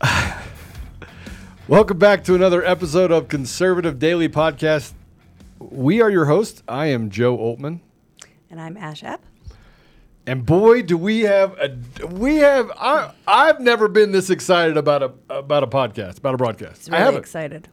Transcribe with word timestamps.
Welcome 1.68 1.98
back 1.98 2.24
to 2.24 2.34
another 2.34 2.64
episode 2.64 3.10
of 3.10 3.28
Conservative 3.28 3.98
Daily 3.98 4.28
Podcast. 4.28 4.92
We 5.58 6.00
are 6.00 6.10
your 6.10 6.26
hosts. 6.26 6.62
I 6.68 6.86
am 6.86 7.10
Joe 7.10 7.36
Oltmann. 7.36 7.80
And 8.50 8.60
I'm 8.60 8.76
Ashe 8.76 9.02
Epp. 9.02 9.20
And 10.26 10.44
boy, 10.44 10.82
do 10.82 10.96
we 10.98 11.20
have 11.22 11.58
a 11.58 12.06
we 12.06 12.36
have 12.36 12.70
I 12.76 13.12
I've 13.26 13.60
never 13.60 13.88
been 13.88 14.12
this 14.12 14.28
excited 14.30 14.76
about 14.76 15.02
a 15.02 15.12
about 15.30 15.62
a 15.62 15.66
podcast, 15.66 16.18
about 16.18 16.34
a 16.34 16.36
broadcast. 16.36 16.80
It's 16.80 16.88
I 16.90 16.92
really 16.92 17.04
haven't. 17.04 17.20
excited. 17.20 17.68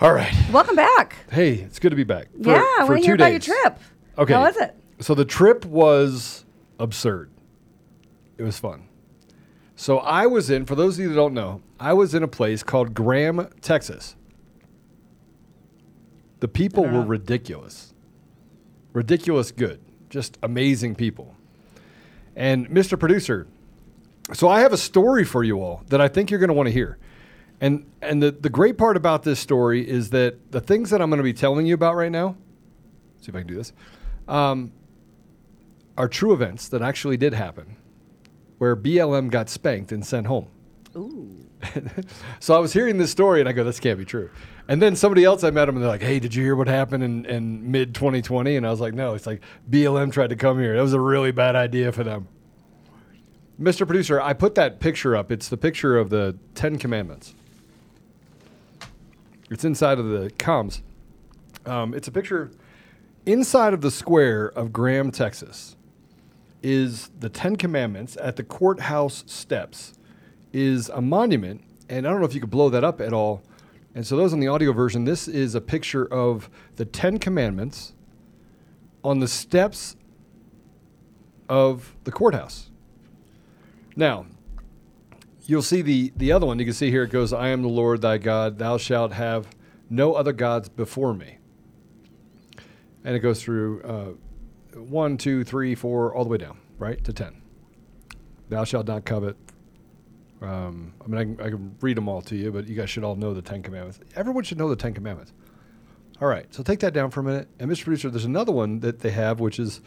All 0.00 0.12
right. 0.12 0.34
Welcome 0.52 0.76
back. 0.76 1.16
Hey, 1.32 1.54
it's 1.54 1.78
good 1.78 1.90
to 1.90 1.96
be 1.96 2.04
back. 2.04 2.28
For, 2.42 2.50
yeah, 2.50 2.62
I 2.78 2.84
want 2.84 3.00
to 3.00 3.06
hear 3.06 3.14
about 3.14 3.30
your 3.30 3.40
trip. 3.40 3.78
Okay. 4.18 4.34
How 4.34 4.42
was 4.42 4.56
it? 4.58 4.76
So 5.00 5.14
the 5.14 5.24
trip 5.24 5.64
was 5.64 6.44
absurd. 6.78 7.30
It 8.36 8.42
was 8.42 8.58
fun. 8.58 8.86
So 9.76 9.98
I 9.98 10.26
was 10.26 10.48
in, 10.48 10.64
for 10.64 10.74
those 10.74 10.98
of 10.98 11.02
you 11.02 11.08
that 11.10 11.14
don't 11.14 11.34
know, 11.34 11.60
I 11.78 11.92
was 11.92 12.14
in 12.14 12.22
a 12.22 12.28
place 12.28 12.62
called 12.62 12.94
Graham, 12.94 13.48
Texas. 13.60 14.16
The 16.40 16.48
people 16.48 16.84
were 16.84 17.02
ridiculous. 17.02 17.92
Ridiculous 18.94 19.52
good. 19.52 19.80
Just 20.08 20.38
amazing 20.42 20.94
people. 20.94 21.34
And 22.34 22.68
Mr. 22.70 22.98
Producer, 22.98 23.46
so 24.32 24.48
I 24.48 24.60
have 24.60 24.72
a 24.72 24.78
story 24.78 25.24
for 25.24 25.44
you 25.44 25.62
all 25.62 25.82
that 25.88 26.00
I 26.00 26.08
think 26.08 26.30
you're 26.30 26.40
going 26.40 26.48
to 26.48 26.54
want 26.54 26.68
to 26.68 26.72
hear. 26.72 26.98
And 27.60 27.90
and 28.02 28.22
the, 28.22 28.30
the 28.30 28.50
great 28.50 28.76
part 28.76 28.96
about 28.96 29.22
this 29.22 29.40
story 29.40 29.88
is 29.88 30.10
that 30.10 30.52
the 30.52 30.60
things 30.60 30.90
that 30.90 31.00
I'm 31.00 31.08
going 31.08 31.18
to 31.18 31.24
be 31.24 31.32
telling 31.32 31.66
you 31.66 31.74
about 31.74 31.96
right 31.96 32.12
now, 32.12 32.36
see 33.20 33.28
if 33.28 33.34
I 33.34 33.38
can 33.38 33.46
do 33.46 33.54
this, 33.54 33.72
um, 34.28 34.72
are 35.96 36.08
true 36.08 36.34
events 36.34 36.68
that 36.68 36.82
actually 36.82 37.16
did 37.16 37.32
happen, 37.32 37.76
where 38.58 38.76
BLM 38.76 39.30
got 39.30 39.48
spanked 39.48 39.92
and 39.92 40.04
sent 40.04 40.26
home. 40.26 40.48
Ooh. 40.96 41.46
So 42.38 42.54
I 42.54 42.58
was 42.58 42.72
hearing 42.72 42.98
this 42.98 43.10
story 43.10 43.40
and 43.40 43.48
I 43.48 43.52
go, 43.52 43.64
this 43.64 43.80
can't 43.80 43.98
be 43.98 44.04
true. 44.04 44.30
And 44.68 44.80
then 44.80 44.94
somebody 44.94 45.24
else 45.24 45.42
I 45.42 45.50
met 45.50 45.66
them 45.66 45.76
and 45.76 45.82
they're 45.82 45.90
like, 45.90 46.02
hey, 46.02 46.18
did 46.18 46.34
you 46.34 46.42
hear 46.42 46.54
what 46.54 46.68
happened 46.68 47.02
in, 47.02 47.24
in 47.26 47.70
mid 47.70 47.94
2020? 47.94 48.56
And 48.56 48.66
I 48.66 48.70
was 48.70 48.80
like, 48.80 48.94
no, 48.94 49.14
it's 49.14 49.26
like 49.26 49.40
BLM 49.68 50.12
tried 50.12 50.30
to 50.30 50.36
come 50.36 50.58
here. 50.58 50.76
That 50.76 50.82
was 50.82 50.92
a 50.92 51.00
really 51.00 51.32
bad 51.32 51.56
idea 51.56 51.92
for 51.92 52.04
them. 52.04 52.28
Mr. 53.60 53.86
Producer, 53.86 54.20
I 54.20 54.32
put 54.32 54.54
that 54.56 54.80
picture 54.80 55.16
up. 55.16 55.32
It's 55.32 55.48
the 55.48 55.56
picture 55.56 55.96
of 55.96 56.10
the 56.10 56.36
Ten 56.54 56.78
Commandments. 56.78 57.34
It's 59.50 59.64
inside 59.64 59.98
of 59.98 60.06
the 60.06 60.30
comms. 60.38 60.82
Um, 61.64 61.94
it's 61.94 62.08
a 62.08 62.12
picture 62.12 62.50
inside 63.24 63.72
of 63.72 63.80
the 63.80 63.90
square 63.90 64.46
of 64.48 64.72
Graham, 64.72 65.10
Texas, 65.10 65.75
is 66.66 67.10
the 67.20 67.28
Ten 67.28 67.54
Commandments 67.54 68.18
at 68.20 68.34
the 68.34 68.42
courthouse 68.42 69.22
steps 69.28 69.94
is 70.52 70.88
a 70.88 71.00
monument, 71.00 71.62
and 71.88 72.04
I 72.04 72.10
don't 72.10 72.18
know 72.18 72.26
if 72.26 72.34
you 72.34 72.40
could 72.40 72.50
blow 72.50 72.68
that 72.70 72.82
up 72.82 73.00
at 73.00 73.12
all. 73.12 73.44
And 73.94 74.04
so, 74.04 74.16
those 74.16 74.32
on 74.32 74.40
the 74.40 74.48
audio 74.48 74.72
version, 74.72 75.04
this 75.04 75.28
is 75.28 75.54
a 75.54 75.60
picture 75.60 76.12
of 76.12 76.50
the 76.74 76.84
Ten 76.84 77.20
Commandments 77.20 77.94
on 79.04 79.20
the 79.20 79.28
steps 79.28 79.94
of 81.48 81.94
the 82.02 82.10
courthouse. 82.10 82.70
Now, 83.94 84.26
you'll 85.44 85.62
see 85.62 85.82
the, 85.82 86.12
the 86.16 86.32
other 86.32 86.46
one. 86.46 86.58
You 86.58 86.64
can 86.64 86.74
see 86.74 86.90
here 86.90 87.04
it 87.04 87.10
goes, 87.10 87.32
I 87.32 87.50
am 87.50 87.62
the 87.62 87.68
Lord 87.68 88.02
thy 88.02 88.18
God, 88.18 88.58
thou 88.58 88.76
shalt 88.76 89.12
have 89.12 89.46
no 89.88 90.14
other 90.14 90.32
gods 90.32 90.68
before 90.68 91.14
me. 91.14 91.38
And 93.04 93.14
it 93.14 93.20
goes 93.20 93.40
through 93.40 93.82
uh, 93.82 94.78
one, 94.80 95.16
two, 95.16 95.44
three, 95.44 95.74
four, 95.74 96.14
all 96.14 96.24
the 96.24 96.30
way 96.30 96.38
down, 96.38 96.58
right, 96.78 97.02
to 97.04 97.12
10. 97.12 97.42
Thou 98.48 98.64
shalt 98.64 98.86
not 98.86 99.04
covet. 99.04 99.36
Um, 100.42 100.92
I 101.02 101.08
mean, 101.08 101.18
I 101.18 101.24
can, 101.24 101.46
I 101.46 101.50
can 101.50 101.76
read 101.80 101.96
them 101.96 102.08
all 102.08 102.20
to 102.22 102.36
you, 102.36 102.52
but 102.52 102.68
you 102.68 102.74
guys 102.74 102.90
should 102.90 103.04
all 103.04 103.16
know 103.16 103.32
the 103.34 103.42
Ten 103.42 103.62
Commandments. 103.62 104.00
Everyone 104.14 104.44
should 104.44 104.58
know 104.58 104.68
the 104.68 104.76
Ten 104.76 104.92
Commandments. 104.92 105.32
All 106.20 106.28
right, 106.28 106.52
so 106.54 106.62
take 106.62 106.80
that 106.80 106.92
down 106.92 107.10
for 107.10 107.20
a 107.20 107.22
minute. 107.22 107.48
And, 107.58 107.70
Mr. 107.70 107.84
Producer, 107.84 108.10
there's 108.10 108.24
another 108.24 108.52
one 108.52 108.80
that 108.80 109.00
they 109.00 109.10
have, 109.10 109.40
which 109.40 109.58
is 109.58 109.80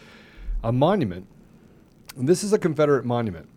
a 0.64 0.72
monument. 0.72 1.28
And 2.18 2.28
this 2.28 2.44
is 2.44 2.54
a 2.54 2.60
Confederate 2.60 3.06
monument. 3.06 3.48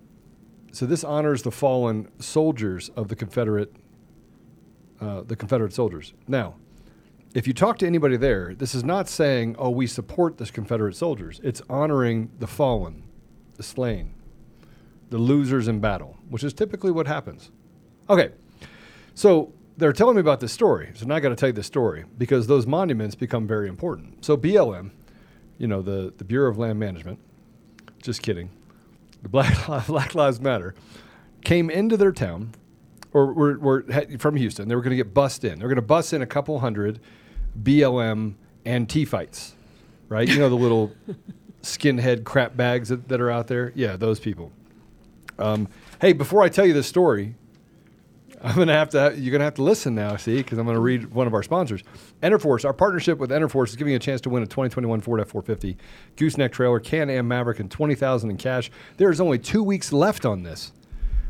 So 0.72 0.87
this 0.87 1.04
honors 1.04 1.43
the 1.43 1.50
fallen 1.50 2.09
soldiers 2.19 2.91
of 2.91 3.09
the 3.09 3.16
Confederate, 3.16 3.75
uh, 5.00 5.22
the 5.22 5.37
Confederate 5.37 5.75
soldiers. 5.75 6.14
Now, 6.26 6.54
if 7.34 7.47
you 7.47 7.53
talk 7.53 7.78
to 7.78 7.87
anybody 7.87 8.16
there, 8.16 8.54
this 8.54 8.75
is 8.75 8.84
not 8.84 9.09
saying, 9.09 9.56
"Oh, 9.59 9.70
we 9.70 9.87
support 9.87 10.38
the 10.38 10.47
Confederate 10.47 10.97
soldiers." 10.97 11.41
It's 11.43 11.62
honoring 11.69 12.31
the 12.38 12.47
fallen, 12.47 13.03
the 13.56 13.62
slain, 13.62 14.14
the 15.10 15.18
losers 15.18 15.68
in 15.68 15.80
battle, 15.80 16.18
which 16.28 16.44
is 16.44 16.52
typically 16.52 16.90
what 16.90 17.06
happens. 17.06 17.50
Okay, 18.08 18.30
so 19.14 19.52
they're 19.76 19.92
telling 19.92 20.16
me 20.16 20.20
about 20.20 20.40
this 20.40 20.52
story. 20.52 20.90
So 20.94 21.06
now 21.06 21.16
I 21.16 21.20
got 21.20 21.30
to 21.30 21.36
tell 21.36 21.48
you 21.48 21.54
the 21.54 21.62
story 21.62 22.04
because 22.18 22.46
those 22.46 22.66
monuments 22.66 23.14
become 23.14 23.46
very 23.46 23.68
important. 23.68 24.24
So 24.24 24.36
BLM, 24.36 24.90
you 25.58 25.66
know, 25.66 25.82
the 25.82 26.12
the 26.16 26.24
Bureau 26.24 26.50
of 26.50 26.58
Land 26.58 26.78
Management, 26.78 27.18
just 28.02 28.22
kidding, 28.22 28.50
the 29.22 29.28
Black 29.28 29.66
Black 29.86 30.14
Lives 30.14 30.40
Matter, 30.40 30.74
came 31.44 31.70
into 31.70 31.96
their 31.96 32.12
town, 32.12 32.54
or 33.12 33.32
were, 33.32 33.58
were 33.58 33.84
from 34.19 34.36
Houston. 34.36 34.69
They 34.69 34.74
were 34.74 34.82
going 34.82 34.96
to 34.96 34.96
get 34.96 35.14
bussed 35.14 35.44
in. 35.44 35.58
They 35.58 35.64
were 35.64 35.69
going 35.70 35.76
to 35.76 35.82
bus 35.82 36.12
in 36.12 36.22
a 36.22 36.26
couple 36.26 36.58
hundred 36.60 37.00
BLM 37.60 38.34
Antifites, 38.64 39.52
right? 40.08 40.28
You 40.28 40.38
know 40.38 40.48
the 40.48 40.54
little 40.54 40.92
skinhead 41.62 42.24
crap 42.24 42.56
bags 42.56 42.88
that, 42.88 43.08
that 43.08 43.20
are 43.20 43.30
out 43.30 43.46
there. 43.46 43.72
Yeah, 43.74 43.96
those 43.96 44.20
people. 44.20 44.52
Um, 45.38 45.68
hey, 46.00 46.12
before 46.12 46.42
I 46.42 46.48
tell 46.48 46.66
you 46.66 46.72
this 46.72 46.86
story, 46.86 47.34
I'm 48.44 48.56
gonna 48.56 48.74
have 48.74 48.90
to. 48.90 49.14
You're 49.16 49.30
gonna 49.30 49.44
have 49.44 49.54
to 49.54 49.62
listen 49.62 49.94
now, 49.94 50.16
see, 50.16 50.38
because 50.38 50.58
I'm 50.58 50.66
gonna 50.66 50.80
read 50.80 51.12
one 51.12 51.28
of 51.28 51.34
our 51.34 51.44
sponsors, 51.44 51.82
ENRFORCE. 52.22 52.64
Our 52.64 52.72
partnership 52.72 53.18
with 53.18 53.30
ENRFORCE 53.30 53.70
is 53.70 53.76
giving 53.76 53.92
you 53.92 53.96
a 53.96 54.00
chance 54.00 54.20
to 54.22 54.30
win 54.30 54.42
a 54.42 54.46
2021 54.46 55.00
Ford 55.00 55.20
F450 55.20 55.76
Gooseneck 56.16 56.50
trailer, 56.50 56.80
Can-Am 56.80 57.28
Maverick, 57.28 57.60
and 57.60 57.70
20,000 57.70 58.30
in 58.30 58.36
cash. 58.36 58.70
There 58.96 59.10
is 59.10 59.20
only 59.20 59.38
two 59.38 59.62
weeks 59.62 59.92
left 59.92 60.26
on 60.26 60.42
this, 60.42 60.72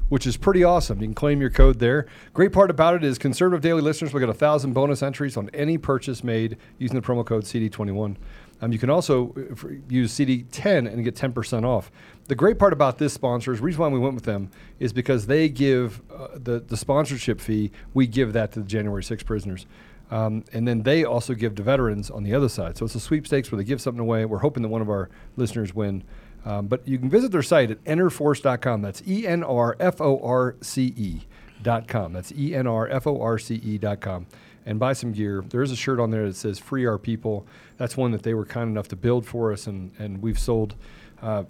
which 0.09 0.26
is 0.26 0.38
pretty 0.38 0.65
awesome. 0.65 1.00
You 1.00 1.09
can 1.09 1.15
claim 1.15 1.42
your 1.42 1.50
code 1.50 1.81
there. 1.81 2.06
Great 2.32 2.53
part 2.53 2.71
about 2.71 2.94
it 2.94 3.04
is 3.04 3.19
conservative 3.19 3.60
daily 3.60 3.82
listeners 3.82 4.15
will 4.15 4.21
get 4.21 4.31
a 4.31 4.34
thousand 4.34 4.72
bonus 4.72 5.03
entries 5.03 5.37
on 5.37 5.50
any 5.53 5.76
purchase 5.76 6.25
made 6.25 6.56
using 6.78 6.98
the 6.98 7.06
promo 7.06 7.26
code 7.26 7.44
CD21. 7.44 8.16
Um, 8.62 8.73
you 8.73 8.78
can 8.78 8.91
also 8.91 9.34
uh, 9.37 9.69
use 9.89 10.12
CD10 10.15 10.91
and 10.91 11.05
get 11.05 11.17
10% 11.17 11.65
off. 11.65 11.91
The 12.28 12.37
great 12.37 12.59
part 12.59 12.73
about 12.73 12.99
this 12.99 13.12
sponsor 13.12 13.53
is 13.53 13.59
the 13.59 13.65
reason 13.65 13.81
why 13.81 13.89
we 13.89 13.99
went 13.99 14.15
with 14.15 14.25
them 14.25 14.50
is 14.78 14.93
because 14.93 15.27
they 15.27 15.49
give 15.49 16.00
uh, 16.11 16.28
the, 16.34 16.61
the 16.61 16.77
sponsorship 16.77 17.41
fee, 17.41 17.72
we 17.93 18.06
give 18.06 18.33
that 18.34 18.53
to 18.53 18.61
the 18.61 18.67
January 18.67 19.03
6 19.03 19.22
prisoners. 19.25 19.67
Um, 20.12 20.45
and 20.53 20.69
then 20.69 20.83
they 20.83 21.05
also 21.05 21.34
give 21.34 21.56
to 21.56 21.62
veterans 21.62 22.11
on 22.11 22.22
the 22.22 22.34
other 22.34 22.49
side. 22.49 22.77
So 22.77 22.84
it's 22.84 22.95
a 22.95 23.01
sweepstakes 23.01 23.51
where 23.51 23.56
they 23.56 23.65
give 23.65 23.81
something 23.81 24.01
away. 24.01 24.25
We're 24.27 24.39
hoping 24.39 24.63
that 24.63 24.69
one 24.69 24.83
of 24.83 24.89
our 24.91 25.10
listeners 25.36 25.75
win. 25.75 26.04
Um, 26.45 26.66
but 26.66 26.86
you 26.86 26.98
can 26.98 27.09
visit 27.09 27.33
their 27.33 27.42
site 27.42 27.71
at 27.71 27.83
enrforce.com. 27.84 28.83
That's 28.83 29.03
E 29.07 29.27
N 29.27 29.42
R 29.42 29.77
F 29.81 30.01
O 30.01 30.19
R 30.22 30.57
C 30.60 30.92
E 30.97 31.22
dot 31.63 31.89
com. 31.89 32.13
That's 32.13 32.33
E 32.33 32.54
N 32.54 32.66
R 32.66 32.89
F 32.89 33.07
O 33.07 33.21
R 33.21 33.39
C 33.39 33.54
E 33.54 33.78
dot 33.78 34.01
com. 34.01 34.27
And 34.64 34.78
buy 34.78 34.92
some 34.92 35.12
gear. 35.12 35.42
There 35.48 35.62
is 35.62 35.72
a 35.72 35.76
shirt 35.76 35.98
on 35.98 36.10
there 36.10 36.26
that 36.26 36.36
says 36.36 36.59
Free 36.59 36.86
Our 36.86 36.98
People. 36.98 37.47
That's 37.78 37.97
one 37.97 38.12
that 38.12 38.22
they 38.22 38.34
were 38.34 38.44
kind 38.44 38.70
enough 38.70 38.88
to 38.88 38.97
build 38.97 39.26
for 39.26 39.53
us, 39.53 39.66
and, 39.66 39.92
and 39.98 40.22
we've 40.22 40.38
sold 40.38 40.76
uh, 41.20 41.44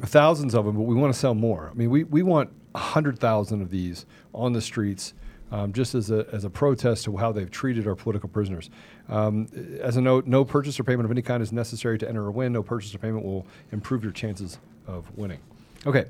thousands 0.00 0.54
of 0.54 0.64
them, 0.64 0.76
but 0.76 0.82
we 0.82 0.94
want 0.94 1.12
to 1.12 1.18
sell 1.18 1.34
more. 1.34 1.68
I 1.70 1.74
mean, 1.74 1.90
we, 1.90 2.04
we 2.04 2.22
want 2.22 2.50
100,000 2.72 3.60
of 3.60 3.70
these 3.70 4.06
on 4.32 4.52
the 4.52 4.62
streets 4.62 5.14
um, 5.52 5.72
just 5.72 5.94
as 5.94 6.10
a, 6.10 6.26
as 6.32 6.44
a 6.44 6.50
protest 6.50 7.04
to 7.04 7.16
how 7.18 7.30
they've 7.30 7.50
treated 7.50 7.86
our 7.86 7.94
political 7.94 8.28
prisoners. 8.28 8.70
Um, 9.08 9.48
as 9.80 9.96
a 9.96 10.00
note, 10.00 10.26
no 10.26 10.44
purchase 10.44 10.80
or 10.80 10.84
payment 10.84 11.04
of 11.04 11.10
any 11.10 11.20
kind 11.20 11.42
is 11.42 11.52
necessary 11.52 11.98
to 11.98 12.08
enter 12.08 12.24
or 12.24 12.30
win. 12.30 12.54
No 12.54 12.62
purchase 12.62 12.94
or 12.94 12.98
payment 12.98 13.24
will 13.24 13.46
improve 13.70 14.02
your 14.02 14.12
chances 14.12 14.58
of 14.86 15.06
winning. 15.16 15.40
Okay, 15.86 16.06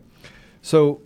so 0.63 1.03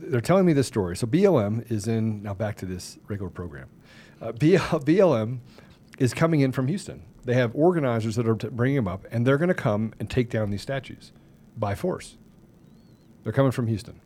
they're 0.00 0.22
telling 0.22 0.46
me 0.46 0.54
this 0.54 0.66
story. 0.66 0.96
So 0.96 1.06
BLM 1.06 1.70
is 1.70 1.88
in, 1.88 2.22
now 2.22 2.32
back 2.32 2.56
to 2.56 2.66
this 2.66 2.98
regular 3.06 3.30
program. 3.30 3.68
Uh, 4.20 4.32
BLM 4.32 5.38
is 5.98 6.14
coming 6.14 6.40
in 6.40 6.52
from 6.52 6.68
Houston. 6.68 7.04
They 7.24 7.34
have 7.34 7.54
organizers 7.54 8.16
that 8.16 8.26
are 8.26 8.34
t- 8.34 8.48
bringing 8.48 8.76
them 8.76 8.88
up, 8.88 9.06
and 9.10 9.26
they're 9.26 9.38
going 9.38 9.48
to 9.48 9.54
come 9.54 9.92
and 10.00 10.08
take 10.08 10.30
down 10.30 10.50
these 10.50 10.62
statues 10.62 11.12
by 11.56 11.74
force. 11.74 12.16
They're 13.22 13.32
coming 13.32 13.52
from 13.52 13.66
Houston. 13.66 14.00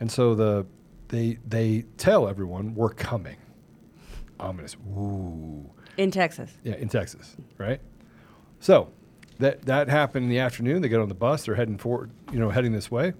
And 0.00 0.10
so 0.10 0.34
the 0.34 0.66
they 1.08 1.38
they 1.46 1.84
tell 1.96 2.28
everyone 2.28 2.74
we're 2.74 2.90
coming. 2.90 3.36
Ominous. 4.40 4.76
Ooh. 4.96 5.70
In 5.96 6.10
Texas. 6.10 6.52
Yeah, 6.64 6.74
in 6.74 6.88
Texas, 6.88 7.36
right? 7.56 7.80
So 8.60 8.90
that 9.38 9.62
that 9.62 9.88
happened 9.88 10.24
in 10.24 10.30
the 10.30 10.40
afternoon. 10.40 10.82
They 10.82 10.88
get 10.88 11.00
on 11.00 11.08
the 11.08 11.14
bus. 11.14 11.46
They're 11.46 11.54
heading 11.54 11.78
forward, 11.78 12.10
you 12.32 12.38
know, 12.38 12.50
heading 12.50 12.72
this 12.72 12.90
way. 12.90 13.14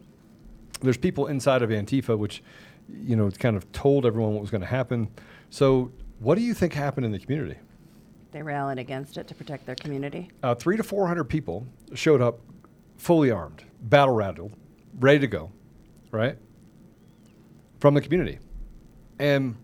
There's 0.80 0.96
people 0.96 1.26
inside 1.28 1.62
of 1.62 1.70
Antifa, 1.70 2.18
which, 2.18 2.42
you 2.88 3.16
know, 3.16 3.30
kind 3.30 3.56
of 3.56 3.70
told 3.72 4.04
everyone 4.04 4.32
what 4.34 4.40
was 4.40 4.50
going 4.50 4.60
to 4.60 4.66
happen. 4.66 5.08
So, 5.50 5.92
what 6.24 6.36
do 6.36 6.40
you 6.42 6.54
think 6.54 6.72
happened 6.72 7.06
in 7.06 7.12
the 7.12 7.18
community? 7.18 7.58
They 8.32 8.42
rallied 8.42 8.78
against 8.78 9.16
it 9.18 9.28
to 9.28 9.34
protect 9.34 9.66
their 9.66 9.76
community. 9.76 10.30
Uh, 10.42 10.54
three 10.54 10.76
to 10.76 10.82
four 10.82 11.06
hundred 11.06 11.24
people 11.24 11.66
showed 11.94 12.20
up, 12.20 12.40
fully 12.96 13.30
armed, 13.30 13.62
battle 13.82 14.14
rattled, 14.14 14.52
ready 14.98 15.20
to 15.20 15.26
go, 15.28 15.52
right? 16.10 16.36
From 17.78 17.94
the 17.94 18.00
community, 18.00 18.38
and 19.18 19.54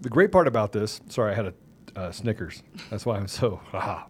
the 0.00 0.08
great 0.08 0.32
part 0.32 0.46
about 0.46 0.72
this. 0.72 1.00
Sorry, 1.08 1.32
I 1.32 1.34
had 1.34 1.46
a 1.46 1.54
uh, 1.96 2.12
Snickers. 2.12 2.62
That's 2.90 3.04
why 3.04 3.16
I'm 3.16 3.28
so. 3.28 3.60
Haha. 3.70 4.04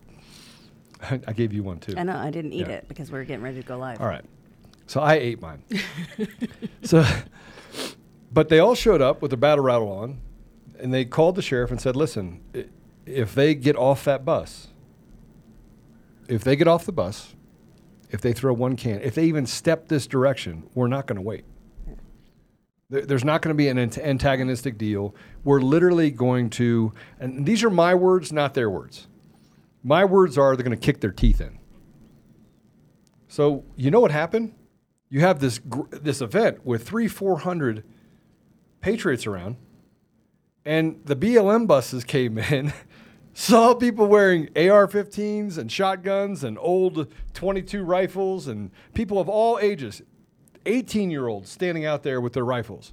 I 1.26 1.32
gave 1.32 1.52
you 1.52 1.62
one 1.62 1.78
too. 1.78 1.94
I 1.96 2.02
know 2.04 2.16
I 2.16 2.30
didn't 2.30 2.52
eat 2.52 2.66
Yeah. 2.66 2.74
it 2.74 2.88
because 2.88 3.12
we 3.12 3.18
were 3.18 3.24
getting 3.24 3.42
ready 3.44 3.60
to 3.60 3.66
go 3.66 3.76
live. 3.78 4.00
All 4.00 4.06
right. 4.08 4.24
So 4.86 5.00
I 5.00 5.14
ate 5.14 5.40
mine. 5.42 5.62
so, 6.82 7.04
but 8.32 8.48
they 8.48 8.60
all 8.60 8.74
showed 8.74 9.02
up 9.02 9.20
with 9.20 9.30
their 9.30 9.36
battle 9.38 9.62
rattle 9.64 9.88
on, 9.90 10.18
and 10.80 10.92
they 10.92 11.04
called 11.04 11.34
the 11.34 11.42
sheriff 11.42 11.70
and 11.70 11.80
said, 11.80 11.96
"Listen, 11.96 12.40
if 13.06 13.34
they 13.34 13.54
get 13.54 13.76
off 13.76 14.04
that 14.04 14.24
bus, 14.24 14.68
if 16.28 16.42
they 16.44 16.56
get 16.56 16.68
off 16.68 16.84
the 16.84 16.92
bus, 16.92 17.34
if 18.10 18.20
they 18.20 18.32
throw 18.32 18.52
one 18.52 18.76
can, 18.76 19.00
if 19.00 19.14
they 19.14 19.24
even 19.24 19.46
step 19.46 19.88
this 19.88 20.06
direction, 20.06 20.64
we're 20.74 20.88
not 20.88 21.06
going 21.06 21.16
to 21.16 21.22
wait. 21.22 21.44
There's 22.88 23.24
not 23.24 23.42
going 23.42 23.52
to 23.52 23.56
be 23.56 23.68
an 23.68 23.78
antagonistic 23.78 24.78
deal. 24.78 25.14
We're 25.42 25.60
literally 25.60 26.12
going 26.12 26.50
to, 26.50 26.92
and 27.18 27.44
these 27.44 27.64
are 27.64 27.70
my 27.70 27.96
words, 27.96 28.32
not 28.32 28.54
their 28.54 28.70
words. 28.70 29.08
My 29.82 30.04
words 30.04 30.38
are 30.38 30.54
they're 30.54 30.64
going 30.64 30.78
to 30.78 30.84
kick 30.84 31.00
their 31.00 31.10
teeth 31.10 31.40
in. 31.40 31.58
So 33.26 33.64
you 33.74 33.90
know 33.90 33.98
what 33.98 34.12
happened? 34.12 34.54
You 35.08 35.20
have 35.20 35.40
this 35.40 35.60
this 35.90 36.20
event 36.20 36.64
with 36.64 36.86
three, 36.86 37.08
four 37.08 37.40
hundred 37.40 37.84
patriots 38.80 39.26
around, 39.26 39.56
and 40.66 41.00
the 41.06 41.16
BLM 41.16 41.66
buses 41.66 42.04
came 42.04 42.36
in, 42.36 42.72
saw 43.32 43.74
people 43.74 44.06
wearing 44.06 44.48
AR-15s 44.56 45.56
and 45.56 45.70
shotguns 45.72 46.44
and 46.44 46.58
old 46.58 47.10
22 47.32 47.82
rifles, 47.84 48.48
and 48.48 48.70
people 48.92 49.18
of 49.18 49.28
all 49.28 49.58
ages, 49.58 50.02
18-year-olds 50.66 51.48
standing 51.48 51.84
out 51.86 52.02
there 52.02 52.20
with 52.20 52.32
their 52.34 52.44
rifles, 52.44 52.92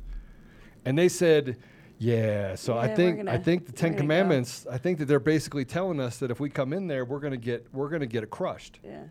and 0.86 0.98
they 0.98 1.10
said. 1.10 1.58
Yeah, 2.00 2.56
so 2.56 2.74
Yeah, 2.74 2.82
I 2.82 2.88
think 2.96 3.20
I 3.20 3.24
gonna- 3.24 3.40
think 3.40 3.66
the 3.66 3.72
Ten 3.72 3.92
gonna 3.92 3.96
go." 3.98 4.02
Commandments. 4.02 4.68
I 4.70 4.78
think 4.78 4.98
that 5.00 5.06
they're 5.06 5.22
basically 5.22 5.64
telling 5.64 6.02
us 6.02 6.18
that 6.18 6.32
if 6.32 6.40
we 6.40 6.50
come 6.50 6.74
in 6.74 6.88
there, 6.88 7.06
we're 7.06 7.20
gonna 7.20 7.38
get 7.38 7.66
we're 7.72 7.88
gonna 7.88 8.08
get 8.08 8.24
it 8.24 8.30
crushed. 8.30 8.80
Yeah. 8.84 9.04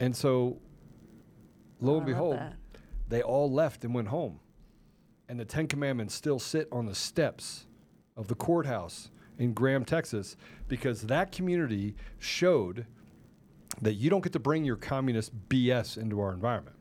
And 0.00 0.14
so, 0.14 0.58
lo 1.80 1.94
Oh, 1.94 1.96
and 1.98 2.06
behold, 2.06 2.36
that. 2.36 2.56
they 3.08 3.22
all 3.22 3.50
left 3.50 3.84
and 3.84 3.94
went 3.94 4.08
home. 4.08 4.38
And 5.28 5.40
the 5.40 5.44
Ten 5.44 5.66
Commandments 5.66 6.14
still 6.14 6.38
sit 6.38 6.68
on 6.70 6.86
the 6.86 6.94
steps 6.94 7.66
of 8.16 8.28
the 8.28 8.34
courthouse 8.34 9.10
in 9.38 9.52
Graham, 9.52 9.84
Texas, 9.84 10.36
because 10.68 11.02
that 11.02 11.32
community 11.32 11.94
showed 12.18 12.86
that 13.82 13.94
you 13.94 14.10
don't 14.10 14.22
get 14.22 14.32
to 14.32 14.38
bring 14.38 14.64
your 14.64 14.76
communist 14.76 15.32
BS 15.48 15.96
into 15.96 16.20
our 16.20 16.32
environment. 16.32 16.76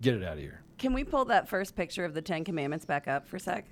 Get 0.00 0.14
it 0.14 0.22
out 0.22 0.34
of 0.34 0.38
here. 0.38 0.62
Can 0.78 0.92
we 0.92 1.04
pull 1.04 1.24
that 1.26 1.48
first 1.48 1.74
picture 1.74 2.04
of 2.04 2.14
the 2.14 2.22
Ten 2.22 2.44
Commandments 2.44 2.84
back 2.84 3.08
up 3.08 3.26
for 3.26 3.36
a 3.36 3.40
sec? 3.40 3.64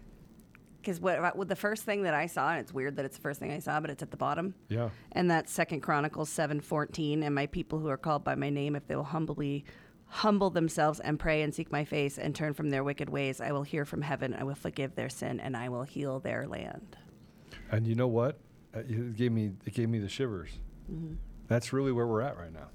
Because 0.81 0.99
what, 1.01 1.19
uh, 1.19 1.31
what 1.35 1.49
the 1.49 1.55
first 1.55 1.85
thing 1.85 2.03
that 2.03 2.15
I 2.15 2.27
saw, 2.27 2.51
and 2.51 2.61
it's 2.61 2.73
weird 2.73 2.97
that 2.97 3.05
it's 3.05 3.17
the 3.17 3.23
first 3.23 3.39
thing 3.39 3.53
I 3.53 3.61
saw, 3.61 3.79
but 3.79 3.91
it's 3.91 4.03
at 4.03 4.11
the 4.11 4.17
bottom. 4.17 4.55
Yeah. 4.69 4.89
And 5.13 5.31
that's 5.31 5.53
Second 5.53 5.81
Chronicles 5.81 6.29
seven 6.29 6.61
fourteen. 6.61 7.23
And 7.23 7.35
my 7.35 7.47
people 7.47 7.79
who 7.79 7.89
are 7.89 7.97
called 7.97 8.25
by 8.25 8.35
my 8.35 8.51
name, 8.51 8.75
if 8.75 8.87
they 8.89 8.97
will 8.97 9.05
humbly 9.05 9.65
humble 10.13 10.51
themselves 10.51 11.01
and 11.01 11.19
pray 11.19 11.41
and 11.41 11.55
seek 11.55 11.73
my 11.73 11.87
face 11.87 12.19
and 12.19 12.35
turn 12.35 12.53
from 12.53 12.69
their 12.69 12.85
wicked 12.85 13.09
ways, 13.09 13.41
I 13.41 13.51
will 13.53 13.63
hear 13.63 13.87
from 13.87 14.03
heaven. 14.03 14.35
I 14.39 14.45
will 14.45 14.55
forgive 14.55 14.95
their 14.95 15.09
sin 15.09 15.41
and 15.41 15.57
I 15.57 15.71
will 15.71 15.85
heal 15.85 16.21
their 16.21 16.47
land. 16.47 16.99
And 17.71 17.87
you 17.87 17.95
know 17.95 18.09
what? 18.09 18.39
Uh, 18.75 18.81
It 18.81 19.17
gave 19.17 19.33
me 19.33 19.53
it 19.65 19.73
gave 19.73 19.89
me 19.89 19.99
the 19.99 20.11
shivers. 20.11 20.51
Mm-hmm. 20.93 21.15
That's 21.49 21.73
really 21.73 21.93
where 21.93 22.07
we're 22.07 22.21
at 22.21 22.37
right 22.37 22.53
now. 22.53 22.69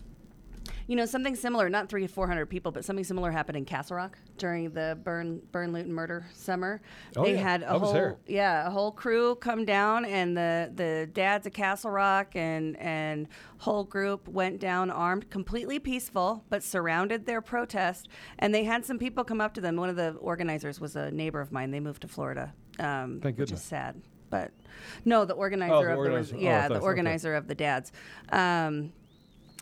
You 0.87 0.95
know, 0.95 1.05
something 1.05 1.35
similar, 1.35 1.69
not 1.69 1.89
three 1.89 2.01
to 2.01 2.07
400 2.07 2.45
people, 2.47 2.71
but 2.71 2.85
something 2.85 3.03
similar 3.03 3.31
happened 3.31 3.57
in 3.57 3.65
Castle 3.65 3.97
Rock 3.97 4.17
during 4.37 4.71
the 4.71 4.97
burn, 5.03 5.41
burn, 5.51 5.73
loot, 5.73 5.85
and 5.85 5.93
murder 5.93 6.25
summer. 6.33 6.81
Oh, 7.15 7.23
they 7.23 7.33
yeah. 7.33 7.41
had 7.41 7.63
a 7.63 7.71
I 7.73 7.77
whole, 7.77 7.93
there. 7.93 8.17
yeah, 8.27 8.67
a 8.67 8.69
whole 8.69 8.91
crew 8.91 9.35
come 9.35 9.65
down, 9.65 10.05
and 10.05 10.35
the, 10.37 10.71
the 10.73 11.09
dads 11.13 11.45
of 11.47 11.53
Castle 11.53 11.91
Rock 11.91 12.35
and, 12.35 12.77
and 12.77 13.27
whole 13.59 13.83
group 13.83 14.27
went 14.27 14.59
down 14.59 14.89
armed, 14.91 15.29
completely 15.29 15.79
peaceful, 15.79 16.43
but 16.49 16.63
surrounded 16.63 17.25
their 17.25 17.41
protest. 17.41 18.07
And 18.39 18.53
they 18.53 18.63
had 18.63 18.85
some 18.85 18.97
people 18.99 19.23
come 19.23 19.41
up 19.41 19.53
to 19.55 19.61
them. 19.61 19.75
One 19.75 19.89
of 19.89 19.95
the 19.95 20.11
organizers 20.13 20.79
was 20.79 20.95
a 20.95 21.11
neighbor 21.11 21.41
of 21.41 21.51
mine. 21.51 21.71
They 21.71 21.79
moved 21.79 22.01
to 22.03 22.07
Florida, 22.07 22.53
um, 22.79 23.19
Thank 23.21 23.37
which 23.37 23.47
goodness. 23.49 23.61
is 23.61 23.65
sad. 23.65 24.01
But 24.29 24.51
no, 25.05 25.23
the 25.23 25.33
organizer 25.33 25.73
Oh, 25.73 25.83
the 25.83 25.91
of 25.93 25.97
organizer. 25.99 26.31
the 26.35 26.37
Oh, 26.37 26.43
yeah, 26.43 26.59
thanks. 26.59 26.69
the 26.73 26.75
Okay. 26.79 26.83
organizer 26.85 27.35
of 27.35 27.47
the 27.47 27.55
dads. 27.55 27.91
Um, 28.29 28.91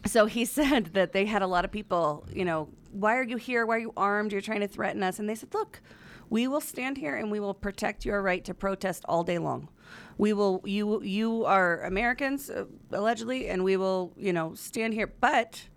so 0.05 0.25
he 0.25 0.45
said 0.59 0.87
that 0.93 1.13
they 1.13 1.25
had 1.25 1.41
a 1.41 1.47
lot 1.47 1.65
of 1.65 1.71
people, 1.71 2.25
you 2.31 2.45
know, 2.45 2.69
why 2.91 3.17
are 3.17 3.23
you 3.23 3.37
here? 3.37 3.65
Why 3.65 3.75
are 3.75 3.79
you 3.79 3.93
armed? 3.97 4.31
You're 4.31 4.41
trying 4.41 4.61
to 4.61 4.67
threaten 4.67 5.03
us. 5.03 5.19
And 5.19 5.27
they 5.27 5.35
said, 5.35 5.53
look, 5.53 5.81
we 6.29 6.47
will 6.47 6.61
stand 6.61 6.97
here 6.97 7.15
and 7.15 7.29
we 7.29 7.39
will 7.39 7.53
protect 7.53 8.05
your 8.05 8.21
right 8.21 8.43
to 8.45 8.53
protest 8.53 9.03
all 9.07 9.23
day 9.23 9.37
long. 9.37 9.69
We 10.17 10.33
will, 10.33 10.61
you, 10.63 11.03
you 11.03 11.45
are 11.45 11.81
Americans, 11.81 12.49
uh, 12.49 12.65
allegedly, 12.91 13.49
and 13.49 13.63
we 13.63 13.77
will, 13.77 14.13
you 14.17 14.31
know, 14.31 14.55
stand 14.55 14.93
here. 14.93 15.07
But 15.07 15.67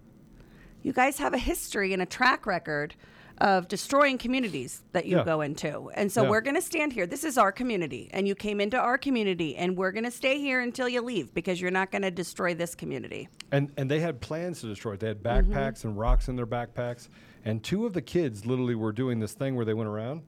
you 0.82 0.92
guys 0.92 1.18
have 1.18 1.34
a 1.34 1.38
history 1.38 1.92
and 1.92 2.00
a 2.00 2.06
track 2.06 2.46
record 2.46 2.94
of 3.40 3.68
destroying 3.68 4.18
communities 4.18 4.82
that 4.92 5.06
you 5.06 5.16
Yeah. 5.18 5.24
go 5.24 5.40
into. 5.40 5.90
And 5.94 6.10
so 6.10 6.22
Yeah. 6.24 6.30
we're 6.30 6.40
going 6.40 6.56
to 6.56 6.62
stand 6.62 6.92
here. 6.92 7.06
This 7.06 7.24
is 7.24 7.38
our 7.38 7.52
community. 7.52 8.08
And 8.12 8.26
you 8.26 8.34
came 8.34 8.60
into 8.60 8.78
our 8.78 8.98
community, 8.98 9.56
and 9.56 9.76
we're 9.76 9.92
going 9.92 10.04
to 10.04 10.10
stay 10.10 10.38
here 10.40 10.60
until 10.60 10.88
you 10.88 11.00
leave 11.02 11.32
because 11.34 11.60
you're 11.60 11.70
not 11.70 11.90
going 11.90 12.02
to 12.02 12.10
destroy 12.10 12.54
this 12.54 12.74
community. 12.74 13.28
And 13.52 13.70
and 13.76 13.90
they 13.90 14.00
had 14.00 14.20
plans 14.20 14.60
to 14.60 14.66
destroy 14.66 14.94
it. 14.94 15.00
They 15.00 15.08
had 15.08 15.22
Mm-hmm. 15.22 15.52
backpacks 15.52 15.84
and 15.84 15.98
rocks 15.98 16.28
in 16.28 16.36
their 16.36 16.46
backpacks. 16.46 17.08
And 17.44 17.62
two 17.62 17.86
of 17.86 17.92
the 17.92 18.02
kids 18.02 18.44
literally 18.44 18.74
were 18.74 18.92
doing 18.92 19.20
this 19.20 19.32
thing 19.32 19.54
where 19.54 19.64
they 19.64 19.74
went 19.74 19.88
around, 19.88 20.22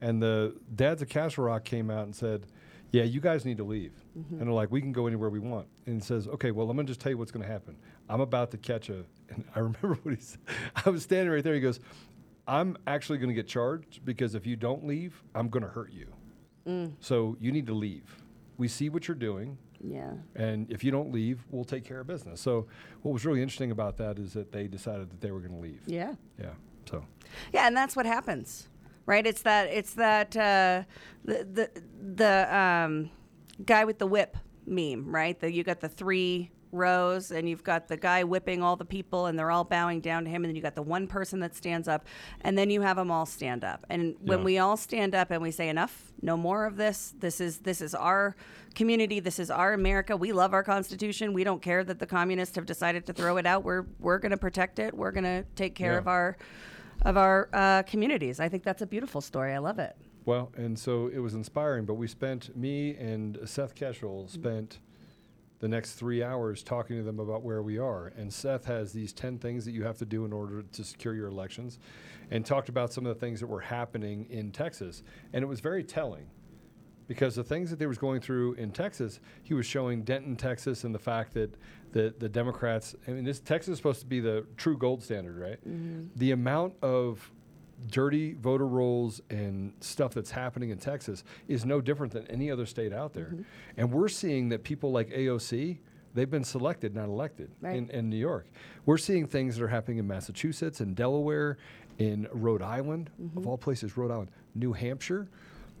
and 0.00 0.22
the 0.22 0.56
dads 0.74 1.02
of 1.02 1.08
Castle 1.08 1.44
Rock 1.44 1.64
came 1.64 1.90
out 1.90 2.04
and 2.04 2.16
said, 2.16 2.46
"Yeah, 2.90 3.04
you 3.04 3.20
guys 3.20 3.44
need 3.44 3.58
to 3.58 3.64
leave." 3.64 3.92
Mm-hmm. 4.18 4.34
And 4.38 4.42
they're 4.46 4.54
like, 4.54 4.72
"We 4.72 4.80
can 4.80 4.92
go 4.92 5.06
anywhere 5.06 5.28
we 5.30 5.38
want." 5.38 5.66
And 5.86 5.96
he 5.96 6.00
says, 6.00 6.26
"Okay, 6.26 6.50
well, 6.50 6.68
I'm 6.70 6.76
gonna 6.76 6.88
just 6.88 7.00
tell 7.00 7.10
you 7.12 7.18
what's 7.18 7.30
gonna 7.30 7.46
happen. 7.46 7.76
I'm 8.08 8.20
about 8.20 8.50
to 8.52 8.56
catch 8.58 8.88
a." 8.88 9.04
And 9.30 9.44
I 9.54 9.60
remember 9.60 9.94
what 10.02 10.14
he 10.14 10.20
said. 10.20 10.40
I 10.84 10.90
was 10.90 11.02
standing 11.04 11.32
right 11.32 11.42
there. 11.44 11.54
He 11.54 11.60
goes, 11.60 11.80
"I'm 12.46 12.76
actually 12.86 13.18
gonna 13.18 13.34
get 13.34 13.46
charged 13.46 14.04
because 14.04 14.34
if 14.34 14.46
you 14.46 14.56
don't 14.56 14.86
leave, 14.86 15.22
I'm 15.34 15.48
gonna 15.48 15.68
hurt 15.68 15.92
you. 15.92 16.12
Mm. 16.66 16.92
So 17.00 17.36
you 17.40 17.52
need 17.52 17.66
to 17.66 17.74
leave. 17.74 18.22
We 18.56 18.68
see 18.68 18.88
what 18.88 19.08
you're 19.08 19.14
doing." 19.14 19.58
Yeah. 19.86 20.12
And 20.34 20.70
if 20.70 20.82
you 20.82 20.90
don't 20.90 21.12
leave, 21.12 21.44
we'll 21.50 21.64
take 21.64 21.84
care 21.84 22.00
of 22.00 22.06
business. 22.06 22.40
So 22.40 22.66
what 23.02 23.12
was 23.12 23.26
really 23.26 23.42
interesting 23.42 23.70
about 23.70 23.98
that 23.98 24.18
is 24.18 24.32
that 24.32 24.50
they 24.50 24.66
decided 24.66 25.10
that 25.10 25.20
they 25.20 25.30
were 25.30 25.40
going 25.40 25.52
to 25.52 25.58
leave. 25.60 25.82
Yeah. 25.86 26.14
Yeah. 26.40 26.52
So 26.88 27.04
Yeah, 27.52 27.66
and 27.66 27.76
that's 27.76 27.96
what 27.96 28.06
happens, 28.06 28.68
right? 29.06 29.26
It's 29.26 29.42
that 29.42 29.68
it's 29.68 29.94
that 29.94 30.36
uh, 30.36 30.84
the 31.24 31.44
the 31.44 31.82
the 32.14 32.56
um, 32.56 33.10
guy 33.64 33.84
with 33.84 33.98
the 33.98 34.06
whip 34.06 34.36
meme, 34.66 35.14
right? 35.14 35.38
That 35.40 35.52
you 35.52 35.64
got 35.64 35.80
the 35.80 35.88
three 35.88 36.50
rows, 36.74 37.30
and 37.30 37.48
you've 37.48 37.62
got 37.64 37.88
the 37.88 37.96
guy 37.96 38.24
whipping 38.24 38.62
all 38.62 38.76
the 38.76 38.84
people, 38.84 39.26
and 39.26 39.38
they're 39.38 39.50
all 39.50 39.64
bowing 39.64 40.00
down 40.00 40.24
to 40.24 40.30
him, 40.30 40.44
and 40.44 40.50
then 40.50 40.56
you 40.56 40.62
got 40.62 40.74
the 40.74 40.82
one 40.82 41.06
person 41.06 41.40
that 41.40 41.54
stands 41.54 41.88
up, 41.88 42.04
and 42.42 42.58
then 42.58 42.68
you 42.68 42.80
have 42.82 42.96
them 42.96 43.10
all 43.10 43.24
stand 43.26 43.64
up. 43.64 43.86
And 43.88 44.16
when 44.20 44.40
Yeah. 44.40 44.44
we 44.44 44.58
all 44.58 44.76
stand 44.76 45.14
up 45.14 45.30
and 45.30 45.40
we 45.40 45.50
say 45.50 45.68
enough, 45.68 46.12
no 46.20 46.36
more 46.36 46.66
of 46.66 46.76
this. 46.76 47.14
This 47.18 47.40
is 47.40 47.58
this 47.58 47.80
is 47.80 47.94
our 47.94 48.34
community. 48.74 49.20
This 49.20 49.38
is 49.38 49.50
our 49.50 49.72
America. 49.72 50.16
We 50.16 50.32
love 50.32 50.52
our 50.52 50.62
Constitution. 50.64 51.32
We 51.32 51.44
don't 51.44 51.62
care 51.62 51.84
that 51.84 51.98
the 51.98 52.06
communists 52.06 52.56
have 52.56 52.66
decided 52.66 53.06
to 53.06 53.12
throw 53.12 53.36
it 53.36 53.46
out. 53.46 53.62
We're 53.64 53.86
we're 54.00 54.18
going 54.18 54.32
to 54.32 54.36
protect 54.38 54.78
it. 54.78 54.94
We're 54.94 55.12
going 55.12 55.24
to 55.24 55.44
take 55.54 55.74
care 55.74 55.92
Yeah. 55.92 55.98
of 55.98 56.08
our 56.08 56.36
of 57.02 57.16
our 57.16 57.48
uh, 57.52 57.82
communities. 57.82 58.40
I 58.40 58.48
think 58.48 58.62
that's 58.64 58.80
a 58.82 58.86
beautiful 58.86 59.20
story. 59.20 59.52
I 59.52 59.58
love 59.58 59.78
it. 59.78 59.96
well, 60.26 60.50
and 60.56 60.78
so 60.78 61.08
it 61.08 61.18
was 61.18 61.34
inspiring. 61.34 61.84
But 61.84 61.94
we 61.94 62.06
spent 62.08 62.56
me 62.56 62.96
and 62.96 63.38
Seth 63.44 63.74
Keshel 63.74 64.30
spent 64.30 64.78
the 65.64 65.68
next 65.76 65.92
three 65.94 66.22
hours 66.22 66.62
talking 66.62 66.94
to 66.98 67.02
them 67.02 67.18
about 67.18 67.42
where 67.42 67.62
we 67.62 67.78
are. 67.78 68.12
And 68.18 68.30
Seth 68.30 68.66
has 68.66 68.92
these 68.92 69.14
ten 69.14 69.38
things 69.38 69.64
that 69.64 69.72
you 69.72 69.82
have 69.84 69.96
to 69.96 70.04
do 70.04 70.26
in 70.26 70.32
order 70.32 70.62
to 70.62 70.84
secure 70.84 71.14
your 71.14 71.28
elections, 71.28 71.78
and 72.30 72.44
talked 72.44 72.68
about 72.68 72.92
some 72.92 73.06
of 73.06 73.14
the 73.14 73.20
things 73.24 73.40
that 73.40 73.46
were 73.46 73.62
happening 73.78 74.26
in 74.28 74.52
Texas. 74.52 75.02
And 75.32 75.42
it 75.42 75.46
was 75.46 75.60
very 75.60 75.82
telling. 75.82 76.26
because 77.06 77.34
the 77.34 77.44
things 77.44 77.70
that 77.70 77.78
they 77.78 77.86
was 77.86 77.98
going 77.98 78.20
through 78.20 78.54
in 78.54 78.70
Texas, 78.70 79.20
he 79.42 79.54
was 79.54 79.66
showing 79.66 80.02
Denton, 80.02 80.36
Texas, 80.36 80.84
and 80.84 80.94
the 80.94 80.98
fact 80.98 81.34
that 81.34 81.54
the 81.92 82.14
the 82.18 82.28
Democrats. 82.28 82.94
I 83.06 83.12
mean, 83.12 83.24
this 83.24 83.40
Texas 83.40 83.72
is 83.72 83.78
supposed 83.78 84.00
to 84.00 84.06
be 84.06 84.20
the 84.20 84.46
true 84.56 84.76
gold 84.76 85.02
standard, 85.02 85.38
right? 85.38 85.68
Mm-hmm. 85.68 86.06
The 86.16 86.30
amount 86.32 86.74
of 86.82 87.30
dirty 87.90 88.34
voter 88.34 88.66
rolls 88.66 89.20
and 89.30 89.72
stuff 89.80 90.14
that's 90.14 90.30
happening 90.30 90.70
in 90.70 90.78
Texas 90.78 91.24
is 91.48 91.64
no 91.64 91.80
different 91.80 92.12
than 92.12 92.26
any 92.28 92.50
other 92.50 92.66
state 92.66 92.92
out 92.92 93.12
there. 93.12 93.26
Mm-hmm. 93.26 93.42
And 93.76 93.92
we're 93.92 94.08
seeing 94.08 94.48
that 94.50 94.62
people 94.64 94.90
like 94.92 95.10
AOC, 95.10 95.78
they've 96.14 96.30
been 96.30 96.44
selected, 96.44 96.94
not 96.94 97.08
elected 97.08 97.50
Right. 97.60 97.76
in, 97.76 97.90
in 97.90 98.08
New 98.10 98.16
York. 98.16 98.46
We're 98.86 98.98
seeing 98.98 99.26
things 99.26 99.56
that 99.56 99.64
are 99.64 99.68
happening 99.68 99.98
in 99.98 100.06
Massachusetts 100.06 100.80
and 100.80 100.94
Delaware, 100.96 101.58
in 101.98 102.26
Rhode 102.32 102.62
Island, 102.62 103.10
Mm-hmm. 103.22 103.38
of 103.38 103.46
all 103.46 103.58
places, 103.58 103.96
Rhode 103.96 104.10
Island, 104.10 104.30
New 104.54 104.72
Hampshire. 104.72 105.28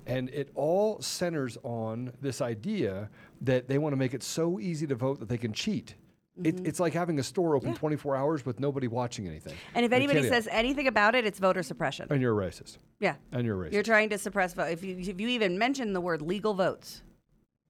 And 0.06 0.28
it 0.30 0.50
all 0.54 1.00
centers 1.00 1.56
on 1.62 2.12
this 2.20 2.42
idea 2.42 3.08
that 3.40 3.68
they 3.68 3.78
want 3.78 3.92
to 3.94 3.96
make 3.96 4.12
it 4.12 4.22
so 4.22 4.60
easy 4.60 4.86
to 4.86 4.94
vote 4.94 5.18
that 5.20 5.28
they 5.30 5.38
can 5.38 5.52
cheat. 5.52 5.94
It, 6.42 6.66
it's 6.66 6.80
like 6.80 6.92
having 6.94 7.18
a 7.20 7.22
store 7.22 7.54
open 7.54 7.68
Mm-hmm. 7.68 7.74
Yeah. 7.76 7.78
24 7.78 8.16
hours 8.16 8.44
with 8.46 8.58
nobody 8.58 8.88
watching 8.88 9.28
anything. 9.28 9.54
And 9.74 9.84
if 9.86 9.92
anybody 9.92 10.22
says 10.28 10.48
anything 10.50 10.88
about 10.88 11.14
it, 11.14 11.24
it's 11.24 11.38
voter 11.38 11.62
suppression. 11.62 12.08
and 12.10 12.20
you're 12.20 12.40
a 12.42 12.46
racist, 12.50 12.78
Yeah. 12.98 13.14
and 13.30 13.46
you're 13.46 13.62
a 13.62 13.68
racist. 13.68 13.72
You're 13.72 13.82
trying 13.84 14.08
to 14.10 14.18
suppress 14.18 14.52
vote. 14.54 14.70
If 14.70 14.82
you, 14.82 14.96
if 14.98 15.20
you 15.20 15.28
even 15.28 15.58
mention 15.58 15.92
the 15.92 16.00
word 16.00 16.22
legal 16.22 16.52
votes, 16.54 17.02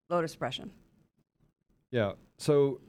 voter 0.09 0.29
suppression. 0.29 0.71
Yeah. 1.91 2.13
So, 2.39 2.81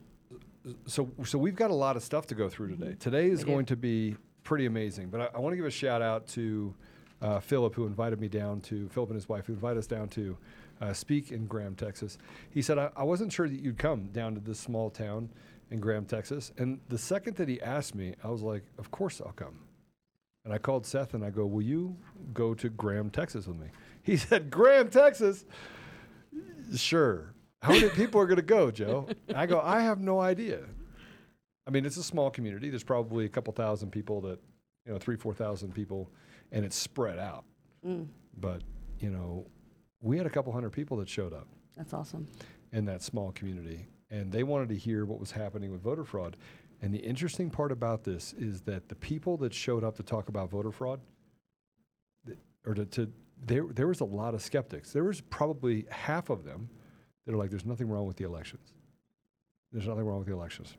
so, 0.88 1.10
so 1.25 1.38
we've 1.38 1.55
got 1.55 1.72
a 1.72 1.75
lot 1.75 1.96
of 1.98 2.03
stuff 2.03 2.25
to 2.27 2.36
go 2.36 2.48
through 2.50 2.70
today. 2.75 2.96
Today 3.00 3.29
is 3.29 3.39
We 3.39 3.46
do. 3.46 3.51
going 3.51 3.65
to 3.67 3.75
be 3.75 4.15
pretty 4.44 4.65
amazing. 4.67 5.10
But 5.10 5.22
I, 5.22 5.29
I 5.36 5.39
want 5.39 5.53
to 5.53 5.58
give 5.58 5.65
a 5.65 5.70
shout 5.72 6.01
out 6.01 6.25
to 6.29 6.74
uh, 7.22 7.39
Philip, 7.41 7.75
who 7.75 7.86
invited 7.86 8.20
me 8.22 8.27
down 8.29 8.62
to 8.62 8.88
Philip 8.89 9.10
and 9.10 9.15
his 9.15 9.27
wife, 9.29 9.46
who 9.48 9.53
invited 9.53 9.79
us 9.79 9.88
down 9.88 10.08
to 10.10 10.38
uh, 10.82 10.94
speak 10.94 11.32
in 11.32 11.46
Graham, 11.48 11.75
Texas. 11.75 12.17
He 12.50 12.62
said 12.62 12.77
I, 12.77 12.89
I 12.96 13.03
wasn't 13.03 13.32
sure 13.32 13.48
that 13.48 13.60
you'd 13.60 13.77
come 13.77 14.08
down 14.08 14.34
to 14.36 14.39
this 14.41 14.60
small 14.60 14.89
town 14.89 15.29
in 15.72 15.79
Graham, 15.79 16.05
Texas. 16.05 16.51
And 16.57 16.79
the 16.89 16.98
second 16.98 17.38
that 17.38 17.48
he 17.50 17.62
asked 17.62 17.95
me, 17.95 18.13
I 18.24 18.29
was 18.29 18.41
like, 18.41 18.63
of 18.77 18.91
course 18.91 19.22
I'll 19.22 19.31
come. 19.34 19.60
And 20.43 20.53
I 20.53 20.57
called 20.60 20.86
Seth 20.86 21.13
and 21.15 21.24
I 21.25 21.31
go, 21.31 21.45
will 21.45 21.63
you 21.63 21.95
go 22.34 22.53
to 22.53 22.69
Graham, 22.69 23.10
Texas 23.10 23.48
with 23.48 23.57
me? 23.57 23.67
He 24.03 24.17
said, 24.17 24.51
Graham, 24.51 24.89
Texas. 24.91 25.45
Sure. 26.75 27.34
How 27.63 27.72
many 27.72 27.89
people 27.89 28.22
are 28.22 28.27
going 28.27 28.36
to 28.38 28.43
go, 28.43 28.69
Joe? 28.69 29.07
I 29.34 29.48
go, 29.48 29.60
I 29.60 29.79
have 29.81 30.00
no 30.00 30.19
idea. 30.19 30.60
I 31.67 31.72
mean, 31.72 31.86
it's 31.86 31.98
a 31.98 32.03
small 32.03 32.29
community. 32.29 32.69
There's 32.69 32.84
probably 32.84 33.25
a 33.25 33.29
couple 33.29 33.51
thousand 33.53 33.89
people 33.91 34.22
that, 34.22 34.39
you 34.86 34.93
know, 34.93 35.00
three, 35.00 35.15
4,000 35.15 35.74
people, 35.74 36.12
and 36.51 36.63
it's 36.63 36.75
spread 36.75 37.17
out. 37.17 37.45
Mm, 37.84 38.05
But, 38.39 38.62
you 39.00 39.10
know, 39.10 39.48
we 40.01 40.17
had 40.17 40.27
a 40.27 40.29
couple 40.29 40.53
hundred 40.53 40.69
people 40.72 40.98
that 40.98 41.10
showed 41.10 41.34
up 41.34 41.48
that's 41.75 41.93
awesome. 41.93 42.27
in 42.72 42.86
that 42.86 43.01
small 43.01 43.31
community, 43.31 43.88
and 44.15 44.31
they 44.31 44.43
wanted 44.43 44.69
to 44.69 44.75
hear 44.75 45.05
what 45.05 45.19
was 45.19 45.31
happening 45.31 45.72
with 45.72 45.81
voter 45.81 46.05
fraud. 46.05 46.38
And 46.81 46.93
the 46.93 47.00
interesting 47.00 47.50
part 47.50 47.72
about 47.72 48.03
this 48.03 48.34
is 48.34 48.62
that 48.62 48.88
the 48.88 48.95
people 48.95 49.38
that 49.38 49.53
showed 49.53 49.84
up 49.84 49.95
to 49.98 50.03
talk 50.03 50.29
about 50.29 50.50
voter 50.50 50.72
fraud, 50.72 51.01
or 52.65 52.74
to, 52.74 52.86
to 52.86 53.12
there, 53.45 53.65
there 53.67 53.88
was 53.88 54.00
a 54.00 54.05
lot 54.05 54.34
of 54.34 54.41
skeptics. 54.41 54.93
There 54.93 55.03
was 55.03 55.22
probably 55.22 55.86
half 55.89 56.29
of 56.29 56.43
them 56.45 56.69
that 57.25 57.34
are 57.34 57.38
like, 57.38 57.50
"There's 57.50 57.65
nothing 57.65 57.89
wrong 57.89 58.07
with 58.07 58.17
the 58.17 58.24
elections. 58.24 58.74
There's 59.72 59.88
nothing 59.88 60.05
wrong 60.05 60.19
with 60.19 60.27
the 60.27 60.34
elections." 60.34 60.75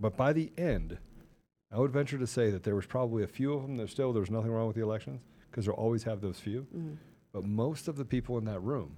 But 0.00 0.16
by 0.16 0.32
the 0.32 0.50
end, 0.58 0.98
I 1.70 1.78
would 1.78 1.92
venture 1.92 2.18
to 2.18 2.26
say 2.26 2.50
that 2.50 2.64
there 2.64 2.74
was 2.74 2.86
probably 2.86 3.22
a 3.22 3.28
few 3.28 3.52
of 3.54 3.62
them 3.62 3.76
that 3.76 3.88
still 3.90 4.12
there's 4.12 4.30
nothing 4.30 4.50
wrong 4.50 4.66
with 4.66 4.76
the 4.76 4.82
elections 4.82 5.22
because 5.50 5.66
they'll 5.66 5.74
always 5.74 6.02
have 6.02 6.20
those 6.20 6.38
few. 6.40 6.66
Mhm. 6.74 6.96
But 7.32 7.44
most 7.44 7.88
of 7.88 7.96
the 7.96 8.04
people 8.04 8.36
in 8.38 8.44
that 8.44 8.60
room 8.60 8.96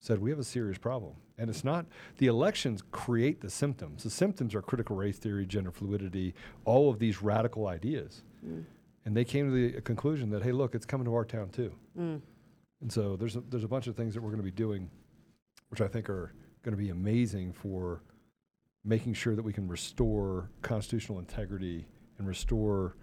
said 0.00 0.18
we 0.18 0.30
have 0.30 0.38
a 0.38 0.44
serious 0.44 0.78
problem. 0.78 1.14
And 1.38 1.48
it's 1.48 1.64
not 1.64 1.86
the 2.18 2.26
elections 2.26 2.82
create 2.90 3.40
the 3.40 3.50
symptoms. 3.50 4.02
The 4.02 4.10
symptoms 4.10 4.54
are 4.54 4.62
critical 4.62 4.96
race 4.96 5.18
theory, 5.18 5.46
gender 5.46 5.70
fluidity, 5.70 6.34
all 6.64 6.90
of 6.90 6.98
these 6.98 7.22
radical 7.22 7.66
ideas. 7.66 8.22
Mm. 8.46 8.64
And 9.04 9.16
they 9.16 9.24
came 9.24 9.50
to 9.50 9.72
the 9.72 9.80
conclusion 9.82 10.30
that 10.30 10.42
hey, 10.42 10.52
look, 10.52 10.74
it's 10.74 10.86
coming 10.86 11.04
to 11.04 11.14
our 11.14 11.24
town 11.24 11.50
too. 11.50 11.72
Mm. 11.98 12.20
And 12.80 12.92
so 12.92 13.16
there's 13.16 13.36
a, 13.36 13.40
there's 13.40 13.64
a 13.64 13.68
bunch 13.68 13.86
of 13.86 13.96
things 13.96 14.14
that 14.14 14.22
we're 14.22 14.30
going 14.30 14.38
to 14.38 14.44
be 14.44 14.50
doing, 14.50 14.90
which 15.68 15.80
I 15.80 15.88
think 15.88 16.08
are 16.08 16.32
going 16.62 16.76
to 16.76 16.82
be 16.82 16.90
amazing 16.90 17.52
for 17.52 18.02
making 18.84 19.12
sure 19.14 19.36
that 19.36 19.42
we 19.42 19.52
can 19.52 19.68
restore 19.68 20.50
constitutional 20.62 21.18
integrity 21.18 21.86
and 22.18 22.26
restore 22.26 22.96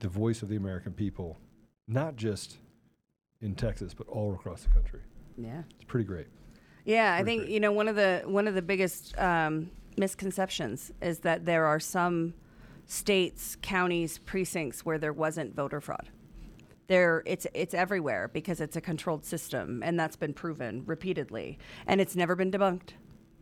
the 0.00 0.08
voice 0.08 0.42
of 0.42 0.48
the 0.48 0.56
American 0.56 0.92
people, 0.92 1.38
not 1.86 2.16
just 2.16 2.58
in 3.40 3.54
Texas, 3.54 3.94
but 3.94 4.06
all 4.08 4.34
across 4.34 4.62
the 4.62 4.68
country. 4.68 5.00
Yeah. 5.40 5.62
It's 5.76 5.84
pretty 5.84 6.04
great. 6.04 6.26
Yeah, 6.84 7.14
I 7.14 7.22
think 7.22 7.42
great. 7.42 7.52
you 7.52 7.60
know 7.60 7.72
one 7.72 7.86
of 7.88 7.96
the 7.96 8.22
one 8.26 8.48
of 8.48 8.54
the 8.54 8.62
biggest 8.62 9.16
um, 9.18 9.70
misconceptions 9.96 10.90
is 11.02 11.20
that 11.20 11.44
there 11.44 11.66
are 11.66 11.78
some 11.80 12.34
states, 12.86 13.56
counties, 13.60 14.18
precincts 14.18 14.84
where 14.84 14.98
there 14.98 15.12
wasn't 15.12 15.54
voter 15.54 15.80
fraud. 15.80 16.08
There, 16.86 17.22
it's 17.26 17.46
it's 17.52 17.74
everywhere 17.74 18.28
because 18.32 18.60
it's 18.62 18.74
a 18.76 18.80
controlled 18.80 19.24
system, 19.24 19.82
and 19.84 20.00
that's 20.00 20.16
been 20.16 20.32
proven 20.32 20.82
repeatedly, 20.86 21.58
and 21.86 22.00
it's 22.00 22.16
never 22.16 22.34
been 22.34 22.50
debunked. 22.50 22.90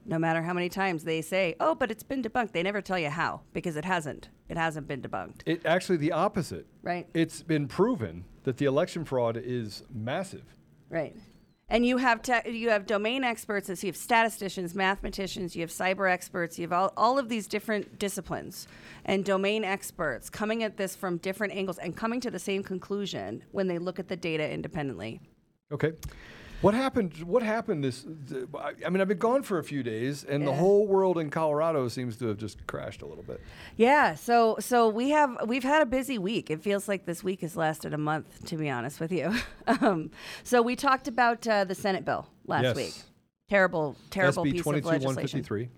No 0.05 0.19
matter 0.19 0.43
how 0.43 0.53
many 0.53 0.69
times 0.69 1.05
they 1.05 1.23
say, 1.23 1.55
"Oh, 1.61 1.75
but 1.77 1.91
it's 1.93 2.03
been 2.03 2.23
debunked," 2.23 2.53
they 2.53 2.63
never 2.65 2.81
tell 2.81 2.99
you 2.99 3.11
how 3.11 3.43
because 3.53 3.77
it 3.77 3.85
hasn't. 3.85 4.29
It 4.49 4.57
hasn't 4.57 4.87
been 4.89 5.03
debunked, 5.03 5.43
It 5.47 5.65
actually 5.67 5.97
the 5.99 6.13
opposite. 6.13 6.67
right? 6.83 7.07
It's 7.15 7.43
been 7.43 7.67
proven 7.69 8.25
that 8.45 8.57
the 8.59 8.65
election 8.67 9.05
fraud 9.05 9.37
is 9.37 9.83
massive. 9.93 10.55
Right. 10.89 11.17
And 11.69 11.85
you 11.85 11.97
have 11.97 12.23
te- 12.23 12.51
you 12.51 12.71
have 12.71 12.87
domain 12.87 13.25
experts, 13.25 13.67
so 13.67 13.73
you 13.73 13.89
have 13.89 13.97
statisticians, 13.97 14.75
mathematicians, 14.75 15.57
you 15.57 15.63
have 15.63 15.71
cyber 15.71 16.09
experts, 16.09 16.59
you 16.59 16.63
have 16.63 16.73
all, 16.73 16.93
all 16.97 17.19
of 17.19 17.29
these 17.29 17.49
different 17.49 17.99
disciplines 17.99 18.69
and 19.05 19.25
domain 19.25 19.65
experts 19.65 20.31
coming 20.31 20.63
at 20.63 20.77
this 20.77 20.95
from 20.95 21.17
different 21.19 21.53
angles 21.55 21.79
and 21.79 21.97
coming 21.97 22.21
to 22.21 22.31
the 22.31 22.39
same 22.39 22.63
conclusion 22.63 23.43
when 23.51 23.67
they 23.67 23.79
look 23.79 23.99
at 23.99 24.07
the 24.07 24.17
data 24.17 24.49
independently. 24.49 25.21
Okay. 25.73 25.93
What 26.63 26.75
happened? 26.75 27.23
What 27.23 27.43
happened 27.43 27.85
this? 27.85 28.05
th- 28.29 28.45
I 28.85 28.89
mean, 28.89 29.01
I've 29.01 29.09
been 29.09 29.19
gone 29.19 29.43
for 29.43 29.59
a 29.59 29.65
few 29.65 29.83
days, 29.83 30.25
and 30.25 30.47
the 30.47 30.55
whole 30.55 30.87
world 30.87 31.19
in 31.19 31.31
Colorado 31.31 31.89
seems 31.89 32.17
to 32.17 32.29
have 32.29 32.39
just 32.39 32.67
crashed 32.67 33.03
a 33.03 33.07
little 33.07 33.25
bit. 33.25 33.41
Yeah, 33.77 34.15
so 34.15 34.57
so 34.59 34.89
we 34.89 35.11
have 35.11 35.37
we've 35.47 35.63
had 35.65 35.83
a 35.83 35.87
busy 35.87 36.19
week. 36.19 36.51
It 36.51 36.63
feels 36.63 36.89
like 36.89 37.05
this 37.05 37.23
week 37.23 37.43
has 37.43 37.57
lasted 37.57 37.93
a 37.93 37.99
month, 37.99 38.45
to 38.47 38.57
be 38.57 38.71
honest 38.71 39.01
with 39.01 39.13
you. 39.13 39.35
um, 39.67 40.11
so 40.45 40.63
we 40.63 40.77
talked 40.77 41.09
about 41.09 41.47
uh, 41.47 41.65
the 41.65 41.75
Senate 41.75 42.05
bill 42.05 42.27
last 42.47 42.63
Yes. 42.63 42.77
week. 42.77 42.95
Terrible, 43.49 43.95
terrible 44.11 44.45
SB 44.45 44.53
piece 44.53 44.67
of 44.67 44.85
legislation. 44.85 45.71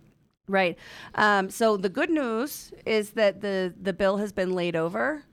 Right. 0.49 0.79
Um, 1.15 1.51
so 1.51 1.77
the 1.77 1.91
good 1.91 2.09
news 2.09 2.73
is 2.87 3.11
that 3.11 3.43
the, 3.43 3.75
the 3.81 3.93
bill 3.93 4.17
has 4.17 4.33
been 4.33 4.53
laid 4.55 4.75
over. 4.75 5.25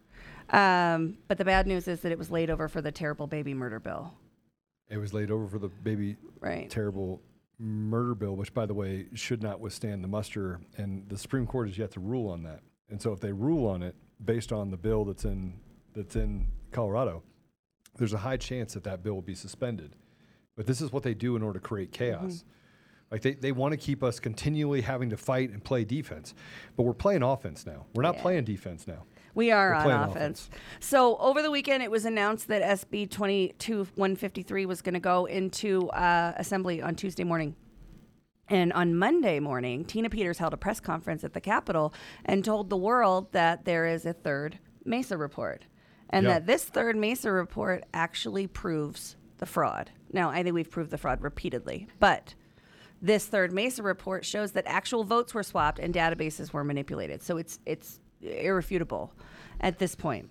Um, 0.50 1.18
but 1.28 1.38
the 1.38 1.46
bad 1.46 1.66
news 1.66 1.88
is 1.88 2.02
that 2.02 2.12
it 2.12 2.18
was 2.18 2.30
laid 2.30 2.50
over 2.50 2.68
for 2.68 2.82
the 2.82 2.92
terrible 2.92 3.26
baby 3.26 3.54
murder 3.54 3.80
bill. 3.80 4.14
It 4.90 4.98
was 4.98 5.14
laid 5.14 5.32
over 5.32 5.48
for 5.48 5.60
the 5.60 5.68
baby 5.70 6.18
Right. 6.40 6.70
terrible 6.70 7.22
murder 7.58 8.14
bill, 8.16 8.36
which, 8.36 8.54
by 8.54 8.66
the 8.66 8.74
way, 8.74 9.08
should 9.14 9.42
not 9.42 9.60
withstand 9.60 10.04
the 10.04 10.08
muster, 10.08 10.60
and 10.78 11.08
the 11.10 11.18
Supreme 11.18 11.48
Court 11.48 11.68
has 11.68 11.78
yet 11.78 11.92
to 11.92 12.00
rule 12.00 12.30
on 12.30 12.44
that. 12.44 12.62
And 12.90 13.02
so, 13.02 13.12
if 13.12 13.20
they 13.20 13.32
rule 13.32 13.68
on 13.68 13.82
it 13.82 13.96
based 14.24 14.52
on 14.52 14.70
the 14.70 14.78
bill 14.78 15.06
that's 15.06 15.26
in 15.26 15.60
that's 15.94 16.16
in 16.16 16.48
Colorado, 16.72 17.24
there's 17.98 18.14
a 18.14 18.18
high 18.18 18.38
chance 18.38 18.74
that 18.74 18.84
that 18.84 19.02
bill 19.02 19.14
will 19.14 19.22
be 19.22 19.36
suspended. 19.36 19.96
But 20.56 20.66
this 20.68 20.82
is 20.82 20.92
what 20.92 21.04
they 21.04 21.14
do 21.14 21.36
in 21.36 21.42
order 21.42 21.60
to 21.60 21.66
create 21.66 21.92
mm-hmm. 21.92 22.18
chaos. 22.26 22.44
Like 23.12 23.22
they, 23.22 23.34
they 23.34 23.52
want 23.52 23.72
to 23.72 23.78
keep 23.78 24.04
us 24.04 24.20
continually 24.20 24.82
having 24.82 25.10
to 25.12 25.18
fight 25.18 25.52
and 25.52 25.64
play 25.64 25.86
defense, 25.86 26.34
but 26.76 26.84
we're 26.84 26.94
playing 26.94 27.24
offense 27.24 27.66
now. 27.66 27.86
We're 27.94 28.04
not 28.04 28.16
Yeah. 28.16 28.22
playing 28.22 28.44
defense 28.46 28.88
now. 28.88 29.06
We 29.36 29.52
are 29.52 29.70
We're 29.70 29.76
on 29.76 29.84
playing 29.84 30.00
offense. 30.02 30.50
So 30.80 31.18
over 31.18 31.42
the 31.42 31.52
weekend, 31.52 31.84
it 31.84 31.92
was 31.92 32.06
announced 32.06 32.48
that 32.48 32.64
SB 32.64 33.12
22 33.12 33.88
153 33.96 34.66
was 34.66 34.82
going 34.82 34.94
to 34.94 35.00
go 35.00 35.26
into 35.26 35.90
uh, 35.90 36.34
assembly 36.38 36.82
on 36.82 36.96
Tuesday 36.96 37.24
morning. 37.26 37.56
And 38.48 38.72
on 38.74 38.96
Monday 38.96 39.40
morning, 39.40 39.86
Tina 39.86 40.10
Peters 40.10 40.38
held 40.38 40.54
a 40.54 40.58
press 40.58 40.80
conference 40.80 41.24
at 41.24 41.34
the 41.34 41.42
Capitol 41.42 41.94
and 42.24 42.46
told 42.46 42.70
the 42.70 42.78
world 42.78 43.32
that 43.34 43.66
there 43.66 43.86
is 43.86 44.06
a 44.06 44.14
third 44.14 44.60
Mesa 44.86 45.18
report. 45.18 45.66
And 46.10 46.26
Yeah. 46.26 46.34
that 46.34 46.46
this 46.46 46.64
third 46.64 46.96
Mesa 46.96 47.32
report 47.32 47.84
actually 47.94 48.48
proves 48.48 49.18
the 49.38 49.46
fraud. 49.46 49.92
Now, 50.14 50.30
I 50.30 50.44
think 50.44 50.54
we've 50.54 50.70
proved 50.70 50.92
the 50.92 50.98
fraud 50.98 51.22
repeatedly, 51.22 51.88
but 52.00 52.36
this 53.02 53.26
third 53.26 53.52
Mesa 53.52 53.84
report 53.84 54.24
shows 54.24 54.54
that 54.54 54.64
actual 54.68 55.04
votes 55.04 55.34
were 55.34 55.44
swapped 55.44 55.80
and 55.80 55.94
databases 55.94 56.54
were 56.54 56.64
manipulated. 56.64 57.22
So 57.22 57.38
it's 57.38 57.60
it's 57.66 58.00
irrefutable 58.26 59.14
at 59.62 59.80
this 59.80 59.96
point. 59.96 60.30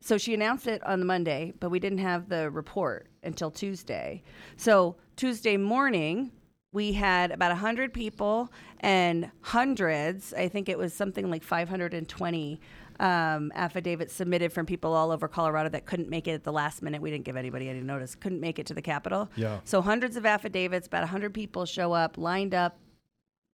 So 0.00 0.18
she 0.18 0.34
announced 0.34 0.66
it 0.66 0.84
on 0.84 0.98
the 0.98 1.06
Monday, 1.06 1.52
but 1.60 1.70
we 1.70 1.78
didn't 1.78 1.98
have 1.98 2.28
the 2.28 2.50
report 2.50 3.08
until 3.22 3.50
Tuesday. 3.50 4.22
So 4.56 4.96
Tuesday 5.16 5.56
morning, 5.56 6.32
we 6.72 6.92
had 6.92 7.30
about 7.30 7.50
100 7.50 7.92
people 7.92 8.50
and 8.80 9.30
hundreds, 9.42 10.34
I 10.34 10.48
think 10.48 10.68
it 10.68 10.76
was 10.76 10.92
something 10.92 11.30
like 11.30 11.44
520 11.44 12.60
um, 12.98 13.52
affidavits 13.54 14.12
submitted 14.12 14.52
from 14.52 14.66
people 14.66 14.92
all 14.92 15.10
over 15.10 15.28
Colorado 15.28 15.68
that 15.68 15.86
couldn't 15.86 16.08
make 16.08 16.26
it 16.26 16.32
at 16.32 16.44
the 16.44 16.52
last 16.52 16.82
minute. 16.82 17.00
We 17.00 17.10
didn't 17.10 17.24
give 17.24 17.36
anybody 17.36 17.68
any 17.68 17.80
notice, 17.80 18.14
couldn't 18.14 18.40
make 18.40 18.58
it 18.58 18.66
to 18.66 18.74
the 18.74 18.82
Capitol. 18.82 19.30
Yeah. 19.36 19.60
So 19.64 19.82
hundreds 19.82 20.16
of 20.16 20.26
affidavits, 20.26 20.86
about 20.86 21.02
100 21.02 21.32
people 21.32 21.64
show 21.64 21.92
up, 21.92 22.18
lined 22.18 22.54
up, 22.54 22.78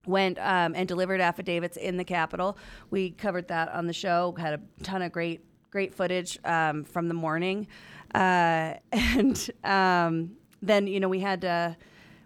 went 0.09 0.38
um, 0.38 0.75
and 0.75 0.88
delivered 0.88 1.21
affidavits 1.21 1.77
in 1.77 1.97
the 1.97 2.05
Capitol. 2.05 2.57
We 2.91 3.11
covered 3.11 3.49
that 3.49 3.69
on 3.69 3.87
the 3.87 3.93
show, 3.93 4.35
had 4.38 4.55
a 4.55 4.83
ton 4.83 5.03
of 5.03 5.12
great 5.12 5.45
great 5.71 5.95
footage 5.95 6.38
um, 6.45 6.83
from 6.83 7.09
the 7.09 7.15
morning, 7.15 7.69
uh, 8.15 8.75
and 8.93 9.50
um, 9.65 10.31
then 10.62 10.87
you 10.87 10.99
know 10.99 11.09
we 11.09 11.21
had 11.21 11.45
uh, 11.45 11.75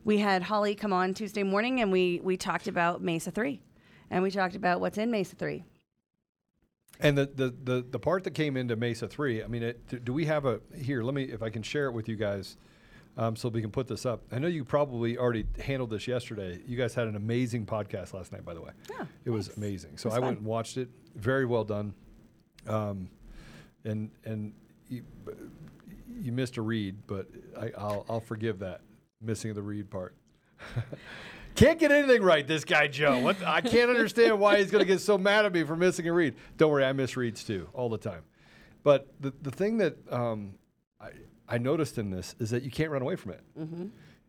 we 0.05 0.19
had 0.19 0.43
Holly 0.43 0.75
come 0.75 0.93
on 0.93 1.13
Tuesday 1.13 1.43
morning, 1.43 1.81
and 1.81 1.93
we 1.93 2.21
we 2.23 2.37
talked 2.37 2.69
about 2.69 3.03
Mesa 3.03 3.31
Three, 3.31 3.61
and 4.11 4.23
we 4.23 4.31
talked 4.31 4.55
about 4.55 4.81
what's 4.81 4.99
in 4.99 5.11
Mesa 5.11 5.37
Three. 5.37 5.65
And 7.01 7.19
the, 7.19 7.27
the, 7.35 7.55
the, 7.65 7.87
the 7.91 7.99
part 7.99 8.23
that 8.25 8.33
came 8.33 8.57
into 8.57 8.77
Mesa 8.77 9.09
3, 9.09 9.43
I 9.43 9.49
mean, 9.49 9.65
it, 9.65 9.89
do, 9.89 9.99
do 9.99 10.13
we 10.13 10.27
have 10.27 10.45
a, 10.45 10.61
here, 10.77 11.03
let 11.03 11.15
me, 11.15 11.25
if 11.25 11.43
I 11.43 11.51
can 11.51 11.63
share 11.63 11.87
it 11.87 11.93
with 11.93 12.09
you 12.09 12.15
guys 12.15 12.59
um, 13.17 13.37
so 13.37 13.49
we 13.49 13.61
can 13.61 13.71
put 13.71 13.89
this 13.89 14.07
up. 14.07 14.23
I 14.33 14.39
know 14.39 14.49
you 14.49 14.65
probably 14.65 15.19
already 15.19 15.47
handled 15.63 15.91
this 15.91 16.07
yesterday. 16.09 16.61
You 16.67 16.77
guys 16.77 16.95
had 16.95 17.07
an 17.07 17.17
amazing 17.17 17.67
podcast 17.67 18.15
last 18.15 18.33
night, 18.33 18.45
by 18.45 18.55
the 18.55 18.61
way. 18.63 18.71
Yeah, 18.91 19.05
it 19.25 19.31
was 19.31 19.57
amazing. 19.57 19.99
So 19.99 20.09
was 20.09 20.15
I 20.15 20.21
fun. 20.21 20.27
went 20.27 20.39
and 20.39 20.47
watched 20.47 20.77
it. 20.77 20.89
Very 21.15 21.45
well 21.45 21.65
done. 21.65 21.95
Um, 22.67 23.11
and 23.85 24.11
and 24.25 24.53
you, 24.89 25.03
you 26.21 26.33
missed 26.33 26.57
a 26.57 26.63
read, 26.63 26.97
but 27.07 27.27
I, 27.59 27.73
I'll, 27.77 28.07
I'll 28.09 28.21
forgive 28.21 28.59
that, 28.61 28.81
missing 29.21 29.53
the 29.55 29.63
read 29.63 29.91
part. 29.91 30.15
Can't 31.55 31.79
get 31.79 31.93
anything 31.93 32.23
right, 32.23 32.47
this 32.47 32.65
guy 32.65 32.87
Joe. 32.89 33.19
What 33.19 33.43
I 33.45 33.61
can't 33.61 33.91
understand 33.91 34.41
why 34.41 34.59
he's 34.59 34.71
going 34.71 34.81
to 34.81 34.91
get 34.91 35.01
so 35.03 35.19
mad 35.19 35.45
at 35.45 35.53
me 35.53 35.65
for 35.65 35.77
missing 35.77 36.09
a 36.09 36.13
read. 36.13 36.35
Don't 36.57 36.71
worry, 36.71 36.85
I 36.85 36.95
miss 36.95 37.15
reads 37.15 37.45
too 37.45 37.69
all 37.75 37.91
the 37.91 37.99
time. 37.99 38.23
But 38.83 39.09
the 39.21 39.35
the 39.43 39.51
thing 39.51 39.77
that 39.79 39.97
um, 40.11 40.55
I 40.99 41.11
I 41.53 41.59
noticed 41.59 41.99
in 41.99 42.11
this 42.11 42.35
is 42.39 42.49
that 42.51 42.63
you 42.63 42.71
can't 42.71 42.91
run 42.91 43.03
away 43.03 43.15
from 43.15 43.33
it. 43.33 43.43
Mm-hmm. 43.59 43.87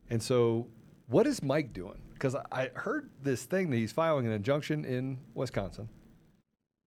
And 0.10 0.22
so, 0.22 0.68
what 1.08 1.25
is 1.25 1.42
Mike 1.42 1.72
doing? 1.72 2.01
Because 2.13 2.36
I, 2.36 2.44
I 2.51 2.70
heard 2.75 3.10
this 3.22 3.44
thing 3.46 3.70
that 3.70 3.77
he's 3.77 3.94
filing 3.94 4.25
an 4.25 4.34
injunction 4.34 4.84
in 4.84 5.20
Wisconsin 5.34 5.88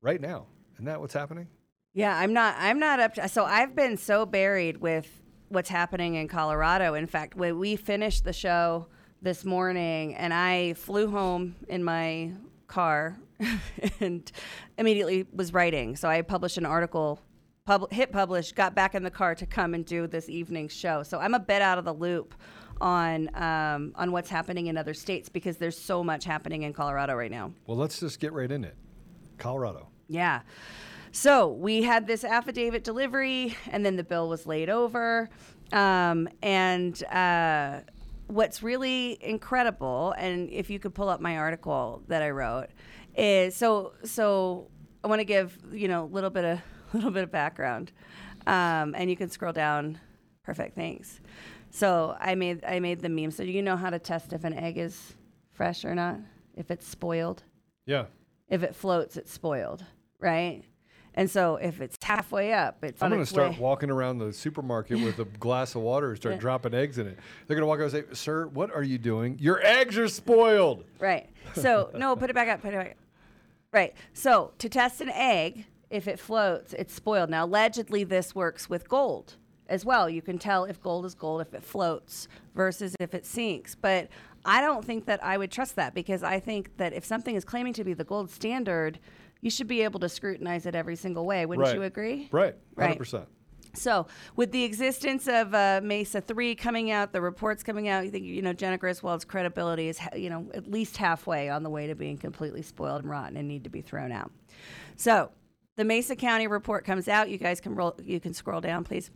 right 0.02 0.21
now. 0.21 0.47
Isn't 0.75 0.85
that 0.85 1.00
what's 1.00 1.14
happening? 1.14 1.49
Yeah, 1.95 2.14
I'm 2.14 2.35
not. 2.35 2.55
I'm 2.59 2.78
not 2.78 3.00
up 3.00 3.14
to. 3.14 3.26
So 3.31 3.47
I've 3.47 3.75
been 3.75 3.97
so 3.97 4.26
buried 4.26 4.76
with 4.76 5.09
what's 5.49 5.71
happening 5.71 6.16
in 6.16 6.28
Colorado. 6.28 6.93
In 6.93 7.07
fact, 7.07 7.35
when 7.35 7.59
we 7.59 7.75
finished 7.76 8.25
the 8.25 8.35
show 8.35 8.88
this 9.23 9.43
morning, 9.43 10.14
and 10.16 10.35
I 10.35 10.75
flew 10.75 11.11
home 11.11 11.57
in 11.66 11.83
my 11.83 12.33
car, 12.66 13.19
and 14.00 14.31
immediately 14.76 15.26
was 15.33 15.55
writing. 15.55 15.97
So 15.97 16.11
I 16.11 16.21
published 16.21 16.59
an 16.59 16.66
article, 16.66 17.21
pub- 17.67 17.93
hit 17.93 18.13
publish, 18.13 18.53
got 18.53 18.75
back 18.75 18.95
in 18.95 19.03
the 19.03 19.11
car 19.11 19.35
to 19.35 19.45
come 19.45 19.75
and 19.75 19.85
do 19.85 20.07
this 20.07 20.29
evening's 20.29 20.73
show. 20.73 21.03
So 21.03 21.19
I'm 21.19 21.35
a 21.35 21.41
bit 21.41 21.61
out 21.61 21.77
of 21.79 21.85
the 21.85 21.93
loop 21.93 22.35
on 22.81 23.35
um, 23.35 23.93
on 23.97 24.13
what's 24.13 24.31
happening 24.31 24.67
in 24.67 24.77
other 24.77 24.95
states 24.95 25.29
because 25.29 25.57
there's 25.57 25.79
so 25.79 26.03
much 26.03 26.25
happening 26.25 26.63
in 26.63 26.73
Colorado 26.73 27.15
right 27.15 27.31
now. 27.31 27.53
Well, 27.67 27.77
let's 27.77 28.01
just 28.01 28.21
get 28.21 28.33
right 28.33 28.51
in 28.51 28.65
it. 28.65 28.77
Colorado. 29.39 29.89
Yeah. 30.09 30.41
So 31.13 31.49
we 31.49 31.83
had 31.83 32.07
this 32.07 32.25
affidavit 32.25 32.85
delivery, 32.85 33.57
and 33.71 33.85
then 33.85 33.97
the 33.97 34.05
bill 34.05 34.29
was 34.29 34.47
laid 34.47 34.69
over. 34.69 35.31
Um, 35.73 36.29
and 36.43 37.03
uh, 37.05 37.81
what's 38.27 38.63
really 38.63 39.19
incredible, 39.23 40.15
and 40.19 40.51
if 40.51 40.69
you 40.69 40.79
could 40.79 40.95
pull 40.95 41.09
up 41.09 41.21
my 41.21 41.39
article 41.39 42.03
that 42.09 42.23
I 42.23 42.31
wrote, 42.31 42.69
is 43.17 43.57
so 43.57 43.95
so. 44.05 44.69
I 45.03 45.09
want 45.09 45.21
to 45.21 45.25
give 45.25 45.57
you 45.73 45.87
know 45.87 46.05
a 46.05 46.07
little 46.13 46.31
bit 46.31 46.45
of 46.45 46.61
little 46.97 47.11
bit 47.11 47.23
of 47.25 47.31
background, 47.33 47.93
um, 48.47 48.95
and 48.97 49.09
you 49.11 49.17
can 49.17 49.29
scroll 49.31 49.53
down. 49.53 49.99
Perfect, 50.43 50.75
thanks. 50.76 51.21
So 51.71 52.17
I 52.21 52.35
made 52.35 52.65
I 52.65 52.81
made 52.81 53.00
the 53.00 53.09
meme. 53.09 53.31
So 53.31 53.45
do 53.45 53.50
you 53.50 53.62
know 53.62 53.76
how 53.76 53.91
to 53.91 53.99
test 53.99 54.33
if 54.33 54.45
an 54.45 54.55
egg 54.55 54.79
is 54.79 55.15
fresh 55.53 55.85
or 55.85 55.95
not? 55.95 56.19
If 56.55 56.71
it's 56.71 56.87
spoiled 56.87 57.43
Yeah. 57.85 58.07
if 58.49 58.62
it 58.62 58.75
floats, 58.75 59.17
it's 59.17 59.31
spoiled, 59.33 59.85
right? 60.21 60.62
And 61.19 61.31
so 61.31 61.57
if 61.57 61.81
it's 61.81 61.97
halfway 62.02 62.52
up, 62.52 62.85
it's 62.85 63.02
I'm 63.02 63.11
going 63.11 63.23
to 63.23 63.26
start 63.26 63.52
way. 63.52 63.59
walking 63.59 63.91
around 63.91 64.19
the 64.19 64.32
supermarket 64.35 65.00
with 65.02 65.19
a 65.19 65.25
glass 65.39 65.75
of 65.75 65.80
water 65.82 66.09
and 66.11 66.17
start 66.17 66.35
Yeah. 66.37 66.41
dropping 66.41 66.75
eggs 66.75 66.99
in 66.99 67.06
it. 67.06 67.19
They're 67.47 67.56
going 67.56 67.63
to 67.63 67.67
walk 67.67 67.78
out 67.80 67.95
and 67.95 68.09
say, 68.09 68.15
Sir, 68.15 68.47
what 68.49 68.71
are 68.75 68.82
you 68.82 68.99
doing? 68.99 69.39
Your 69.41 69.61
eggs 69.65 69.97
are 69.99 70.09
spoiled. 70.09 70.85
Right. 70.99 71.28
So 71.54 71.91
no, 71.95 72.17
put 72.17 72.28
it 72.30 72.35
back 72.35 72.49
up. 72.49 72.61
Put 72.63 72.75
it 72.75 72.76
back. 72.76 72.91
Up. 72.93 72.97
Right. 73.73 73.95
So 74.13 74.52
to 74.59 74.69
test 74.69 75.00
an 75.00 75.09
egg, 75.11 75.65
if 75.91 76.09
it 76.09 76.19
floats, 76.19 76.73
it's 76.75 76.95
spoiled. 76.95 77.31
Now 77.31 77.45
allegedly, 77.45 78.05
this 78.05 78.35
works 78.35 78.69
with 78.69 78.89
gold 78.89 79.37
as 79.69 79.85
well. 79.85 80.09
You 80.09 80.23
can 80.23 80.39
tell 80.39 80.65
if 80.65 80.81
gold 80.81 81.05
is 81.07 81.15
gold 81.15 81.41
if 81.41 81.55
it 81.55 81.63
floats 81.63 82.29
versus 82.55 82.95
if 83.01 83.15
it 83.15 83.27
sinks. 83.27 83.75
But 83.75 84.09
I 84.45 84.61
don't 84.61 84.85
think 84.85 85.07
that 85.07 85.23
I 85.25 85.39
would 85.39 85.51
trust 85.51 85.77
that 85.77 85.95
because 85.95 86.23
I 86.23 86.39
think 86.41 86.77
that 86.77 86.93
if 86.93 87.05
something 87.05 87.35
is 87.35 87.45
claiming 87.45 87.73
to 87.75 87.85
be 87.85 87.95
the 87.95 88.05
gold 88.05 88.31
standard, 88.31 88.99
you 89.41 89.51
should 89.51 89.67
be 89.67 89.83
able 89.83 90.01
to 90.01 90.09
scrutinize 90.09 90.67
it 90.67 90.75
every 90.75 90.97
single 90.97 91.27
way. 91.27 91.47
Wouldn't 91.47 91.67
Right. 91.67 91.75
you 91.77 91.83
agree? 91.83 92.29
Right. 92.31 92.55
100%. 92.77 93.13
Right. 93.21 93.29
So, 93.75 94.07
with 94.37 94.53
the 94.53 94.65
existence 94.65 95.29
of 95.29 95.53
uh, 95.55 95.81
Mesa 95.85 96.23
3 96.23 96.55
coming 96.55 96.91
out, 96.91 97.13
the 97.13 97.21
reports 97.21 97.63
coming 97.63 97.89
out, 97.89 98.07
you 98.07 98.11
think, 98.11 98.25
you 98.25 98.41
know, 98.41 98.55
Jena 98.55 98.79
Griswold's 98.79 99.27
credibility 99.27 99.89
is, 99.89 99.99
ha- 99.99 100.17
you 100.17 100.31
know, 100.31 100.49
at 100.55 100.71
least 100.71 100.97
halfway 100.97 101.51
on 101.51 101.63
the 101.63 101.69
way 101.69 101.87
to 101.87 101.95
being 101.95 102.17
completely 102.17 102.63
spoiled 102.63 103.03
and 103.03 103.11
rotten 103.11 103.37
and 103.37 103.47
need 103.47 103.65
to 103.65 103.71
be 103.71 103.83
thrown 103.83 104.13
out. 104.13 104.31
So, 104.97 105.31
the 105.76 105.84
Mesa 105.84 106.17
County 106.17 106.47
report 106.47 106.84
comes 106.84 107.08
out. 107.08 107.30
You 107.30 107.39
guys 107.39 107.60
can 107.60 107.75
roll, 107.75 107.95
you 108.02 108.21
can 108.21 108.34
scroll 108.34 108.60
down, 108.60 108.84
please. 108.84 109.10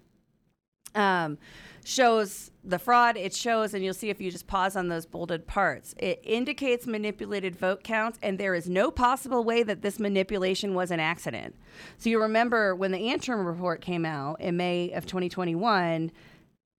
Um, 0.94 1.38
shows 1.84 2.50
the 2.64 2.78
fraud. 2.78 3.16
It 3.16 3.34
shows, 3.34 3.74
and 3.74 3.84
you'll 3.84 3.94
see 3.94 4.10
if 4.10 4.20
you 4.20 4.30
just 4.30 4.46
pause 4.46 4.76
on 4.76 4.88
those 4.88 5.06
bolded 5.06 5.46
parts. 5.46 5.94
It 5.98 6.20
indicates 6.24 6.86
manipulated 6.86 7.56
vote 7.56 7.84
counts, 7.84 8.18
and 8.22 8.38
there 8.38 8.54
is 8.54 8.68
no 8.68 8.90
possible 8.90 9.44
way 9.44 9.62
that 9.62 9.82
this 9.82 9.98
manipulation 9.98 10.74
was 10.74 10.90
an 10.90 11.00
accident. 11.00 11.54
So 11.98 12.10
you 12.10 12.20
remember 12.20 12.74
when 12.74 12.90
the 12.92 13.08
Antrim 13.10 13.46
report 13.46 13.80
came 13.80 14.04
out 14.04 14.40
in 14.40 14.56
May 14.56 14.90
of 14.90 15.06
2021 15.06 16.10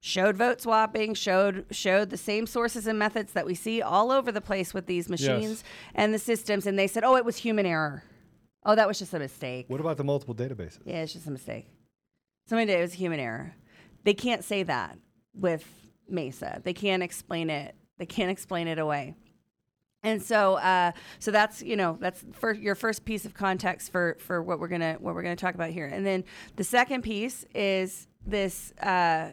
showed 0.04 0.36
vote 0.36 0.60
swapping, 0.62 1.14
showed 1.14 1.66
showed 1.72 2.10
the 2.10 2.18
same 2.18 2.48
sources 2.48 2.88
and 2.88 3.00
methods 3.00 3.34
that 3.34 3.46
we 3.46 3.56
see 3.56 3.82
all 3.82 4.12
over 4.12 4.32
the 4.32 4.42
place 4.42 4.74
with 4.74 4.88
these 4.88 5.08
machines 5.10 5.64
and 5.96 6.14
the 6.14 6.20
systems, 6.20 6.66
and 6.68 6.78
they 6.78 6.88
said, 6.88 7.04
"Oh, 7.04 7.16
it 7.16 7.24
was 7.24 7.38
human 7.38 7.66
error. 7.66 8.04
Oh, 8.64 8.76
that 8.76 8.88
was 8.88 9.00
just 9.00 9.14
a 9.14 9.20
mistake." 9.20 9.66
What 9.68 9.80
about 9.80 9.98
the 9.98 10.04
multiple 10.04 10.36
databases? 10.36 10.80
Yeah, 10.86 11.02
it's 11.02 11.14
just 11.14 11.28
a 11.28 11.32
mistake. 11.32 11.68
Somebody 12.48 12.68
did 12.68 12.80
it 12.80 12.82
was 12.82 12.94
a 12.94 12.98
human 12.98 13.20
error. 13.20 13.54
They 14.04 14.14
can't 14.14 14.44
say 14.44 14.64
that 14.64 14.98
with 15.34 15.66
Mesa. 16.10 16.62
They 16.64 16.74
can't 16.74 17.04
explain 17.04 17.50
it. 17.50 17.76
They 17.98 18.06
can't 18.06 18.32
explain 18.32 18.68
it 18.68 18.80
away. 18.80 19.16
And 20.04 20.22
so, 20.22 20.56
uh, 20.56 20.94
so 21.20 21.30
that's 21.30 21.62
you 21.62 21.76
know 21.76 21.98
that's 22.00 22.24
for 22.34 22.54
your 22.54 22.74
first 22.76 23.06
piece 23.06 23.26
of 23.26 23.34
context 23.34 23.92
for 23.92 24.18
for 24.20 24.42
what 24.42 24.60
we're 24.60 24.68
gonna 24.68 24.98
what 25.00 25.14
we're 25.14 25.22
gonna 25.22 25.36
talk 25.36 25.54
about 25.54 25.70
here. 25.70 25.86
And 25.86 26.06
then 26.06 26.24
the 26.56 26.64
second 26.64 27.04
piece 27.04 27.46
is 27.54 28.08
this 28.26 28.74
uh, 28.82 29.32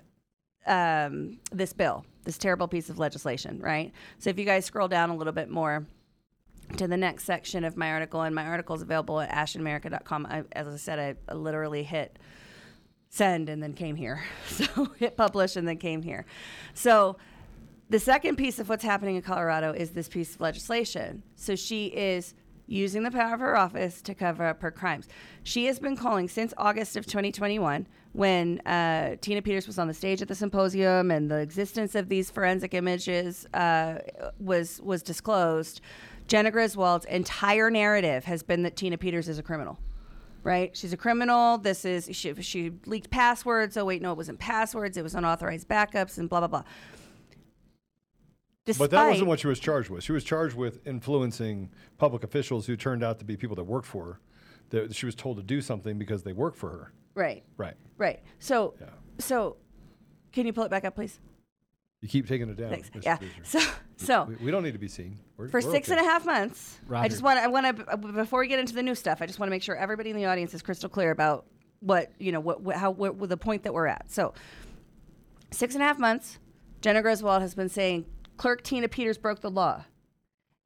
um, 0.66 1.38
this 1.50 1.72
bill, 1.72 2.04
this 2.24 2.36
terrible 2.36 2.68
piece 2.68 2.90
of 2.90 2.98
legislation, 2.98 3.58
right? 3.60 3.92
So 4.18 4.28
if 4.28 4.38
you 4.38 4.44
guys 4.44 4.66
scroll 4.66 4.88
down 4.88 5.08
a 5.08 5.16
little 5.16 5.32
bit 5.32 5.48
more 5.48 5.86
to 6.76 6.86
the 6.86 6.96
next 6.96 7.24
section 7.24 7.64
of 7.64 7.76
my 7.76 7.90
article, 7.90 8.22
and 8.22 8.34
my 8.34 8.44
article 8.44 8.76
is 8.76 8.82
available 8.82 9.20
at 9.20 9.30
asheinamerica.com. 9.30 10.26
I, 10.26 10.44
as 10.52 10.66
I 10.66 10.76
said, 10.76 10.98
I, 10.98 11.32
I 11.32 11.34
literally 11.34 11.82
hit 11.82 12.18
send 13.10 13.48
and 13.48 13.62
then 13.62 13.72
came 13.72 13.96
here. 13.96 14.22
So 14.48 14.86
hit 14.98 15.16
publish 15.16 15.56
and 15.56 15.66
then 15.66 15.78
came 15.78 16.02
here. 16.02 16.26
So 16.74 17.16
the 17.88 17.98
second 17.98 18.36
piece 18.36 18.58
of 18.58 18.68
what's 18.68 18.84
happening 18.84 19.16
in 19.16 19.22
Colorado 19.22 19.72
is 19.72 19.90
this 19.90 20.08
piece 20.08 20.34
of 20.34 20.40
legislation. 20.40 21.22
So 21.36 21.56
she 21.56 21.86
is 21.86 22.34
using 22.68 23.02
the 23.02 23.10
power 23.10 23.34
of 23.34 23.40
her 23.40 23.56
office 23.56 24.00
to 24.02 24.14
cover 24.14 24.44
up 24.44 24.62
her 24.62 24.70
crimes. 24.70 25.08
She 25.42 25.66
has 25.66 25.78
been 25.78 25.96
calling 25.96 26.28
since 26.28 26.54
August 26.56 26.96
of 26.96 27.06
2021 27.06 27.86
when 28.12 28.60
uh, 28.60 29.16
Tina 29.20 29.42
Peters 29.42 29.66
was 29.66 29.78
on 29.78 29.88
the 29.88 29.94
stage 29.94 30.22
at 30.22 30.28
the 30.28 30.34
symposium 30.34 31.10
and 31.10 31.30
the 31.30 31.38
existence 31.38 31.94
of 31.94 32.08
these 32.08 32.30
forensic 32.30 32.74
images 32.74 33.46
uh, 33.54 33.98
was 34.38 34.80
was 34.82 35.02
disclosed. 35.02 35.80
Jena 36.26 36.50
Griswold's 36.50 37.06
entire 37.06 37.70
narrative 37.70 38.24
has 38.24 38.42
been 38.42 38.62
that 38.62 38.76
Tina 38.76 38.98
Peters 38.98 39.28
is 39.28 39.38
a 39.38 39.42
criminal 39.42 39.78
right? 40.44 40.74
She's 40.76 40.92
a 40.92 40.96
criminal. 40.96 41.58
This 41.58 41.84
is 41.84 42.08
she, 42.12 42.34
she 42.40 42.72
leaked 42.86 43.10
passwords. 43.10 43.76
Oh 43.76 43.84
wait, 43.84 44.00
no, 44.00 44.12
it 44.12 44.16
wasn't 44.16 44.38
passwords. 44.38 44.96
It 44.96 45.02
was 45.02 45.14
unauthorized 45.14 45.68
backups 45.68 46.16
and 46.16 46.28
blah 46.28 46.40
blah 46.40 46.48
blah. 46.48 46.62
Despite, 48.68 48.90
But 48.90 48.96
that 48.96 49.08
wasn't 49.08 49.28
what 49.28 49.40
she 49.40 49.46
was 49.46 49.58
charged 49.58 49.88
with. 49.88 50.04
She 50.04 50.12
was 50.12 50.22
charged 50.22 50.54
with 50.54 50.86
influencing 50.86 51.70
public 51.96 52.22
officials 52.22 52.66
who 52.66 52.76
turned 52.76 53.02
out 53.02 53.18
to 53.18 53.24
be 53.24 53.34
people 53.34 53.56
that 53.56 53.64
worked 53.64 53.86
for 53.86 54.04
her. 54.04 54.20
That 54.68 54.94
she 54.94 55.06
was 55.06 55.14
told 55.14 55.38
to 55.38 55.42
do 55.42 55.62
something 55.62 55.98
because 55.98 56.22
they 56.22 56.34
work 56.34 56.54
for 56.54 56.68
her. 56.68 56.92
right, 57.14 57.42
Right. 57.56 57.74
right. 57.96 58.20
So, 58.38 58.74
Yeah. 58.78 58.88
so, 59.18 59.56
can 60.32 60.44
you 60.44 60.52
pull 60.52 60.64
it 60.64 60.70
back 60.70 60.84
up, 60.84 60.94
please? 60.94 61.18
You 62.02 62.08
keep 62.08 62.28
taking 62.28 62.50
it 62.50 62.58
down. 62.58 62.68
Thanks. 62.68 62.90
Mr. 62.90 63.02
Yeah. 63.02 63.16
Producer. 63.16 63.42
So, 63.44 63.60
so 63.96 64.24
we, 64.24 64.44
we 64.44 64.50
don't 64.50 64.62
need 64.62 64.74
to 64.74 64.78
be 64.78 64.86
seen. 64.86 65.18
We're, 65.38 65.48
for 65.48 65.62
we're 65.62 65.72
six 65.72 65.88
okay. 65.88 65.98
and 65.98 66.06
a 66.06 66.10
half 66.10 66.26
months. 66.26 66.78
I 66.92 67.08
just 67.08 67.22
want 67.22 67.38
I 67.38 67.46
want 67.48 67.78
to 67.78 67.96
before 67.96 68.40
we 68.40 68.46
get 68.48 68.58
into 68.60 68.74
the 68.74 68.82
new 68.82 68.94
stuff. 68.94 69.22
I 69.22 69.26
just 69.26 69.38
want 69.40 69.48
to 69.48 69.50
make 69.50 69.62
sure 69.62 69.74
everybody 69.74 70.10
in 70.10 70.16
the 70.16 70.26
audience 70.26 70.52
is 70.52 70.60
crystal 70.62 70.90
clear 70.90 71.10
about 71.10 71.46
what 71.80 72.12
you 72.18 72.30
know 72.30 72.40
what, 72.40 72.60
what 72.60 72.76
how 72.76 72.90
what, 72.90 73.14
what 73.16 73.30
the 73.30 73.36
point 73.38 73.62
that 73.64 73.72
we're 73.72 73.86
at. 73.86 74.12
So 74.12 74.34
six 75.50 75.74
and 75.74 75.82
a 75.82 75.86
half 75.86 75.98
months. 75.98 76.38
Jena 76.82 77.02
Griswold 77.02 77.42
has 77.42 77.56
been 77.56 77.68
saying 77.68 78.04
Clerk 78.38 78.62
Tina 78.62 78.88
Peters 78.88 79.18
broke 79.18 79.40
the 79.40 79.50
law, 79.50 79.84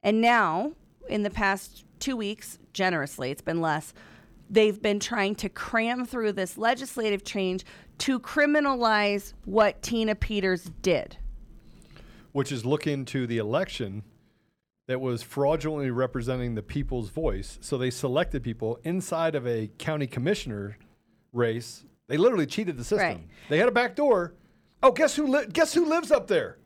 and 0.01 0.21
now 0.21 0.71
in 1.09 1.23
the 1.23 1.29
past 1.29 1.83
two 1.99 2.15
weeks, 2.15 2.59
generously, 2.71 3.29
it's 3.31 3.41
been 3.41 3.59
less. 3.61 3.93
they've 4.49 4.81
been 4.81 4.99
trying 4.99 5.33
to 5.33 5.49
cram 5.49 6.05
through 6.05 6.31
this 6.31 6.57
legislative 6.57 7.23
change 7.23 7.65
to 7.97 8.19
criminalize 8.19 9.33
what 9.45 9.81
Tina 9.81 10.13
Peters 10.15 10.69
did. 10.81 11.17
which 12.33 12.51
is 12.51 12.65
look 12.65 12.85
into 12.87 13.25
the 13.27 13.37
election 13.37 14.03
that 14.87 14.99
was 14.99 15.23
fraudulently 15.23 15.89
representing 15.91 16.55
the 16.55 16.61
people's 16.61 17.09
voice. 17.09 17.57
So 17.61 17.77
they 17.77 17.89
selected 17.89 18.43
people 18.43 18.79
inside 18.83 19.33
of 19.35 19.47
a 19.47 19.69
county 19.77 20.07
commissioner 20.07 20.77
race. 21.31 21.85
They 22.07 22.17
literally 22.17 22.45
cheated 22.47 22.75
the 22.77 22.83
system. 22.83 23.07
Right. 23.07 23.27
They 23.49 23.57
had 23.59 23.69
a 23.69 23.71
back 23.71 23.95
door. 23.95 24.33
Oh, 24.81 24.91
guess 24.91 25.15
who? 25.15 25.25
Li- 25.27 25.45
guess 25.53 25.73
who 25.73 25.85
lives 25.85 26.11
up 26.11 26.27
there? 26.27 26.57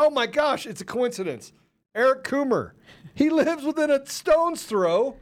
Oh 0.00 0.08
my 0.08 0.26
gosh, 0.26 0.66
it's 0.66 0.80
a 0.80 0.84
coincidence. 0.84 1.52
Eric 1.94 2.24
Coomer. 2.24 2.72
He 3.14 3.28
lives 3.30 3.64
within 3.64 3.90
a 3.90 4.04
stone's 4.06 4.64
throw. 4.64 5.16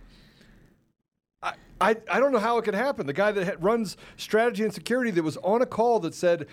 I, 1.42 1.54
I, 1.80 1.96
I 2.08 2.20
don't 2.20 2.30
know 2.30 2.38
how 2.38 2.58
it 2.58 2.64
could 2.64 2.76
happen. 2.76 3.04
The 3.04 3.12
guy 3.12 3.32
that 3.32 3.44
ha- 3.44 3.56
runs 3.58 3.96
strategy 4.16 4.62
and 4.62 4.72
security 4.72 5.10
that 5.10 5.24
was 5.24 5.36
on 5.38 5.62
a 5.62 5.66
call 5.66 5.98
that 6.00 6.14
said, 6.14 6.46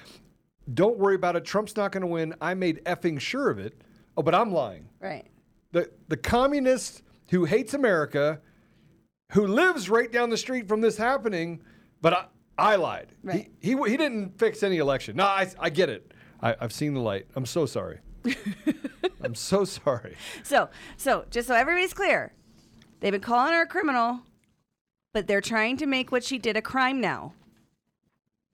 don't 0.74 0.98
worry 0.98 1.14
about 1.14 1.36
it. 1.36 1.46
Trump's 1.46 1.76
not 1.76 1.92
going 1.92 2.02
to 2.02 2.08
win. 2.08 2.34
I 2.42 2.56
made 2.56 2.84
effing 2.86 3.20
sure 3.20 3.52
of 3.52 3.60
it. 3.60 3.80
Oh, 4.18 4.24
but 4.24 4.34
I'm 4.34 4.52
lying. 4.52 4.90
Right. 5.00 5.28
The 5.72 5.92
the 6.08 6.18
communist 6.18 7.04
who 7.30 7.46
hates 7.46 7.76
America, 7.76 8.42
who 9.34 9.46
lives 9.46 9.88
right 9.88 10.12
down 10.12 10.32
the 10.32 10.38
street 10.38 10.68
from 10.68 10.82
this 10.82 10.98
happening, 10.98 11.62
but 12.02 12.14
I, 12.14 12.26
I 12.58 12.76
lied. 12.78 13.10
Right. 13.22 13.52
He, 13.60 13.74
he 13.76 13.92
he 13.92 13.98
didn't 13.98 14.40
fix 14.40 14.64
any 14.64 14.78
election. 14.78 15.18
No, 15.18 15.26
I 15.26 15.48
I 15.60 15.70
get 15.70 15.90
it. 15.90 16.14
I, 16.42 16.56
I've 16.60 16.74
seen 16.74 16.94
the 16.96 17.02
light. 17.02 17.28
I'm 17.36 17.46
so 17.46 17.66
sorry. 17.66 18.00
I'm 19.24 19.36
so 19.36 19.66
sorry. 19.66 20.16
So, 20.44 20.70
so 20.98 21.26
just 21.32 21.48
so 21.48 21.56
everybody's 21.56 21.94
clear, 21.94 22.32
they've 23.00 23.12
been 23.12 23.22
calling 23.22 23.54
her 23.54 23.64
a 23.64 23.68
criminal, 23.68 24.22
but 25.14 25.28
they're 25.28 25.42
trying 25.42 25.78
to 25.78 25.86
make 25.86 26.12
what 26.12 26.24
she 26.24 26.38
did 26.38 26.56
a 26.56 26.62
crime 26.62 27.02
now. 27.02 27.34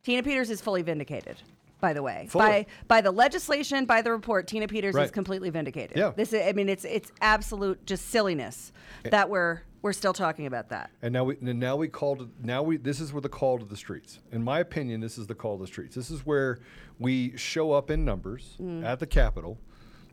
Tina 0.03 0.23
Peters 0.23 0.49
is 0.49 0.61
fully 0.61 0.81
vindicated, 0.81 1.37
by 1.79 1.93
the 1.93 2.01
way. 2.01 2.27
Fully. 2.29 2.45
By 2.45 2.65
by 2.87 3.01
the 3.01 3.11
legislation, 3.11 3.85
by 3.85 4.01
the 4.01 4.11
report, 4.11 4.47
Tina 4.47 4.67
Peters 4.67 4.95
is 4.95 5.11
completely 5.11 5.49
vindicated. 5.49 5.97
Yeah. 5.97 6.13
This 6.15 6.33
is 6.33 6.41
I 6.47 6.53
mean 6.53 6.69
it's 6.69 6.85
it's 6.85 7.11
absolute 7.21 7.85
just 7.85 8.09
silliness 8.09 8.71
eh. 9.05 9.09
that 9.09 9.29
we're 9.29 9.61
we're 9.81 9.93
still 9.93 10.13
talking 10.13 10.45
about 10.45 10.69
that. 10.69 10.91
And 11.01 11.13
now 11.13 11.23
we 11.23 11.37
and 11.37 11.59
now 11.59 11.75
we 11.75 11.87
call 11.87 12.15
to 12.17 12.29
now 12.41 12.61
we 12.63 12.77
this 12.77 12.99
is 12.99 13.13
where 13.13 13.21
the 13.21 13.29
call 13.29 13.59
to 13.59 13.65
the 13.65 13.77
streets. 13.77 14.19
In 14.31 14.43
my 14.43 14.59
opinion, 14.59 15.01
this 15.01 15.17
is 15.17 15.27
the 15.27 15.35
call 15.35 15.57
to 15.57 15.63
the 15.63 15.67
streets. 15.67 15.95
This 15.95 16.11
is 16.11 16.25
where 16.25 16.59
we 16.99 17.35
show 17.37 17.71
up 17.71 17.89
in 17.89 18.05
numbers 18.05 18.57
at 18.83 18.99
the 18.99 19.07
Capitol 19.07 19.57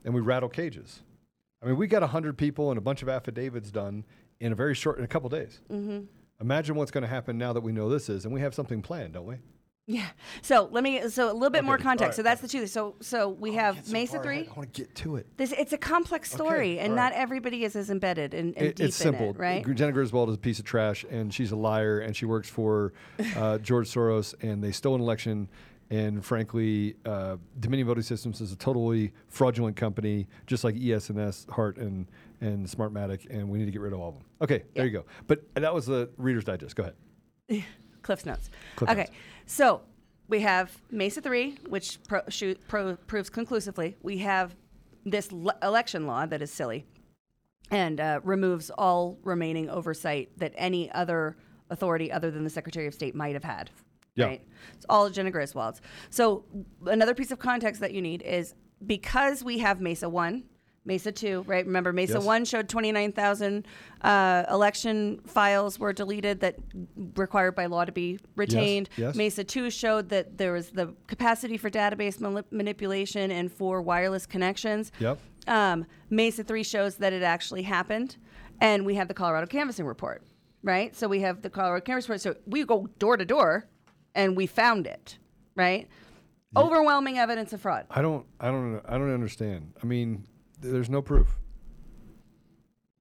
and 0.05 0.15
we 0.15 0.21
rattle 0.21 0.49
cages. 0.49 1.03
I 1.63 1.67
mean, 1.67 1.77
we 1.77 1.87
got 1.87 2.03
hundred 2.03 2.39
people 2.39 2.71
and 2.71 2.79
a 2.79 2.81
bunch 2.81 3.03
of 3.03 3.09
affidavits 3.09 3.71
done 3.71 4.05
in 4.41 4.53
a 4.53 4.55
very 4.55 4.75
short 4.75 4.99
in 4.99 5.05
a 5.05 5.09
couple 5.09 5.29
days. 5.29 5.61
Mm-hmm. 5.71 6.05
Imagine 6.41 6.77
what's 6.77 6.93
going 6.93 7.03
to 7.03 7.09
happen 7.09 7.37
now 7.37 7.53
that 7.53 7.63
we 7.63 7.73
know 7.73 7.89
this 7.89 8.09
is, 8.09 8.25
and 8.25 8.33
we 8.33 8.41
have 8.41 8.55
something 8.55 8.81
planned, 8.81 9.15
don't 9.15 9.27
we? 9.27 9.37
Yeah. 9.91 10.05
So 10.43 10.69
let 10.71 10.85
me 10.85 11.09
so 11.09 11.33
a 11.33 11.33
little 11.33 11.49
bit 11.49 11.65
more 11.65 11.79
context. 11.79 12.11
right, 12.11 12.17
so 12.17 12.23
that's 12.23 12.43
the 12.43 12.47
truth. 12.49 12.69
So 12.69 12.97
so 13.01 13.31
we 13.31 13.55
have 13.55 13.91
Mesa 13.91 14.23
Three. 14.23 14.47
I 14.47 14.53
want 14.55 14.75
to 14.75 14.83
get 14.83 14.95
to 14.97 15.17
it. 15.17 15.27
This 15.39 15.51
it's 15.53 15.73
a 15.73 15.79
complex 15.79 16.31
story, 16.31 16.73
Okay, 16.73 16.79
and 16.81 16.91
all 16.91 16.97
not 16.97 17.15
everybody 17.15 17.65
is 17.65 17.75
as 17.75 17.89
embedded 17.89 18.35
and, 18.35 18.55
and 18.59 18.67
It- 18.67 18.77
deep 18.77 18.89
it's 18.89 18.97
simple, 18.97 19.31
in 19.31 19.37
it, 19.37 19.39
right? 19.39 19.75
Jena 19.75 19.93
Griswold 19.93 20.29
is 20.29 20.35
a 20.35 20.39
piece 20.39 20.59
of 20.59 20.67
trash, 20.67 21.07
and 21.11 21.33
she's 21.33 21.53
a 21.53 21.57
liar, 21.57 22.01
and 22.01 22.15
she 22.15 22.27
works 22.27 22.51
for 22.51 22.93
uh, 23.35 23.57
George 23.63 23.89
Soros, 23.91 24.35
and 24.43 24.63
they 24.63 24.73
stole 24.73 24.95
an 24.95 25.01
election. 25.01 25.49
And 25.91 26.23
frankly, 26.23 26.97
uh, 27.07 27.39
Dominion 27.59 27.89
Voting 27.89 28.03
Systems 28.03 28.43
is 28.43 28.53
a 28.53 28.57
totally 28.57 29.15
fraudulent 29.29 29.75
company, 29.75 30.27
just 30.47 30.65
like 30.65 30.77
E 30.77 30.93
ES&S, 30.93 31.47
Hart, 31.51 31.79
and 31.79 32.07
and 32.43 32.67
Smartmatic, 32.67 33.27
and 33.31 33.49
we 33.49 33.57
need 33.59 33.65
to 33.65 33.71
get 33.71 33.81
rid 33.81 33.95
of 33.95 34.01
all 34.01 34.11
of 34.11 34.15
them. 34.17 34.25
Okay, 34.43 34.65
there 34.75 34.85
you 34.85 34.93
go. 34.93 35.07
But 35.27 35.43
that 35.55 35.73
was 35.73 35.87
the 35.87 36.11
Reader's 36.19 36.45
Digest. 36.45 36.77
Go 36.77 36.83
ahead. 37.49 37.65
Cliff's 38.09 38.25
notes. 38.25 38.49
Cliff 38.77 38.91
okay, 38.91 39.01
notes. 39.01 39.13
so 39.45 39.83
we 40.29 40.41
have 40.41 40.75
Mesa 40.91 41.21
Three, 41.21 41.59
which 41.69 42.03
pro- 42.09 42.23
shoot, 42.31 42.59
pro- 42.67 42.97
proves 42.97 43.29
conclusively 43.29 43.99
we 44.03 44.17
have 44.17 44.57
this 45.05 45.31
le- 45.31 45.59
election 45.63 46.07
law 46.07 46.25
that 46.25 46.41
is 46.41 46.51
silly 46.51 46.87
and 47.71 48.01
uh, 48.01 48.21
removes 48.25 48.71
all 48.79 49.19
remaining 49.25 49.69
oversight 49.69 50.31
that 50.39 50.55
any 50.57 50.91
other 50.93 51.37
authority 51.69 52.11
other 52.11 52.31
than 52.31 52.45
the 52.45 52.51
Secretary 52.51 52.87
of 52.87 52.95
State 52.95 53.15
might 53.15 53.35
have 53.35 53.45
had. 53.45 53.71
Yeah. 54.15 54.25
Right. 54.25 54.43
It's 54.75 54.87
all 54.89 55.11
Jena 55.11 55.31
Griswold's. 55.31 55.83
So 56.09 56.47
another 56.87 57.13
piece 57.13 57.31
of 57.31 57.39
context 57.39 57.83
that 57.83 57.93
you 57.93 58.01
need 58.01 58.23
is 58.23 58.55
because 58.87 59.45
we 59.45 59.59
have 59.59 59.83
Mesa 59.83 60.09
One. 60.09 60.45
Mesa 60.89 61.13
2, 61.13 61.43
right? 61.47 61.67
Remember, 61.67 61.93
Mesa 61.93 62.15
Yes. 62.15 62.25
1 62.25 62.45
showed 62.47 62.69
29,000 62.69 63.67
uh, 64.01 64.45
election 64.51 65.21
files 65.27 65.79
were 65.79 65.93
deleted 65.93 66.41
that 66.41 66.57
required 67.15 67.55
by 67.55 67.67
law 67.67 67.85
to 67.85 67.93
be 67.93 68.19
retained. 68.37 68.89
yes. 68.97 69.15
Mesa 69.15 69.45
2 69.45 69.69
showed 69.71 70.09
that 70.09 70.39
there 70.39 70.53
was 70.53 70.71
the 70.71 70.95
capacity 71.07 71.59
for 71.59 71.69
database 71.69 72.17
manip- 72.19 72.51
manipulation 72.51 73.31
and 73.31 73.53
for 73.53 73.83
wireless 73.83 74.25
connections. 74.25 74.91
Yep. 74.99 75.19
Um, 75.47 75.85
Mesa 76.09 76.43
3 76.43 76.63
shows 76.63 76.97
that 76.97 77.13
it 77.13 77.23
actually 77.23 77.63
happened. 77.63 78.17
And 78.61 78.85
we 78.87 78.95
have 78.97 79.07
the 79.09 79.15
Colorado 79.15 79.47
Canvassing 79.47 79.85
Report, 79.87 80.23
right? 80.63 80.97
So 80.97 81.07
we 81.07 81.21
have 81.21 81.43
the 81.43 81.51
Colorado 81.51 81.85
Canvassing 81.85 82.15
Report. 82.15 82.21
So 82.23 82.35
we 82.47 82.65
go 82.65 82.89
door 82.99 83.17
to 83.19 83.25
door 83.27 83.69
and 84.15 84.37
we 84.37 84.47
found 84.47 84.87
it, 84.87 85.19
right? 85.55 85.87
Overwhelming 86.57 87.19
evidence 87.19 87.53
of 87.53 87.61
fraud. 87.61 87.85
I 87.91 88.01
don't, 88.01 88.25
I 88.41 88.47
don't, 88.47 88.81
I 88.89 88.93
don't 88.97 89.13
understand. 89.13 89.75
I 89.83 89.87
mean, 89.87 90.25
there's 90.61 90.91
no 90.91 91.03
proof. 91.03 91.29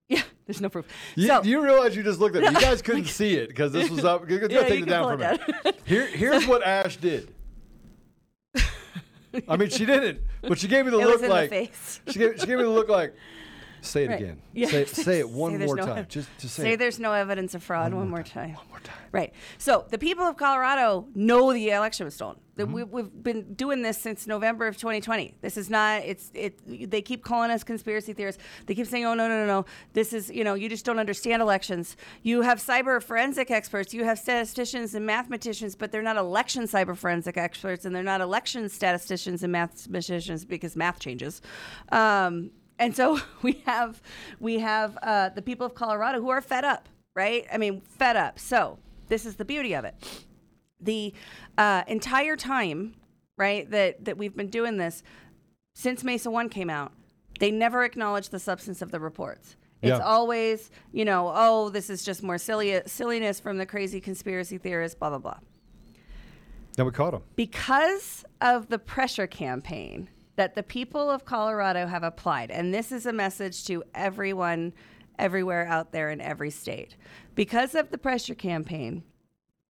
Yeah, 0.09 0.21
there's 0.45 0.61
no 0.61 0.69
proof. 0.69 0.87
You, 1.15 1.27
so, 1.27 1.43
you 1.43 1.61
realize 1.61 1.93
you 1.93 2.01
just 2.01 2.21
looked 2.21 2.37
at 2.37 2.43
it. 2.43 2.53
You 2.53 2.61
guys 2.61 2.81
couldn't 2.83 3.07
see 3.07 3.33
it 3.35 3.49
because 3.49 3.73
this 3.73 3.89
was 3.91 4.05
up. 4.05 4.23
Yeah, 4.29 4.39
take 4.47 4.83
it 4.83 4.85
down 4.87 5.11
a 5.11 5.13
it 5.15 5.41
minute. 5.41 5.81
Here, 5.83 6.07
here's 6.07 6.47
what 6.47 6.65
Ashe 6.65 6.95
did. 6.95 7.33
I 9.49 9.57
mean, 9.57 9.69
she 9.69 9.85
didn't, 9.85 10.21
but 10.41 10.57
she 10.57 10.69
gave 10.69 10.85
me 10.85 10.91
the 10.91 10.99
It 10.99 11.05
look 11.07 11.21
the 11.21 11.27
like 11.27 11.49
face. 11.49 11.99
she 12.07 12.19
gave 12.19 12.39
she 12.39 12.47
gave 12.47 12.57
me 12.57 12.63
the 12.63 12.69
look 12.69 12.87
like. 12.87 13.13
Say 13.89 14.05
it 14.05 14.09
Right. 14.09 14.21
again. 14.21 14.41
Yeah. 14.53 14.67
Say, 14.69 14.85
say 14.85 15.19
it 15.19 15.29
one 15.45 15.57
Say 15.59 15.65
more 15.65 15.75
no 15.75 15.85
time. 15.85 15.97
ev- 15.99 16.07
Just, 16.09 16.29
just 16.39 16.55
say, 16.55 16.63
Say 16.63 16.73
it. 16.73 16.77
there's 16.79 16.99
no 16.99 17.13
evidence 17.13 17.53
of 17.53 17.61
fraud 17.63 17.93
one, 17.93 18.09
more 18.09 18.23
time. 18.23 18.53
one 18.53 18.67
more 18.69 18.79
time. 18.79 18.95
Right. 19.11 19.33
So 19.59 19.85
the 19.89 19.97
people 19.99 20.25
of 20.25 20.35
Colorado 20.37 21.07
know 21.15 21.53
the 21.53 21.69
election 21.69 22.05
was 22.05 22.15
stolen. 22.15 22.37
Mm-hmm. 22.57 22.73
we, 22.73 22.83
we've 22.83 23.23
been 23.23 23.53
doing 23.53 23.83
this 23.83 23.99
since 23.99 24.25
November 24.25 24.65
of 24.65 24.77
2020. 24.77 25.35
This 25.41 25.57
is 25.57 25.69
not. 25.69 26.01
It's 26.03 26.31
it. 26.33 26.89
They 26.89 27.03
keep 27.03 27.23
calling 27.23 27.51
us 27.51 27.63
conspiracy 27.63 28.13
theorists. 28.13 28.41
They 28.65 28.73
keep 28.73 28.87
saying, 28.87 29.05
"Oh 29.05 29.13
no, 29.13 29.27
no, 29.27 29.37
no, 29.37 29.45
no. 29.45 29.65
This 29.93 30.11
is 30.11 30.31
you 30.31 30.43
know 30.43 30.55
you 30.55 30.67
just 30.67 30.83
don't 30.83 30.97
understand 30.97 31.43
elections. 31.43 31.95
You 32.23 32.41
have 32.41 32.57
cyber 32.57 33.01
forensic 33.01 33.51
experts. 33.51 33.93
You 33.93 34.05
have 34.05 34.17
statisticians 34.17 34.95
and 34.95 35.05
mathematicians, 35.05 35.75
but 35.75 35.91
they're 35.91 36.01
not 36.01 36.17
election 36.17 36.63
cyber 36.63 36.97
forensic 36.97 37.37
experts, 37.37 37.85
and 37.85 37.95
they're 37.95 38.01
not 38.01 38.21
election 38.21 38.69
statisticians 38.69 39.43
and 39.43 39.51
mathematicians 39.51 40.43
because 40.43 40.75
math 40.75 40.97
changes." 40.99 41.43
Um, 41.91 42.49
and 42.79 42.95
so 42.95 43.19
we 43.41 43.63
have 43.65 44.01
we 44.39 44.59
have 44.59 44.97
uh, 45.01 45.29
the 45.29 45.41
people 45.41 45.65
of 45.65 45.75
Colorado 45.75 46.19
who 46.21 46.29
are 46.29 46.41
fed 46.41 46.63
up, 46.63 46.87
right? 47.15 47.45
I 47.51 47.57
mean, 47.57 47.81
fed 47.81 48.15
up. 48.15 48.39
So 48.39 48.79
this 49.07 49.25
is 49.25 49.35
the 49.35 49.45
beauty 49.45 49.73
of 49.73 49.85
it. 49.85 49.95
The 50.79 51.13
uh, 51.57 51.83
entire 51.87 52.35
time, 52.35 52.95
right, 53.37 53.69
that 53.71 54.05
that 54.05 54.17
we've 54.17 54.35
been 54.35 54.49
doing 54.49 54.77
this 54.77 55.03
since 55.73 56.03
Mesa 56.03 56.29
One 56.31 56.49
came 56.49 56.69
out, 56.69 56.91
they 57.39 57.51
never 57.51 57.83
acknowledged 57.83 58.31
the 58.31 58.39
substance 58.39 58.81
of 58.81 58.91
the 58.91 58.99
reports. 58.99 59.55
It's 59.83 59.89
Yeah. 59.91 59.99
always, 59.99 60.71
you 60.91 61.05
know, 61.05 61.31
oh, 61.35 61.69
this 61.69 61.91
is 61.91 62.03
just 62.03 62.23
more 62.23 62.39
silly 62.39 62.81
silliness 62.87 63.39
from 63.39 63.57
the 63.59 63.65
crazy 63.67 64.01
conspiracy 64.01 64.57
theorists, 64.57 64.97
blah 64.97 65.09
blah 65.09 65.19
blah 65.19 65.37
Now 66.77 66.85
we 66.85 66.91
caught 66.91 67.11
them 67.11 67.21
because 67.35 68.25
of 68.41 68.69
the 68.69 68.79
pressure 68.79 69.27
campaign 69.27 70.09
that 70.37 70.55
the 70.55 70.63
people 70.63 71.09
of 71.09 71.25
Colorado 71.25 71.87
have 71.87 72.03
applied, 72.03 72.49
and 72.51 72.73
this 72.73 72.91
is 72.91 73.05
a 73.05 73.11
message 73.13 73.65
to 73.65 73.83
everyone 73.93 74.71
everywhere 75.19 75.67
out 75.67 75.91
there 75.91 76.09
in 76.11 76.21
every 76.21 76.51
state. 76.51 76.95
Because 77.35 77.75
of 77.75 77.89
the 77.89 77.97
pressure 77.97 78.35
campaign, 78.35 79.03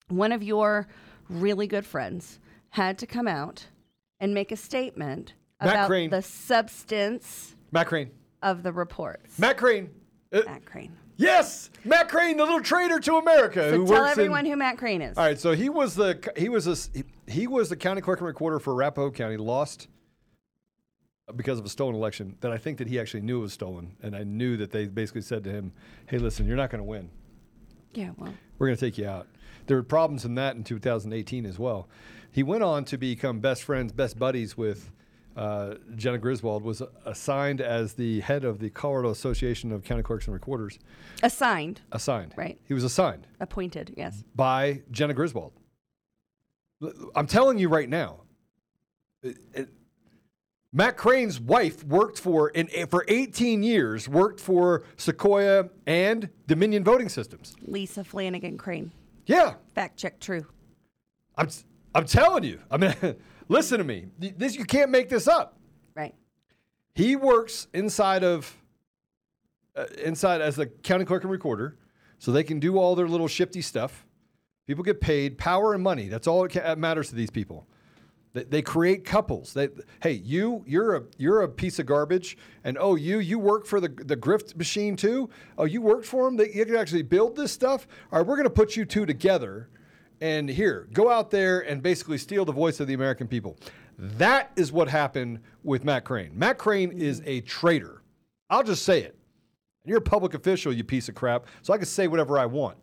one 0.10 0.32
of 0.32 0.44
your 0.44 0.88
really 1.30 1.68
good 1.68 1.86
friends 1.86 2.40
had 2.70 2.98
to 3.00 3.08
come 3.08 3.28
out 3.28 3.68
and 4.20 4.34
make 4.34 4.52
a 4.52 4.58
statement 4.58 5.34
Matt 5.62 5.74
about 5.74 5.88
Crane. 5.88 6.10
the 6.10 6.22
substance 6.22 7.56
Matt 7.72 7.88
Crane. 7.88 8.12
of 8.44 8.62
the 8.62 8.74
reports. 8.74 9.40
Matt 9.40 9.58
Crane. 9.58 9.90
Uh, 10.34 10.42
Matt 10.46 10.66
Crane. 10.66 10.92
yes, 11.16 11.70
Matt 11.86 12.10
Crane, 12.10 12.36
the 12.36 12.44
little 12.44 12.62
traitor 12.62 13.00
to 13.00 13.16
America. 13.16 13.70
So 13.70 13.78
who 13.78 13.88
tell 13.88 14.04
everyone 14.04 14.46
in, 14.46 14.52
who 14.52 14.58
Matt 14.58 14.78
Crane 14.78 15.02
is. 15.02 15.18
All 15.18 15.24
right, 15.24 15.40
so 15.40 15.54
he 15.54 15.70
was 15.70 15.96
the 15.96 16.20
he 16.36 16.50
was 16.50 16.68
a 16.68 16.76
he, 16.98 17.04
he 17.26 17.48
was 17.48 17.70
the 17.70 17.78
county 17.78 18.02
clerk 18.02 18.20
and 18.20 18.28
recorder 18.28 18.60
for 18.60 18.74
Arapahoe 18.74 19.12
County. 19.12 19.38
Lost 19.38 19.88
because 21.36 21.60
of 21.60 21.66
a 21.66 21.70
stolen 21.70 21.96
election 21.96 22.38
that 22.42 22.52
I 22.52 22.58
think 22.58 22.78
that 22.78 22.88
he 22.88 23.00
actually 23.00 23.22
knew 23.22 23.42
was 23.42 23.54
stolen, 23.54 23.96
and 24.02 24.16
I 24.16 24.24
knew 24.24 24.58
that 24.58 24.72
they 24.72 24.86
basically 24.88 25.22
said 25.22 25.44
to 25.44 25.52
him, 25.52 25.74
"Hey, 26.08 26.18
listen, 26.18 26.46
you're 26.46 26.56
not 26.56 26.70
going 26.70 26.80
to 26.80 26.86
win. 26.86 27.10
Yeah, 27.94 28.12
well, 28.18 28.34
We're 28.58 28.68
going 28.68 28.78
to 28.78 28.86
take 28.86 28.98
you 28.98 29.08
out." 29.08 29.28
There 29.68 29.76
were 29.76 29.84
problems 29.84 30.24
in 30.24 30.36
that 30.36 30.56
in 30.56 30.64
2018 30.64 31.46
as 31.46 31.60
well. 31.60 31.90
He 32.32 32.44
went 32.44 32.64
on 32.64 32.86
to 32.86 32.98
become 32.98 33.40
best 33.40 33.64
friends, 33.64 33.92
best 33.92 34.18
buddies 34.18 34.56
with 34.56 34.92
uh, 35.36 35.76
Jena 35.96 36.18
Griswold 36.18 36.64
was 36.64 36.82
assigned 37.06 37.60
as 37.62 37.94
the 37.94 38.22
head 38.22 38.44
of 38.46 38.60
the 38.60 38.70
Colorado 38.70 39.10
Association 39.10 39.72
of 39.72 39.84
County 39.84 40.02
Clerks 40.04 40.26
and 40.26 40.34
Recorders. 40.34 40.80
Assigned, 41.22 41.82
Assigned. 41.92 42.34
Right. 42.38 42.60
He 42.64 42.74
was 42.74 42.84
assigned 42.84 43.28
appointed, 43.40 43.94
yes. 43.98 44.24
by 44.36 44.82
Jena 44.90 45.14
Griswold. 45.14 45.54
I'm 47.16 47.28
telling 47.28 47.58
you 47.60 47.70
right 47.70 47.90
now, 47.90 48.22
it- 49.22 49.38
it- 49.54 49.70
Matt 50.74 50.98
Crane's 50.98 51.40
wife 51.40 51.84
worked 51.84 52.20
for 52.20 52.50
in 52.50 52.68
for 52.88 53.06
18 53.08 53.64
years 53.64 54.10
worked 54.10 54.40
for 54.40 54.84
Sequoia 54.98 55.70
and 55.86 56.30
Dominion 56.46 56.84
Voting 56.84 57.10
Systems. 57.10 57.56
Lisa 57.62 58.04
Flanagan 58.04 58.58
Crane. 58.58 58.92
Yeah, 59.26 59.56
Fact 59.76 59.98
check 59.98 60.20
true. 60.20 60.46
I'm 61.38 61.50
I'm 61.96 62.06
telling 62.06 62.44
you. 62.44 62.60
I 62.70 62.78
mean, 62.78 62.94
listen 63.48 63.78
to 63.78 63.84
me. 63.84 64.08
This 64.20 64.56
you 64.56 64.66
can't 64.66 64.92
make 64.92 65.10
this 65.10 65.28
up. 65.28 65.58
Right. 65.96 66.16
He 66.96 67.16
works 67.16 67.68
inside 67.74 68.24
of 68.24 68.54
uh, 69.76 69.86
inside 70.04 70.42
as 70.42 70.58
the 70.58 70.66
county 70.66 71.06
clerk 71.06 71.24
and 71.24 71.32
recorder, 71.32 71.78
so 72.20 72.32
they 72.32 72.44
can 72.44 72.60
do 72.60 72.78
all 72.78 72.96
their 72.96 73.08
little 73.08 73.28
shifty 73.28 73.62
stuff. 73.62 74.06
People 74.66 74.84
get 74.84 75.00
paid 75.00 75.38
power 75.38 75.74
and 75.74 75.82
money. 75.82 76.10
That's 76.10 76.28
all 76.28 76.46
that 76.46 76.78
matters 76.78 77.08
to 77.10 77.16
these 77.16 77.30
people. 77.30 77.68
They, 78.34 78.44
they 78.44 78.62
create 78.62 79.06
couples. 79.06 79.54
They, 79.54 79.70
hey, 80.02 80.14
you, 80.14 80.64
you're 80.68 80.96
a 80.96 81.04
you're 81.18 81.42
a 81.42 81.50
piece 81.50 81.80
of 81.80 81.86
garbage, 81.86 82.38
and 82.64 82.78
oh, 82.80 82.96
you, 82.96 83.20
you 83.20 83.40
work 83.40 83.66
for 83.66 83.80
the 83.80 83.90
the 83.90 84.18
grift 84.18 84.56
machine 84.56 84.96
too. 84.96 85.30
Oh, 85.58 85.66
you 85.66 85.82
worked 85.82 86.06
for 86.06 86.26
them. 86.26 86.38
They, 86.38 86.52
you 86.52 86.66
can 86.66 86.76
actually 86.76 87.04
build 87.04 87.36
this 87.36 87.52
stuff. 87.52 87.88
All 88.12 88.20
right, 88.20 88.28
we're 88.28 88.36
going 88.36 88.48
to 88.48 88.50
put 88.50 88.76
you 88.76 88.86
two 88.86 89.06
together, 89.06 89.70
and 90.22 90.50
here, 90.50 90.88
go 90.94 91.10
out 91.10 91.32
there 91.32 91.62
and 91.62 91.82
basically 91.82 92.18
steal 92.18 92.46
the 92.46 92.52
voice 92.52 92.80
of 92.80 92.88
the 92.88 92.94
American 92.94 93.28
people. 93.28 93.58
That 93.98 94.52
is 94.56 94.72
what 94.72 94.88
happened 94.88 95.40
with 95.64 95.84
Matt 95.84 96.06
Crane. 96.06 96.32
Matt 96.36 96.58
Crane 96.58 96.92
is 96.92 97.20
mm-hmm. 97.20 97.30
a 97.30 97.42
traitor. 97.42 98.04
I'll 98.50 98.64
just 98.64 98.84
say 98.84 99.02
it. 99.02 99.18
You're 99.86 99.98
a 100.00 100.02
public 100.02 100.34
official, 100.34 100.74
you 100.74 100.84
piece 100.84 101.10
of 101.10 101.16
crap. 101.16 101.48
So 101.62 101.74
I 101.74 101.78
can 101.78 101.86
say 101.86 102.08
whatever 102.08 102.38
I 102.38 102.46
want. 102.46 102.78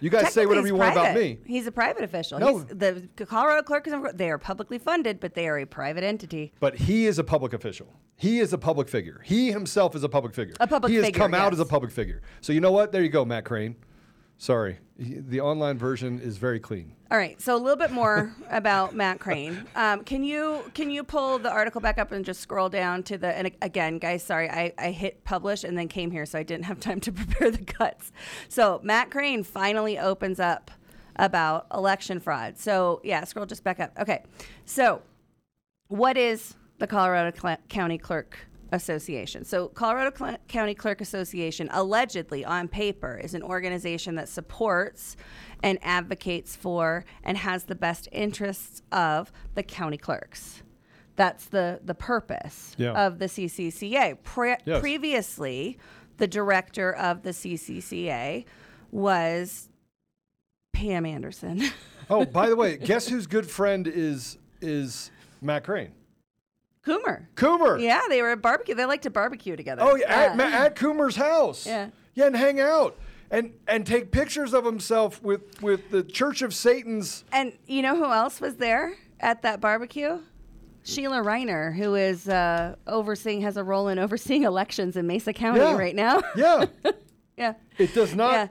You 0.00 0.10
guys 0.10 0.32
say 0.32 0.46
whatever 0.46 0.66
you 0.66 0.74
want 0.74 0.92
about 0.92 1.14
me. 1.14 1.38
He's 1.44 1.66
a 1.66 1.72
private 1.72 2.04
official. 2.04 2.38
No. 2.38 2.58
He's, 2.58 2.66
the 2.66 3.08
Colorado 3.26 3.62
Clerks 3.62 3.90
and 3.90 4.06
they 4.14 4.30
are 4.30 4.38
publicly 4.38 4.78
funded, 4.78 5.20
but 5.20 5.34
they 5.34 5.48
are 5.48 5.58
a 5.58 5.66
private 5.66 6.04
entity. 6.04 6.52
But 6.60 6.76
he 6.76 7.06
is 7.06 7.18
a 7.18 7.24
public 7.24 7.52
official. 7.52 7.92
He 8.16 8.40
is 8.40 8.52
a 8.52 8.58
public 8.58 8.88
figure. 8.88 9.20
He 9.24 9.52
himself 9.52 9.94
is 9.94 10.04
a 10.04 10.08
public 10.08 10.34
figure. 10.34 10.54
A 10.60 10.66
public 10.66 10.90
he 10.90 10.96
has 10.96 11.06
figure, 11.06 11.18
come 11.18 11.34
out 11.34 11.52
as 11.52 11.60
a 11.60 11.64
public 11.64 11.90
figure. 11.92 12.22
So 12.40 12.52
you 12.52 12.60
know 12.60 12.72
what? 12.72 12.92
There 12.92 13.02
you 13.02 13.08
go, 13.08 13.24
Matt 13.24 13.44
Crane. 13.44 13.76
Sorry. 14.38 14.78
The 14.96 15.40
online 15.40 15.78
version 15.78 16.20
is 16.20 16.38
very 16.38 16.60
clean. 16.60 16.92
All 17.10 17.18
right, 17.18 17.40
so 17.40 17.56
a 17.56 17.58
little 17.58 17.76
bit 17.76 17.90
more 17.90 18.32
about 18.50 18.94
Matt 18.94 19.18
Crane. 19.18 19.66
Um, 19.74 20.04
can 20.04 20.22
you 20.22 20.70
can 20.74 20.90
you 20.90 21.02
pull 21.02 21.38
the 21.38 21.50
article 21.50 21.80
back 21.80 21.98
up 21.98 22.12
and 22.12 22.24
just 22.24 22.40
scroll 22.40 22.68
down 22.68 23.02
to 23.04 23.18
the 23.18 23.28
and 23.36 23.50
again, 23.62 23.98
guys, 23.98 24.22
sorry, 24.22 24.48
I, 24.48 24.72
I 24.78 24.90
hit 24.92 25.24
publish 25.24 25.64
and 25.64 25.76
then 25.76 25.88
came 25.88 26.10
here, 26.10 26.24
so 26.24 26.38
I 26.38 26.44
didn't 26.44 26.66
have 26.66 26.78
time 26.88 27.00
to 27.00 27.12
prepare 27.12 27.50
the 27.50 27.64
cuts. 27.64 28.12
So 28.48 28.80
Matt 28.84 29.10
Crane 29.10 29.42
finally 29.42 29.98
opens 29.98 30.38
up 30.38 30.70
about 31.16 31.66
election 31.74 32.20
fraud. 32.20 32.58
So 32.58 33.00
yeah, 33.02 33.24
scroll 33.24 33.46
just 33.46 33.64
back 33.64 33.80
up. 33.80 33.92
Okay, 33.98 34.22
so 34.64 35.02
what 35.88 36.16
is 36.16 36.54
the 36.78 36.86
Colorado 36.86 37.36
Cl- 37.36 37.58
County 37.68 37.98
Clerk 37.98 38.38
Association? 38.72 39.44
So, 39.44 39.68
Colorado 39.68 40.12
Cl- 40.16 40.38
County 40.48 40.74
Clerk 40.74 41.00
Association, 41.00 41.68
allegedly 41.72 42.44
on 42.44 42.68
paper, 42.68 43.18
is 43.22 43.34
an 43.34 43.42
organization 43.42 44.14
that 44.16 44.28
supports 44.28 45.16
and 45.62 45.78
advocates 45.82 46.54
for 46.56 47.04
and 47.24 47.38
has 47.38 47.64
the 47.64 47.74
best 47.74 48.08
interests 48.12 48.82
of 48.92 49.32
the 49.54 49.62
county 49.62 49.96
clerks. 49.98 50.62
That's 51.16 51.46
the 51.46 51.80
the 51.84 51.94
purpose 51.94 52.74
Yeah. 52.78 52.92
of 53.06 53.18
the 53.18 53.26
CCCA. 53.26 54.14
Pre- 54.22 54.56
Yes. 54.64 54.80
Previously, 54.80 55.78
the 56.18 56.26
director 56.28 56.92
of 56.94 57.22
the 57.22 57.30
CCCA 57.32 58.44
was 58.92 59.68
Pam 60.72 61.04
Anderson. 61.06 61.62
Oh, 62.10 62.24
by 62.24 62.48
the 62.48 62.56
way, 62.56 62.78
guess 62.78 63.06
whose 63.08 63.26
good 63.26 63.50
friend 63.50 63.86
is 63.86 64.38
is 64.62 65.10
Matt 65.42 65.64
Crane? 65.64 65.90
Coomer. 66.88 67.26
Coomer. 67.34 67.80
Yeah, 67.82 68.00
they 68.08 68.22
were 68.22 68.30
at 68.30 68.42
barbecue. 68.42 68.74
They 68.74 68.84
like 68.86 69.02
to 69.02 69.10
barbecue 69.10 69.56
together. 69.56 69.82
Oh, 69.82 69.94
yeah, 69.96 70.34
At, 70.34 70.40
at 70.40 70.76
Coomer's 70.76 71.16
house. 71.16 71.66
Yeah. 71.66 71.88
Yeah, 72.14 72.26
and 72.26 72.36
hang 72.36 72.60
out 72.60 72.96
and 73.30 73.52
and 73.68 73.86
take 73.86 74.10
pictures 74.10 74.52
of 74.54 74.64
himself 74.64 75.22
with 75.22 75.60
with 75.62 75.90
the 75.90 76.02
Church 76.02 76.42
of 76.42 76.52
Satan's. 76.54 77.24
And 77.30 77.52
you 77.66 77.82
know 77.82 77.94
who 77.96 78.10
else 78.10 78.40
was 78.40 78.56
there 78.56 78.94
at 79.20 79.42
that 79.42 79.60
barbecue? 79.60 80.18
Sheila 80.84 81.18
Reiner, 81.18 81.76
who 81.76 81.94
is 81.94 82.28
uh, 82.28 82.74
overseeing, 82.86 83.42
has 83.42 83.56
a 83.58 83.62
role 83.64 83.88
in 83.88 83.98
overseeing 83.98 84.44
elections 84.44 84.96
in 84.96 85.06
Mesa 85.06 85.32
County 85.34 85.60
Yeah. 85.60 85.76
right 85.76 85.94
now. 85.94 86.22
Yeah. 86.34 86.64
yeah. 87.36 87.54
It 87.76 87.94
does 87.94 88.14
not. 88.14 88.32
Yeah. 88.32 88.48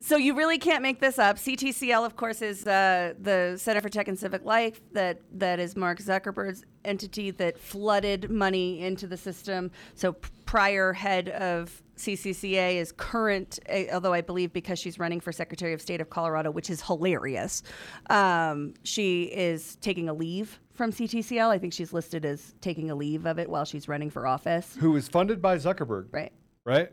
So 0.00 0.16
you 0.16 0.34
really 0.34 0.58
can't 0.58 0.82
make 0.82 1.00
this 1.00 1.18
up. 1.18 1.36
CTCL, 1.36 2.06
of 2.06 2.14
course, 2.14 2.40
is 2.40 2.64
uh, 2.66 3.14
the 3.20 3.56
Center 3.56 3.80
for 3.80 3.88
Tech 3.88 4.06
and 4.06 4.16
Civic 4.18 4.44
Life. 4.44 4.80
That 4.92 5.20
that 5.32 5.58
is 5.58 5.76
Mark 5.76 5.98
Zuckerberg's 5.98 6.64
entity 6.84 7.32
that 7.32 7.58
flooded 7.58 8.30
money 8.30 8.80
into 8.80 9.08
the 9.08 9.16
system. 9.16 9.72
So 9.94 10.14
prior 10.46 10.92
head 10.92 11.30
of 11.30 11.82
CCCA 11.96 12.76
is 12.76 12.92
current, 12.92 13.58
although 13.92 14.12
I 14.12 14.20
believe 14.20 14.52
because 14.52 14.78
she's 14.78 15.00
running 15.00 15.18
for 15.18 15.32
Secretary 15.32 15.72
of 15.72 15.82
State 15.82 16.00
of 16.00 16.10
Colorado, 16.10 16.52
which 16.52 16.70
is 16.70 16.80
hilarious. 16.80 17.64
Um, 18.08 18.74
she 18.84 19.24
is 19.24 19.76
taking 19.76 20.08
a 20.08 20.14
leave 20.14 20.60
from 20.74 20.92
CTCL. 20.92 21.48
I 21.48 21.58
think 21.58 21.72
she's 21.72 21.92
listed 21.92 22.24
as 22.24 22.54
taking 22.60 22.90
a 22.90 22.94
leave 22.94 23.26
of 23.26 23.40
it 23.40 23.50
while 23.50 23.64
she's 23.64 23.88
running 23.88 24.10
for 24.10 24.28
office. 24.28 24.76
Who 24.78 24.94
is 24.94 25.08
funded 25.08 25.42
by 25.42 25.56
Zuckerberg? 25.56 26.06
Right. 26.12 26.32
right? 26.64 26.92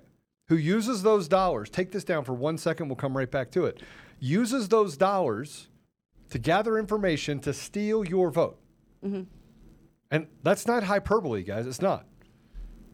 Who 0.49 0.55
uses 0.58 1.01
those 1.03 1.27
dollars, 1.27 1.69
take 1.69 1.91
this 1.91 2.03
down 2.03 2.23
for 2.23 2.34
one 2.34 2.58
second, 2.58 2.88
we'll 2.88 2.95
come 2.95 3.17
right 3.17 3.29
back 3.29 3.51
to 3.51 3.65
it. 3.65 3.81
Uses 4.19 4.67
those 4.69 4.95
dollars 4.95 5.69
to 6.29 6.38
gather 6.39 6.77
information 6.77 7.39
to 7.41 7.53
steal 7.53 8.05
your 8.05 8.29
vote. 8.29 8.60
Mm-hmm. 9.03 9.23
And 10.12 10.27
that's 10.43 10.67
not 10.67 10.84
hyperbole, 10.84 11.43
guys. 11.43 11.65
It's 11.65 11.81
not. 11.81 12.05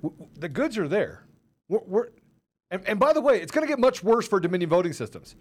W- 0.01 0.27
The 0.39 0.49
goods 0.49 0.77
are 0.77 0.87
there. 0.87 1.25
We're, 1.67 1.79
we're, 1.85 2.07
and, 2.71 2.87
and 2.87 2.99
by 2.99 3.11
the 3.13 3.21
way, 3.21 3.41
it's 3.41 3.51
going 3.51 3.67
to 3.67 3.71
get 3.71 3.79
much 3.79 4.01
worse 4.03 4.27
for 4.27 4.39
Dominion 4.39 4.69
voting 4.69 4.93
systems 4.93 5.35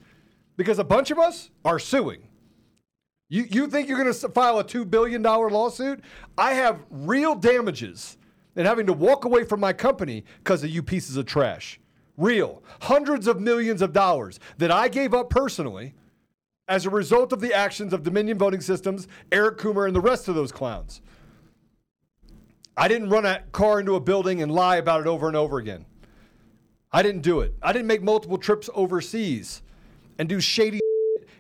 because 0.57 0.79
a 0.81 0.85
bunch 0.85 1.11
of 1.12 1.18
us 1.18 1.51
are 1.64 1.79
suing. 1.79 2.27
You, 3.29 3.46
you 3.49 3.68
think 3.68 3.88
you're 3.88 4.03
going 4.03 4.12
to 4.12 4.29
file 4.31 4.59
a 4.59 4.64
$2 4.64 4.90
billion 4.90 5.23
lawsuit? 5.23 6.01
I 6.37 6.55
have 6.55 6.81
real 6.90 7.37
damages 7.37 8.18
in 8.57 8.66
having 8.66 8.87
to 8.87 8.92
walk 8.92 9.25
away 9.25 9.44
from 9.44 9.61
my 9.61 9.73
company 9.73 10.25
because 10.38 10.64
of 10.64 10.70
you 10.70 10.83
pieces 10.83 11.16
of 11.16 11.27
trash. 11.27 11.79
Real. 12.20 12.62
Hundreds 12.83 13.26
of 13.26 13.40
millions 13.40 13.80
of 13.80 13.94
dollars 13.94 14.38
that 14.59 14.70
I 14.70 14.88
gave 14.88 15.14
up 15.14 15.30
personally 15.30 15.94
as 16.68 16.85
a 16.85 16.90
result 16.90 17.33
of 17.33 17.40
the 17.40 17.54
actions 17.54 17.94
of 17.94 18.02
Dominion 18.02 18.37
Voting 18.37 18.61
Systems, 18.61 19.09
Eric 19.33 19.56
Coomer, 19.56 19.87
and 19.87 19.96
the 19.96 20.00
rest 20.00 20.28
of 20.28 20.35
those 20.35 20.52
clowns. 20.52 21.00
I 22.76 22.88
didn't 22.88 23.09
run 23.09 23.24
a 23.24 23.40
car 23.52 23.80
into 23.80 23.94
a 23.94 24.00
building 24.00 24.42
and 24.42 24.52
lie 24.52 24.76
about 24.76 25.00
it 25.00 25.06
over 25.06 25.28
and 25.28 25.37
over 25.37 25.56
again. 25.56 25.87
I 26.92 27.02
didn't 27.02 27.22
do 27.22 27.40
it. 27.40 27.54
I 27.62 27.72
didn't 27.72 27.88
make 27.88 28.02
multiple 28.02 28.37
trips 28.37 28.68
overseas 28.74 29.62
and 30.18 30.28
do 30.28 30.40
shady 30.40 30.80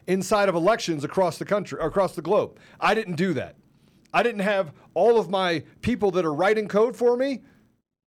inside 0.06 0.48
of 0.48 0.54
elections 0.54 1.04
across 1.04 1.36
the 1.36 1.44
country, 1.44 1.78
across 1.80 2.14
the 2.14 2.22
globe. 2.22 2.58
I 2.80 2.94
didn't 2.94 3.16
do 3.16 3.34
that. 3.34 3.56
I 4.14 4.22
didn't 4.22 4.40
have 4.40 4.72
all 4.94 5.18
of 5.18 5.28
my 5.28 5.62
people 5.82 6.10
that 6.12 6.24
are 6.24 6.32
writing 6.32 6.68
code 6.68 6.96
for 6.96 7.18
me 7.18 7.42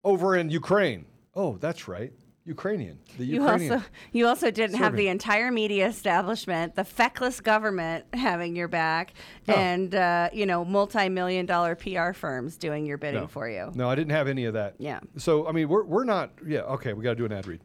over 0.02 0.34
in 0.36 0.50
Ukraine. 0.50 1.06
Oh, 1.36 1.56
that's 1.58 1.86
right. 1.86 2.12
Ukrainian. 2.46 2.98
The 3.16 3.24
You 3.24 3.40
Ukrainian. 3.42 3.72
also 3.72 3.84
you 4.12 4.26
also 4.26 4.50
didn't 4.50 4.76
have 4.76 4.96
the 4.96 5.08
entire 5.08 5.50
media 5.50 5.86
establishment, 5.86 6.74
the 6.74 6.84
feckless 6.84 7.40
government 7.40 8.04
having 8.12 8.54
your 8.54 8.68
back, 8.68 9.14
No. 9.48 9.54
and 9.54 9.94
uh, 9.94 10.28
you 10.32 10.44
know 10.44 10.64
multi-million 10.64 11.46
dollar 11.46 11.74
PR 11.74 12.12
firms 12.12 12.56
doing 12.56 12.84
your 12.84 12.98
bidding 12.98 13.22
no. 13.22 13.26
for 13.28 13.48
you. 13.48 13.70
No, 13.74 13.88
I 13.88 13.94
didn't 13.94 14.12
have 14.12 14.28
any 14.28 14.44
of 14.44 14.54
that. 14.54 14.74
Yeah. 14.78 15.00
So 15.16 15.46
I 15.48 15.52
mean, 15.52 15.68
we're 15.68 15.84
we're 15.84 16.04
not. 16.04 16.32
Yeah. 16.46 16.60
Okay, 16.60 16.92
we 16.92 17.02
got 17.02 17.10
to 17.10 17.16
do 17.16 17.24
an 17.24 17.32
ad 17.32 17.46
read. 17.46 17.60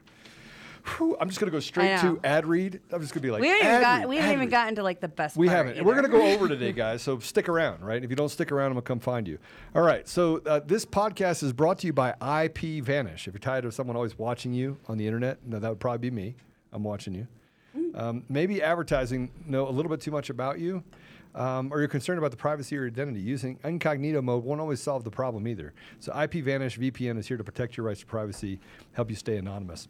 Whew, 0.85 1.17
I'm 1.19 1.27
just 1.29 1.39
gonna 1.39 1.51
go 1.51 1.59
straight 1.59 1.99
to 1.99 2.19
ad 2.23 2.45
read. 2.45 2.79
I'm 2.91 3.01
just 3.01 3.13
gonna 3.13 3.21
be 3.21 3.31
like, 3.31 3.41
we 3.41 3.47
haven't 3.47 3.67
even 3.67 3.81
got 3.81 4.09
we 4.09 4.17
haven't 4.17 4.33
even 4.35 4.49
gotten 4.49 4.75
to 4.75 4.83
like 4.83 4.99
the 4.99 5.07
best. 5.07 5.37
We 5.37 5.47
haven't. 5.47 5.77
And 5.77 5.85
we're 5.85 5.93
going 5.93 6.05
to 6.05 6.11
go 6.11 6.21
over 6.21 6.47
today, 6.49 6.71
guys. 6.71 7.01
So 7.01 7.19
stick 7.19 7.49
around, 7.49 7.83
right? 7.83 8.03
If 8.03 8.09
you 8.09 8.15
don't 8.15 8.29
stick 8.29 8.51
around, 8.51 8.67
I'm 8.67 8.73
going 8.73 8.83
to 8.83 8.87
come 8.87 8.99
find 8.99 9.27
you. 9.27 9.39
All 9.75 9.81
right. 9.81 10.07
So 10.07 10.41
uh, 10.45 10.61
this 10.65 10.85
podcast 10.85 11.43
is 11.43 11.53
brought 11.53 11.79
to 11.79 11.87
you 11.87 11.93
by 11.93 12.11
IP 12.43 12.83
Vanish. 12.83 13.27
If 13.27 13.33
you're 13.33 13.39
tired 13.39 13.65
of 13.65 13.73
someone 13.73 13.95
always 13.95 14.17
watching 14.17 14.53
you 14.53 14.77
on 14.87 14.97
the 14.97 15.05
internet, 15.05 15.39
no, 15.45 15.59
that 15.59 15.69
would 15.69 15.79
probably 15.79 16.09
be 16.09 16.15
me. 16.15 16.35
I'm 16.71 16.83
watching 16.83 17.13
you. 17.13 17.27
Um, 17.95 18.23
maybe 18.29 18.61
advertising 18.61 19.31
know 19.45 19.67
a 19.67 19.71
little 19.71 19.89
bit 19.89 20.01
too 20.01 20.11
much 20.11 20.29
about 20.29 20.59
you, 20.59 20.83
um, 21.35 21.71
or 21.71 21.79
you're 21.79 21.87
concerned 21.87 22.17
about 22.19 22.31
the 22.31 22.37
privacy 22.37 22.77
or 22.77 22.85
identity. 22.85 23.19
Using 23.19 23.57
incognito 23.63 24.21
mode 24.21 24.43
won't 24.43 24.61
always 24.61 24.81
solve 24.81 25.03
the 25.03 25.11
problem 25.11 25.47
either. 25.47 25.73
So 25.99 26.11
IP 26.19 26.43
Vanish 26.43 26.77
VPN 26.79 27.17
is 27.17 27.27
here 27.27 27.37
to 27.37 27.43
protect 27.43 27.77
your 27.77 27.85
rights 27.85 28.01
to 28.01 28.05
privacy, 28.05 28.59
help 28.93 29.09
you 29.09 29.15
stay 29.15 29.37
anonymous. 29.37 29.87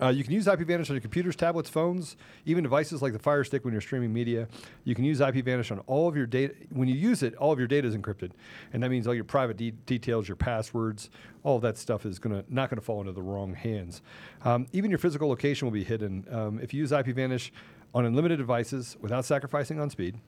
Uh, 0.00 0.08
you 0.08 0.24
can 0.24 0.32
use 0.32 0.46
IPVanish 0.46 0.90
on 0.90 0.96
your 0.96 1.00
computers, 1.00 1.36
tablets, 1.36 1.70
phones, 1.70 2.16
even 2.44 2.62
devices 2.62 3.02
like 3.02 3.12
the 3.12 3.18
Fire 3.18 3.44
Stick 3.44 3.64
when 3.64 3.72
you're 3.72 3.80
streaming 3.80 4.12
media. 4.12 4.48
You 4.84 4.94
can 4.94 5.04
use 5.04 5.20
IPVanish 5.20 5.70
on 5.70 5.80
all 5.80 6.08
of 6.08 6.16
your 6.16 6.26
data. 6.26 6.54
When 6.70 6.88
you 6.88 6.94
use 6.94 7.22
it, 7.22 7.34
all 7.36 7.52
of 7.52 7.58
your 7.58 7.68
data 7.68 7.88
is 7.88 7.96
encrypted, 7.96 8.32
and 8.72 8.82
that 8.82 8.90
means 8.90 9.06
all 9.06 9.14
your 9.14 9.24
private 9.24 9.56
de- 9.56 9.70
details, 9.70 10.28
your 10.28 10.36
passwords, 10.36 11.10
all 11.42 11.56
of 11.56 11.62
that 11.62 11.78
stuff 11.78 12.04
is 12.04 12.18
gonna 12.18 12.44
not 12.48 12.70
to 12.70 12.80
fall 12.80 13.00
into 13.00 13.12
the 13.12 13.22
wrong 13.22 13.54
hands. 13.54 14.02
Um, 14.44 14.66
even 14.72 14.90
your 14.90 14.98
physical 14.98 15.28
location 15.28 15.66
will 15.66 15.72
be 15.72 15.84
hidden 15.84 16.26
um, 16.30 16.60
if 16.60 16.74
you 16.74 16.80
use 16.80 16.90
IPVanish 16.90 17.50
on 17.94 18.04
unlimited 18.04 18.38
devices 18.38 18.96
without 19.00 19.24
sacrificing 19.24 19.80
on 19.80 19.90
speed. 19.90 20.18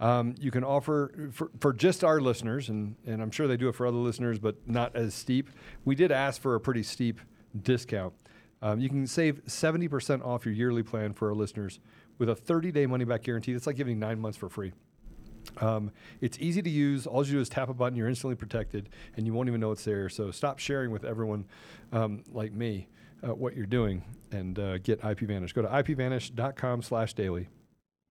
Um, 0.00 0.34
you 0.40 0.50
can 0.50 0.64
offer 0.64 1.30
for, 1.32 1.50
for 1.60 1.72
just 1.72 2.02
our 2.02 2.20
listeners, 2.20 2.68
and, 2.68 2.96
and 3.06 3.22
I'm 3.22 3.30
sure 3.30 3.46
they 3.46 3.56
do 3.56 3.68
it 3.68 3.74
for 3.74 3.86
other 3.86 3.98
listeners, 3.98 4.38
but 4.38 4.56
not 4.66 4.96
as 4.96 5.14
steep. 5.14 5.48
We 5.84 5.94
did 5.94 6.10
ask 6.10 6.40
for 6.40 6.54
a 6.54 6.60
pretty 6.60 6.82
steep 6.82 7.20
discount. 7.62 8.14
Um, 8.62 8.78
you 8.80 8.88
can 8.88 9.06
save 9.06 9.44
70% 9.46 10.24
off 10.24 10.46
your 10.46 10.54
yearly 10.54 10.84
plan 10.84 11.12
for 11.12 11.28
our 11.28 11.34
listeners 11.34 11.80
with 12.18 12.28
a 12.28 12.34
30 12.34 12.72
day 12.72 12.86
money 12.86 13.04
back 13.04 13.24
guarantee. 13.24 13.52
That's 13.52 13.66
like 13.66 13.76
giving 13.76 13.98
nine 13.98 14.20
months 14.20 14.38
for 14.38 14.48
free. 14.48 14.72
Um, 15.60 15.90
it's 16.20 16.38
easy 16.38 16.62
to 16.62 16.70
use. 16.70 17.06
All 17.06 17.26
you 17.26 17.32
do 17.32 17.40
is 17.40 17.48
tap 17.48 17.68
a 17.68 17.74
button, 17.74 17.96
you're 17.96 18.08
instantly 18.08 18.36
protected, 18.36 18.88
and 19.16 19.26
you 19.26 19.34
won't 19.34 19.48
even 19.48 19.60
know 19.60 19.72
it's 19.72 19.84
there. 19.84 20.08
So 20.08 20.30
stop 20.30 20.60
sharing 20.60 20.92
with 20.92 21.04
everyone 21.04 21.44
um, 21.92 22.22
like 22.30 22.52
me 22.52 22.88
uh, 23.26 23.34
what 23.34 23.56
you're 23.56 23.66
doing 23.66 24.04
and 24.30 24.58
uh, 24.58 24.78
get 24.78 25.00
IPVanish. 25.00 25.52
Go 25.52 25.62
to 25.62 25.68
ipvanish.com 25.68 26.82
slash 26.82 27.14
daily 27.14 27.48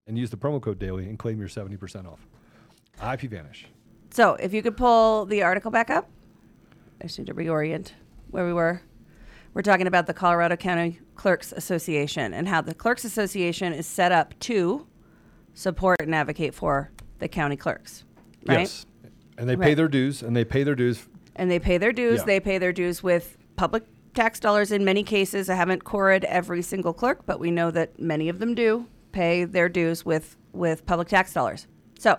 and 0.08 0.18
use 0.18 0.30
the 0.30 0.38
promo 0.38 0.62
code 0.62 0.80
daily 0.80 1.06
and 1.06 1.18
claim 1.18 1.40
your 1.40 1.50
70% 1.50 2.06
off. 2.06 2.28
IPVanish. 3.00 3.66
So 4.12 4.36
if 4.36 4.54
you 4.54 4.62
could 4.62 4.76
pull 4.76 5.26
the 5.26 5.44
article 5.44 5.72
back 5.72 5.90
up, 5.90 6.10
I 7.00 7.06
just 7.06 7.18
need 7.18 7.28
to 7.28 7.34
reorient 7.34 7.94
where 8.30 8.46
we 8.46 8.54
were. 8.54 8.82
We're 9.54 9.62
talking 9.64 9.88
about 9.88 10.08
the 10.08 10.14
Colorado 10.14 10.56
County 10.56 11.00
Clerks 11.16 11.52
Association 11.52 12.34
and 12.34 12.48
how 12.48 12.62
the 12.62 12.74
Clerks 12.74 13.04
Association 13.04 13.74
is 13.74 13.86
set 13.86 14.12
up 14.12 14.38
to 14.42 14.88
support 15.54 15.98
and 16.02 16.16
advocate 16.16 16.54
for 16.56 16.90
the 17.20 17.28
county 17.28 17.58
clerks, 17.58 18.06
right? 18.48 18.60
Yes. 18.60 18.86
And 19.38 19.50
they 19.50 19.56
pay 19.58 19.68
Right. 19.70 19.78
their 19.78 19.88
dues, 19.90 20.24
and 20.24 20.36
they 20.36 20.46
pay 20.46 20.64
their 20.64 20.76
dues. 20.76 21.08
And 21.36 21.52
they 21.52 21.60
pay 21.60 21.78
their 21.78 21.92
dues. 21.92 22.20
Yeah. 22.20 22.26
They 22.26 22.40
pay 22.40 22.58
their 22.60 22.72
dues 22.72 23.04
with 23.04 23.38
public 23.58 23.84
tax 24.14 24.40
dollars 24.40 24.72
in 24.72 24.86
many 24.86 25.04
cases. 25.04 25.50
I 25.50 25.56
haven't 25.56 25.84
queried 25.84 26.24
every 26.26 26.62
single 26.62 26.94
clerk, 26.94 27.26
but 27.26 27.40
we 27.40 27.52
know 27.52 27.72
that 27.72 28.00
many 28.00 28.30
of 28.30 28.40
them 28.40 28.56
do 28.56 28.86
pay 29.12 29.44
their 29.44 29.68
dues 29.68 30.06
with, 30.06 30.38
with 30.54 30.86
public 30.86 31.10
tax 31.10 31.34
dollars. 31.34 31.68
So 32.00 32.18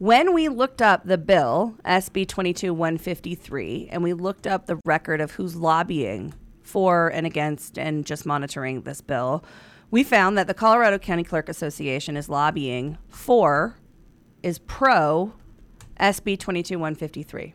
when 0.00 0.32
we 0.32 0.48
looked 0.48 0.80
up 0.80 1.04
the 1.04 1.18
bill, 1.18 1.74
SB 1.84 2.26
22153, 2.26 3.90
and 3.92 4.02
we 4.02 4.14
looked 4.14 4.46
up 4.46 4.64
the 4.64 4.80
record 4.86 5.20
of 5.20 5.32
who's 5.32 5.54
lobbying 5.54 6.32
for 6.62 7.08
and 7.08 7.26
against 7.26 7.78
and 7.78 8.06
just 8.06 8.24
monitoring 8.24 8.80
this 8.80 9.02
bill, 9.02 9.44
we 9.90 10.02
found 10.02 10.38
that 10.38 10.46
the 10.46 10.54
Colorado 10.54 10.96
County 10.96 11.22
Clerk 11.22 11.50
Association 11.50 12.16
is 12.16 12.30
lobbying 12.30 12.96
for, 13.10 13.76
is 14.42 14.58
pro 14.60 15.34
SB 16.00 16.38
22153. 16.38 17.52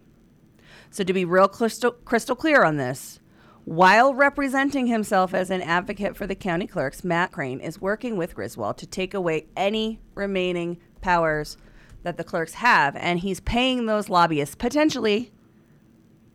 So, 0.91 1.03
to 1.03 1.13
be 1.13 1.25
real 1.25 1.47
crystal, 1.47 1.93
crystal 1.93 2.35
clear 2.35 2.63
on 2.63 2.77
this, 2.77 3.19
while 3.63 4.13
representing 4.13 4.85
himself 4.85 5.33
as 5.33 5.49
an 5.49 5.63
advocate 5.63 6.15
for 6.15 6.27
the 6.27 6.35
county 6.35 6.67
clerks, 6.67 7.03
Matt 7.03 7.31
Crane 7.31 7.59
is 7.59 7.81
working 7.81 8.17
with 8.17 8.35
Griswold 8.35 8.77
to 8.77 8.85
take 8.85 9.15
away 9.15 9.47
any 9.57 9.99
remaining 10.13 10.77
powers 11.01 11.57
that 12.05 12.17
the 12.17 12.23
clerks 12.23 12.53
have, 12.53 12.95
and 12.95 13.19
he's 13.19 13.39
paying 13.41 13.85
those 13.87 14.07
lobbyists 14.09 14.55
potentially 14.55 15.31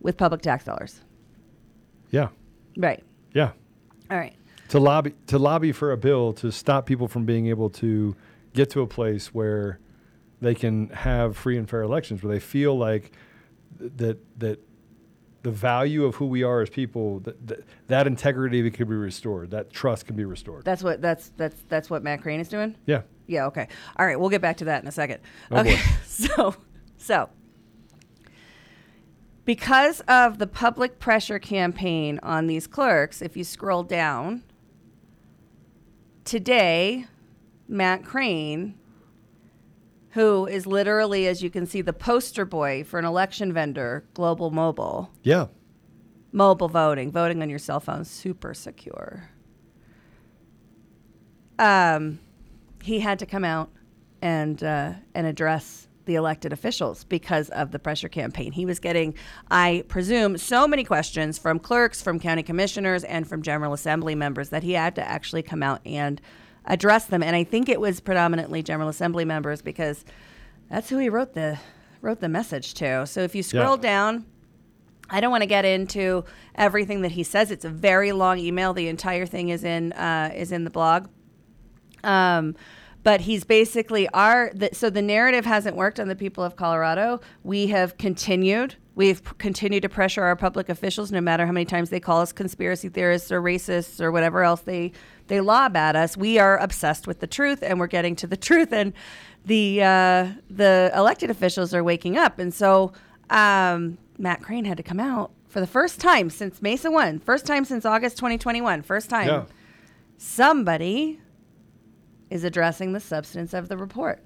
with 0.01 0.17
public 0.17 0.43
tax 0.43 0.65
dollars. 0.65 1.01
Yeah. 2.11 2.29
Right. 2.77 3.03
Yeah. 3.33 3.53
All 4.11 4.19
right. 4.19 4.35
to 4.69 4.79
lobby 4.79 5.15
to 5.29 5.39
lobby 5.39 5.73
for 5.73 5.93
a 5.93 5.97
bill 5.97 6.33
to 6.35 6.51
stop 6.53 6.85
people 6.87 7.09
from 7.09 7.25
being 7.25 7.47
able 7.47 7.71
to 7.71 8.15
get 8.53 8.69
to 8.71 8.81
a 8.83 8.87
place 8.87 9.33
where 9.33 9.79
they 10.41 10.55
can 10.55 10.89
have 10.91 11.37
free 11.37 11.57
and 11.57 11.69
fair 11.69 11.83
elections 11.83 12.23
where 12.23 12.33
they 12.35 12.41
feel 12.41 12.77
like 12.77 13.13
th- 13.79 13.93
that 13.97 14.19
that 14.41 14.59
the 15.43 15.51
value 15.51 16.05
of 16.05 16.17
who 16.17 16.27
we 16.27 16.43
are 16.43 16.61
as 16.61 16.69
people 16.71 17.21
that 17.21 17.47
that, 17.47 17.65
that 17.87 18.07
integrity 18.07 18.69
can 18.71 18.89
be 18.89 18.95
restored 18.97 19.51
that 19.53 19.71
trust 19.71 20.07
can 20.07 20.17
be 20.17 20.25
restored 20.25 20.65
That's 20.65 20.83
what 20.83 21.01
that's 21.01 21.31
that's 21.37 21.63
that's 21.69 21.89
what 21.91 22.03
Matt 22.03 22.23
Crane 22.23 22.41
is 22.41 22.49
doing. 22.49 22.75
yeah 22.87 23.03
Yeah, 23.31 23.47
okay. 23.47 23.69
All 23.97 24.07
right, 24.07 24.19
we'll 24.19 24.29
get 24.29 24.43
back 24.43 24.57
to 24.59 24.65
that 24.67 24.83
in 24.83 24.89
a 24.89 24.93
second. 24.93 25.21
Oh, 25.51 25.61
okay. 25.61 25.77
boy. 25.77 25.81
So, 26.05 26.55
so 26.99 27.31
because 29.47 30.01
of 30.03 30.39
the 30.39 30.47
public 30.47 30.99
pressure 30.99 31.39
campaign 31.39 32.21
on 32.23 32.47
these 32.47 32.67
clerks, 32.67 33.23
if 33.23 33.37
you 33.37 33.45
scroll 33.45 33.83
down, 33.83 34.43
today, 36.25 37.07
Matt 37.67 38.05
Crane, 38.05 38.75
who 40.11 40.47
is 40.47 40.67
literally, 40.67 41.27
as 41.27 41.43
you 41.43 41.49
can 41.49 41.65
see, 41.65 41.81
the 41.81 41.95
poster 41.95 42.45
boy 42.45 42.85
for 42.85 42.99
an 42.99 43.07
election 43.07 43.53
vendor, 43.53 44.05
Global 44.13 44.51
Mobile, 44.51 45.11
yeah 45.23 45.47
mobile 46.33 46.69
voting, 46.69 47.11
voting 47.11 47.43
on 47.43 47.51
your 47.51 47.59
cell 47.59 47.81
phone, 47.81 48.05
super 48.05 48.55
secure. 48.55 49.31
Um, 51.59 52.21
he 52.83 53.01
had 53.01 53.19
to 53.19 53.27
come 53.27 53.45
out 53.45 53.71
and 54.23 54.63
uh, 54.63 54.93
and 55.15 55.27
address 55.27 55.89
the 56.07 56.15
elected 56.17 56.53
officials 56.53 57.05
because 57.05 57.51
of 57.51 57.71
the 57.71 57.79
pressure 57.79 58.09
campaign. 58.09 58.53
He 58.53 58.67
was 58.67 58.81
getting, 58.81 59.15
I 59.51 59.85
presume, 59.87 60.39
so 60.39 60.67
many 60.67 60.83
questions 60.83 61.39
from 61.39 61.59
clerks, 61.59 62.03
from 62.03 62.19
county 62.19 62.43
commissioners, 62.43 63.05
and 63.05 63.29
from 63.29 63.43
General 63.43 63.73
Assembly 63.73 64.15
members 64.15 64.49
that 64.49 64.63
he 64.63 64.73
had 64.73 64.97
to 64.97 65.09
actually 65.09 65.43
come 65.43 65.63
out 65.63 65.81
and 65.87 66.21
address 66.65 67.05
them. 67.07 67.23
And 67.23 67.37
I 67.37 67.45
think 67.45 67.69
it 67.69 67.81
was 67.81 68.01
predominantly 68.01 68.63
General 68.63 68.89
Assembly 68.89 69.25
members 69.25 69.63
because 69.63 70.05
that's 70.69 70.89
who 70.89 70.99
he 70.99 71.09
wrote 71.09 71.35
the 71.35 71.59
wrote 72.01 72.21
the 72.21 72.29
message 72.29 72.75
to. 72.75 73.07
So 73.07 73.21
if 73.21 73.35
you 73.35 73.43
scroll 73.43 73.77
down, 73.77 74.25
I 75.11 75.21
don't 75.21 75.31
want 75.31 75.43
to 75.43 75.49
get 75.49 75.65
into 75.65 76.25
everything 76.55 77.03
that 77.03 77.13
he 77.13 77.23
says. 77.23 77.51
It's 77.51 77.65
a 77.65 77.71
very 77.71 78.13
long 78.13 78.39
email. 78.39 78.73
The 78.73 78.89
entire 78.89 79.27
thing 79.27 79.51
is 79.51 79.65
in 79.65 79.93
uh, 79.93 80.33
is 80.35 80.51
in 80.51 80.65
the 80.65 80.71
blog. 80.71 81.09
Um, 82.05 82.55
but 83.03 83.23
he's 83.23 83.45
basically 83.45 84.09
our. 84.11 84.51
The, 84.55 84.71
so 84.73 84.91
the 84.91 85.03
narrative 85.03 85.47
hasn't 85.47 85.77
worked 85.77 85.99
on 85.99 86.09
the 86.09 86.17
people 86.17 86.45
of 86.45 86.57
Colorado. 86.57 87.21
We 87.43 87.69
have 87.69 87.97
continued. 87.97 88.75
We've 88.95 89.25
p- 89.25 89.31
continued 89.39 89.83
to 89.83 89.89
pressure 89.89 90.23
our 90.23 90.37
public 90.37 90.69
officials, 90.69 91.11
no 91.11 91.21
matter 91.21 91.47
how 91.47 91.53
many 91.53 91.65
times 91.65 91.89
they 91.89 92.01
call 92.01 92.21
us 92.21 92.33
conspiracy 92.33 92.91
theorists 92.91 93.33
or 93.33 93.41
racists 93.41 94.01
or 94.01 94.13
whatever 94.13 94.43
else 94.43 94.61
they 94.61 94.93
they 95.29 95.41
lob 95.41 95.77
at 95.77 95.97
us. 95.97 96.17
We 96.17 96.39
are 96.39 96.59
obsessed 96.59 97.07
with 97.07 97.21
the 97.21 97.27
truth, 97.27 97.63
and 97.63 97.81
we're 97.81 97.87
getting 97.87 98.17
to 98.17 98.27
the 98.27 98.37
truth. 98.49 98.73
And 98.73 98.93
the 99.47 99.83
uh, 99.83 100.29
the 100.51 100.93
elected 100.95 101.31
officials 101.31 101.73
are 101.73 101.83
waking 101.83 102.19
up, 102.19 102.39
and 102.39 102.53
so 102.53 102.93
um, 103.31 103.97
Matt 104.19 104.43
Crane 104.43 104.67
had 104.67 104.77
to 104.77 104.83
come 104.83 105.01
out 105.01 105.31
for 105.49 105.61
the 105.61 105.67
first 105.67 106.01
time 106.01 106.29
since 106.29 106.61
Mesa 106.61 106.91
One, 106.91 107.19
first 107.19 107.47
time 107.47 107.65
since 107.65 107.87
August 107.87 108.19
2021, 108.19 108.83
first 108.83 109.09
time 109.09 109.29
yeah 109.29 109.45
somebody 110.23 111.19
is 112.31 112.45
addressing 112.45 112.93
the 112.93 113.01
substance 113.01 113.53
of 113.53 113.69
the 113.69 113.77
report. 113.77 114.23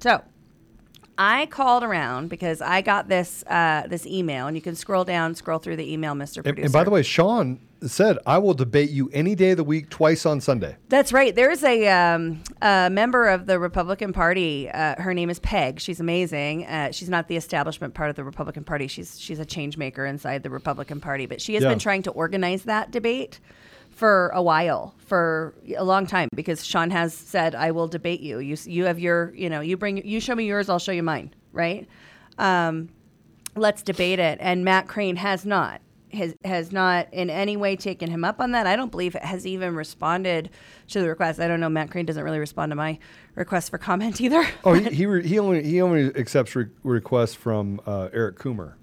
So 0.00 0.22
I 1.16 1.46
called 1.46 1.82
around 1.82 2.28
because 2.28 2.60
I 2.60 2.80
got 2.80 3.08
this 3.08 3.42
uh, 3.48 3.86
this 3.88 4.06
email, 4.06 4.46
and 4.46 4.56
you 4.56 4.62
can 4.62 4.76
scroll 4.76 5.04
down, 5.04 5.34
scroll 5.34 5.58
through 5.58 5.76
the 5.76 5.92
email, 5.92 6.14
Mr. 6.14 6.36
and, 6.36 6.44
Producer. 6.44 6.64
and 6.64 6.72
by 6.72 6.84
the 6.84 6.90
way 6.90 7.02
sean 7.02 7.60
said 7.86 8.18
i 8.26 8.36
will 8.36 8.54
debate 8.54 8.90
you 8.90 9.08
any 9.12 9.36
day 9.36 9.52
of 9.52 9.56
the 9.56 9.62
week 9.62 9.88
twice 9.88 10.26
on 10.26 10.40
sunday 10.40 10.76
That's 10.88 11.12
right. 11.12 11.32
There's 11.32 11.62
a, 11.62 11.86
um, 11.86 12.42
a 12.60 12.90
member 12.90 13.28
of 13.28 13.46
the 13.46 13.56
Republican 13.60 14.12
Party. 14.12 14.68
Uh, 14.68 15.00
her 15.00 15.14
name 15.14 15.30
is 15.30 15.38
Peg. 15.38 15.78
She's 15.78 16.00
amazing. 16.00 16.66
Uh, 16.66 16.90
she's 16.90 17.08
not 17.08 17.28
the 17.28 17.36
establishment 17.36 17.94
part 17.94 18.10
of 18.10 18.16
the 18.16 18.24
Republican 18.24 18.64
Party. 18.64 18.88
She's 18.88 19.20
she's 19.20 19.38
a 19.38 19.44
change 19.44 19.76
maker 19.76 20.04
inside 20.06 20.42
the 20.42 20.50
Republican 20.50 21.00
Party. 21.00 21.26
But 21.26 21.40
she 21.40 21.54
has 21.54 21.62
Yeah. 21.62 21.68
been 21.68 21.78
trying 21.78 22.02
to 22.02 22.10
organize 22.10 22.64
that 22.64 22.90
debate 22.90 23.38
for 23.98 24.28
a 24.32 24.40
while, 24.40 24.94
for 24.98 25.54
a 25.76 25.82
long 25.82 26.06
time, 26.06 26.28
because 26.34 26.64
Sean 26.64 26.90
has 26.90 27.12
said, 27.12 27.54
"I 27.56 27.72
will 27.72 27.88
debate 27.88 28.20
you. 28.20 28.38
You 28.38 28.56
you 28.64 28.84
have 28.84 28.98
your 29.00 29.34
you 29.34 29.50
know 29.50 29.60
you 29.60 29.76
bring 29.76 30.06
you 30.06 30.20
show 30.20 30.34
me 30.36 30.44
yours, 30.46 30.68
I'll 30.68 30.78
show 30.78 30.92
you 30.92 31.02
mine." 31.02 31.34
Right. 31.52 31.88
Um, 32.38 32.90
let's 33.56 33.82
debate 33.82 34.20
it. 34.20 34.38
And 34.40 34.64
Matt 34.64 34.86
Crane 34.86 35.16
has 35.16 35.44
not 35.44 35.80
has 36.12 36.34
has 36.44 36.70
not 36.70 37.12
in 37.12 37.28
any 37.28 37.56
way 37.56 37.74
taken 37.74 38.08
him 38.10 38.24
up 38.24 38.40
on 38.40 38.52
that. 38.52 38.66
I 38.68 38.76
don't 38.76 38.90
believe 38.92 39.16
it 39.16 39.24
has 39.24 39.44
even 39.46 39.74
responded 39.74 40.50
to 40.90 41.00
the 41.00 41.08
request. 41.08 41.40
I 41.40 41.48
don't 41.48 41.58
know. 41.58 41.68
Matt 41.68 41.90
Crane 41.90 42.06
doesn't 42.06 42.22
really 42.22 42.38
respond 42.38 42.70
to 42.70 42.76
my 42.76 42.98
request 43.34 43.70
for 43.70 43.78
comment 43.78 44.20
either. 44.26 44.44
oh 44.64 44.74
he 44.74 44.88
he, 44.94 45.06
re, 45.06 45.26
he 45.26 45.38
only 45.40 45.64
he 45.64 45.82
only 45.82 46.04
accepts 46.14 46.54
re- 46.54 46.66
requests 46.84 47.34
from 47.34 47.80
uh, 47.86 48.08
eric 48.12 48.36
coomer 48.38 48.74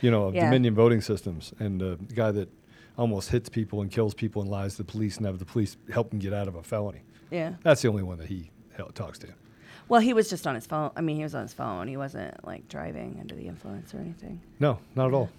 you 0.00 0.10
know 0.10 0.24
of 0.26 0.34
Yeah. 0.34 0.44
dominion 0.46 0.74
voting 0.74 1.00
systems 1.00 1.52
and 1.60 1.80
uh, 1.82 1.96
the 2.08 2.14
guy 2.14 2.30
that 2.32 2.48
almost 2.96 3.30
hits 3.30 3.48
people 3.48 3.80
and 3.82 3.90
kills 3.90 4.14
people 4.14 4.42
and 4.42 4.50
lies 4.50 4.72
to 4.72 4.78
the 4.78 4.92
police 4.92 5.16
and 5.16 5.26
have 5.26 5.38
the 5.38 5.44
police 5.44 5.76
help 5.92 6.12
him 6.12 6.18
get 6.18 6.32
out 6.32 6.48
of 6.48 6.54
a 6.54 6.62
felony 6.62 7.02
yeah. 7.30 7.54
That's 7.62 7.82
the 7.82 7.88
only 7.88 8.02
one 8.02 8.18
that 8.18 8.28
he 8.28 8.50
talks 8.94 9.18
to. 9.20 9.28
Well, 9.88 10.00
he 10.00 10.12
was 10.12 10.30
just 10.30 10.46
on 10.46 10.54
his 10.54 10.66
phone. 10.66 10.90
I 10.96 11.00
mean, 11.00 11.16
he 11.16 11.22
was 11.22 11.34
on 11.34 11.42
his 11.42 11.52
phone. 11.52 11.88
He 11.88 11.96
wasn't 11.96 12.46
like 12.46 12.68
driving 12.68 13.18
under 13.20 13.34
the 13.34 13.46
influence 13.48 13.92
or 13.94 13.98
anything. 13.98 14.40
No, 14.60 14.78
not 14.94 15.08
at 15.08 15.14
all. 15.14 15.30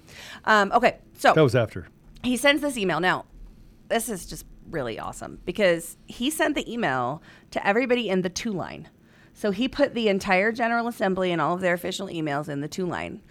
Um, 0.45 0.71
okay, 0.73 0.97
so 1.17 1.33
That 1.33 1.41
was 1.43 1.55
after. 1.55 1.87
he 2.23 2.35
sends 2.37 2.61
this 2.61 2.77
email. 2.77 2.99
Now, 2.99 3.25
this 3.87 4.09
is 4.09 4.25
just 4.25 4.45
really 4.69 4.99
awesome 4.99 5.39
because 5.45 5.97
he 6.05 6.29
sent 6.29 6.55
the 6.55 6.71
email 6.71 7.21
to 7.51 7.65
everybody 7.65 8.09
in 8.09 8.21
the 8.21 8.29
to 8.29 8.51
line. 8.51 8.89
So 9.33 9.51
he 9.51 9.67
put 9.67 9.93
the 9.93 10.09
entire 10.09 10.51
General 10.51 10.87
Assembly 10.87 11.31
and 11.31 11.41
all 11.41 11.55
of 11.55 11.61
their 11.61 11.73
official 11.73 12.07
emails 12.07 12.49
in 12.49 12.59
the 12.59 12.67
to 12.69 12.85
line 12.85 13.21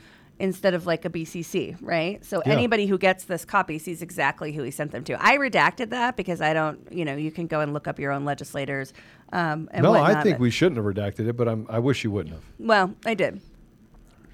instead 0.41 0.75
of 0.75 0.87
like 0.87 1.05
a 1.05 1.11
BCC, 1.11 1.77
right? 1.81 2.25
So 2.25 2.43
Yeah. 2.45 2.53
anybody 2.55 2.87
who 2.87 2.99
gets 2.99 3.25
this 3.25 3.45
copy 3.45 3.79
sees 3.79 4.03
exactly 4.03 4.53
who 4.53 4.63
he 4.63 4.71
sent 4.71 4.91
them 4.93 5.05
to. 5.05 5.23
I 5.25 5.37
redacted 5.37 5.91
that 5.91 6.17
because 6.17 6.41
I 6.41 6.53
don't, 6.55 6.81
you 6.91 7.05
know, 7.05 7.15
you 7.15 7.31
can 7.31 7.47
go 7.47 7.61
and 7.61 7.73
look 7.73 7.87
up 7.87 7.99
your 7.99 8.11
own 8.13 8.25
legislators. 8.25 8.93
Um, 9.33 9.69
and 9.73 9.83
no, 9.85 9.95
I 9.95 10.23
think 10.23 10.39
we 10.39 10.51
shouldn't 10.51 10.77
have 10.77 10.87
redacted 10.87 11.29
it, 11.29 11.37
but 11.37 11.47
I'm, 11.49 11.67
I 11.71 11.79
wish 11.79 12.03
you 12.05 12.11
wouldn't 12.11 12.35
have. 12.35 12.45
well, 12.59 12.95
I 13.07 13.15
did. 13.15 13.41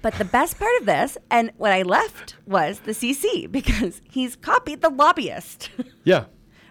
But 0.01 0.13
the 0.15 0.25
best 0.25 0.57
part 0.59 0.71
of 0.79 0.85
this, 0.85 1.17
and 1.29 1.51
what 1.57 1.71
I 1.71 1.81
left 1.81 2.35
was 2.45 2.79
the 2.81 2.91
CC 2.93 3.51
because 3.51 4.01
he's 4.09 4.35
copied 4.35 4.81
the 4.81 4.89
lobbyist. 4.89 5.69
Yeah. 6.03 6.25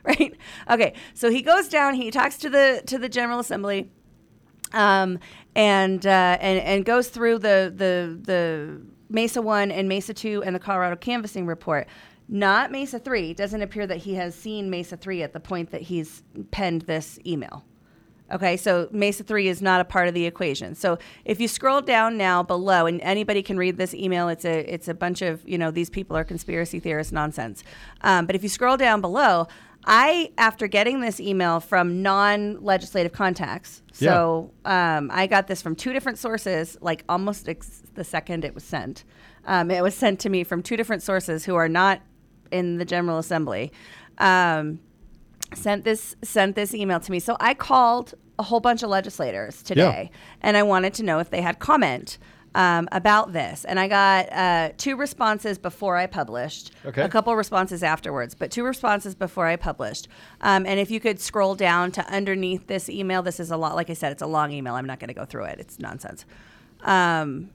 right? 0.04 0.34
Okay, 0.70 0.94
so 1.12 1.30
he 1.30 1.42
goes 1.42 1.68
down. 1.68 1.94
He 1.94 2.10
talks 2.10 2.38
to 2.38 2.48
the 2.48 2.82
to 2.86 2.96
the 2.96 3.08
General 3.08 3.40
Assembly, 3.40 3.90
um, 4.72 5.18
and 5.54 6.06
uh, 6.06 6.38
and 6.40 6.58
and 6.60 6.84
goes 6.84 7.08
through 7.08 7.40
the 7.40 7.72
the 7.74 8.16
the 8.22 8.80
Mesa 9.08 9.40
one 9.42 9.70
and 9.70 9.88
Mesa 9.88 10.14
two 10.14 10.42
and 10.44 10.54
the 10.54 10.60
Colorado 10.60 10.96
canvassing 10.96 11.46
report. 11.46 11.86
Not 12.28 12.72
Mesa 12.72 12.98
three. 12.98 13.30
It 13.30 13.36
doesn't 13.36 13.62
appear 13.62 13.86
that 13.86 13.98
he 13.98 14.14
has 14.14 14.34
seen 14.34 14.70
Mesa 14.70 14.96
three 14.96 15.22
at 15.22 15.32
the 15.32 15.40
point 15.40 15.70
that 15.70 15.82
he's 15.82 16.22
penned 16.50 16.82
this 16.82 17.18
email. 17.24 17.64
Okay, 18.32 18.56
so 18.56 18.88
Mesa 18.90 19.22
3 19.22 19.46
is 19.46 19.62
not 19.62 19.80
a 19.80 19.84
part 19.84 20.08
of 20.08 20.14
the 20.14 20.26
equation. 20.26 20.74
So 20.74 20.98
if 21.24 21.40
you 21.40 21.46
scroll 21.46 21.80
down 21.80 22.16
now 22.16 22.42
below, 22.42 22.86
and 22.86 23.00
anybody 23.02 23.40
can 23.40 23.56
read 23.56 23.76
this 23.76 23.94
email, 23.94 24.28
it's 24.28 24.44
a 24.44 24.72
it's 24.72 24.88
a 24.88 24.94
bunch 24.94 25.22
of 25.22 25.48
you 25.48 25.56
know 25.56 25.70
these 25.70 25.90
people 25.90 26.16
are 26.16 26.24
conspiracy 26.24 26.80
theorists 26.80 27.12
nonsense. 27.12 27.62
Um, 28.00 28.26
but 28.26 28.34
if 28.34 28.42
you 28.42 28.48
scroll 28.48 28.76
down 28.76 29.00
below, 29.00 29.46
I 29.86 30.32
after 30.36 30.66
getting 30.66 31.00
this 31.00 31.20
email 31.20 31.60
from 31.60 32.02
non-legislative 32.02 33.12
contacts, 33.12 33.82
so 33.92 34.52
um, 34.64 35.10
I 35.12 35.26
got 35.26 35.46
this 35.46 35.62
from 35.62 35.76
two 35.76 35.92
different 35.92 36.18
sources, 36.18 36.76
like 36.80 37.04
almost 37.08 37.48
ex- 37.48 37.82
the 37.94 38.04
second 38.04 38.44
it 38.44 38.54
was 38.54 38.64
sent. 38.64 39.04
Um, 39.44 39.70
it 39.70 39.82
was 39.82 39.94
sent 39.94 40.18
to 40.20 40.28
me 40.28 40.42
from 40.44 40.62
two 40.62 40.76
different 40.76 41.02
sources 41.02 41.44
who 41.44 41.54
are 41.54 41.68
not 41.68 42.00
in 42.50 42.78
the 42.78 42.84
General 42.84 43.18
Assembly. 43.18 43.72
Um, 44.18 44.80
sent 45.54 45.84
this 45.84 46.16
sent 46.22 46.56
this 46.56 46.74
email 46.74 46.98
to 46.98 47.12
me. 47.12 47.20
So 47.20 47.36
I 47.38 47.54
called 47.54 48.14
a 48.38 48.42
whole 48.42 48.60
bunch 48.60 48.82
of 48.82 48.90
legislators 48.90 49.62
today, 49.62 50.10
and 50.42 50.56
I 50.56 50.62
wanted 50.64 50.94
to 50.94 51.04
know 51.04 51.20
if 51.20 51.30
they 51.30 51.40
had 51.42 51.58
comment 51.60 52.18
um, 52.56 52.88
about 52.90 53.34
this. 53.34 53.64
And 53.66 53.78
I 53.78 53.86
got 53.86 54.32
uh, 54.32 54.70
two 54.78 54.96
responses 54.96 55.58
before 55.58 55.96
I 55.96 56.06
published, 56.06 56.72
Okay. 56.86 57.02
a 57.02 57.08
couple 57.08 57.36
responses 57.36 57.82
afterwards, 57.82 58.34
but 58.34 58.50
two 58.50 58.64
responses 58.64 59.14
before 59.14 59.46
I 59.46 59.56
published. 59.56 60.08
Um, 60.40 60.64
and 60.66 60.80
if 60.80 60.90
you 60.90 60.98
could 60.98 61.20
scroll 61.20 61.54
down 61.54 61.92
to 61.92 62.06
underneath 62.12 62.66
this 62.66 62.88
email, 62.88 63.22
this 63.22 63.38
is 63.38 63.50
a 63.50 63.56
lot. 63.58 63.74
Like 63.76 63.90
I 63.90 63.92
said, 63.92 64.10
it's 64.10 64.22
a 64.22 64.26
long 64.26 64.52
email. 64.52 64.74
I'm 64.74 64.86
not 64.86 64.98
going 64.98 65.08
to 65.08 65.14
go 65.14 65.26
through 65.26 65.44
it. 65.44 65.60
It's 65.60 65.78
nonsense. 65.78 66.24
Um, 66.80 67.50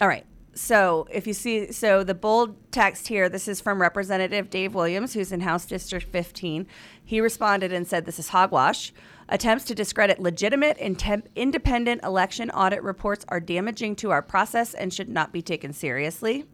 all 0.00 0.08
right. 0.08 0.26
So 0.54 1.06
if 1.10 1.26
you 1.26 1.32
see, 1.34 1.70
so 1.72 2.02
the 2.04 2.14
bold 2.14 2.56
text 2.72 3.08
here, 3.08 3.28
this 3.28 3.46
is 3.48 3.60
from 3.60 3.80
Representative 3.80 4.50
Dave 4.50 4.74
Williams, 4.74 5.14
who's 5.14 5.30
in 5.32 5.40
House 5.40 5.64
District 5.64 6.10
15. 6.10 6.66
He 7.04 7.20
responded 7.20 7.72
and 7.72 7.86
said, 7.86 8.04
This 8.06 8.18
is 8.18 8.30
hogwash. 8.30 8.92
Attempts 9.32 9.64
to 9.64 9.74
discredit 9.74 10.20
legitimate, 10.20 10.76
intem- 10.76 11.22
independent 11.34 12.04
election 12.04 12.50
audit 12.50 12.82
reports 12.82 13.24
are 13.28 13.40
damaging 13.40 13.96
to 13.96 14.10
our 14.10 14.20
process 14.20 14.74
and 14.74 14.92
should 14.92 15.08
not 15.08 15.32
be 15.32 15.40
taken 15.40 15.72
seriously. 15.72 16.44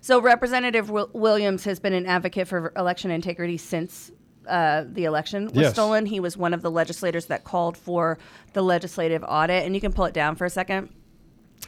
So 0.00 0.20
Representative 0.20 0.90
Wil- 0.90 1.10
Williams 1.12 1.64
has 1.64 1.80
been 1.80 1.92
an 1.92 2.06
advocate 2.06 2.46
for 2.46 2.72
election 2.76 3.10
integrity 3.10 3.56
since 3.56 4.12
uh, 4.46 4.84
the 4.92 5.06
election 5.06 5.46
was 5.46 5.54
Yes. 5.56 5.72
stolen. 5.72 6.06
He 6.06 6.20
was 6.20 6.36
one 6.36 6.54
of 6.54 6.62
the 6.62 6.70
legislators 6.70 7.26
that 7.26 7.42
called 7.42 7.76
for 7.76 8.16
the 8.52 8.62
legislative 8.62 9.24
audit, 9.26 9.64
and 9.66 9.74
you 9.74 9.80
can 9.80 9.92
pull 9.92 10.04
it 10.04 10.14
down 10.14 10.36
for 10.36 10.44
a 10.44 10.50
second. 10.50 10.88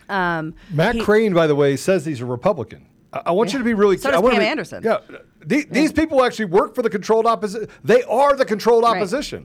Um, 0.09 0.55
Matt 0.71 0.95
he- 0.95 1.01
Crane, 1.01 1.35
by 1.35 1.49
the 1.49 1.57
way, 1.57 1.75
says 1.75 2.07
he's 2.07 2.21
a 2.21 2.25
Republican. 2.25 2.87
I, 3.13 3.23
I 3.27 3.31
want 3.33 3.53
you 3.53 3.59
to 3.59 3.65
be 3.65 3.75
really 3.75 3.97
So 3.97 4.13
does 4.13 4.23
Pam 4.23 4.39
be- 4.39 4.47
Anderson. 4.47 4.85
Yeah, 4.85 4.99
the- 5.45 5.67
these 5.69 5.91
people 5.93 6.25
actually 6.25 6.45
work 6.45 6.77
for 6.77 6.83
the 6.83 6.91
controlled 6.91 7.27
opposition. 7.27 7.69
They 7.83 8.05
are 8.05 8.37
the 8.37 8.45
controlled 8.45 8.85
Right. 8.85 8.97
opposition. 8.97 9.45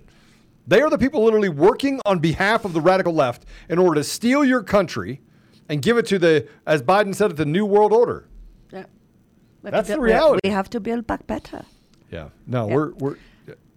They 0.67 0.81
are 0.81 0.89
the 0.89 0.97
people 0.97 1.23
literally 1.23 1.49
working 1.49 1.99
on 2.05 2.19
behalf 2.19 2.65
of 2.65 2.73
the 2.73 2.81
radical 2.81 3.13
left 3.13 3.45
in 3.69 3.77
order 3.79 3.95
to 3.99 4.03
steal 4.03 4.43
your 4.45 4.63
country 4.63 5.21
and 5.69 5.81
give 5.81 5.97
it 5.97 6.05
to 6.07 6.19
the, 6.19 6.47
as 6.65 6.81
Biden 6.81 7.13
said, 7.15 7.31
it, 7.31 7.37
the 7.37 7.45
new 7.45 7.65
world 7.65 7.93
order. 7.93 8.27
Yeah. 8.71 8.85
That's 9.61 9.89
the 9.89 9.99
reality. 9.99 10.39
We 10.43 10.49
have 10.51 10.69
to 10.71 10.79
build 10.79 11.07
back 11.07 11.27
better. 11.27 11.63
Yeah. 12.11 12.29
No, 12.47 12.67
Yeah. 12.67 12.75
we're 12.75 12.91
we're 12.93 13.15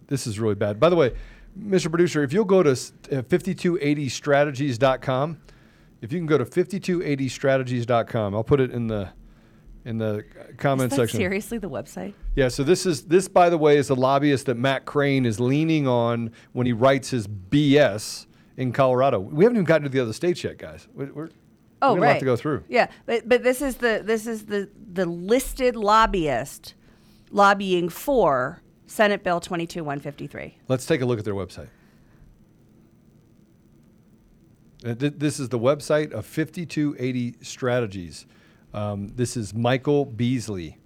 this 0.09 0.27
is 0.27 0.39
really 0.39 0.55
bad. 0.55 0.79
By 0.79 0.89
the 0.89 0.97
way, 0.97 1.15
Mr. 1.59 1.89
Producer, 1.91 2.23
if 2.23 2.33
you'll 2.33 2.45
go 2.45 2.63
to 2.63 2.71
s- 2.71 2.93
uh, 3.11 3.23
5280strategies.com, 3.23 5.39
if 6.03 6.13
you 6.13 6.19
can 6.19 6.27
go 6.27 6.39
to 6.39 6.45
5280strategies.com, 6.45 8.35
I'll 8.35 8.45
put 8.45 8.61
it 8.61 8.71
in 8.71 8.87
the 8.89 9.09
in 9.87 9.99
the 9.99 10.25
comment 10.59 10.93
section. 10.93 11.17
seriously 11.19 11.59
the 11.59 11.71
website? 11.71 12.13
Yeah, 12.35 12.49
so 12.49 12.65
this 12.65 12.85
is 12.85 13.05
this 13.05 13.29
by 13.29 13.49
the 13.49 13.57
way 13.57 13.79
is 13.79 13.87
the 13.89 13.95
lobbyist 13.97 14.47
that 14.47 14.57
Matt 14.57 14.85
Crane 14.85 15.25
is 15.25 15.39
leaning 15.41 15.87
on 15.87 16.33
when 16.53 16.67
he 16.67 16.73
writes 16.73 17.11
his 17.11 17.29
BS 17.29 18.27
in 18.57 18.73
Colorado. 18.73 19.21
We 19.21 19.45
haven't 19.45 19.57
even 19.59 19.65
gotten 19.65 19.85
to 19.85 19.89
the 19.89 20.01
other 20.01 20.13
states 20.13 20.43
yet, 20.43 20.59
guys. 20.59 20.89
We're, 20.93 21.13
we're, 21.13 21.29
Oh, 21.83 21.93
we 21.93 22.01
got 22.01 22.05
a 22.05 22.07
right. 22.07 22.13
lot 22.15 22.19
to 22.21 22.25
go 22.25 22.37
through. 22.37 22.65
Yeah, 22.69 22.89
but 23.05 23.29
but 23.29 23.43
this 23.45 23.63
is 23.63 23.77
the 23.77 24.03
this 24.05 24.27
is 24.27 24.47
the 24.47 24.69
the 24.93 25.07
listed 25.07 25.77
lobbyist 25.77 26.75
lobbying 27.31 27.89
for 27.91 28.63
Senate 28.87 29.23
Bill 29.23 29.41
22153. 29.41 30.57
Let's 30.69 30.87
take 30.87 31.03
a 31.03 31.07
look 31.07 31.19
at 31.19 31.25
their 31.25 31.35
website. 31.35 31.69
Uh, 34.85 34.95
This 34.97 35.39
is 35.39 35.51
the 35.51 35.59
website 35.59 36.13
of 36.13 36.25
5280 36.27 37.37
Strategies. 37.43 38.27
Um, 38.77 39.09
this 39.09 39.39
is 39.39 39.55
Michael 39.55 40.05
Beasley 40.05 40.77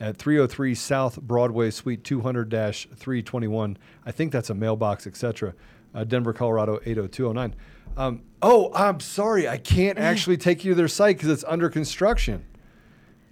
at 0.00 0.16
303 0.16 0.74
South 0.74 1.22
Broadway, 1.22 1.70
Suite 1.70 2.02
200 2.02 2.50
321. 2.50 3.78
I 4.04 4.10
think 4.10 4.32
that's 4.32 4.50
a 4.50 4.54
mailbox, 4.54 5.06
etc. 5.06 5.54
Uh, 5.94 6.02
Denver, 6.02 6.32
Colorado 6.32 6.80
80209. 6.84 7.54
Um, 7.96 8.22
oh, 8.42 8.72
I'm 8.74 8.98
sorry. 8.98 9.48
I 9.48 9.58
can't 9.58 9.96
actually 10.10 10.38
take 10.38 10.64
you 10.64 10.72
to 10.72 10.74
their 10.74 10.88
site 10.88 11.18
because 11.18 11.30
it's 11.30 11.44
under 11.46 11.70
construction. 11.70 12.44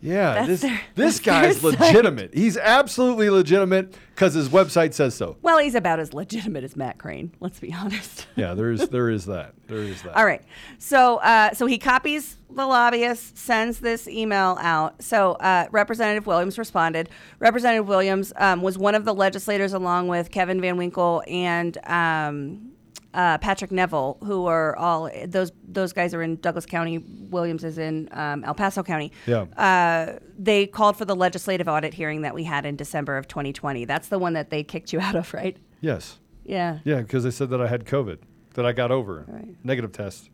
Yeah, 0.04 0.34
That's 0.34 0.46
this, 0.48 0.60
their- 0.60 0.80
this 0.94 1.18
guy's 1.20 1.64
legitimate. 1.64 2.34
He's 2.34 2.58
absolutely 2.58 3.30
legitimate 3.30 3.96
because 4.14 4.34
his 4.34 4.50
website 4.50 4.92
says 4.92 5.14
so. 5.14 5.36
Well, 5.40 5.58
he's 5.58 5.74
about 5.74 5.98
as 5.98 6.12
legitimate 6.12 6.62
as 6.62 6.76
Matt 6.76 6.98
Crane. 6.98 7.32
Let's 7.40 7.58
be 7.58 7.72
honest. 7.78 8.26
Yeah, 8.36 8.52
there 8.52 8.70
is 8.70 8.86
there 8.90 9.08
is 9.08 9.24
that. 9.26 9.54
There 9.66 9.78
is 9.78 10.02
that. 10.02 10.14
All 10.14 10.26
right. 10.26 10.42
So 10.78 11.16
uh, 11.16 11.54
so 11.54 11.64
he 11.64 11.78
copies 11.78 12.36
the 12.50 12.66
lobbyist, 12.66 13.38
sends 13.38 13.80
this 13.80 14.06
email 14.06 14.58
out. 14.60 15.02
So 15.02 15.32
uh, 15.32 15.68
Representative 15.72 16.26
Williams 16.26 16.58
responded. 16.58 17.08
Representative 17.38 17.88
Williams 17.88 18.32
um, 18.36 18.60
was 18.60 18.76
one 18.76 18.94
of 18.94 19.06
the 19.06 19.14
legislators, 19.14 19.72
along 19.72 20.08
with 20.08 20.30
Kevin 20.30 20.60
Van 20.60 20.76
Winkle 20.76 21.22
and. 21.26 21.78
Um, 21.86 22.72
uh, 23.14 23.38
Patrick 23.38 23.70
Neville, 23.70 24.18
who 24.24 24.46
are 24.46 24.76
all 24.76 25.08
those 25.26 25.52
those 25.66 25.92
guys 25.92 26.12
are 26.12 26.22
in 26.22 26.36
Douglas 26.36 26.66
County. 26.66 26.98
Williams 26.98 27.64
is 27.64 27.78
in 27.78 28.08
um, 28.12 28.44
El 28.44 28.54
Paso 28.54 28.82
County. 28.82 29.12
Yeah. 29.26 29.42
Uh, 29.56 30.18
they 30.38 30.66
called 30.66 30.96
for 30.96 31.04
the 31.04 31.16
legislative 31.16 31.68
audit 31.68 31.94
hearing 31.94 32.22
that 32.22 32.34
we 32.34 32.44
had 32.44 32.66
in 32.66 32.76
December 32.76 33.16
of 33.16 33.26
2020. 33.28 33.84
That's 33.86 34.08
the 34.08 34.18
one 34.18 34.34
that 34.34 34.50
they 34.50 34.62
kicked 34.62 34.92
you 34.92 35.00
out 35.06 35.14
of, 35.14 35.32
right? 35.32 35.56
Yes. 35.80 36.18
Yeah. 36.44 36.80
Yeah, 36.84 37.00
because 37.00 37.24
they 37.24 37.30
said 37.30 37.48
that 37.50 37.60
I 37.60 37.68
had 37.68 37.84
COVID, 37.86 38.18
that 38.54 38.66
I 38.66 38.72
got 38.72 38.90
over, 38.90 39.24
Right. 39.28 39.54
negative 39.64 39.92
test, 39.92 40.28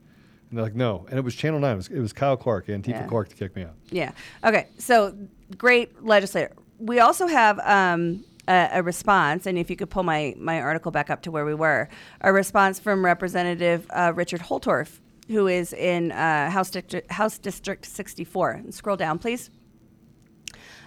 and 0.49 0.59
they're 0.59 0.65
like, 0.65 0.75
no, 0.75 1.07
and 1.09 1.19
it 1.19 1.23
was 1.23 1.35
Channel 1.37 1.61
Nine. 1.61 1.75
It 1.75 1.77
was, 1.77 1.89
it 1.89 2.01
was 2.01 2.13
Kyle 2.13 2.37
Clark, 2.37 2.67
Antifa 2.67 2.89
Yeah. 2.89 3.07
Clark, 3.07 3.29
to 3.29 3.37
kick 3.37 3.55
me 3.55 3.63
out. 3.63 3.75
Yeah. 3.91 4.11
Okay. 4.45 4.67
So 4.79 5.15
great 5.57 6.03
legislator. 6.05 6.53
We 6.79 6.99
also 7.01 7.27
have 7.29 7.59
um, 7.61 8.25
a, 8.51 8.69
a 8.73 8.83
response, 8.83 9.47
and 9.47 9.57
if 9.57 9.71
you 9.71 9.77
could 9.77 9.91
pull 9.91 10.03
my 10.03 10.35
my 10.37 10.61
article 10.61 10.91
back 10.91 11.09
up 11.09 11.23
to 11.23 11.31
where 11.31 11.45
we 11.45 11.55
were, 11.55 11.89
a 12.21 12.33
response 12.33 12.81
from 12.81 13.05
Representative 13.05 13.87
uh, 13.91 14.13
Richard 14.15 14.41
Holtorf, 14.41 14.99
who 15.29 15.47
is 15.47 15.73
in 15.73 16.11
uh, 16.13 16.51
House 16.51 16.71
District 16.71 17.11
House 17.13 17.39
District 17.39 17.87
64. 17.87 18.51
And 18.51 18.75
scroll 18.75 18.97
down, 18.97 19.19
please. 19.19 19.51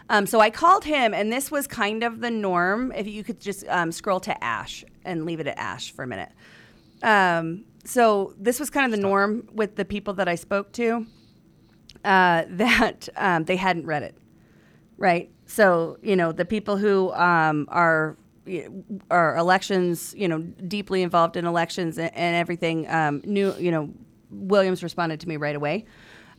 Um, 0.10 0.28
so 0.28 0.42
I 0.42 0.50
called 0.50 0.84
him, 0.84 1.14
and 1.14 1.32
this 1.32 1.50
was 1.50 1.66
kind 1.66 2.04
of 2.04 2.20
the 2.20 2.30
norm. 2.30 2.92
If 2.92 3.08
you 3.08 3.24
could 3.24 3.40
just 3.40 3.66
um, 3.70 3.92
scroll 3.92 4.20
to 4.22 4.44
Ashe 4.44 4.84
and 5.06 5.26
leave 5.26 5.40
it 5.40 5.48
at 5.48 5.58
Ashe 5.58 5.94
for 5.94 6.04
a 6.04 6.08
minute. 6.08 6.32
Um, 7.02 7.64
so 7.86 8.34
this 8.38 8.60
was 8.60 8.70
kind 8.70 8.86
of 8.86 8.92
the 8.92 9.02
norm 9.02 9.48
with 9.54 9.78
the 9.78 9.86
people 9.86 10.14
that 10.16 10.28
I 10.28 10.36
spoke 10.36 10.74
to 10.74 11.06
uh, 12.04 12.44
that 12.50 13.08
um, 13.16 13.46
they 13.46 13.56
hadn't 13.56 13.86
read 13.86 14.04
it, 14.04 14.18
right? 14.98 15.32
So 15.54 16.00
you 16.02 16.16
know 16.16 16.32
the 16.32 16.46
people 16.46 16.78
who 16.78 17.14
um, 17.14 17.68
are 17.70 18.18
are 19.12 19.38
elections, 19.38 20.16
you 20.18 20.28
know, 20.28 20.40
deeply 20.40 21.04
involved 21.04 21.38
in 21.38 21.46
elections 21.46 22.00
and, 22.00 22.12
and 22.16 22.36
everything. 22.36 22.90
Um, 22.90 23.22
knew, 23.24 23.54
you 23.60 23.70
know, 23.70 23.94
Williams 24.32 24.82
responded 24.82 25.20
to 25.20 25.30
me 25.30 25.38
right 25.38 25.56
away. 25.56 25.86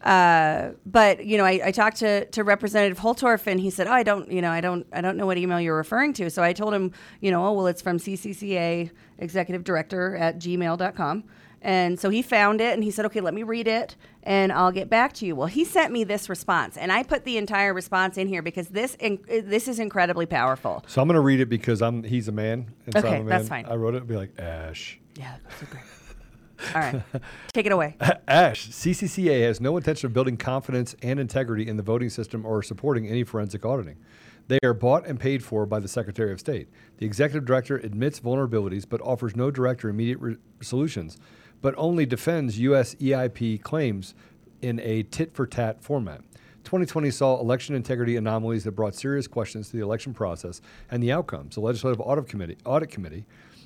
Uh, 0.02 0.70
but 0.84 1.24
you 1.24 1.38
know, 1.38 1.44
I, 1.44 1.60
I 1.66 1.70
talked 1.70 1.98
to, 1.98 2.24
to 2.26 2.42
Representative 2.42 2.98
Holtorf, 2.98 3.46
and 3.46 3.60
he 3.60 3.70
said, 3.70 3.86
"Oh, 3.86 3.92
I 3.92 4.02
don't, 4.02 4.28
you 4.32 4.42
know, 4.42 4.50
I 4.50 4.60
don't, 4.60 4.84
I 4.92 5.00
don't 5.00 5.16
know 5.16 5.26
what 5.26 5.38
email 5.38 5.60
you're 5.60 5.76
referring 5.76 6.12
to." 6.14 6.28
So 6.28 6.42
I 6.42 6.52
told 6.52 6.74
him, 6.74 6.90
you 7.20 7.30
know, 7.30 7.46
oh 7.46 7.52
well, 7.52 7.68
it's 7.68 7.80
from 7.80 7.98
CCCA 7.98 8.90
Executive 9.18 9.62
Director 9.62 10.16
at 10.16 10.40
gmail.com. 10.40 11.22
And 11.64 11.98
so 11.98 12.10
he 12.10 12.20
found 12.20 12.60
it, 12.60 12.74
and 12.74 12.84
he 12.84 12.90
said, 12.90 13.06
"Okay, 13.06 13.20
let 13.22 13.32
me 13.32 13.42
read 13.42 13.66
it, 13.66 13.96
and 14.22 14.52
I'll 14.52 14.70
get 14.70 14.90
back 14.90 15.14
to 15.14 15.26
you." 15.26 15.34
Well, 15.34 15.46
he 15.46 15.64
sent 15.64 15.92
me 15.92 16.04
this 16.04 16.28
response, 16.28 16.76
and 16.76 16.92
I 16.92 17.02
put 17.02 17.24
the 17.24 17.38
entire 17.38 17.72
response 17.72 18.18
in 18.18 18.28
here 18.28 18.42
because 18.42 18.68
this 18.68 18.96
in, 19.00 19.18
this 19.26 19.66
is 19.66 19.78
incredibly 19.78 20.26
powerful. 20.26 20.84
So 20.86 21.00
I'm 21.00 21.08
going 21.08 21.14
to 21.14 21.22
read 21.22 21.40
it 21.40 21.48
because 21.48 21.80
I'm 21.80 22.02
he's 22.04 22.28
a 22.28 22.32
man. 22.32 22.70
And 22.84 22.94
so 22.94 23.00
Okay, 23.00 23.16
I'm 23.16 23.26
a 23.26 23.30
that's 23.30 23.48
fine. 23.48 23.64
I 23.64 23.76
wrote 23.76 23.94
it 23.94 23.98
and 23.98 24.06
be 24.06 24.14
like, 24.14 24.38
Ashe. 24.38 25.00
Yeah, 25.16 25.36
so 25.58 25.66
great. 25.70 25.84
All 26.74 26.80
right, 26.82 27.02
take 27.54 27.64
it 27.64 27.72
away. 27.72 27.96
Ashe, 28.28 28.68
CCCA 28.68 29.46
has 29.46 29.58
no 29.58 29.76
intention 29.78 30.06
of 30.06 30.12
building 30.12 30.36
confidence 30.36 30.94
and 31.02 31.18
integrity 31.18 31.66
in 31.66 31.78
the 31.78 31.82
voting 31.82 32.10
system 32.10 32.44
or 32.44 32.62
supporting 32.62 33.08
any 33.08 33.24
forensic 33.24 33.64
auditing. 33.64 33.96
They 34.48 34.58
are 34.62 34.74
bought 34.74 35.06
and 35.06 35.18
paid 35.18 35.42
for 35.42 35.64
by 35.64 35.80
the 35.80 35.88
Secretary 35.88 36.30
of 36.30 36.38
State. 36.38 36.68
The 36.98 37.06
executive 37.06 37.46
director 37.46 37.76
admits 37.78 38.20
vulnerabilities 38.20 38.84
but 38.86 39.00
offers 39.00 39.34
no 39.34 39.50
direct 39.50 39.82
or 39.84 39.88
immediate 39.88 40.18
re- 40.20 40.36
solutions, 40.60 41.16
but 41.64 41.74
only 41.78 42.04
defends 42.04 42.58
U.S. 42.58 42.94
EIP 42.96 43.62
claims 43.62 44.14
in 44.60 44.78
a 44.80 45.02
tit 45.04 45.32
for 45.32 45.46
tat 45.46 45.82
format. 45.82 46.20
2020 46.64 47.10
saw 47.10 47.40
election 47.40 47.74
integrity 47.74 48.16
anomalies 48.16 48.64
that 48.64 48.72
brought 48.72 48.94
serious 48.94 49.26
questions 49.26 49.70
to 49.70 49.78
the 49.78 49.82
election 49.82 50.12
process 50.12 50.60
and 50.90 51.02
the 51.02 51.10
outcomes. 51.10 51.54
The 51.54 51.62
Legislative 51.62 52.02
Audit 52.02 52.28
Committee, 52.28 52.58
Audit 52.66 52.90
Committee 52.90 53.24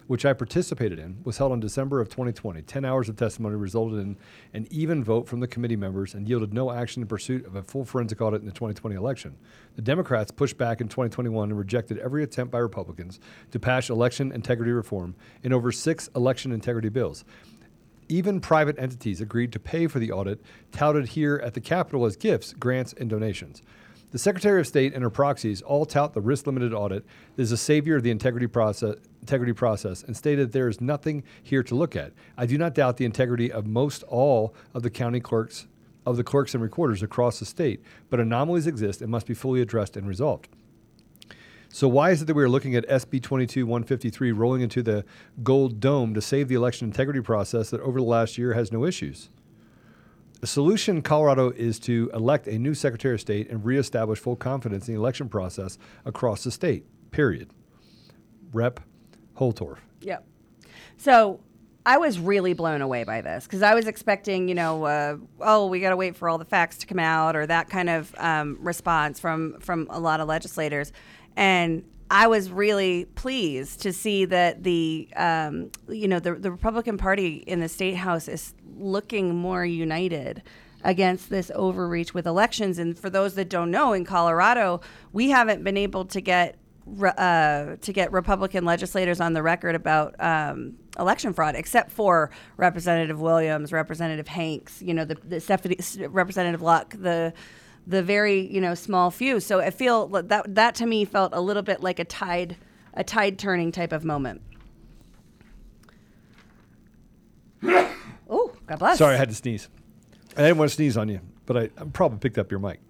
which 0.09 0.25
I 0.25 0.33
participated 0.33 0.99
in, 0.99 1.19
was 1.23 1.37
held 1.37 1.53
in 1.53 1.61
December 1.61 2.01
of 2.01 2.09
2020. 2.09 2.63
10 2.63 2.85
hours 2.85 3.11
of 3.11 3.17
testimony 3.17 3.57
resulted 3.57 4.01
in 4.01 4.17
an 4.55 4.67
even 4.71 5.05
vote 5.05 5.29
from 5.29 5.41
the 5.41 5.47
committee 5.47 5.77
members 5.77 6.15
and 6.15 6.27
yielded 6.27 6.55
no 6.55 6.73
action 6.73 7.03
in 7.03 7.09
pursuit 7.09 7.45
of 7.45 7.57
a 7.57 7.63
full 7.63 7.85
forensic 7.85 8.21
audit 8.23 8.41
in 8.41 8.47
the 8.47 8.53
2020 8.53 8.97
election. 8.97 9.37
The 9.77 9.83
Democrats 9.83 10.31
pushed 10.31 10.57
back 10.57 10.81
in 10.81 10.89
2021 10.89 11.51
and 11.51 11.59
rejected 11.59 11.99
every 11.99 12.23
attempt 12.23 12.51
by 12.51 12.59
Republicans 12.59 13.21
to 13.51 13.61
pass 13.61 13.91
election 13.91 14.33
integrity 14.33 14.73
reform 14.73 15.15
in 15.43 15.53
over 15.53 15.71
six 15.71 16.09
election 16.17 16.53
integrity 16.53 16.89
bills. 16.89 17.27
Even 18.09 18.41
private 18.41 18.79
entities 18.79 19.21
agreed 19.21 19.53
to 19.53 19.59
pay 19.59 19.87
for 19.87 19.99
the 19.99 20.11
audit, 20.11 20.41
touted 20.73 21.09
here 21.09 21.41
at 21.45 21.55
the 21.55 21.61
Capitol 21.61 22.07
as 22.07 22.17
gifts, 22.17 22.55
grants, 22.55 22.95
and 22.95 23.11
donations. 23.11 23.63
The 24.11 24.19
Secretary 24.19 24.59
of 24.61 24.67
State 24.67 24.95
and 24.95 25.03
her 25.03 25.11
proxies 25.11 25.61
all 25.61 25.85
tout 25.85 26.15
the 26.15 26.23
risk 26.23 26.47
limited 26.47 26.73
audit 26.73 27.05
as 27.37 27.53
a 27.53 27.59
savior 27.59 27.97
of 27.97 28.03
the 28.03 28.11
integrity 28.11 28.47
process, 28.47 28.95
integrity 29.21 29.53
process 29.53 30.03
and 30.03 30.17
stated 30.17 30.53
there 30.53 30.69
is 30.69 30.81
nothing 30.81 31.23
here 31.43 31.63
to 31.63 31.75
look 31.75 31.95
at. 31.95 32.13
I 32.39 32.47
do 32.47 32.57
not 32.57 32.75
doubt 32.75 32.97
the 32.97 33.05
integrity 33.05 33.53
of 33.53 33.67
most 33.67 34.03
all 34.05 34.55
of 34.73 34.83
the 34.83 34.89
county 34.89 35.21
clerks 35.21 35.67
of 36.07 36.17
the 36.17 36.25
clerks 36.25 36.55
and 36.55 36.63
recorders 36.63 37.03
across 37.03 37.39
the 37.39 37.45
state, 37.45 37.83
but 38.09 38.19
anomalies 38.19 38.67
exist 38.67 39.03
and 39.03 39.11
must 39.11 39.27
be 39.27 39.35
fully 39.35 39.61
addressed 39.61 39.95
and 39.95 40.09
resolved. 40.09 40.49
So 41.71 41.87
why 41.87 42.11
is 42.11 42.23
it 42.23 42.25
that 42.27 42.35
we 42.35 42.43
are 42.43 42.49
looking 42.49 42.75
at 42.75 42.89
SB 42.89 43.23
22 43.23 43.67
153 43.67 44.33
rolling 44.33 44.63
into 44.63 44.83
the 44.83 45.05
gold 45.43 45.81
dome 45.81 46.15
to 46.15 46.21
save 46.21 46.49
the 46.49 46.55
election 46.55 46.89
integrity 46.89 47.21
process 47.21 47.71
that 47.71 47.81
over 47.83 48.01
the 48.01 48.07
last 48.07 48.39
year 48.39 48.55
has 48.55 48.73
no 48.73 48.85
issues? 48.85 49.29
The 50.41 50.47
solution 50.47 51.03
Colorado 51.03 51.51
is 51.51 51.79
to 51.81 52.11
elect 52.15 52.47
a 52.47 52.59
new 52.59 52.73
Secretary 52.73 53.15
of 53.15 53.21
State 53.21 53.51
and 53.51 53.65
reestablish 53.65 54.21
full 54.21 54.37
confidence 54.37 54.89
in 54.89 54.95
the 54.95 55.01
election 55.01 55.29
process 55.29 55.79
across 56.05 56.45
the 56.45 56.51
state. 56.51 56.87
Period. 57.11 57.51
Rep 58.53 58.81
Holtorf. 59.37 59.79
Yep. 60.01 60.25
So 60.97 61.41
I 61.85 61.97
was 61.97 62.19
really 62.19 62.53
blown 62.53 62.83
away 62.83 63.05
by 63.05 63.21
this 63.21 63.45
because 63.45 63.63
I 63.63 63.75
was 63.75 63.87
expecting, 63.87 64.49
you 64.49 64.55
know, 64.55 64.85
uh, 64.85 65.17
oh, 65.41 65.67
we 65.67 65.81
got 65.81 65.91
to 65.91 65.97
wait 65.97 66.17
for 66.17 66.29
all 66.29 66.39
the 66.39 66.45
facts 66.45 66.79
to 66.79 66.87
come 66.87 66.99
out 66.99 67.35
or 67.35 67.47
that 67.47 67.69
kind 67.69 67.89
of 67.89 68.15
um, 68.19 68.59
response 68.61 69.19
from 69.19 69.59
from 69.61 69.87
a 69.91 69.99
lot 69.99 70.21
of 70.21 70.29
legislators, 70.29 70.93
and 71.39 71.85
I 72.11 72.27
was 72.27 72.51
really 72.51 73.05
pleased 73.05 73.81
to 73.83 73.93
see 73.93 74.25
that 74.25 74.65
the, 74.65 75.09
um, 75.15 75.71
you 75.89 76.09
know, 76.09 76.19
the 76.19 76.35
the 76.35 76.51
Republican 76.51 76.99
Party 76.99 77.45
in 77.47 77.61
the 77.61 77.69
state 77.69 77.95
house 77.95 78.27
is 78.27 78.55
looking 78.77 79.37
more 79.37 79.65
united 79.65 80.43
against 80.83 81.31
this 81.31 81.51
overreach 81.55 82.13
with 82.13 82.27
elections. 82.27 82.79
And 82.79 82.99
for 82.99 83.09
those 83.09 83.35
that 83.35 83.49
don't 83.49 83.71
know, 83.71 83.93
in 83.93 84.05
Colorado, 84.05 84.81
we 85.13 85.31
haven't 85.31 85.63
been 85.63 85.77
able 85.77 86.05
to 86.07 86.21
get 86.21 86.57
uh, 87.05 87.77
to 87.83 87.93
get 87.93 88.11
Republican 88.11 88.65
legislators 88.65 89.21
on 89.21 89.33
the 89.35 89.43
record 89.43 89.77
about 89.77 90.17
um, 90.19 90.77
election 90.99 91.33
fraud, 91.33 91.55
except 91.55 91.93
for 91.93 92.31
Representative 92.57 93.21
Williams, 93.21 93.73
Representative 93.73 94.27
Hanks, 94.27 94.83
you 94.83 94.93
know, 94.93 95.05
the, 95.05 95.15
the 95.23 95.39
Stephanie, 95.39 95.79
Representative 96.09 96.63
Luck, 96.63 96.97
the 96.99 97.33
the 97.89 98.03
very 98.03 98.41
you 98.41 98.61
know 98.61 98.75
small 98.75 99.11
few. 99.11 99.41
So 99.41 99.59
I 99.59 99.71
feel 99.71 100.07
that 100.09 100.55
that 100.55 100.75
to 100.77 100.87
me 100.87 101.05
felt 101.05 101.33
a 101.35 101.41
little 101.41 101.63
bit 101.63 101.83
like 101.83 101.99
a 101.99 102.05
tide 102.05 102.57
a 102.95 103.03
tide 103.03 103.39
turning 103.39 103.73
type 103.73 103.93
of 103.93 104.05
moment. 104.05 104.43
oh, 108.29 108.53
God 108.67 108.79
bless. 108.79 108.99
Sorry, 108.99 109.15
I 109.15 109.19
had 109.19 109.29
to 109.31 109.35
sneeze. 109.35 109.69
I 110.37 110.43
didn't 110.43 110.59
want 110.59 110.71
to 110.71 110.75
sneeze 110.75 110.97
on 110.97 111.09
you, 111.09 111.21
but 111.47 111.57
I, 111.57 111.63
I 111.81 111.85
probably 111.93 112.19
picked 112.19 112.39
up 112.39 112.51
your 112.51 112.61
mic. 112.61 112.81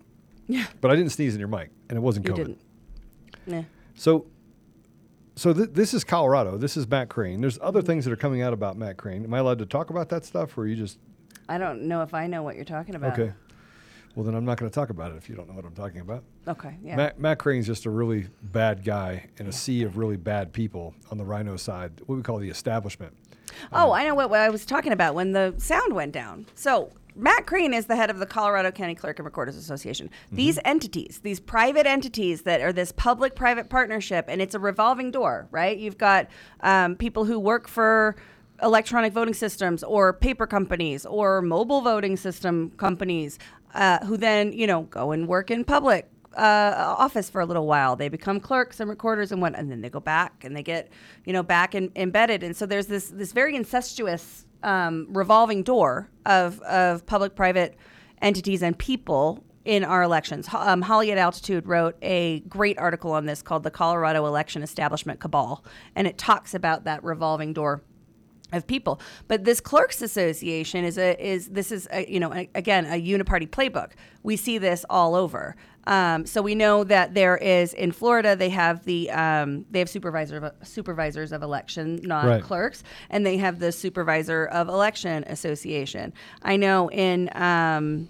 Yeah. 0.47 0.67
But 0.81 0.91
I 0.91 0.97
didn't 0.97 1.13
sneeze 1.13 1.35
in 1.35 1.39
your 1.41 1.49
mic, 1.49 1.71
and 1.89 1.97
it 1.97 2.01
wasn't 2.01 2.27
You 2.27 2.33
COVID. 2.33 2.37
didn't. 2.37 2.59
Nah. 3.47 3.63
So, 3.95 4.27
so 5.37 5.53
th- 5.53 5.71
this 5.73 5.95
is 5.95 6.05
Colorado. 6.05 6.57
This 6.59 6.77
is 6.77 6.87
Matt 6.89 7.09
Crane. 7.09 7.41
There's 7.41 7.59
other 7.63 7.83
things 7.83 8.05
that 8.05 8.13
are 8.13 8.17
coming 8.17 8.43
out 8.43 8.53
about 8.53 8.77
Matt 8.77 8.97
Crane. 8.97 9.25
Am 9.25 9.33
I 9.33 9.39
allowed 9.39 9.59
to 9.59 9.67
talk 9.67 9.91
about 9.91 10.09
that 10.11 10.25
stuff, 10.25 10.57
or 10.59 10.63
are 10.63 10.67
you 10.67 10.77
just 10.77 10.99
I 11.49 11.59
don't 11.59 11.83
know 11.83 12.03
if 12.03 12.13
I 12.15 12.27
know 12.27 12.43
what 12.43 12.57
you're 12.57 12.65
talking 12.65 12.95
about. 12.95 13.19
okay? 13.19 13.33
Well, 14.15 14.25
then 14.25 14.35
I'm 14.35 14.45
not 14.45 14.59
going 14.59 14.71
to 14.71 14.75
talk 14.75 14.91
about 14.91 15.13
it 15.13 15.17
if 15.17 15.29
you 15.29 15.37
don't 15.37 15.49
know 15.49 15.55
what 15.55 15.65
I'm 15.65 15.75
talking 15.75 16.01
about. 16.01 16.25
Okay. 16.47 16.77
Yeah. 16.83 16.97
Matt, 16.97 17.21
Matt 17.21 17.39
Crane's 17.39 17.67
just 17.67 17.87
a 17.87 17.91
really 17.91 18.27
bad 18.43 18.85
guy 18.85 19.29
in 19.39 19.47
a 19.47 19.53
sea 19.53 19.83
of 19.85 19.97
really 19.97 20.17
bad 20.17 20.53
people 20.53 20.95
on 21.11 21.19
the 21.19 21.25
RINO 21.25 21.57
side, 21.57 21.93
what 22.07 22.17
we 22.17 22.23
call 22.23 22.39
the 22.39 22.51
establishment. 22.51 23.15
Oh, 23.73 23.93
I 23.93 24.05
know 24.05 24.15
what, 24.15 24.31
what 24.31 24.41
I 24.41 24.49
was 24.51 24.65
talking 24.65 24.93
about 24.93 25.15
when 25.15 25.33
the 25.33 25.55
sound 25.59 25.95
went 25.95 26.13
down. 26.13 26.47
So 26.55 26.91
Matt 27.15 27.47
Crane 27.47 27.75
is 27.75 27.87
the 27.87 27.97
head 27.97 28.11
of 28.11 28.19
the 28.19 28.27
Colorado 28.27 28.71
County 28.71 28.95
Clerk 28.95 29.19
and 29.19 29.27
Recorders 29.27 29.57
Association. 29.57 30.11
These 30.31 30.59
entities, 30.65 31.21
these 31.23 31.41
private 31.41 31.87
entities 31.87 32.43
that 32.43 32.61
are 32.61 32.73
this 32.73 32.93
public-private 32.93 33.69
partnership, 33.69 34.27
and 34.29 34.41
it's 34.41 34.55
a 34.55 34.61
revolving 34.61 35.11
door, 35.11 35.49
right? 35.51 35.77
You've 35.77 35.99
got 35.99 36.29
um, 36.61 36.95
people 36.95 37.25
who 37.25 37.41
work 37.41 37.67
for 37.67 38.15
electronic 38.63 39.13
voting 39.13 39.35
systems 39.35 39.83
or 39.83 40.13
paper 40.13 40.47
companies 40.47 41.07
or 41.07 41.43
mobile 41.43 41.81
voting 41.81 42.17
system 42.17 42.71
companies 42.77 43.39
uh, 43.75 44.05
who 44.05 44.17
then, 44.17 44.53
you 44.53 44.67
know, 44.67 44.83
go 44.83 45.13
and 45.13 45.29
work 45.29 45.51
in 45.51 45.65
public 45.65 46.11
uh, 46.37 46.95
office 46.99 47.29
for 47.29 47.41
a 47.41 47.47
little 47.47 47.67
while. 47.67 47.97
They 47.97 48.09
become 48.09 48.41
clerks 48.41 48.81
and 48.81 48.89
recorders 48.89 49.33
and 49.33 49.43
what, 49.43 49.55
and 49.57 49.71
then 49.71 49.81
they 49.81 49.91
go 49.91 50.01
back 50.01 50.45
and 50.45 50.57
they 50.57 50.63
get, 50.63 50.91
you 51.25 51.33
know, 51.33 51.43
back 51.43 51.75
and 51.75 51.91
embedded. 51.97 52.43
And 52.43 52.57
so 52.57 52.67
there's 52.67 52.87
this 52.87 53.09
this 53.09 53.33
very 53.33 53.57
incestuous 53.57 54.47
um, 54.63 55.07
revolving 55.11 55.63
door 55.63 56.09
of 56.27 56.61
of 56.63 57.07
public-private 57.07 57.77
entities 58.23 58.63
and 58.63 58.79
people 58.79 59.45
in 59.65 59.85
our 59.85 60.03
elections. 60.03 60.49
Um, 60.53 60.83
Holly 60.83 61.13
at 61.13 61.19
Altitude 61.19 61.67
wrote 61.67 61.97
a 62.03 62.41
great 62.41 62.79
article 62.79 63.13
on 63.13 63.27
this 63.27 63.43
called 63.43 63.65
"The 63.65 63.71
Colorado 63.71 64.25
Election 64.27 64.63
Establishment 64.63 65.21
Cabal," 65.21 65.65
and 65.95 66.07
it 66.07 66.19
talks 66.19 66.55
about 66.55 66.85
that 66.85 67.03
revolving 67.03 67.53
door 67.53 67.83
of 68.53 68.67
people. 68.67 69.01
But 69.27 69.45
this 69.45 69.61
clerks 69.61 70.01
association 70.03 70.85
is 70.85 70.99
a 70.99 71.21
is 71.25 71.49
this 71.49 71.71
is 71.73 71.89
a, 71.93 72.11
you 72.11 72.21
know 72.21 72.33
a, 72.33 72.49
again 72.55 72.87
a 72.87 73.01
uniparty 73.01 73.49
playbook. 73.49 73.93
We 74.23 74.37
see 74.37 74.59
this 74.59 74.85
all 74.89 75.15
over. 75.15 75.57
Um, 75.87 76.27
so 76.27 76.43
we 76.43 76.55
know 76.55 76.85
that 76.85 77.15
there 77.15 77.39
is 77.39 77.73
in 77.73 77.93
Florida 77.93 78.37
they 78.37 78.51
have 78.51 78.85
the 78.85 79.11
um, 79.11 79.65
they 79.71 79.79
have 79.79 79.89
supervisor 79.89 80.37
of, 80.39 80.69
supervisors 80.69 81.33
of 81.33 81.43
election, 81.43 82.01
not 82.03 82.27
Right. 82.27 82.43
clerks, 82.43 82.83
and 83.09 83.25
they 83.25 83.39
have 83.39 83.59
the 83.59 83.73
supervisor 83.73 84.47
of 84.47 84.69
election 84.69 85.25
association. 85.27 86.13
I 86.43 86.57
know 86.57 86.91
in. 86.91 87.31
Um, 87.35 88.09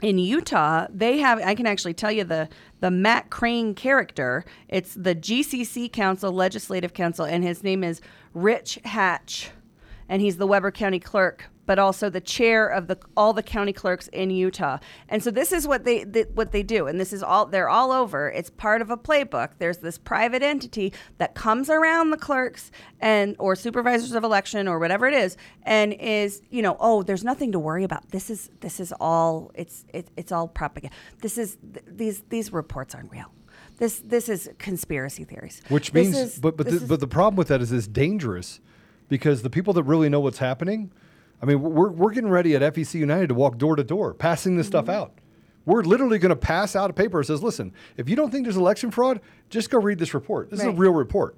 in 0.00 0.18
Utah, 0.18 0.88
they 0.90 1.18
have 1.18 1.38
I 1.38 1.54
can 1.54 1.64
actually 1.64 1.94
tell 1.94 2.10
you 2.10 2.24
the 2.24 2.48
the 2.80 2.90
Matt 2.90 3.30
Crane 3.30 3.72
character. 3.72 4.44
It's 4.68 4.94
the 4.94 5.14
GCC 5.14 5.92
Council 5.92 6.32
Legislative 6.32 6.92
Council 6.92 7.24
and 7.24 7.44
his 7.44 7.62
name 7.62 7.84
is 7.84 8.00
Rich 8.34 8.80
Hatch 8.84 9.52
and 10.08 10.20
he's 10.22 10.36
the 10.36 10.46
Weber 10.46 10.70
County 10.70 10.98
clerk 10.98 11.48
but 11.64 11.78
also 11.78 12.10
the 12.10 12.20
chair 12.20 12.66
of 12.66 12.88
the 12.88 12.98
all 13.16 13.32
the 13.32 13.42
county 13.42 13.72
clerks 13.72 14.08
in 14.08 14.30
Utah. 14.30 14.78
And 15.08 15.22
so 15.22 15.30
this 15.30 15.52
is 15.52 15.66
what 15.66 15.84
they, 15.84 16.04
th- 16.04 16.26
what 16.34 16.50
they 16.52 16.62
do 16.64 16.86
and 16.88 16.98
this 16.98 17.12
is 17.12 17.22
all 17.22 17.46
they're 17.46 17.68
all 17.68 17.92
over. 17.92 18.28
It's 18.28 18.50
part 18.50 18.82
of 18.82 18.90
a 18.90 18.96
playbook. 18.96 19.50
There's 19.58 19.78
this 19.78 19.96
private 19.96 20.42
entity 20.42 20.92
that 21.18 21.34
comes 21.34 21.70
around 21.70 22.10
the 22.10 22.16
clerks 22.16 22.70
and 23.00 23.36
or 23.38 23.54
supervisors 23.54 24.12
of 24.12 24.24
election 24.24 24.66
or 24.66 24.78
whatever 24.80 25.06
it 25.06 25.14
is 25.14 25.36
and 25.62 25.92
is, 25.94 26.42
you 26.50 26.62
know, 26.62 26.76
oh, 26.80 27.02
there's 27.04 27.24
nothing 27.24 27.52
to 27.52 27.58
worry 27.58 27.84
about. 27.84 28.10
This 28.10 28.28
is 28.28 28.50
this 28.60 28.80
is 28.80 28.92
all 29.00 29.52
it's 29.54 29.84
it, 29.94 30.08
it's 30.16 30.32
all 30.32 30.48
propaganda. 30.48 30.94
This 31.20 31.38
is 31.38 31.58
th- 31.72 31.84
these 31.88 32.22
these 32.28 32.52
reports 32.52 32.94
aren't 32.94 33.12
real. 33.12 33.32
This 33.78 34.00
this 34.04 34.28
is 34.28 34.50
conspiracy 34.58 35.22
theories. 35.24 35.62
Which 35.68 35.94
means, 35.94 36.16
is- 36.16 36.38
but 36.40 36.56
but 36.56 36.66
the, 36.66 36.74
is- 36.74 36.84
but 36.84 36.98
the 37.00 37.06
problem 37.06 37.36
with 37.36 37.48
that 37.48 37.62
is 37.62 37.70
it's 37.70 37.86
dangerous 37.86 38.60
because 39.12 39.42
the 39.42 39.50
people 39.50 39.74
that 39.74 39.82
really 39.82 40.08
know 40.08 40.20
what's 40.20 40.38
happening, 40.38 40.90
I 41.42 41.44
mean, 41.44 41.60
we're, 41.60 41.90
we're 41.90 42.12
getting 42.12 42.30
ready 42.30 42.56
at 42.56 42.62
FEC 42.74 42.94
United 42.94 43.28
to 43.28 43.34
walk 43.34 43.58
door 43.58 43.76
to 43.76 43.84
door, 43.84 44.14
passing 44.14 44.56
this 44.56 44.66
stuff 44.66 44.88
out. 44.88 45.12
We're 45.66 45.82
literally 45.82 46.18
going 46.18 46.30
to 46.30 46.36
pass 46.36 46.74
out 46.74 46.88
a 46.88 46.94
paper 46.94 47.20
that 47.20 47.26
says, 47.26 47.42
listen, 47.42 47.74
if 47.98 48.08
you 48.08 48.16
don't 48.16 48.30
think 48.30 48.44
there's 48.46 48.56
election 48.56 48.90
fraud, 48.90 49.20
just 49.50 49.68
go 49.68 49.78
read 49.78 49.98
this 49.98 50.14
report. 50.14 50.48
This 50.48 50.60
is 50.60 50.66
a 50.66 50.70
real 50.70 50.94
report. 50.94 51.36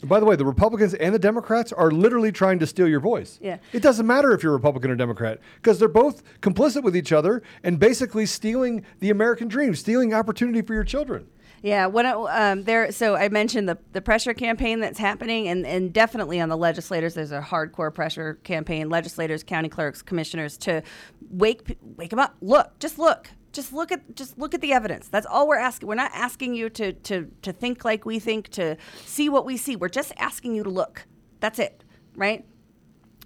And 0.00 0.08
by 0.08 0.18
the 0.18 0.26
way, 0.26 0.34
the 0.34 0.44
Republicans 0.44 0.94
and 0.94 1.14
the 1.14 1.18
Democrats 1.20 1.72
are 1.72 1.92
literally 1.92 2.32
trying 2.32 2.58
to 2.58 2.66
steal 2.66 2.88
your 2.88 2.98
voice. 2.98 3.38
Yeah. 3.40 3.58
It 3.72 3.84
doesn't 3.84 4.04
matter 4.04 4.32
if 4.32 4.42
you're 4.42 4.52
Republican 4.52 4.90
or 4.90 4.96
Democrat 4.96 5.38
because 5.58 5.78
they're 5.78 5.86
both 5.86 6.24
complicit 6.40 6.82
with 6.82 6.96
each 6.96 7.12
other 7.12 7.40
and 7.62 7.78
basically 7.78 8.26
stealing 8.26 8.84
the 8.98 9.10
American 9.10 9.46
dream, 9.46 9.76
stealing 9.76 10.12
opportunity 10.12 10.60
for 10.60 10.74
your 10.74 10.82
children. 10.82 11.28
Yeah, 11.62 11.86
what 11.86 12.04
um, 12.04 12.64
there. 12.64 12.90
So 12.90 13.14
I 13.14 13.28
mentioned 13.28 13.68
the 13.68 13.78
the 13.92 14.02
pressure 14.02 14.34
campaign 14.34 14.80
that's 14.80 14.98
happening, 14.98 15.46
and 15.46 15.64
and 15.64 15.92
definitely 15.92 16.40
on 16.40 16.48
the 16.48 16.56
legislators, 16.56 17.14
there's 17.14 17.30
a 17.30 17.40
hardcore 17.40 17.94
pressure 17.94 18.34
campaign. 18.42 18.88
Legislators, 18.90 19.44
county 19.44 19.68
clerks, 19.68 20.02
commissioners 20.02 20.56
to 20.58 20.82
wake 21.30 21.78
wake 21.96 22.10
them 22.10 22.18
up. 22.18 22.34
Look, 22.40 22.76
just 22.80 22.98
look, 22.98 23.30
just 23.52 23.72
look 23.72 23.92
at 23.92 24.16
just 24.16 24.36
look 24.38 24.54
at 24.54 24.60
the 24.60 24.72
evidence. 24.72 25.06
That's 25.06 25.24
all 25.24 25.46
we're 25.46 25.56
asking. 25.56 25.86
We're 25.86 25.94
not 25.94 26.10
asking 26.14 26.54
you 26.54 26.68
to 26.70 26.94
to 26.94 27.30
to 27.42 27.52
think 27.52 27.84
like 27.84 28.04
we 28.04 28.18
think, 28.18 28.48
to 28.50 28.76
see 29.04 29.28
what 29.28 29.46
we 29.46 29.56
see. 29.56 29.76
We're 29.76 29.88
just 29.88 30.12
asking 30.16 30.56
you 30.56 30.64
to 30.64 30.70
look. 30.70 31.06
That's 31.38 31.60
it, 31.60 31.84
right? 32.16 32.44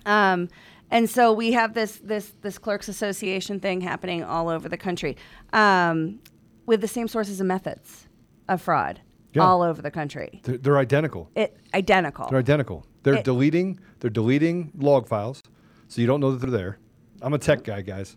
Um, 0.05 0.51
and 0.91 1.09
so 1.09 1.33
we 1.33 1.53
have 1.53 1.73
this 1.73 1.97
this 2.05 2.35
this 2.43 2.59
clerks 2.59 2.89
association 2.89 3.61
thing 3.61 3.81
happening 3.81 4.23
all 4.23 4.51
over 4.51 4.69
the 4.69 4.77
country 4.77 5.17
um, 5.55 6.21
with 6.67 6.83
the 6.83 6.89
same 6.89 7.09
sources 7.09 7.41
and 7.41 7.49
methods 7.49 8.06
of 8.49 8.61
fraud 8.63 9.01
Yeah. 9.33 9.43
all 9.43 9.63
over 9.63 9.81
the 9.83 9.91
country. 9.91 10.41
They're, 10.45 10.59
they're 10.59 10.79
identical. 10.79 11.31
It 11.35 11.57
identical. 11.75 12.29
They're 12.29 12.39
identical. 12.39 12.87
They're 13.03 13.15
It- 13.17 13.25
deleting. 13.25 13.79
They're 14.01 14.11
deleting 14.11 14.73
log 14.77 15.09
files, 15.09 15.43
so 15.89 16.01
you 16.01 16.07
don't 16.07 16.21
know 16.21 16.33
that 16.33 16.39
they're 16.41 16.51
there. 16.51 16.79
I'm 17.23 17.33
a 17.35 17.39
tech 17.39 17.65
guy, 17.65 17.81
guys. 17.83 18.17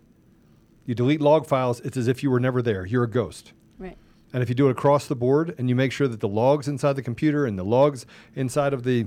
You 0.84 0.94
delete 0.94 1.20
log 1.20 1.46
files, 1.46 1.80
it's 1.80 1.96
as 1.96 2.08
if 2.08 2.22
you 2.22 2.30
were 2.30 2.40
never 2.40 2.60
there. 2.62 2.84
You're 2.84 3.04
a 3.04 3.10
ghost. 3.10 3.52
Right. 3.78 3.96
And 4.32 4.42
if 4.42 4.48
you 4.48 4.54
do 4.54 4.68
it 4.68 4.72
across 4.72 5.06
the 5.06 5.14
board 5.16 5.54
and 5.58 5.68
you 5.68 5.74
make 5.76 5.92
sure 5.92 6.08
that 6.08 6.20
the 6.20 6.28
logs 6.28 6.68
inside 6.68 6.94
the 6.94 7.02
computer 7.02 7.46
and 7.46 7.58
the 7.58 7.64
logs 7.64 8.06
inside 8.34 8.72
of 8.72 8.82
the 8.82 9.06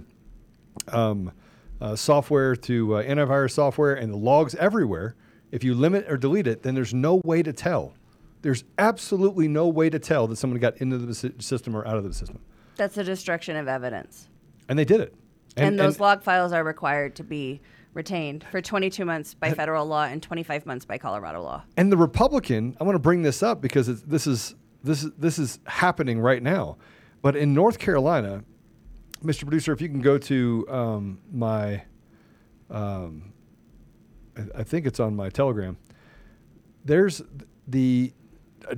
um, 0.87 1.31
uh, 1.81 1.95
software 1.95 2.55
to 2.55 2.95
uh, 2.97 3.03
antivirus 3.03 3.51
software 3.51 3.93
and 3.93 4.11
the 4.13 4.17
logs 4.17 4.55
everywhere, 4.55 5.15
if 5.51 5.63
you 5.63 5.73
limit 5.73 6.05
or 6.09 6.17
delete 6.17 6.47
it, 6.47 6.63
then 6.63 6.73
there's 6.75 6.93
no 6.93 7.21
way 7.25 7.43
to 7.43 7.53
tell. 7.53 7.93
There's 8.43 8.65
absolutely 8.77 9.47
no 9.47 9.67
way 9.67 9.89
to 9.89 9.97
tell 9.97 10.27
that 10.27 10.35
someone 10.35 10.59
got 10.59 10.77
into 10.77 10.97
the 10.97 11.33
system 11.39 11.75
or 11.75 11.87
out 11.87 11.97
of 11.97 12.03
the 12.03 12.13
system. 12.13 12.39
That's 12.75 12.93
the 12.93 13.03
destruction 13.03 13.55
of 13.55 13.67
evidence. 13.67 14.29
And 14.69 14.77
they 14.77 14.85
did 14.85 14.99
it. 15.01 15.15
And, 15.55 15.79
those 15.79 15.99
log 15.99 16.23
files 16.23 16.51
are 16.51 16.63
required 16.63 17.15
to 17.15 17.23
be 17.23 17.61
retained 17.93 18.45
for 18.51 18.59
22 18.61 19.05
months 19.05 19.33
by 19.33 19.53
federal 19.53 19.85
law 19.85 20.03
and 20.03 20.21
25 20.21 20.65
months 20.65 20.83
by 20.83 20.97
Colorado 20.97 21.41
law. 21.41 21.63
And 21.77 21.91
the 21.91 21.97
Republican, 21.97 22.75
I 22.81 22.83
want 22.83 22.95
to 22.95 22.99
bring 22.99 23.21
this 23.21 23.41
up 23.41 23.61
because 23.61 23.87
it's, 23.87 24.01
this 24.01 24.27
is 24.27 24.55
this 24.83 25.03
is 25.03 25.11
this 25.17 25.39
is 25.39 25.59
happening 25.65 26.19
right 26.19 26.43
now. 26.43 26.77
But 27.21 27.37
in 27.37 27.53
North 27.53 27.79
Carolina, 27.79 28.43
Mr. 29.23 29.43
Producer, 29.43 29.71
if 29.71 29.79
you 29.79 29.87
can 29.87 30.01
go 30.01 30.17
to 30.17 30.65
um, 30.69 31.19
my, 31.31 31.83
um, 32.69 33.31
I, 34.35 34.59
I 34.59 34.63
think 34.63 34.85
it's 34.85 34.99
on 34.99 35.15
my 35.15 35.29
Telegram. 35.29 35.77
There's 36.83 37.21
the 37.67 38.11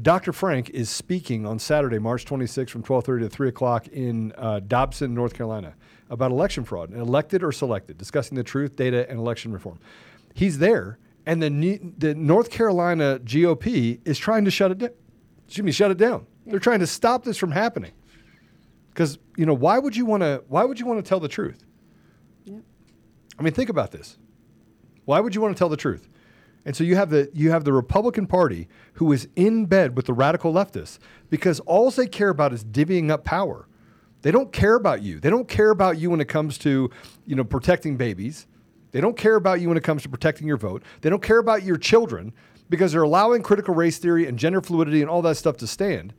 Dr. 0.02 0.34
Frank 0.34 0.70
is 0.72 0.90
speaking 0.90 1.46
on 1.46 1.60
Saturday, 1.60 2.00
March 2.00 2.26
26th 2.26 2.70
from 2.70 2.84
12:30 2.84 3.22
to 3.22 3.30
3 3.30 3.50
o'clock 3.50 3.88
in 3.88 4.34
uh, 4.38 4.60
Dobson, 4.60 5.14
North 5.14 5.34
Carolina, 5.34 5.76
about 6.10 6.32
election 6.32 6.64
fraud, 6.64 6.94
elected 6.94 7.44
or 7.44 7.52
selected, 7.52 7.98
discussing 7.98 8.36
the 8.36 8.44
truth, 8.44 8.76
data, 8.76 9.10
and 9.10 9.20
election 9.20 9.52
reform. 9.52 9.80
He's 10.34 10.58
there, 10.58 10.98
and 11.26 11.42
the 11.42 11.80
the 11.98 12.16
North 12.16 12.50
Carolina 12.50 13.20
GOP 13.24 14.00
is 14.06 14.18
trying 14.18 14.46
to 14.46 14.52
shut 14.52 14.72
it 14.72 14.78
down. 14.80 14.92
Excuse 15.46 15.66
me, 15.66 15.72
shut 15.72 15.92
it 15.92 15.98
down. 15.98 16.26
They're 16.46 16.60
trying 16.60 16.80
to 16.80 16.88
stop 16.88 17.24
this 17.24 17.38
from 17.38 17.52
happening. 17.52 17.92
Because 18.90 19.18
you 19.36 19.46
know 19.46 19.54
why 19.54 19.78
would 19.78 19.96
you 19.96 20.06
want 20.06 20.24
to? 20.24 20.44
Why 20.48 20.64
would 20.64 20.80
you 20.80 20.86
want 20.86 21.04
to 21.04 21.08
tell 21.08 21.20
the 21.20 21.28
truth? 21.28 21.64
I 23.38 23.44
mean, 23.44 23.54
think 23.54 23.70
about 23.70 23.92
this. 23.92 24.18
Why 25.04 25.20
would 25.20 25.36
you 25.36 25.42
want 25.42 25.56
to 25.56 25.60
tell 25.60 25.70
the 25.70 25.78
truth? 25.78 26.08
And 26.66 26.76
so 26.76 26.84
you 26.84 26.96
have 26.96 27.12
the 27.12 27.30
you 27.34 27.52
have 27.52 27.64
the 27.64 27.74
Republican 27.74 28.26
Party 28.26 28.68
who 28.94 29.12
is 29.12 29.28
in 29.36 29.68
bed 29.68 29.96
with 29.96 30.08
the 30.08 30.14
radical 30.14 30.52
leftists 30.52 30.98
because 31.30 31.60
all 31.62 31.92
they 31.92 32.08
care 32.08 32.30
about 32.30 32.54
is 32.54 32.66
divvying 32.66 33.12
up 33.12 33.24
power. 33.24 33.68
They 34.24 34.32
don't 34.32 34.52
care 34.52 34.74
about 34.74 35.04
you. 35.04 35.20
They 35.20 35.30
don't 35.30 35.48
care 35.48 35.70
about 35.70 36.00
you 36.00 36.10
when 36.10 36.20
it 36.20 36.28
comes 36.28 36.58
to, 36.60 36.90
you 37.28 37.36
know, 37.36 37.44
protecting 37.44 37.96
babies. 37.96 38.48
They 38.92 39.00
don't 39.00 39.16
care 39.16 39.36
about 39.36 39.62
you 39.62 39.68
when 39.68 39.78
it 39.78 39.84
comes 39.84 40.02
to 40.02 40.10
protecting 40.10 40.48
your 40.48 40.58
vote. 40.58 40.82
They 41.02 41.12
don't 41.12 41.22
care 41.22 41.38
about 41.38 41.62
your 41.62 41.78
children 41.78 42.34
because 42.68 42.92
they're 42.92 43.04
allowing 43.04 43.44
critical 43.44 43.76
race 43.76 44.00
theory 44.00 44.26
and 44.26 44.40
gender 44.40 44.62
fluidity 44.62 45.02
and 45.02 45.10
all 45.10 45.22
that 45.22 45.36
stuff 45.36 45.58
to 45.58 45.68
stand. 45.68 46.14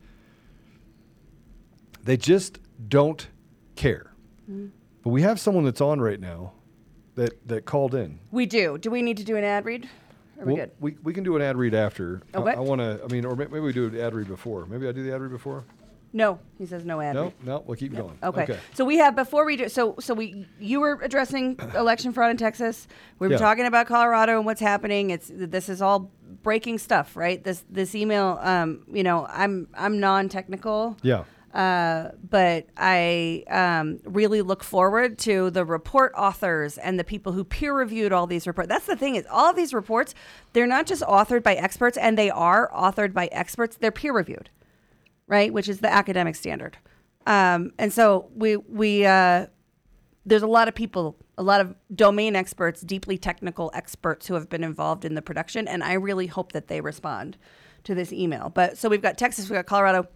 They 2.03 2.15
just 2.15 2.59
don't 2.87 3.27
care. 3.75 4.13
Mm. 4.49 4.71
But 5.03 5.09
we 5.09 5.23
have 5.23 5.39
someone 5.39 5.65
that's 5.65 5.81
on 5.81 5.99
right 5.99 6.19
now 6.19 6.53
that 7.15 7.45
that 7.47 7.65
called 7.65 7.93
in. 7.93 8.19
We 8.31 8.45
do. 8.45 8.77
Do 8.77 8.89
we 8.89 9.01
need 9.01 9.17
to 9.17 9.25
do 9.25 9.35
an 9.35 9.43
ad 9.43 9.65
read? 9.65 9.89
Are 10.39 10.45
we 10.45 10.53
Well, 10.53 10.55
good? 10.65 10.71
We, 10.79 10.97
we 11.03 11.13
can 11.13 11.23
do 11.23 11.35
an 11.35 11.41
ad 11.41 11.57
read 11.57 11.73
after. 11.73 12.21
I- 12.33 12.37
Okay. 12.39 12.51
I, 12.51 12.59
want 12.59 12.79
to. 12.81 12.99
I 13.03 13.07
mean, 13.11 13.25
or 13.25 13.35
maybe 13.35 13.59
we 13.59 13.73
do 13.73 13.87
an 13.87 13.99
ad 13.99 14.13
read 14.13 14.27
before. 14.27 14.65
Maybe 14.65 14.87
I 14.87 14.91
do 14.91 15.03
the 15.03 15.13
ad 15.13 15.21
read 15.21 15.31
before. 15.31 15.63
No, 16.13 16.39
he 16.57 16.65
says 16.65 16.85
no 16.85 17.01
ad 17.01 17.15
No, 17.15 17.23
read. 17.25 17.33
no. 17.43 17.63
We'll 17.67 17.75
keep 17.75 17.93
going. 17.93 18.17
Okay. 18.23 18.57
So 18.73 18.85
we 18.85 18.97
have 18.97 19.15
before 19.15 19.45
we 19.45 19.57
do 19.57 19.67
so 19.67 19.95
so 19.99 20.13
we 20.13 20.47
you 20.59 20.79
were 20.79 20.99
addressing 21.03 21.59
election 21.75 22.13
fraud 22.13 22.31
in 22.31 22.37
Texas. 22.37 22.87
We 23.19 23.27
were 23.27 23.33
Yeah. 23.33 23.39
talking 23.39 23.65
about 23.65 23.87
Colorado 23.87 24.37
and 24.37 24.45
what's 24.45 24.61
happening. 24.61 25.09
It's 25.09 25.29
this 25.33 25.67
is 25.69 25.81
all 25.81 26.09
breaking 26.43 26.77
stuff, 26.77 27.17
right? 27.17 27.43
This 27.43 27.65
this 27.69 27.93
email 27.93 28.39
um 28.41 28.83
you 28.91 29.03
know, 29.03 29.27
I'm 29.29 29.67
I'm 29.73 29.99
non-technical. 29.99 30.97
Yeah. 31.03 31.25
Uh, 31.57 32.11
but 32.29 32.67
I 32.77 33.43
um, 33.49 33.99
really 34.03 34.43
look 34.43 34.63
forward 34.63 35.17
to 35.19 35.49
the 35.49 35.65
report 35.65 36.13
authors 36.15 36.77
and 36.77 36.99
the 36.99 37.03
people 37.03 37.31
who 37.31 37.43
peer 37.43 37.73
reviewed 37.73 38.13
all 38.13 38.27
these 38.27 38.45
reports. 38.45 38.69
That's 38.69 38.85
the 38.85 38.95
thing 38.95 39.15
is, 39.15 39.25
all 39.31 39.49
of 39.49 39.55
these 39.55 39.73
reports, 39.73 40.13
they're 40.53 40.67
not 40.67 40.85
just 40.85 41.01
authored 41.01 41.41
by 41.41 41.55
experts, 41.55 41.97
and 41.97 42.15
they 42.15 42.29
are 42.29 42.69
authored 42.71 43.11
by 43.11 43.25
experts. 43.31 43.75
They're 43.75 43.91
peer 43.91 44.13
reviewed, 44.13 44.51
right? 45.25 45.51
Which 45.51 45.67
is 45.67 45.79
the 45.79 45.91
academic 45.91 46.35
standard. 46.35 46.77
Um, 47.25 47.71
and 47.79 47.91
so 47.91 48.29
we 48.35 48.57
we 48.57 49.07
uh, 49.07 49.47
there's 50.27 50.43
a 50.43 50.47
lot 50.47 50.67
of 50.67 50.75
people, 50.75 51.17
a 51.39 51.43
lot 51.43 51.59
of 51.59 51.73
domain 51.95 52.35
experts, 52.35 52.81
deeply 52.81 53.17
technical 53.17 53.71
experts 53.73 54.27
who 54.27 54.35
have 54.35 54.47
been 54.47 54.63
involved 54.63 55.05
in 55.05 55.15
the 55.15 55.23
production, 55.23 55.67
and 55.67 55.83
I 55.83 55.93
really 55.93 56.27
hope 56.27 56.51
that 56.51 56.67
they 56.67 56.81
respond 56.81 57.35
to 57.85 57.95
this 57.95 58.13
email. 58.13 58.51
But 58.53 58.77
so 58.77 58.89
we've 58.89 59.01
got 59.01 59.17
Texas, 59.17 59.49
we've 59.49 59.57
got 59.57 59.65
Colorado. 59.65 60.07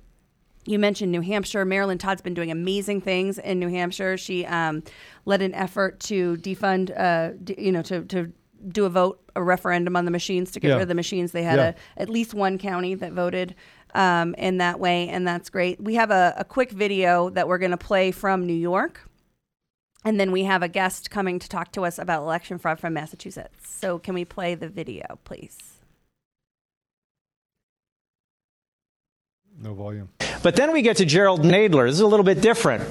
You 0.66 0.78
mentioned 0.78 1.12
New 1.12 1.22
Hampshire. 1.22 1.66
Marilyn 1.66 1.98
Todd's 1.98 2.22
been 2.22 2.34
doing 2.36 2.52
amazing 2.52 3.02
things 3.02 3.40
in 3.40 3.60
New 3.60 3.68
Hampshire. 3.70 4.16
She 4.18 4.46
um, 4.46 4.84
led 5.26 5.42
an 5.42 5.54
effort 5.56 6.00
to 6.02 6.38
defund, 6.38 6.92
uh, 6.98 7.32
d- 7.44 7.56
you 7.58 7.72
know, 7.72 7.82
to, 7.84 8.04
to 8.06 8.32
do 8.68 8.86
a 8.86 8.90
vote, 8.90 9.20
a 9.36 9.42
referendum 9.42 9.96
on 9.96 10.06
the 10.06 10.12
machines 10.12 10.52
to 10.52 10.60
get 10.60 10.68
Yeah. 10.70 10.74
rid 10.76 10.82
of 10.84 10.88
the 10.88 10.94
machines. 10.96 11.32
They 11.32 11.42
had 11.44 11.58
Yeah. 11.58 11.74
a, 11.98 12.02
at 12.02 12.10
least 12.10 12.36
one 12.36 12.60
county 12.60 12.94
that 12.96 13.12
voted 13.14 13.56
um, 13.96 14.36
in 14.36 14.60
that 14.60 14.80
way, 14.80 15.10
and 15.10 15.28
that's 15.28 15.50
great. 15.50 15.82
We 15.84 15.96
have 15.96 16.12
a, 16.12 16.34
a 16.38 16.46
quick 16.46 16.72
video 16.72 17.30
that 17.32 17.48
we're 17.48 17.58
going 17.58 17.72
to 17.72 17.78
play 17.78 18.12
from 18.12 18.46
New 18.46 18.54
York. 18.54 19.08
And 20.06 20.20
then 20.20 20.32
we 20.32 20.44
have 20.46 20.64
a 20.64 20.68
guest 20.68 21.12
coming 21.12 21.38
to 21.40 21.50
talk 21.50 21.72
to 21.74 21.86
us 21.86 22.00
about 22.00 22.22
election 22.24 22.58
fraud 22.58 22.80
from 22.80 22.94
Massachusetts. 22.94 23.56
So, 23.68 24.00
can 24.00 24.14
we 24.16 24.26
play 24.26 24.56
the 24.56 24.68
video, 24.70 25.20
please? 25.26 25.71
No 29.62 29.76
volume. 29.76 30.10
But 30.42 30.56
then 30.56 30.74
we 30.74 30.82
get 30.82 30.98
to 30.98 31.06
Jerrold 31.06 31.42
Nadler. 31.42 31.86
This 31.86 31.96
is 31.96 32.02
a 32.02 32.08
little 32.08 32.24
bit 32.24 32.42
different. 32.42 32.84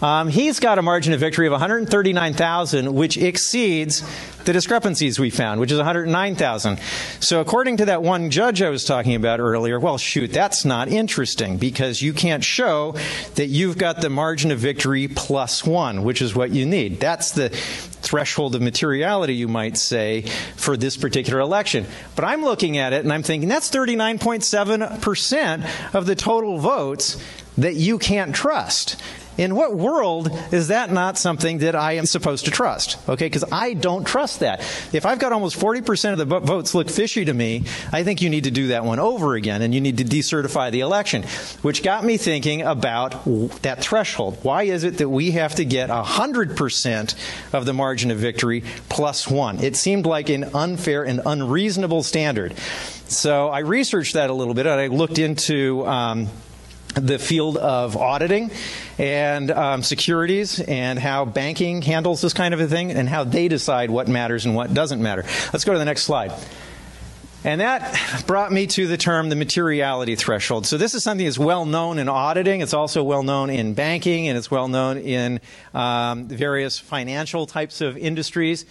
Um, 0.00 0.28
he's 0.28 0.60
got 0.60 0.78
a 0.78 0.82
margin 0.82 1.12
of 1.12 1.18
victory 1.20 1.46
of 1.46 1.52
139,000, 1.52 2.94
which 2.94 3.16
exceeds 3.16 4.04
the 4.44 4.52
discrepancies 4.52 5.18
we 5.18 5.30
found, 5.30 5.58
which 5.60 5.72
is 5.72 5.78
109,000. 5.78 6.78
So 7.20 7.40
according 7.40 7.78
to 7.78 7.86
that 7.86 8.02
one 8.02 8.30
judge 8.30 8.62
I 8.62 8.68
was 8.70 8.84
talking 8.84 9.16
about 9.16 9.40
earlier, 9.40 9.80
well, 9.80 9.98
shoot, 9.98 10.32
that's 10.32 10.64
not 10.64 10.86
interesting 10.88 11.58
because 11.58 12.00
you 12.00 12.12
can't 12.12 12.44
show 12.44 12.94
that 13.34 13.46
you've 13.46 13.76
got 13.76 14.00
the 14.00 14.08
margin 14.08 14.52
of 14.52 14.60
victory 14.60 15.08
plus 15.08 15.64
one, 15.64 16.04
which 16.04 16.22
is 16.22 16.32
what 16.34 16.50
you 16.50 16.64
need. 16.64 17.00
That's 17.00 17.32
the 17.32 17.48
threshold 17.50 18.54
of 18.54 18.62
materiality, 18.62 19.34
you 19.34 19.48
might 19.48 19.76
say, 19.76 20.22
for 20.56 20.76
this 20.76 20.96
particular 20.96 21.40
election. 21.40 21.86
But 22.14 22.24
I'm 22.24 22.44
looking 22.44 22.78
at 22.78 22.92
it 22.92 23.02
and 23.02 23.12
I'm 23.12 23.24
thinking 23.24 23.48
that's 23.48 23.70
39.7% 23.70 25.94
of 25.94 26.06
the 26.06 26.14
total 26.14 26.58
votes 26.58 27.20
that 27.58 27.74
you 27.74 27.98
can't 27.98 28.34
trust. 28.34 28.96
In 29.38 29.54
what 29.54 29.76
world 29.76 30.36
is 30.50 30.68
that 30.68 30.90
not 30.90 31.16
something 31.16 31.58
that 31.58 31.76
I 31.76 31.92
am 31.92 32.06
supposed 32.06 32.46
to 32.46 32.50
trust? 32.50 32.98
Okay, 33.08 33.26
because 33.26 33.44
I 33.52 33.74
don't 33.74 34.04
trust 34.04 34.40
that. 34.40 34.60
If 34.92 35.06
I've 35.06 35.20
got 35.20 35.32
almost 35.32 35.58
40% 35.60 36.12
of 36.12 36.18
the 36.18 36.24
votes 36.24 36.74
look 36.74 36.90
fishy 36.90 37.24
to 37.24 37.32
me, 37.32 37.64
I 37.92 38.02
think 38.02 38.20
you 38.20 38.30
need 38.30 38.44
to 38.44 38.50
do 38.50 38.68
that 38.68 38.84
one 38.84 38.98
over 38.98 39.36
again 39.36 39.62
and 39.62 39.72
you 39.72 39.80
need 39.80 39.98
to 39.98 40.04
decertify 40.04 40.72
the 40.72 40.80
election, 40.80 41.22
which 41.62 41.84
got 41.84 42.04
me 42.04 42.16
thinking 42.16 42.62
about 42.62 43.24
that 43.62 43.80
threshold. 43.80 44.38
Why 44.42 44.64
is 44.64 44.82
it 44.82 44.98
that 44.98 45.08
we 45.08 45.30
have 45.30 45.54
to 45.54 45.64
get 45.64 45.88
100% 45.88 47.14
of 47.52 47.64
the 47.64 47.72
margin 47.72 48.10
of 48.10 48.18
victory 48.18 48.64
plus 48.88 49.28
one? 49.28 49.60
It 49.60 49.76
seemed 49.76 50.04
like 50.04 50.30
an 50.30 50.50
unfair 50.52 51.04
and 51.04 51.20
unreasonable 51.24 52.02
standard. 52.02 52.58
So 53.06 53.50
I 53.50 53.60
researched 53.60 54.14
that 54.14 54.30
a 54.30 54.34
little 54.34 54.54
bit 54.54 54.66
and 54.66 54.80
I 54.80 54.88
looked 54.88 55.20
into. 55.20 55.86
Um, 55.86 56.28
the 56.94 57.18
field 57.18 57.56
of 57.56 57.96
auditing 57.96 58.50
and 58.98 59.50
um, 59.50 59.82
securities 59.82 60.60
and 60.60 60.98
how 60.98 61.24
banking 61.24 61.82
handles 61.82 62.20
this 62.20 62.32
kind 62.32 62.54
of 62.54 62.60
a 62.60 62.66
thing 62.66 62.90
and 62.90 63.08
how 63.08 63.24
they 63.24 63.48
decide 63.48 63.90
what 63.90 64.08
matters 64.08 64.46
and 64.46 64.54
what 64.54 64.74
doesn't 64.74 65.02
matter. 65.02 65.24
Let's 65.52 65.64
go 65.64 65.72
to 65.72 65.78
the 65.78 65.84
next 65.84 66.02
slide. 66.02 66.32
And 67.44 67.60
that 67.60 68.24
brought 68.26 68.50
me 68.50 68.66
to 68.66 68.88
the 68.88 68.96
term 68.96 69.28
the 69.28 69.36
materiality 69.36 70.16
threshold. 70.16 70.66
So 70.66 70.76
this 70.76 70.94
is 70.94 71.04
something 71.04 71.24
that's 71.24 71.38
well 71.38 71.66
known 71.66 71.98
in 71.98 72.08
auditing. 72.08 72.62
It's 72.62 72.74
also 72.74 73.04
well 73.04 73.22
known 73.22 73.48
in 73.48 73.74
banking, 73.74 74.26
and 74.26 74.36
it's 74.36 74.50
well 74.50 74.66
known 74.66 74.98
in 74.98 75.40
um, 75.72 76.26
various 76.26 76.80
financial 76.80 77.46
types 77.46 77.80
of 77.80 77.96
industries. 77.96 78.66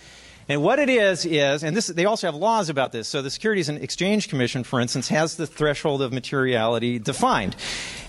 And 0.50 0.64
what 0.64 0.80
it 0.80 0.89
is 0.89 1.26
is, 1.26 1.64
and 1.64 1.76
this 1.76 1.88
they 1.88 2.06
also 2.06 2.28
have 2.28 2.36
laws 2.36 2.70
about 2.70 2.91
this. 2.91 3.08
So 3.08 3.22
the 3.22 3.30
Securities 3.30 3.70
and 3.70 3.78
Exchange 3.84 4.30
Commission, 4.30 4.64
for 4.64 4.80
instance, 4.80 5.10
has 5.10 5.36
the 5.36 5.48
threshold 5.48 6.02
of 6.02 6.14
materiality 6.14 7.00
defined. 7.00 7.56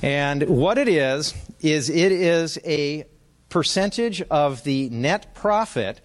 And 0.03 0.49
what 0.49 0.79
it 0.79 0.89
is 0.89 1.35
is 1.61 1.91
it 1.91 2.13
is 2.13 2.59
a 2.65 3.07
percentage 3.49 4.23
of 4.23 4.63
the 4.63 4.89
net 4.91 5.35
profit 5.35 6.01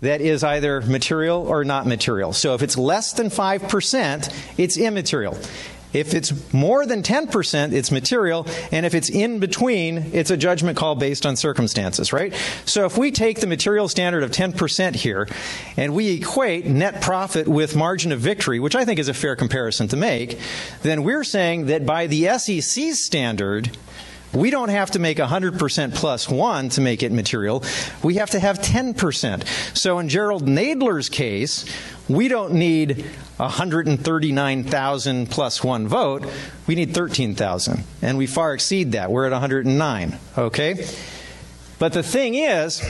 that 0.00 0.20
is 0.20 0.42
either 0.42 0.80
material 0.80 1.46
or 1.46 1.64
not 1.64 1.86
material. 1.86 2.32
So 2.32 2.54
if 2.54 2.62
it's 2.62 2.76
less 2.76 3.12
than 3.12 3.28
5%, 3.28 4.34
it's 4.58 4.76
immaterial. 4.78 5.36
If 5.92 6.14
it's 6.14 6.52
more 6.52 6.86
than 6.86 7.02
10%, 7.02 7.72
it's 7.72 7.90
material. 7.90 8.46
And 8.70 8.86
if 8.86 8.94
it's 8.94 9.10
in 9.10 9.38
between, 9.38 10.10
it's 10.12 10.30
a 10.30 10.36
judgment 10.36 10.76
call 10.76 10.94
based 10.94 11.26
on 11.26 11.36
circumstances, 11.36 12.12
right? 12.12 12.34
So 12.64 12.84
if 12.84 12.96
we 12.96 13.10
take 13.10 13.40
the 13.40 13.46
material 13.46 13.88
standard 13.88 14.22
of 14.22 14.30
10% 14.30 14.94
here 14.94 15.28
and 15.76 15.94
we 15.94 16.14
equate 16.14 16.66
net 16.66 17.02
profit 17.02 17.48
with 17.48 17.76
margin 17.76 18.12
of 18.12 18.20
victory, 18.20 18.60
which 18.60 18.74
I 18.74 18.84
think 18.84 18.98
is 18.98 19.08
a 19.08 19.14
fair 19.14 19.36
comparison 19.36 19.88
to 19.88 19.96
make, 19.96 20.38
then 20.82 21.02
we're 21.02 21.24
saying 21.24 21.66
that 21.66 21.84
by 21.86 22.06
the 22.06 22.38
SEC 22.38 22.94
standard, 22.94 23.76
we 24.32 24.50
don't 24.50 24.68
have 24.68 24.92
to 24.92 24.98
make 24.98 25.18
100% 25.18 25.94
plus 25.94 26.28
one 26.28 26.68
to 26.70 26.80
make 26.80 27.02
it 27.02 27.12
material. 27.12 27.64
We 28.02 28.14
have 28.14 28.30
to 28.30 28.40
have 28.40 28.58
10%. 28.60 29.76
So 29.76 29.98
in 29.98 30.08
Jerrold 30.08 30.46
Nadler's 30.46 31.08
case, 31.08 31.64
we 32.08 32.28
don't 32.28 32.54
need 32.54 33.04
139,000 33.36 35.30
plus 35.30 35.64
one 35.64 35.88
vote. 35.88 36.26
We 36.66 36.74
need 36.74 36.94
13,000. 36.94 37.84
And 38.02 38.18
we 38.18 38.26
far 38.26 38.54
exceed 38.54 38.92
that. 38.92 39.10
We're 39.10 39.26
at 39.26 39.32
109. 39.32 40.18
Okay? 40.38 40.86
But 41.78 41.92
the 41.92 42.02
thing 42.02 42.34
is, 42.34 42.82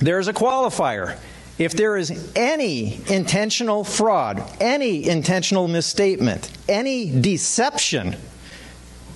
there's 0.00 0.28
a 0.28 0.32
qualifier. 0.32 1.18
If 1.58 1.72
there 1.72 1.96
is 1.96 2.32
any 2.34 3.00
intentional 3.08 3.84
fraud, 3.84 4.42
any 4.60 5.08
intentional 5.08 5.68
misstatement, 5.68 6.50
any 6.68 7.20
deception, 7.20 8.16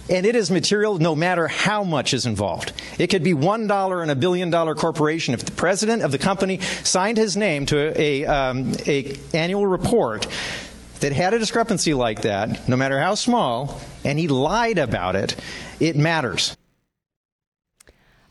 and 0.09 0.27
it 0.27 0.37
is 0.37 0.51
material 0.51 0.99
no 0.99 1.15
matter 1.15 1.49
how 1.49 1.85
much 1.85 2.15
is 2.15 2.27
involved. 2.27 2.73
It 2.99 3.09
could 3.09 3.23
be 3.23 3.35
one 3.35 3.67
dollar 3.67 4.03
in 4.03 4.11
a 4.11 4.15
billion 4.15 4.51
dollar 4.51 4.75
corporation. 4.75 5.35
If 5.35 5.45
the 5.45 5.53
president 5.53 6.03
of 6.03 6.13
the 6.13 6.19
company 6.19 6.61
signed 6.85 7.19
his 7.19 7.37
name 7.37 7.67
to 7.67 8.01
a, 8.01 8.25
um, 8.27 8.73
a 8.87 9.17
annual 9.35 9.67
report 9.67 10.27
that 11.01 11.13
had 11.13 11.35
a 11.35 11.39
discrepancy 11.39 11.95
like 11.95 12.23
that, 12.23 12.69
no 12.69 12.77
matter 12.77 12.99
how 13.01 13.15
small, 13.15 13.81
and 14.05 14.19
he 14.19 14.29
lied 14.29 14.79
about 14.79 15.17
it, 15.17 15.37
it 15.81 15.97
matters. 15.97 16.57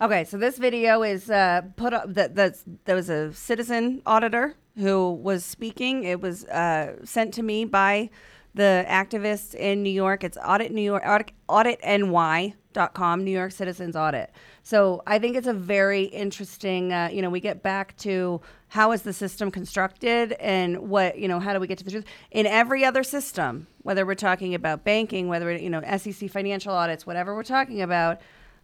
Okay, 0.02 0.26
so 0.26 0.38
this 0.38 0.58
video 0.58 1.04
is 1.04 1.30
uh, 1.30 1.62
put 1.78 1.94
up. 1.94 2.14
That 2.14 2.36
that's 2.36 2.64
there 2.84 2.96
was 2.96 3.10
a 3.10 3.34
citizen 3.34 4.02
auditor 4.06 4.56
who 4.78 5.12
was 5.12 5.46
speaking. 5.46 6.04
It 6.04 6.22
was 6.22 6.46
uh, 6.46 7.06
sent 7.06 7.34
to 7.36 7.44
me 7.44 7.66
by 7.66 8.10
the 8.56 8.86
activists 8.88 9.54
in 9.54 9.84
New 9.84 9.90
York. 9.90 10.24
It's 10.24 10.38
audit 10.44 10.72
New 10.72 10.82
York 10.82 11.04
audit, 11.06 11.34
auditny.com, 11.50 13.24
New 13.24 13.32
York 13.32 13.52
Citizens 13.52 13.96
Audit. 13.96 14.32
So 14.64 15.04
I 15.06 15.20
think 15.20 15.36
it's 15.36 15.48
a 15.48 15.54
very 15.54 16.04
interesting. 16.04 16.92
Uh, 16.92 17.10
you 17.12 17.22
know, 17.22 17.30
we 17.30 17.40
get 17.40 17.62
back 17.62 17.96
to 17.98 18.42
how 18.70 18.92
is 18.92 19.04
the 19.04 19.14
system 19.14 19.52
constructed 19.52 20.34
and 20.34 20.90
what 20.90 21.20
you 21.20 21.28
know 21.28 21.40
how 21.40 21.54
do 21.54 21.60
we 21.60 21.68
get 21.68 21.78
to 21.80 21.84
the 21.84 21.92
truth 21.92 22.06
in 22.32 22.46
every 22.46 22.84
other 22.84 23.04
system, 23.04 23.68
whether 23.84 24.06
we're 24.06 24.16
talking 24.16 24.56
about 24.56 24.84
banking, 24.84 25.28
whether 25.28 25.56
you 25.56 25.70
know 25.70 25.82
SEC 25.98 26.30
financial 26.30 26.74
audits, 26.74 27.06
whatever 27.06 27.36
we're 27.36 27.44
talking 27.44 27.82
about. 27.82 28.22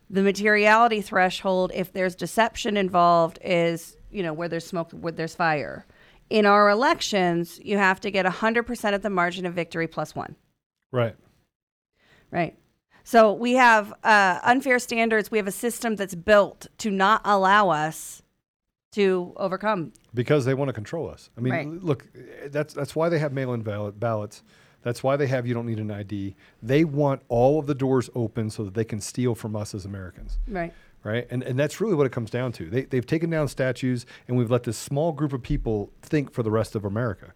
The 0.10 0.22
materiality 0.22 1.02
threshold, 1.02 1.72
if 1.74 1.94
there's 1.94 2.16
deception 2.16 2.76
involved, 2.76 3.40
is 3.44 3.96
you 4.10 4.24
know 4.24 4.34
where 4.34 4.48
there's 4.48 4.66
smoke, 4.66 4.92
where 4.92 5.14
there's 5.14 5.36
fire 5.36 5.86
in 6.32 6.46
our 6.46 6.70
elections, 6.70 7.60
you 7.62 7.78
have 7.78 8.00
to 8.00 8.10
get 8.10 8.26
100% 8.26 8.94
of 8.96 9.02
the 9.02 9.10
margin 9.10 9.46
of 9.46 9.54
victory 9.54 9.86
plus 9.88 10.16
one. 10.16 10.36
Right. 10.92 11.16
Right. 12.32 12.58
So 13.04 13.34
we 13.34 13.54
have 13.54 13.94
uh, 14.04 14.40
unfair 14.44 14.80
standards. 14.80 15.30
We 15.30 15.38
have 15.38 15.48
a 15.48 15.52
system 15.52 15.98
that's 15.98 16.16
built 16.16 16.68
to 16.80 16.90
not 16.90 17.22
allow 17.26 17.70
us 17.70 18.22
to 18.94 19.34
overcome. 19.36 19.92
Because 20.14 20.46
they 20.46 20.54
want 20.54 20.70
to 20.70 20.74
control 20.74 21.10
us. 21.10 21.30
I 21.38 21.42
mean, 21.42 21.54
Right. 21.54 21.68
look, 21.68 22.08
that's 22.48 22.74
that's 22.74 22.96
why 22.96 23.10
they 23.10 23.20
have 23.20 23.34
mail-in 23.34 23.62
ballot, 23.62 24.00
ballots. 24.00 24.44
That's 24.84 25.04
why 25.04 25.16
they 25.18 25.28
have 25.28 25.46
you 25.46 25.54
don't 25.54 25.66
need 25.66 25.80
an 25.80 25.92
ID. 25.92 26.36
They 26.64 26.84
want 26.86 27.22
all 27.28 27.60
of 27.60 27.68
the 27.68 27.76
doors 27.76 28.10
open 28.16 28.50
so 28.50 28.64
that 28.64 28.74
they 28.74 28.84
can 28.86 29.00
steal 29.02 29.36
from 29.36 29.56
us 29.56 29.76
as 29.76 29.86
Americans. 29.86 30.40
Right. 30.48 30.74
Right? 31.04 31.28
And 31.30 31.44
and 31.44 31.58
that's 31.58 31.82
really 31.82 31.96
what 31.96 32.06
it 32.06 32.12
comes 32.12 32.30
down 32.30 32.52
to. 32.54 32.70
They 32.70 32.84
they've 32.84 33.06
taken 33.06 33.30
down 33.30 33.48
statues, 33.48 34.06
and 34.28 34.38
we've 34.38 34.52
let 34.52 34.64
this 34.64 34.78
small 34.78 35.12
group 35.12 35.34
of 35.34 35.42
people 35.42 35.92
think 36.02 36.32
for 36.32 36.44
the 36.44 36.52
rest 36.52 36.76
of 36.76 36.86
America. 36.86 37.34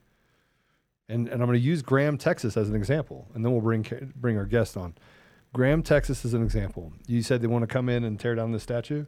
And 1.08 1.28
and 1.28 1.42
I'm 1.42 1.48
going 1.48 1.60
to 1.60 1.66
use 1.66 1.82
Graham, 1.82 2.18
Texas, 2.18 2.58
as 2.58 2.70
an 2.70 2.76
example, 2.76 3.28
and 3.34 3.44
then 3.44 3.52
we'll 3.52 3.62
bring 3.62 4.14
bring 4.16 4.38
our 4.38 4.46
guest 4.46 4.76
on. 4.78 4.96
Graham, 5.54 5.84
Texas, 5.84 6.26
is 6.26 6.34
an 6.34 6.44
example. 6.44 6.92
You 7.08 7.22
said 7.22 7.42
they 7.42 7.48
want 7.48 7.64
to 7.64 7.68
come 7.68 7.88
in 7.88 8.04
and 8.04 8.20
tear 8.20 8.36
down 8.36 8.52
this 8.52 8.64
statue, 8.64 9.06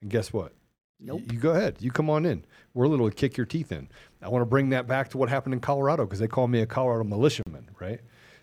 and 0.00 0.10
guess 0.10 0.32
what? 0.32 0.52
Nope. 1.00 1.22
You 1.32 1.38
go 1.38 1.50
ahead. 1.50 1.76
You 1.80 1.90
come 1.90 2.10
on 2.10 2.26
in. 2.26 2.44
We're 2.74 2.84
a 2.84 2.88
literally 2.88 3.12
kick 3.12 3.36
your 3.36 3.46
teeth 3.46 3.72
in. 3.72 3.88
I 4.22 4.28
want 4.28 4.42
to 4.42 4.46
bring 4.46 4.68
that 4.70 4.86
back 4.86 5.08
to 5.10 5.18
what 5.18 5.30
happened 5.30 5.54
in 5.54 5.60
Colorado 5.60 6.04
because 6.04 6.18
they 6.18 6.28
call 6.28 6.46
me 6.46 6.60
a 6.60 6.66
Colorado 6.66 7.04
militiaman, 7.04 7.70
right? 7.80 8.00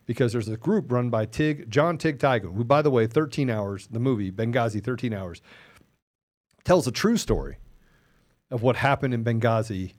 Because 0.07 0.31
there's 0.31 0.47
a 0.47 0.57
group 0.57 0.91
run 0.91 1.11
by 1.11 1.25
Tig, 1.25 1.69
John 1.69 1.99
Tig 1.99 2.17
Tygo, 2.17 2.55
who, 2.55 2.63
by 2.63 2.81
the 2.81 2.89
way, 2.89 3.05
13 3.05 3.49
hours, 3.49 3.87
the 3.87 3.99
movie 3.99 4.31
Benghazi, 4.31 4.83
13 4.83 5.13
hours, 5.13 5.41
tells 6.63 6.87
a 6.87 6.91
true 6.91 7.17
story 7.17 7.57
of 8.49 8.63
what 8.63 8.77
happened 8.77 9.13
in 9.13 9.23
Benghazi 9.23 9.93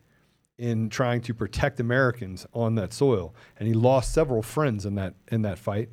in 0.58 0.88
trying 0.88 1.20
to 1.20 1.32
protect 1.32 1.78
Americans 1.78 2.46
on 2.52 2.74
that 2.74 2.92
soil. 2.92 3.34
And 3.58 3.68
he 3.68 3.74
lost 3.74 4.12
several 4.12 4.42
friends 4.42 4.84
in 4.84 4.96
that 4.96 5.14
in 5.28 5.42
that 5.42 5.58
fight, 5.58 5.90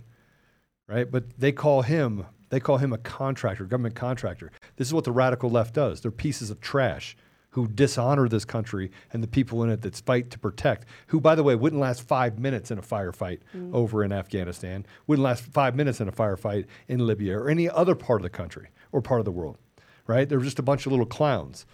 right? 0.88 1.10
But 1.10 1.40
they 1.40 1.52
call 1.52 1.84
him 1.84 2.26
they 2.50 2.60
call 2.60 2.78
him 2.78 2.94
a 2.94 2.98
contractor, 2.98 3.66
government 3.66 3.96
contractor. 3.96 4.52
This 4.78 4.88
is 4.88 4.94
what 4.94 5.04
the 5.04 5.12
radical 5.12 5.50
left 5.50 5.74
does. 5.74 6.02
They're 6.02 6.12
pieces 6.12 6.50
of 6.50 6.62
trash 6.62 7.16
who 7.56 7.70
dishonor 7.70 8.28
this 8.28 8.44
country 8.44 8.92
and 9.14 9.24
the 9.24 9.28
people 9.28 9.64
in 9.64 9.70
it 9.70 9.82
that 9.82 9.96
fight 9.96 10.30
to 10.30 10.38
protect. 10.38 10.86
Who, 11.08 11.22
by 11.22 11.36
the 11.36 11.44
way, 11.44 11.56
wouldn't 11.56 11.82
last 11.82 12.02
five 12.02 12.38
minutes 12.38 12.70
in 12.70 12.78
a 12.78 12.82
firefight 12.82 13.40
mm. 13.56 13.74
over 13.74 14.04
in 14.04 14.12
Afghanistan, 14.12 14.86
wouldn't 15.08 15.24
last 15.24 15.46
five 15.46 15.74
minutes 15.74 16.02
in 16.02 16.10
a 16.10 16.12
firefight 16.12 16.66
in 16.90 17.08
Libya 17.08 17.40
or 17.40 17.50
any 17.50 17.70
other 17.70 17.96
part 17.96 18.20
of 18.20 18.24
the 18.24 18.30
country 18.30 18.68
or 18.92 19.02
part 19.02 19.22
of 19.22 19.26
the 19.26 19.32
world, 19.32 19.58
right? 20.06 20.28
They're 20.28 20.42
just 20.42 20.60
a 20.60 20.64
bunch 20.64 20.86
of 20.86 20.92
little 20.92 21.06
clowns. 21.06 21.66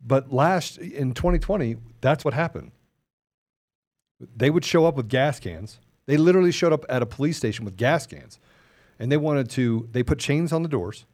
But 0.00 0.32
last 0.32 0.78
in 0.78 1.14
2020, 1.14 1.78
that's 2.00 2.24
what 2.24 2.32
happened. 2.32 2.70
They 4.20 4.50
would 4.50 4.64
show 4.64 4.86
up 4.86 4.94
with 4.94 5.08
gas 5.08 5.40
cans. 5.40 5.80
They 6.06 6.16
literally 6.16 6.52
showed 6.52 6.72
up 6.72 6.84
at 6.88 7.02
a 7.02 7.06
police 7.06 7.36
station 7.36 7.64
with 7.64 7.76
gas 7.76 8.06
cans. 8.06 8.38
And 9.00 9.10
they 9.10 9.16
wanted 9.16 9.50
to, 9.50 9.88
they 9.90 10.04
put 10.04 10.20
chains 10.20 10.52
on 10.52 10.62
the 10.62 10.68
doors 10.68 11.06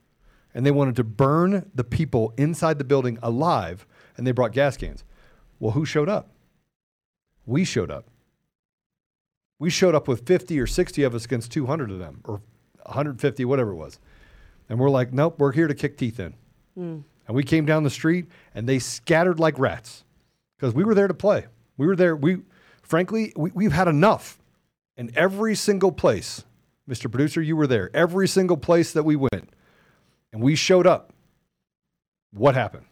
and 0.54 0.64
they 0.64 0.70
wanted 0.70 0.96
to 0.96 1.04
burn 1.04 1.70
the 1.74 1.84
people 1.84 2.32
inside 2.36 2.78
the 2.78 2.84
building 2.84 3.18
alive. 3.22 3.86
And 4.16 4.26
they 4.26 4.32
brought 4.32 4.52
gas 4.52 4.76
cans. 4.76 5.04
Well, 5.58 5.72
who 5.72 5.84
showed 5.84 6.08
up? 6.08 6.28
We 7.46 7.64
showed 7.64 7.90
up. 7.90 8.06
We 9.58 9.70
showed 9.70 9.94
up 9.94 10.08
with 10.08 10.26
50 10.26 10.58
or 10.60 10.66
60 10.66 11.02
of 11.02 11.14
us 11.14 11.24
against 11.24 11.52
200 11.52 11.90
of 11.90 11.98
them, 11.98 12.20
or 12.24 12.42
150, 12.84 13.44
whatever 13.44 13.70
it 13.70 13.76
was. 13.76 13.98
And 14.68 14.78
we're 14.78 14.90
like, 14.90 15.12
nope, 15.12 15.38
we're 15.38 15.52
here 15.52 15.68
to 15.68 15.74
kick 15.74 15.96
teeth 15.96 16.18
in. 16.18 16.34
Hmm. 16.74 16.98
And 17.26 17.34
we 17.34 17.42
came 17.42 17.64
down 17.64 17.84
the 17.84 17.90
street 17.90 18.26
and 18.54 18.68
they 18.68 18.78
scattered 18.78 19.38
like 19.40 19.58
rats 19.58 20.04
because 20.56 20.74
we 20.74 20.84
were 20.84 20.94
there 20.94 21.08
to 21.08 21.14
play. 21.14 21.46
We 21.76 21.86
were 21.86 21.96
there. 21.96 22.14
We, 22.16 22.42
frankly, 22.82 23.32
we, 23.36 23.50
we've 23.54 23.72
had 23.72 23.88
enough. 23.88 24.38
And 24.96 25.16
every 25.16 25.54
single 25.54 25.90
place, 25.90 26.44
Mr. 26.88 27.10
Producer, 27.10 27.40
you 27.40 27.56
were 27.56 27.66
there. 27.66 27.90
Every 27.94 28.28
single 28.28 28.56
place 28.56 28.92
that 28.92 29.02
we 29.04 29.16
went, 29.16 29.50
and 30.32 30.42
we 30.42 30.54
showed 30.54 30.86
up 30.86 31.12
What 32.32 32.54
happened? 32.54 32.86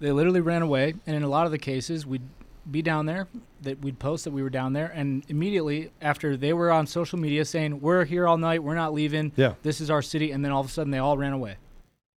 They 0.00 0.12
literally 0.12 0.40
ran 0.40 0.62
away, 0.62 0.94
and 1.06 1.14
in 1.16 1.22
a 1.22 1.28
lot 1.28 1.46
of 1.46 1.52
the 1.52 1.58
cases, 1.58 2.06
we'd 2.06 2.22
be 2.70 2.82
down 2.82 3.06
there, 3.06 3.28
that 3.62 3.80
we'd 3.82 3.98
post 3.98 4.24
that 4.24 4.30
we 4.32 4.42
were 4.42 4.50
down 4.50 4.72
there, 4.72 4.86
and 4.94 5.24
immediately 5.28 5.90
after 6.00 6.36
they 6.36 6.52
were 6.52 6.70
on 6.70 6.86
social 6.86 7.18
media 7.18 7.44
saying, 7.44 7.80
"We're 7.80 8.04
here 8.04 8.26
all 8.26 8.38
night, 8.38 8.62
we're 8.62 8.74
not 8.74 8.92
leaving, 8.92 9.32
Yeah. 9.36 9.54
this 9.62 9.80
is 9.80 9.90
our 9.90 10.02
city," 10.02 10.30
and 10.30 10.44
then 10.44 10.52
all 10.52 10.60
of 10.60 10.66
a 10.66 10.70
sudden 10.70 10.90
they 10.90 10.98
all 10.98 11.16
ran 11.18 11.32
away. 11.32 11.56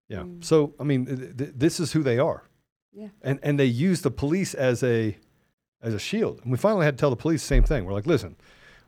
Yeah. 0.10 0.20
Mm. 0.24 0.44
So 0.44 0.74
I 0.80 0.84
mean, 0.84 1.06
th- 1.06 1.38
th- 1.38 1.52
this 1.56 1.80
is 1.80 1.94
who 1.94 2.04
they 2.04 2.20
are. 2.20 2.44
Yeah. 2.94 3.08
And 3.22 3.40
and 3.42 3.60
they 3.60 3.66
use 3.66 4.02
the 4.02 4.12
police 4.12 4.54
as 4.54 4.84
a 4.84 5.18
as 5.82 5.94
a 5.94 6.00
shield. 6.00 6.40
And 6.44 6.52
we 6.52 6.58
finally 6.58 6.86
had 6.86 6.98
to 6.98 7.02
tell 7.02 7.10
the 7.10 7.16
police 7.16 7.42
the 7.42 7.48
same 7.48 7.64
thing. 7.64 7.84
We're 7.86 7.94
like, 7.94 8.06
listen, 8.08 8.36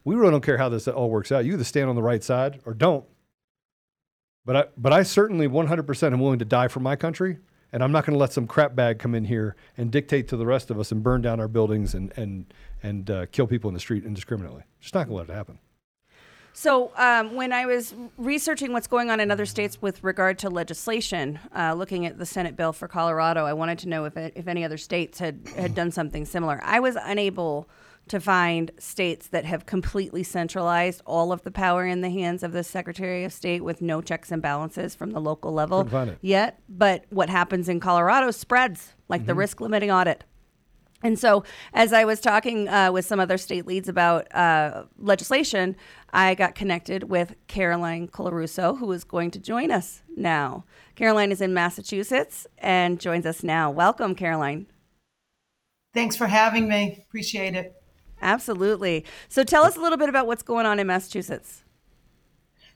we 0.04 0.16
really 0.16 0.32
don't 0.32 0.43
care 0.43 0.58
how 0.58 0.70
this 0.70 0.88
all 0.88 1.10
works 1.10 1.32
out. 1.32 1.43
You 1.46 1.54
either 1.54 1.64
stand 1.64 1.89
on 1.89 1.96
the 1.96 2.04
right 2.04 2.24
side 2.24 2.60
or 2.66 2.74
don't. 2.74 3.06
But 4.46 4.56
I 4.56 4.66
but 4.78 4.93
I 4.93 5.04
certainly 5.04 5.48
100% 5.48 6.14
am 6.14 6.20
willing 6.20 6.39
to 6.39 6.46
die 6.46 6.68
for 6.68 6.80
my 6.80 6.96
country. 6.96 7.39
And 7.76 7.84
I'm 7.84 7.91
not 7.91 8.05
going 8.05 8.13
to 8.13 8.17
let 8.17 8.32
some 8.32 8.47
crap 8.47 8.73
bag 8.73 8.99
come 8.99 9.13
in 9.13 9.26
here 9.26 9.57
and 9.76 9.91
dictate 9.91 10.30
to 10.30 10.38
the 10.38 10.45
rest 10.45 10.71
of 10.71 10.80
us 10.80 10.93
and 10.93 11.03
burn 11.03 11.21
down 11.21 11.41
our 11.41 11.49
buildings 11.49 11.93
and 11.93 12.09
and 12.15 12.45
and 12.82 13.11
uh, 13.11 13.26
kill 13.34 13.47
people 13.47 13.67
in 13.67 13.73
the 13.73 13.82
street 13.82 14.05
indiscriminately. 14.05 14.63
Just 14.80 14.93
not 14.93 15.09
going 15.09 15.17
to 15.17 15.17
let 15.17 15.30
it 15.30 15.38
happen. 15.38 15.59
So, 16.53 16.93
um, 16.95 17.36
when 17.36 17.51
I 17.51 17.65
was 17.65 17.93
researching 18.17 18.71
what's 18.71 18.88
going 18.88 19.09
on 19.09 19.19
in 19.19 19.30
other 19.30 19.45
states 19.45 19.82
with 19.82 20.01
regard 20.05 20.39
to 20.39 20.49
legislation, 20.49 21.38
uh, 21.53 21.73
looking 21.73 22.05
at 22.05 22.17
the 22.17 22.26
Senate 22.26 22.55
bill 22.55 22.71
for 22.71 22.88
Colorado, 22.88 23.43
I 23.43 23.51
wanted 23.51 23.80
to 23.80 23.89
know 23.89 24.05
if, 24.05 24.15
it, 24.15 24.32
if 24.38 24.47
any 24.47 24.63
other 24.63 24.78
states 24.78 25.19
had, 25.19 25.45
had 25.57 25.76
done 25.76 25.91
something 25.91 26.23
similar. 26.23 26.61
I 26.63 26.80
was 26.80 26.95
unable 26.95 27.67
to 28.08 28.20
find 28.20 28.72
states 28.78 29.28
that 29.28 29.45
have 29.45 29.66
completely 29.66 30.22
centralized 30.24 31.01
all 31.06 31.32
of 31.32 31.41
the 31.43 31.51
power 31.51 31.86
in 31.86 32.01
the 32.01 32.10
hands 32.10 32.43
of 32.43 32.51
the 32.51 32.64
Secretary 32.64 33.24
of 33.24 33.34
State 33.34 33.64
with 33.64 33.82
no 33.82 34.01
checks 34.01 34.32
and 34.32 34.41
balances 34.41 34.93
from 34.93 35.12
the 35.12 35.20
local 35.20 35.51
level 35.51 35.80
Couldn't 35.80 35.91
find 35.91 36.10
it. 36.12 36.18
yet. 36.22 36.60
But 36.70 37.06
what 37.10 37.30
happens 37.30 37.68
in 37.68 37.80
Colorado 37.80 38.32
spreads, 38.32 38.93
like 39.10 39.26
the 39.26 39.34
risk 39.34 39.60
limiting 39.60 39.91
audit. 39.91 40.24
And 41.03 41.20
so, 41.20 41.43
as 41.74 41.93
I 41.93 42.06
was 42.06 42.20
talking 42.20 42.68
uh, 42.68 42.91
with 42.91 43.06
some 43.06 43.20
other 43.20 43.38
state 43.38 43.68
leads 43.68 43.88
about 43.89 44.34
uh, 44.34 44.86
legislation, 44.97 45.76
I 46.14 46.34
got 46.34 46.56
connected 46.56 47.03
with 47.03 47.36
Caroline 47.47 48.08
Colarusso, 48.08 48.80
who 48.80 48.91
is 48.91 49.03
going 49.03 49.30
to 49.32 49.39
join 49.39 49.72
us 49.72 50.01
now. 50.16 50.64
Caroline 50.95 51.32
is 51.32 51.41
in 51.41 51.53
Massachusetts 51.53 52.47
and 52.58 52.99
joins 52.99 53.26
us 53.26 53.43
now. 53.43 53.70
Welcome, 53.70 54.16
Caroline. 54.16 54.68
Thanks 55.93 56.16
for 56.16 56.28
having 56.28 56.68
me. 56.68 57.03
Appreciate 57.08 57.56
it. 57.56 57.74
Absolutely. 58.26 59.05
So, 59.30 59.43
tell 59.43 59.63
us 59.63 59.78
a 59.78 59.80
little 59.80 59.99
bit 59.99 60.09
about 60.09 60.26
what's 60.26 60.41
going 60.41 60.65
on 60.65 60.80
in 60.80 60.88
Massachusetts. 60.88 61.63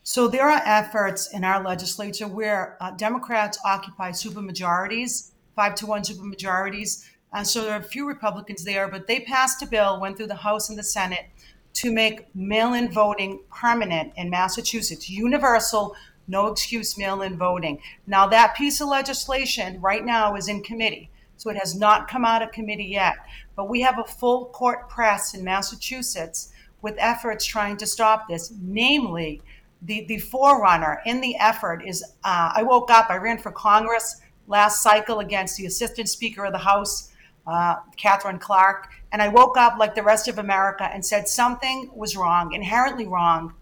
So, 0.03 0.27
there 0.27 0.47
are 0.47 0.61
efforts 0.63 1.33
in 1.33 1.43
our 1.43 1.63
legislature 1.63 2.27
where 2.27 2.77
uh, 2.79 2.91
Democrats 2.91 3.57
occupy 3.65 4.11
supermajorities, 4.11 5.31
five 5.55 5.73
to 5.75 5.87
one 5.87 6.03
supermajorities. 6.03 7.03
Uh, 7.33 7.43
so, 7.43 7.63
there 7.63 7.73
are 7.73 7.79
a 7.79 7.83
few 7.83 8.07
Republicans 8.07 8.63
there, 8.63 8.87
but 8.87 9.07
they 9.07 9.21
passed 9.21 9.63
a 9.63 9.65
bill, 9.65 9.99
went 9.99 10.17
through 10.17 10.27
the 10.27 10.35
House 10.35 10.69
and 10.69 10.77
the 10.77 10.83
Senate 10.83 11.25
to 11.73 11.91
make 11.91 12.33
mail 12.35 12.73
in 12.73 12.91
voting 12.91 13.39
permanent 13.49 14.13
in 14.17 14.29
Massachusetts, 14.29 15.09
universal, 15.09 15.95
no 16.27 16.45
excuse 16.45 16.95
mail 16.95 17.23
in 17.23 17.39
voting. 17.39 17.79
Now, 18.05 18.27
that 18.27 18.55
piece 18.55 18.81
of 18.81 18.87
legislation 18.87 19.81
right 19.81 20.05
now 20.05 20.35
is 20.35 20.47
in 20.47 20.61
committee. 20.61 21.09
So 21.39 21.49
it 21.49 21.57
has 21.57 21.73
not 21.73 22.09
come 22.09 22.25
out 22.25 22.41
of 22.41 22.51
committee 22.51 22.83
yet. 22.91 23.15
But 23.59 23.67
we 23.67 23.81
have 23.81 23.99
a 23.99 24.05
full 24.05 24.45
court 24.45 24.87
press 24.87 25.33
in 25.33 25.43
Massachusetts 25.43 26.53
with 26.81 26.95
efforts 26.97 27.43
trying 27.43 27.75
to 27.75 27.85
stop 27.85 28.29
this. 28.29 28.53
Namely, 28.61 29.41
the, 29.81 30.05
the 30.05 30.19
forerunner 30.19 31.01
in 31.05 31.19
the 31.19 31.35
effort 31.35 31.83
is 31.85 32.01
uh, 32.23 32.53
I 32.55 32.63
woke 32.63 32.89
up, 32.89 33.09
I 33.09 33.17
ran 33.17 33.37
for 33.37 33.51
Congress 33.51 34.21
last 34.47 34.81
cycle 34.81 35.19
against 35.19 35.57
the 35.57 35.65
Assistant 35.65 36.07
Speaker 36.07 36.45
of 36.45 36.53
the 36.53 36.59
House, 36.59 37.11
uh, 37.47 37.75
Katherine 37.97 38.39
Clark. 38.39 38.91
And 39.11 39.21
I 39.21 39.27
woke 39.27 39.57
up 39.57 39.77
like 39.77 39.93
the 39.93 40.03
rest 40.03 40.29
of 40.29 40.39
America 40.39 40.89
and 40.93 41.05
said 41.05 41.27
something 41.27 41.91
was 41.93 42.15
wrong, 42.15 42.53
inherently 42.53 43.07
wrong. 43.07 43.55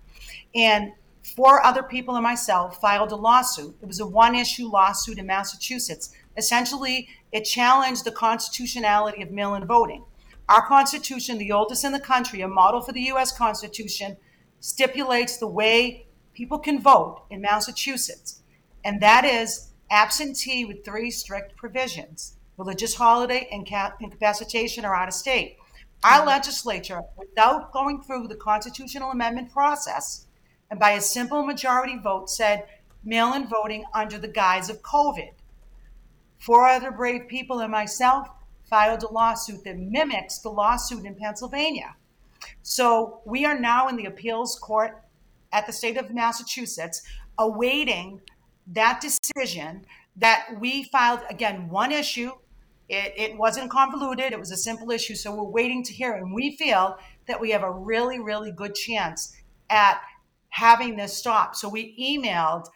And 0.53 0.91
four 1.23 1.65
other 1.65 1.81
people 1.81 2.13
and 2.13 2.21
myself 2.21 2.79
filed 2.79 3.13
a 3.13 3.15
lawsuit. 3.15 3.75
It 3.81 3.87
was 3.87 3.99
a 3.99 4.05
one 4.05 4.35
issue 4.35 4.67
lawsuit 4.67 5.17
in 5.17 5.25
Massachusetts. 5.25 6.13
Essentially, 6.37 7.09
it 7.37 7.45
challenged 7.45 8.03
the 8.03 8.11
constitutionality 8.11 9.21
of 9.21 9.31
mail 9.31 9.53
in 9.53 9.65
voting. 9.65 10.03
Our 10.49 10.65
Constitution, 10.65 11.37
the 11.37 11.51
oldest 11.51 11.85
in 11.85 11.91
the 11.91 11.99
country, 11.99 12.41
a 12.41 12.47
model 12.47 12.81
for 12.81 12.93
the 12.93 13.09
US 13.13 13.31
Constitution, 13.37 14.17
stipulates 14.59 15.37
the 15.37 15.47
way 15.47 16.07
people 16.33 16.57
can 16.57 16.81
vote 16.81 17.23
in 17.29 17.41
Massachusetts. 17.41 18.41
And 18.83 19.01
that 19.01 19.23
is 19.23 19.71
absentee 19.91 20.65
with 20.65 20.83
three 20.83 21.11
strict 21.11 21.55
provisions 21.55 22.33
religious 22.57 22.95
holiday 22.95 23.47
and 23.51 23.67
incapacitation 24.01 24.83
or 24.83 24.95
out 24.95 25.07
of 25.07 25.13
state. 25.13 25.57
Our 26.03 26.25
legislature, 26.25 27.01
without 27.15 27.71
going 27.71 28.01
through 28.01 28.29
the 28.29 28.35
constitutional 28.35 29.11
amendment 29.11 29.51
process, 29.51 30.25
and 30.71 30.79
by 30.79 30.91
a 30.91 31.01
simple 31.01 31.43
majority 31.43 31.99
vote, 31.99 32.31
said 32.31 32.65
mail 33.03 33.33
in 33.35 33.47
voting 33.47 33.85
under 33.93 34.17
the 34.17 34.27
guise 34.27 34.71
of 34.71 34.81
COVID. 34.81 35.29
Four 36.39 36.67
other 36.67 36.91
brave 36.91 37.27
people 37.27 37.59
and 37.59 37.71
myself 37.71 38.27
filed 38.69 39.03
a 39.03 39.11
lawsuit 39.11 39.63
that 39.63 39.77
mimics 39.77 40.39
the 40.39 40.49
lawsuit 40.49 41.05
in 41.05 41.15
Pennsylvania. 41.15 41.95
So 42.61 43.21
we 43.25 43.45
are 43.45 43.57
now 43.59 43.87
in 43.87 43.95
the 43.95 44.05
appeals 44.05 44.57
court 44.59 45.01
at 45.51 45.65
the 45.65 45.73
state 45.73 45.97
of 45.97 46.13
Massachusetts 46.13 47.01
awaiting 47.37 48.21
that 48.67 49.01
decision 49.01 49.85
that 50.17 50.47
we 50.59 50.83
filed 50.83 51.21
again 51.29 51.69
one 51.69 51.91
issue. 51.91 52.31
It, 52.89 53.13
it 53.15 53.37
wasn't 53.37 53.71
convoluted. 53.71 54.31
It 54.31 54.39
was 54.39 54.51
a 54.51 54.57
simple 54.57 54.91
issue. 54.91 55.15
So 55.15 55.35
we're 55.35 55.43
waiting 55.43 55.83
to 55.83 55.93
hear. 55.93 56.13
And 56.13 56.33
we 56.33 56.55
feel 56.57 56.97
that 57.27 57.39
we 57.39 57.51
have 57.51 57.63
a 57.63 57.71
really 57.71 58.19
really 58.19 58.51
good 58.51 58.75
chance 58.75 59.35
at 59.69 60.01
having 60.49 60.95
this 60.95 61.15
stop 61.15 61.55
so 61.55 61.69
we 61.69 61.95
emailed 61.99 62.67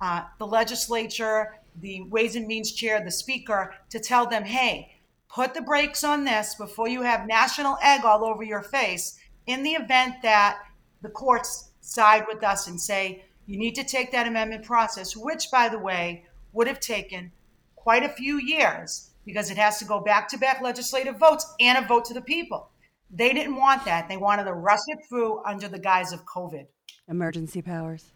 uh, 0.00 0.22
the 0.38 0.46
legislature 0.46 1.54
the 1.80 2.02
ways 2.02 2.36
and 2.36 2.46
means 2.46 2.72
chair 2.72 3.02
the 3.04 3.10
speaker 3.10 3.74
to 3.90 3.98
tell 3.98 4.26
them 4.26 4.44
hey 4.44 4.92
put 5.28 5.54
the 5.54 5.62
brakes 5.62 6.04
on 6.04 6.24
this 6.24 6.54
before 6.54 6.88
you 6.88 7.02
have 7.02 7.26
national 7.26 7.76
egg 7.82 8.04
all 8.04 8.24
over 8.24 8.42
your 8.42 8.62
face 8.62 9.18
in 9.46 9.62
the 9.62 9.72
event 9.72 10.14
that 10.22 10.58
the 11.02 11.08
courts 11.08 11.70
side 11.80 12.24
with 12.28 12.42
us 12.44 12.66
and 12.66 12.80
say 12.80 13.24
you 13.48 13.58
need 13.58 13.74
to 13.76 13.84
take 13.84 14.12
that 14.12 14.26
amendment 14.26 14.62
process, 14.62 15.16
which, 15.16 15.50
by 15.50 15.70
the 15.70 15.78
way, 15.78 16.26
would 16.52 16.66
have 16.66 16.80
taken 16.80 17.32
quite 17.76 18.04
a 18.04 18.08
few 18.10 18.38
years 18.38 19.10
because 19.24 19.50
it 19.50 19.56
has 19.56 19.78
to 19.78 19.86
go 19.86 20.00
back 20.00 20.28
to 20.28 20.38
back 20.38 20.60
legislative 20.60 21.18
votes 21.18 21.50
and 21.58 21.82
a 21.82 21.88
vote 21.88 22.04
to 22.04 22.14
the 22.14 22.20
people. 22.20 22.70
They 23.10 23.32
didn't 23.32 23.56
want 23.56 23.86
that. 23.86 24.06
They 24.06 24.18
wanted 24.18 24.44
to 24.44 24.52
rush 24.52 24.80
it 24.88 24.98
through 25.08 25.42
under 25.46 25.66
the 25.66 25.78
guise 25.78 26.12
of 26.12 26.26
COVID. 26.26 26.66
Emergency 27.08 27.62
powers. 27.62 28.12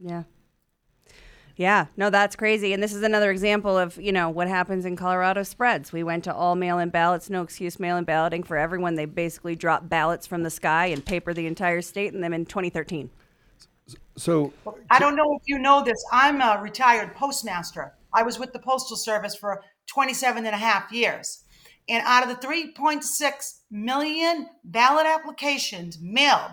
Yeah. 0.00 0.24
Yeah, 1.56 1.86
no, 1.96 2.10
that's 2.10 2.34
crazy. 2.34 2.72
And 2.72 2.82
this 2.82 2.92
is 2.92 3.02
another 3.02 3.30
example 3.30 3.78
of, 3.78 3.96
you 3.96 4.10
know, 4.10 4.28
what 4.28 4.48
happens 4.48 4.84
in 4.84 4.96
Colorado 4.96 5.44
spreads. 5.44 5.92
We 5.92 6.02
went 6.02 6.24
to 6.24 6.34
all 6.34 6.56
mail 6.56 6.78
in 6.80 6.88
ballots, 6.90 7.30
no 7.30 7.42
excuse 7.42 7.78
mail 7.78 7.96
in 7.96 8.04
balloting 8.04 8.42
for 8.42 8.56
everyone. 8.56 8.96
They 8.96 9.04
basically 9.04 9.54
dropped 9.54 9.88
ballots 9.88 10.26
from 10.26 10.42
the 10.42 10.50
sky 10.50 10.86
and 10.86 11.04
paper 11.04 11.32
the 11.32 11.46
entire 11.46 11.80
state 11.80 12.12
and 12.12 12.24
them 12.24 12.32
in 12.32 12.44
2013. 12.44 13.08
So 14.16 14.52
I 14.90 14.98
don't 14.98 15.14
know 15.14 15.38
if 15.40 15.42
you 15.46 15.58
know 15.58 15.84
this. 15.84 16.02
I'm 16.12 16.40
a 16.40 16.60
retired 16.60 17.14
postmaster. 17.14 17.94
I 18.12 18.22
was 18.22 18.38
with 18.38 18.52
the 18.52 18.58
Postal 18.58 18.96
Service 18.96 19.36
for 19.36 19.62
27 19.86 20.46
and 20.46 20.54
a 20.54 20.58
half 20.58 20.90
years. 20.92 21.44
And 21.88 22.02
out 22.06 22.22
of 22.22 22.28
the 22.28 22.46
3.6 22.46 23.58
million 23.70 24.48
ballot 24.64 25.06
applications 25.06 25.98
mailed 26.00 26.52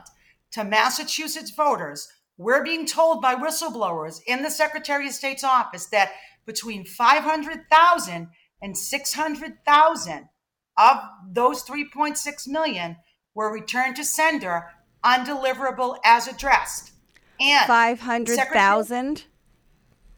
to 0.51 0.63
Massachusetts 0.63 1.51
voters, 1.51 2.11
we're 2.41 2.63
being 2.63 2.85
told 2.85 3.21
by 3.21 3.35
whistleblowers 3.35 4.19
in 4.25 4.41
the 4.41 4.49
Secretary 4.49 5.07
of 5.07 5.13
State's 5.13 5.43
office 5.43 5.85
that 5.87 6.11
between 6.45 6.85
500,000 6.85 8.27
and 8.61 8.77
600,000 8.77 10.29
of 10.77 10.97
those 11.31 11.63
3.6 11.63 12.47
million 12.47 12.97
were 13.35 13.53
returned 13.53 13.95
to 13.95 14.03
sender 14.03 14.71
undeliverable 15.03 15.97
as 16.03 16.27
addressed. 16.27 16.91
And 17.39 17.67
500,000? 17.67 19.25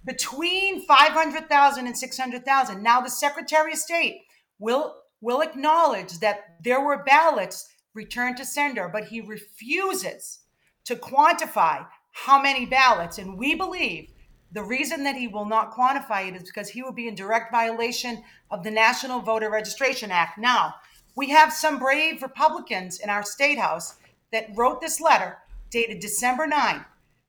between 0.06 0.86
500,000 0.86 1.88
and 1.88 1.98
600,000. 1.98 2.84
Now 2.84 3.02
the 3.02 3.10
Secretary 3.10 3.74
of 3.74 3.80
State 3.80 4.22
will 4.60 4.96
will 5.22 5.40
acknowledge 5.40 6.20
that 6.20 6.58
there 6.62 6.82
were 6.82 7.02
ballots 7.06 7.70
returned 7.94 8.36
to 8.36 8.46
sender, 8.46 8.90
but 8.92 9.06
he 9.06 9.22
refuses 9.22 10.40
to 10.84 10.98
quantify 10.98 11.86
how 12.14 12.42
many 12.42 12.66
ballots 12.66 13.18
and 13.18 13.38
we 13.38 13.56
believe 13.56 14.10
the 14.54 14.64
reason 14.64 15.04
that 15.04 15.16
he 15.16 15.28
will 15.28 15.46
not 15.46 15.74
quantify 15.74 16.28
it 16.28 16.36
is 16.36 16.44
because 16.44 16.70
he 16.70 16.84
will 16.84 16.94
be 16.94 17.08
in 17.08 17.16
direct 17.16 17.52
violation 17.52 18.24
of 18.52 18.64
the 18.64 18.72
National 18.72 19.20
Voter 19.20 19.50
Registration 19.50 20.12
Act. 20.12 20.38
Now, 20.38 20.76
we 21.16 21.32
have 21.32 21.52
some 21.52 21.80
brave 21.80 22.22
Republicans 22.22 23.00
in 23.00 23.10
our 23.10 23.24
state 23.24 23.58
house 23.58 23.96
that 24.32 24.48
wrote 24.56 24.80
this 24.80 25.02
letter 25.02 25.40
dated 25.72 26.00
December 26.00 26.46
9 26.46 26.86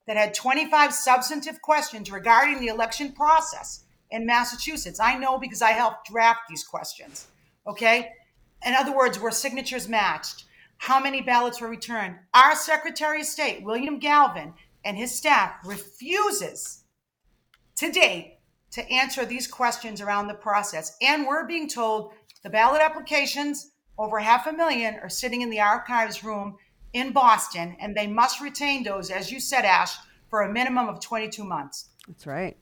that 0.06 0.18
had 0.18 0.34
25 0.34 0.92
substantive 0.92 1.62
questions 1.62 2.12
regarding 2.12 2.60
the 2.60 2.68
election 2.68 3.12
process 3.12 3.84
in 4.10 4.26
Massachusetts. 4.26 5.00
I 5.00 5.16
know 5.16 5.38
because 5.38 5.62
I 5.62 5.70
helped 5.70 6.10
draft 6.10 6.42
these 6.48 6.62
questions. 6.62 7.26
Okay? 7.66 8.12
In 8.66 8.74
other 8.74 8.94
words, 8.94 9.18
were 9.18 9.30
signatures 9.30 9.88
matched? 9.88 10.44
How 10.76 11.00
many 11.00 11.22
ballots 11.22 11.60
were 11.60 11.68
returned? 11.68 12.16
Our 12.34 12.54
Secretary 12.54 13.20
of 13.20 13.26
State, 13.26 13.62
William 13.62 13.98
Galvin, 13.98 14.52
and 14.84 14.96
his 14.96 15.14
staff 15.14 15.54
refuses 15.64 16.84
to 17.76 17.90
date 17.90 18.38
to 18.72 18.88
answer 18.90 19.24
these 19.24 19.46
questions 19.46 20.00
around 20.00 20.26
the 20.26 20.34
process. 20.34 20.96
And 21.00 21.26
we're 21.26 21.46
being 21.46 21.68
told 21.68 22.12
the 22.42 22.50
ballot 22.50 22.80
applications, 22.80 23.72
over 23.98 24.18
half 24.18 24.46
a 24.46 24.52
million, 24.52 24.96
are 24.96 25.08
sitting 25.08 25.42
in 25.42 25.50
the 25.50 25.60
archives 25.60 26.24
room 26.24 26.56
in 26.92 27.12
Boston, 27.12 27.76
and 27.80 27.96
they 27.96 28.06
must 28.06 28.40
retain 28.40 28.82
those, 28.82 29.10
as 29.10 29.30
you 29.30 29.40
said, 29.40 29.64
Ashe, 29.64 29.96
for 30.28 30.42
a 30.42 30.52
minimum 30.52 30.88
of 30.88 31.00
22 31.00 31.44
months. 31.44 31.90
That's 32.06 32.26
right. 32.26 32.56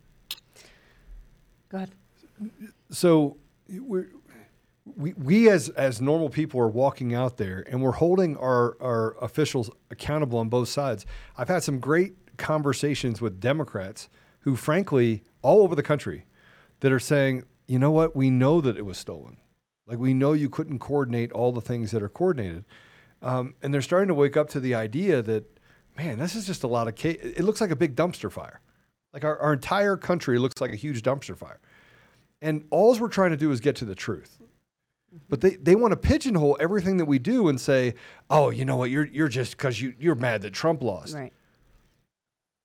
Go 1.68 1.79
ahead. 1.79 1.91
So 2.91 3.37
we're, 3.68 4.11
we 4.85 5.12
we 5.14 5.49
as 5.49 5.68
as 5.70 6.01
normal 6.01 6.28
people 6.28 6.61
are 6.61 6.68
walking 6.68 7.14
out 7.14 7.37
there 7.37 7.64
and 7.70 7.83
we're 7.83 7.93
holding 7.93 8.37
our 8.37 8.76
our 8.80 9.16
officials 9.22 9.70
accountable 9.91 10.39
on 10.39 10.49
both 10.49 10.68
sides. 10.68 11.07
I've 11.37 11.49
had 11.49 11.62
some 11.62 11.78
great 11.78 12.37
conversations 12.37 13.20
with 13.20 13.41
Democrats 13.41 14.09
who, 14.41 14.57
frankly, 14.57 15.22
all 15.43 15.62
over 15.62 15.74
the 15.74 15.83
country, 15.83 16.26
that 16.80 16.91
are 16.91 16.99
saying, 16.99 17.45
you 17.68 17.78
know 17.78 17.93
what, 17.93 18.16
we 18.16 18.28
know 18.28 18.61
that 18.61 18.76
it 18.76 18.85
was 18.85 18.99
stolen. 18.99 19.37
Like 19.87 19.99
we 19.99 20.14
know 20.14 20.33
you 20.33 20.49
couldn't 20.49 20.80
coordinate 20.80 21.30
all 21.33 21.53
the 21.53 21.61
things 21.61 21.93
that 21.93 22.03
are 22.03 22.09
coordinated, 22.09 22.64
um, 23.20 23.55
and 23.62 23.72
they're 23.72 23.83
starting 23.83 24.09
to 24.09 24.14
wake 24.14 24.37
up 24.37 24.49
to 24.51 24.61
the 24.61 24.74
idea 24.74 25.22
that, 25.22 25.45
man, 25.97 26.18
this 26.18 26.35
is 26.35 26.47
just 26.47 26.64
a 26.64 26.66
lot 26.66 26.89
of. 26.89 26.97
Ca- 26.97 27.18
it 27.20 27.45
looks 27.45 27.61
like 27.61 27.70
a 27.70 27.76
big 27.76 27.95
dumpster 27.95 28.30
fire. 28.30 28.61
Like 29.12 29.24
our, 29.24 29.39
our 29.39 29.53
entire 29.53 29.97
country 29.97 30.39
looks 30.39 30.61
like 30.61 30.72
a 30.72 30.76
huge 30.76 31.03
dumpster 31.03 31.37
fire. 31.37 31.61
And 32.41 32.64
all 32.70 32.99
we're 32.99 33.09
trying 33.09 33.30
to 33.30 33.37
do 33.37 33.53
is 33.53 33.61
get 33.61 33.76
to 33.76 33.85
the 33.85 33.95
truth. 33.95 34.39
But 35.29 35.41
they, 35.41 35.57
they 35.57 35.75
want 35.75 35.93
to 35.93 35.97
pigeonhole 35.97 36.57
everything 36.61 36.97
that 36.99 37.05
we 37.05 37.19
do 37.19 37.49
and 37.49 37.61
say, 37.61 37.95
oh, 38.31 38.51
you 38.51 38.65
know 38.65 38.77
what, 38.77 38.91
you're, 38.91 39.07
you're 39.07 39.29
just 39.29 39.57
because 39.57 39.81
you, 39.81 39.95
you're 39.99 40.15
mad 40.15 40.43
that 40.43 40.53
Trump 40.53 40.83
lost. 40.83 41.15
Right. 41.15 41.33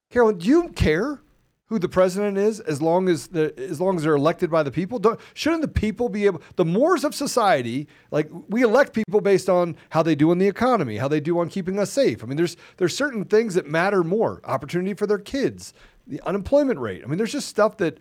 Carolyn, 0.10 0.38
do 0.38 0.48
you 0.48 0.70
care 0.70 1.20
who 1.68 1.80
the 1.80 1.89
president 1.89 2.38
is 2.38 2.62
as 2.62 2.82
long 2.82 3.10
as 3.10 3.28
the 3.28 3.54
as 3.60 3.82
long 3.82 3.98
as 3.98 4.04
they're 4.04 4.16
elected 4.16 4.50
by 4.50 4.64
the 4.64 4.72
people? 4.72 5.00
Don't, 5.00 5.20
shouldn't 5.34 5.62
the 5.62 5.68
people 5.68 6.08
be 6.08 6.26
able 6.26 6.41
the 6.56 6.64
mores 6.64 7.04
of 7.04 7.14
society, 7.14 7.88
like 8.10 8.30
we 8.48 8.62
elect 8.64 8.93
people 8.93 9.20
based 9.20 9.50
on 9.50 9.76
how 9.89 10.02
they 10.02 10.16
do 10.16 10.32
in 10.32 10.38
the 10.38 10.48
economy, 10.48 10.98
how 10.98 11.10
they 11.10 11.20
do 11.20 11.39
on 11.39 11.50
keeping 11.50 11.78
us 11.78 11.91
safe. 11.91 12.24
I 12.24 12.28
mean, 12.28 12.38
there's 12.38 12.56
there's 12.78 12.95
certain 12.95 13.26
things 13.26 13.54
that 13.56 13.68
matter 13.68 14.04
more. 14.04 14.39
Opportunity 14.45 14.93
for 14.93 15.06
their 15.06 15.20
kids, 15.20 15.74
the 16.06 16.22
unemployment 16.22 16.80
rate. 16.80 17.02
I 17.04 17.08
mean, 17.08 17.18
there's 17.18 17.34
just 17.34 17.50
stuff 17.50 17.76
that 17.78 17.98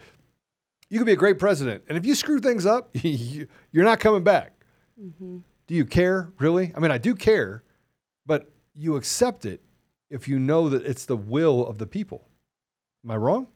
you 0.91 0.99
could 0.99 1.07
be 1.07 1.12
a 1.12 1.16
great 1.16 1.39
president, 1.39 1.84
and 1.89 1.97
if 1.99 2.07
you 2.07 2.14
screw 2.14 2.39
things 2.41 2.66
up, 2.66 2.91
you- 3.03 3.49
you're 3.72 3.84
not 3.84 4.01
coming 4.01 4.22
back. 4.24 4.53
Mm-hmm. 5.01 5.39
Do 5.66 5.74
you 5.74 5.84
care 5.84 6.32
really? 6.39 6.72
I 6.76 6.80
mean, 6.80 6.91
I 6.91 6.99
do 6.99 7.14
care, 7.14 7.62
but 8.24 8.51
you 8.74 8.97
accept 8.97 9.45
it 9.45 9.61
if 10.11 10.28
you 10.28 10.39
know 10.39 10.68
that 10.68 10.84
it's 10.87 11.05
the 11.07 11.16
will 11.16 11.66
of 11.66 11.78
the 11.78 11.87
people. 11.87 12.28
Am 13.05 13.11
I 13.11 13.16
wrong? 13.16 13.49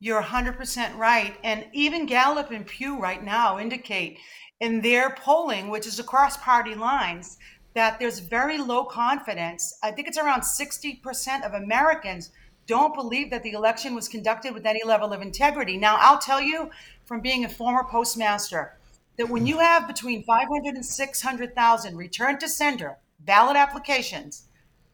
You're 0.00 0.22
100% 0.22 0.96
right. 0.96 1.36
And 1.42 1.66
even 1.72 2.06
Gallup 2.06 2.50
and 2.50 2.66
Pew 2.66 2.98
right 3.00 3.22
now 3.22 3.58
indicate 3.58 4.18
in 4.60 4.80
their 4.80 5.10
polling, 5.10 5.68
which 5.68 5.86
is 5.86 5.98
across 5.98 6.36
party 6.36 6.74
lines, 6.74 7.38
that 7.74 7.98
there's 7.98 8.18
very 8.18 8.58
low 8.58 8.84
confidence. 8.84 9.76
I 9.82 9.90
think 9.92 10.08
it's 10.08 10.18
around 10.18 10.42
60% 10.42 11.44
of 11.46 11.54
Americans 11.54 12.30
don't 12.68 12.94
believe 12.94 13.30
that 13.30 13.42
the 13.42 13.52
election 13.52 13.94
was 13.94 14.08
conducted 14.08 14.54
with 14.54 14.66
any 14.66 14.84
level 14.84 15.12
of 15.12 15.20
integrity. 15.22 15.76
Now, 15.76 15.96
I'll 15.98 16.18
tell 16.18 16.40
you 16.40 16.70
from 17.04 17.20
being 17.20 17.44
a 17.44 17.48
former 17.48 17.82
postmaster 17.82 18.76
that 19.16 19.28
when 19.28 19.46
you 19.46 19.58
have 19.58 19.88
between 19.88 20.22
500 20.22 20.76
and 20.76 20.86
600,000 20.86 21.96
return 21.96 22.38
to 22.38 22.48
sender 22.48 22.98
ballot 23.20 23.56
applications 23.56 24.44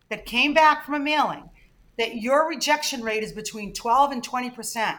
that 0.08 0.24
came 0.24 0.54
back 0.54 0.86
from 0.86 0.94
a 0.94 1.00
mailing, 1.00 1.50
that 1.98 2.16
your 2.16 2.48
rejection 2.48 3.02
rate 3.02 3.22
is 3.22 3.32
between 3.32 3.72
12 3.72 4.12
and 4.12 4.24
20 4.24 4.50
percent. 4.50 4.96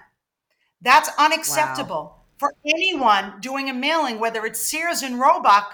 That's 0.81 1.09
unacceptable 1.17 2.17
for 2.37 2.53
anyone 2.65 3.39
doing 3.39 3.69
a 3.69 3.73
mailing, 3.73 4.19
whether 4.19 4.45
it's 4.45 4.59
Sears 4.59 5.01
and 5.01 5.19
Roebuck 5.19 5.73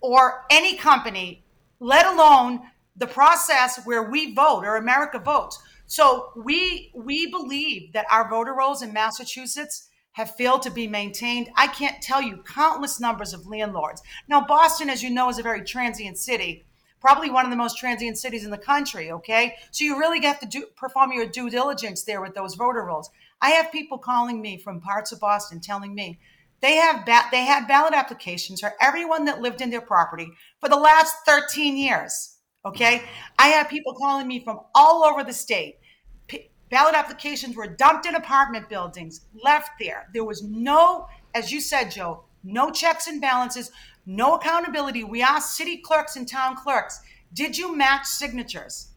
or 0.00 0.44
any 0.50 0.76
company, 0.76 1.44
let 1.78 2.06
alone 2.06 2.60
the 2.96 3.06
process 3.06 3.80
where 3.84 4.02
we 4.02 4.34
vote 4.34 4.64
or 4.64 4.76
America 4.76 5.18
votes. 5.18 5.62
So 5.90 6.30
we 6.36 6.92
we 6.94 7.28
believe 7.32 7.92
that 7.94 8.06
our 8.12 8.30
voter 8.30 8.54
rolls 8.54 8.80
in 8.80 8.92
Massachusetts 8.92 9.88
have 10.12 10.36
failed 10.36 10.62
to 10.62 10.70
be 10.70 10.86
maintained. 10.86 11.50
I 11.56 11.66
can't 11.66 12.00
tell 12.00 12.22
you 12.22 12.44
countless 12.44 13.00
numbers 13.00 13.32
of 13.32 13.48
landlords. 13.48 14.00
Now 14.28 14.46
Boston, 14.46 14.88
as 14.88 15.02
you 15.02 15.10
know, 15.10 15.28
is 15.30 15.40
a 15.40 15.42
very 15.42 15.64
transient 15.64 16.16
city 16.16 16.64
probably 17.00 17.30
one 17.30 17.44
of 17.44 17.50
the 17.50 17.56
most 17.56 17.78
transient 17.78 18.18
cities 18.18 18.44
in 18.44 18.50
the 18.50 18.58
country. 18.58 19.10
Okay, 19.10 19.56
so 19.72 19.84
you 19.84 19.98
really 19.98 20.24
have 20.24 20.38
to 20.38 20.46
do 20.46 20.66
perform 20.76 21.12
your 21.12 21.26
due 21.26 21.50
diligence 21.50 22.04
there 22.04 22.20
with 22.20 22.34
those 22.34 22.54
voter 22.54 22.84
rolls. 22.84 23.10
I 23.40 23.50
have 23.50 23.72
people 23.72 23.98
calling 23.98 24.40
me 24.40 24.58
from 24.58 24.80
parts 24.80 25.10
of 25.10 25.18
Boston 25.18 25.60
telling 25.60 25.94
me 25.94 26.20
they 26.60 26.76
have 26.76 27.04
ba- 27.04 27.30
they 27.32 27.46
had 27.46 27.66
ballot 27.66 27.94
applications 27.94 28.60
for 28.60 28.74
everyone 28.80 29.24
that 29.24 29.40
lived 29.40 29.60
in 29.60 29.70
their 29.70 29.80
property 29.80 30.30
for 30.60 30.68
the 30.68 30.76
last 30.76 31.16
13 31.26 31.76
years. 31.76 32.36
Okay, 32.64 33.02
I 33.38 33.48
have 33.48 33.70
people 33.70 33.94
calling 33.94 34.28
me 34.28 34.44
from 34.44 34.60
all 34.74 35.02
over 35.02 35.24
the 35.24 35.32
state. 35.32 35.78
P- 36.26 36.50
ballot 36.68 36.94
applications 36.94 37.56
were 37.56 37.66
dumped 37.66 38.04
in 38.04 38.14
apartment 38.14 38.68
buildings, 38.68 39.22
left 39.42 39.70
there. 39.80 40.08
There 40.12 40.24
was 40.24 40.42
no, 40.42 41.06
as 41.34 41.50
you 41.50 41.60
said, 41.60 41.90
Joe, 41.90 42.24
no 42.44 42.70
checks 42.70 43.06
and 43.06 43.20
balances, 43.20 43.70
no 44.04 44.34
accountability. 44.34 45.04
We 45.04 45.22
asked 45.22 45.56
city 45.56 45.78
clerks 45.78 46.16
and 46.16 46.28
town 46.28 46.54
clerks, 46.54 47.00
did 47.32 47.56
you 47.56 47.74
match 47.74 48.04
signatures? 48.06 48.88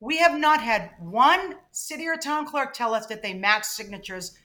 We 0.00 0.18
have 0.18 0.38
not 0.38 0.62
had 0.62 0.90
one 0.98 1.54
city 1.70 2.08
or 2.08 2.16
town 2.16 2.46
clerk 2.46 2.74
tell 2.74 2.94
us 2.94 3.06
that 3.06 3.22
they 3.22 3.34
match 3.34 3.64
signatures 3.64 4.36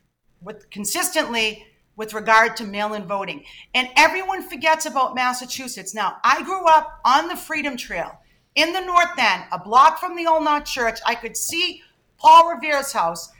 with 0.41 0.69
consistently 0.69 1.65
with 1.95 2.13
regard 2.13 2.55
to 2.57 2.63
mail-in 2.65 3.05
voting. 3.05 3.43
And 3.73 3.89
everyone 3.95 4.47
forgets 4.47 4.85
about 4.85 5.15
Massachusetts. 5.15 5.93
Now, 5.93 6.17
I 6.23 6.43
grew 6.43 6.65
up 6.67 6.99
on 7.05 7.27
the 7.27 7.35
Freedom 7.35 7.77
Trail 7.77 8.19
in 8.55 8.73
the 8.73 8.81
North 8.81 9.17
End, 9.17 9.43
a 9.51 9.59
block 9.59 9.99
from 9.99 10.15
the 10.15 10.27
Old 10.27 10.43
North 10.43 10.65
Church. 10.65 10.99
I 11.05 11.15
could 11.15 11.37
see 11.37 11.81
Paul 12.17 12.53
Revere's 12.53 12.91
house. 12.91 13.31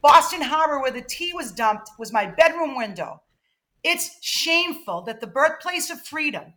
Boston 0.00 0.42
Harbor, 0.42 0.80
where 0.80 0.92
the 0.92 1.02
tea 1.02 1.32
was 1.32 1.50
dumped, 1.50 1.90
was 1.98 2.12
my 2.12 2.26
bedroom 2.26 2.76
window. 2.76 3.22
It's 3.82 4.16
shameful 4.20 5.02
that 5.02 5.20
the 5.20 5.26
birthplace 5.26 5.90
of 5.90 6.00
freedom 6.02 6.52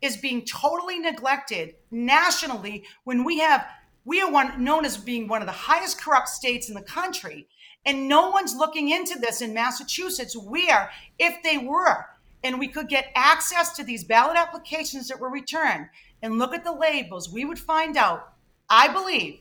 is 0.00 0.16
being 0.16 0.44
totally 0.44 0.98
neglected 0.98 1.74
nationally 1.90 2.84
when 3.04 3.24
we 3.24 3.38
have 3.40 3.66
we 4.04 4.22
are 4.22 4.30
one 4.30 4.64
known 4.64 4.86
as 4.86 4.96
being 4.96 5.28
one 5.28 5.42
of 5.42 5.46
the 5.46 5.52
highest 5.52 6.00
corrupt 6.00 6.28
states 6.28 6.68
in 6.68 6.74
the 6.74 6.82
country 6.82 7.46
and 7.84 8.08
no 8.08 8.30
one's 8.30 8.54
looking 8.54 8.90
into 8.90 9.18
this 9.18 9.40
in 9.40 9.54
Massachusetts 9.54 10.36
where 10.36 10.90
if 11.18 11.42
they 11.42 11.58
were 11.58 12.06
and 12.44 12.58
we 12.58 12.68
could 12.68 12.88
get 12.88 13.10
access 13.14 13.74
to 13.76 13.84
these 13.84 14.04
ballot 14.04 14.36
applications 14.36 15.08
that 15.08 15.20
were 15.20 15.30
returned 15.30 15.88
and 16.22 16.38
look 16.38 16.54
at 16.54 16.64
the 16.64 16.72
labels 16.72 17.30
we 17.30 17.44
would 17.44 17.58
find 17.58 17.96
out 17.96 18.34
I 18.70 18.88
believe 18.88 19.40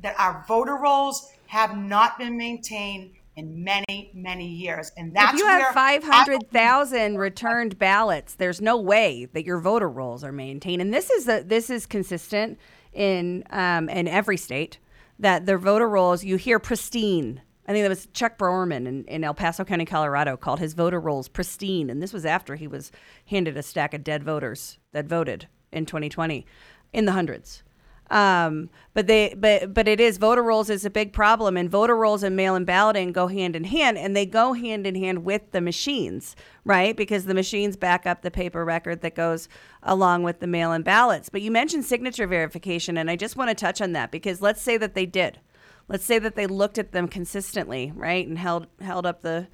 that 0.00 0.18
our 0.18 0.44
voter 0.46 0.76
rolls 0.76 1.30
have 1.46 1.76
not 1.76 2.18
been 2.18 2.36
maintained 2.36 3.12
in 3.36 3.64
many, 3.64 4.10
many 4.14 4.46
years. 4.46 4.92
And 4.96 5.14
that's 5.14 5.34
if 5.34 5.38
you 5.38 5.46
have 5.46 5.72
500,000 5.72 7.18
returned 7.18 7.78
ballots, 7.78 8.34
there's 8.34 8.60
no 8.60 8.76
way 8.76 9.26
that 9.32 9.44
your 9.44 9.58
voter 9.58 9.88
rolls 9.88 10.22
are 10.22 10.32
maintained. 10.32 10.82
And 10.82 10.92
this 10.92 11.10
is 11.10 11.28
a, 11.28 11.42
this 11.42 11.70
is 11.70 11.86
consistent 11.86 12.58
in 12.92 13.44
um, 13.50 13.88
in 13.88 14.06
every 14.06 14.36
state 14.36 14.78
that 15.22 15.46
their 15.46 15.58
voter 15.58 15.88
rolls 15.88 16.24
you 16.24 16.36
hear 16.36 16.58
pristine. 16.58 17.40
I 17.66 17.72
think 17.72 17.84
that 17.84 17.88
was 17.88 18.08
Chuck 18.12 18.36
Broerman 18.38 18.88
in, 18.88 19.04
in 19.04 19.22
El 19.22 19.34
Paso 19.34 19.64
County, 19.64 19.84
Colorado, 19.84 20.36
called 20.36 20.58
his 20.58 20.74
voter 20.74 20.98
rolls 20.98 21.28
pristine. 21.28 21.88
And 21.88 22.02
this 22.02 22.12
was 22.12 22.26
after 22.26 22.56
he 22.56 22.66
was 22.66 22.90
handed 23.26 23.56
a 23.56 23.62
stack 23.62 23.94
of 23.94 24.02
dead 24.02 24.24
voters 24.24 24.78
that 24.90 25.06
voted 25.06 25.46
in 25.70 25.86
2020 25.86 26.44
in 26.92 27.04
the 27.04 27.12
hundreds. 27.12 27.62
Um, 28.10 28.68
but 28.92 29.06
they, 29.06 29.34
but 29.38 29.72
but 29.72 29.88
it 29.88 29.98
is 29.98 30.18
voter 30.18 30.42
rolls 30.42 30.68
is 30.68 30.84
a 30.84 30.90
big 30.90 31.14
problem, 31.14 31.56
and 31.56 31.70
voter 31.70 31.96
rolls 31.96 32.22
and 32.22 32.36
mail-in 32.36 32.66
balloting 32.66 33.10
go 33.12 33.26
hand 33.26 33.56
in 33.56 33.64
hand, 33.64 33.96
and 33.96 34.14
they 34.14 34.26
go 34.26 34.52
hand 34.52 34.86
in 34.86 34.94
hand 34.94 35.24
with 35.24 35.50
the 35.52 35.62
machines, 35.62 36.36
right? 36.64 36.94
Because 36.94 37.24
the 37.24 37.32
machines 37.32 37.76
back 37.76 38.04
up 38.04 38.20
the 38.20 38.30
paper 38.30 38.66
record 38.66 39.00
that 39.00 39.14
goes 39.14 39.48
along 39.82 40.24
with 40.24 40.40
the 40.40 40.46
mail-in 40.46 40.82
ballots. 40.82 41.30
But 41.30 41.40
you 41.40 41.50
mentioned 41.50 41.86
signature 41.86 42.26
verification, 42.26 42.98
and 42.98 43.10
I 43.10 43.16
just 43.16 43.36
want 43.36 43.48
to 43.48 43.54
touch 43.54 43.80
on 43.80 43.92
that 43.92 44.10
because 44.10 44.42
let's 44.42 44.60
say 44.60 44.76
that 44.76 44.94
they 44.94 45.06
did, 45.06 45.40
let's 45.88 46.04
say 46.04 46.18
that 46.18 46.34
they 46.34 46.46
looked 46.46 46.76
at 46.76 46.92
them 46.92 47.08
consistently, 47.08 47.92
right, 47.96 48.26
and 48.26 48.38
held 48.38 48.66
held 48.80 49.06
up 49.06 49.22
the 49.22 49.48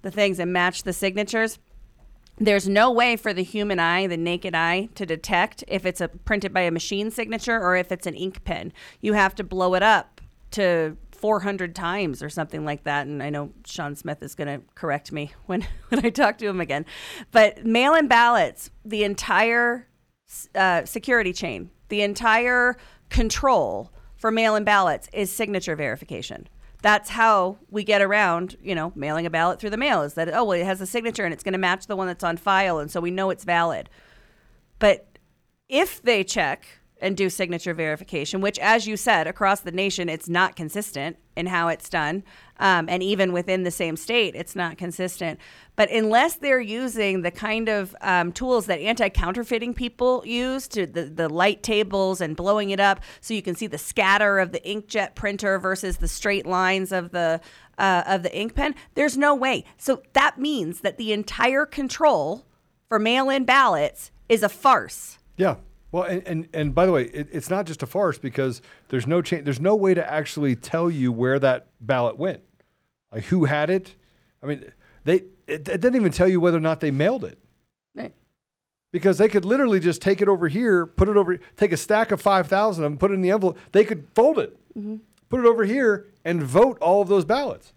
the 0.00 0.10
things 0.10 0.38
and 0.38 0.52
matched 0.52 0.84
the 0.84 0.92
signatures 0.92 1.58
there's 2.40 2.68
no 2.68 2.90
way 2.90 3.16
for 3.16 3.32
the 3.32 3.42
human 3.42 3.80
eye, 3.80 4.06
the 4.06 4.16
naked 4.16 4.54
eye, 4.54 4.88
to 4.94 5.04
detect 5.04 5.64
if 5.68 5.84
it's 5.84 6.00
a 6.00 6.08
printed 6.08 6.52
by 6.52 6.62
a 6.62 6.70
machine 6.70 7.10
signature 7.10 7.60
or 7.60 7.76
if 7.76 7.90
it's 7.90 8.06
an 8.06 8.14
ink 8.14 8.44
pen. 8.44 8.72
You 9.00 9.14
have 9.14 9.34
to 9.36 9.44
blow 9.44 9.74
it 9.74 9.82
up 9.82 10.20
to 10.52 10.96
400 11.12 11.74
times 11.74 12.22
or 12.22 12.30
something 12.30 12.64
like 12.64 12.84
that. 12.84 13.06
And 13.06 13.22
I 13.22 13.30
know 13.30 13.52
Sean 13.66 13.96
Smith 13.96 14.22
is 14.22 14.34
going 14.34 14.48
to 14.48 14.64
correct 14.74 15.12
me 15.12 15.32
when, 15.46 15.66
when 15.88 16.04
I 16.04 16.10
talk 16.10 16.38
to 16.38 16.46
him 16.46 16.60
again. 16.60 16.86
But 17.32 17.64
mail 17.64 17.94
in 17.94 18.08
ballots, 18.08 18.70
the 18.84 19.04
entire 19.04 19.88
uh, 20.54 20.84
security 20.84 21.32
chain, 21.32 21.70
the 21.88 22.02
entire 22.02 22.76
control 23.08 23.92
for 24.16 24.30
mail 24.30 24.54
in 24.54 24.64
ballots 24.64 25.08
is 25.12 25.32
signature 25.32 25.74
verification. 25.74 26.48
That's 26.80 27.10
how 27.10 27.58
we 27.70 27.82
get 27.82 28.00
around, 28.00 28.56
you 28.62 28.74
know, 28.74 28.92
mailing 28.94 29.26
a 29.26 29.30
ballot 29.30 29.58
through 29.58 29.70
the 29.70 29.76
mail 29.76 30.02
is 30.02 30.14
that, 30.14 30.32
oh, 30.32 30.44
well, 30.44 30.52
it 30.52 30.64
has 30.64 30.80
a 30.80 30.86
signature 30.86 31.24
and 31.24 31.34
it's 31.34 31.42
going 31.42 31.52
to 31.52 31.58
match 31.58 31.86
the 31.86 31.96
one 31.96 32.06
that's 32.06 32.22
on 32.22 32.36
file. 32.36 32.78
And 32.78 32.90
so 32.90 33.00
we 33.00 33.10
know 33.10 33.30
it's 33.30 33.44
valid. 33.44 33.90
But 34.78 35.18
if 35.68 36.00
they 36.00 36.22
check 36.22 36.66
and 37.00 37.16
do 37.16 37.30
signature 37.30 37.74
verification, 37.74 38.40
which, 38.40 38.58
as 38.58 38.86
you 38.86 38.96
said, 38.96 39.26
across 39.26 39.60
the 39.60 39.72
nation, 39.72 40.08
it's 40.08 40.28
not 40.28 40.56
consistent 40.56 41.16
in 41.36 41.46
how 41.46 41.68
it's 41.68 41.88
done. 41.88 42.22
Um, 42.58 42.88
and 42.88 43.02
even 43.02 43.32
within 43.32 43.62
the 43.62 43.70
same 43.70 43.96
state, 43.96 44.34
it's 44.34 44.56
not 44.56 44.78
consistent. 44.78 45.38
But 45.76 45.90
unless 45.90 46.36
they're 46.36 46.60
using 46.60 47.22
the 47.22 47.30
kind 47.30 47.68
of 47.68 47.94
um, 48.00 48.32
tools 48.32 48.66
that 48.66 48.80
anti 48.80 49.08
counterfeiting 49.08 49.74
people 49.74 50.22
use 50.26 50.66
to 50.68 50.86
the, 50.86 51.04
the 51.04 51.28
light 51.28 51.62
tables 51.62 52.20
and 52.20 52.36
blowing 52.36 52.70
it 52.70 52.80
up 52.80 53.00
so 53.20 53.34
you 53.34 53.42
can 53.42 53.54
see 53.54 53.66
the 53.66 53.78
scatter 53.78 54.38
of 54.38 54.52
the 54.52 54.60
inkjet 54.60 55.14
printer 55.14 55.58
versus 55.58 55.98
the 55.98 56.08
straight 56.08 56.46
lines 56.46 56.92
of 56.92 57.12
the 57.12 57.40
uh, 57.78 58.02
of 58.06 58.22
the 58.22 58.36
ink 58.36 58.54
pen, 58.54 58.74
there's 58.94 59.16
no 59.16 59.34
way. 59.34 59.64
So 59.76 60.02
that 60.12 60.38
means 60.38 60.80
that 60.80 60.98
the 60.98 61.12
entire 61.12 61.64
control 61.64 62.44
for 62.88 62.98
mail 62.98 63.30
in 63.30 63.44
ballots 63.44 64.10
is 64.28 64.42
a 64.42 64.48
farce. 64.48 65.18
Yeah. 65.36 65.56
Well, 65.90 66.02
and, 66.02 66.26
and, 66.26 66.48
and 66.52 66.74
by 66.74 66.84
the 66.84 66.92
way, 66.92 67.04
it, 67.04 67.28
it's 67.32 67.48
not 67.48 67.64
just 67.64 67.82
a 67.82 67.86
farce 67.86 68.18
because 68.18 68.60
there's 68.88 69.06
no 69.06 69.22
change. 69.22 69.44
There's 69.44 69.60
no 69.60 69.74
way 69.74 69.94
to 69.94 70.12
actually 70.12 70.54
tell 70.54 70.90
you 70.90 71.12
where 71.12 71.38
that 71.38 71.68
ballot 71.80 72.18
went, 72.18 72.42
like 73.12 73.24
who 73.24 73.44
had 73.44 73.70
it. 73.70 73.94
I 74.42 74.46
mean, 74.46 74.64
they 75.04 75.24
it, 75.46 75.68
it 75.68 75.80
doesn't 75.80 75.96
even 75.96 76.12
tell 76.12 76.28
you 76.28 76.40
whether 76.40 76.56
or 76.56 76.60
not 76.60 76.80
they 76.80 76.90
mailed 76.90 77.24
it. 77.24 77.38
Right. 77.94 78.14
Because 78.92 79.18
they 79.18 79.28
could 79.28 79.44
literally 79.44 79.80
just 79.80 80.00
take 80.00 80.20
it 80.20 80.28
over 80.28 80.48
here, 80.48 80.86
put 80.86 81.08
it 81.08 81.16
over, 81.16 81.38
take 81.56 81.72
a 81.72 81.76
stack 81.76 82.10
of 82.10 82.20
five 82.20 82.46
thousand 82.48 82.84
of 82.84 82.92
them, 82.92 82.98
put 82.98 83.10
it 83.10 83.14
in 83.14 83.22
the 83.22 83.30
envelope. 83.30 83.58
They 83.72 83.84
could 83.84 84.06
fold 84.14 84.38
it, 84.38 84.56
mm-hmm. 84.76 84.96
put 85.28 85.40
it 85.40 85.46
over 85.46 85.64
here, 85.64 86.06
and 86.24 86.42
vote 86.42 86.78
all 86.80 87.02
of 87.02 87.08
those 87.08 87.24
ballots. 87.24 87.72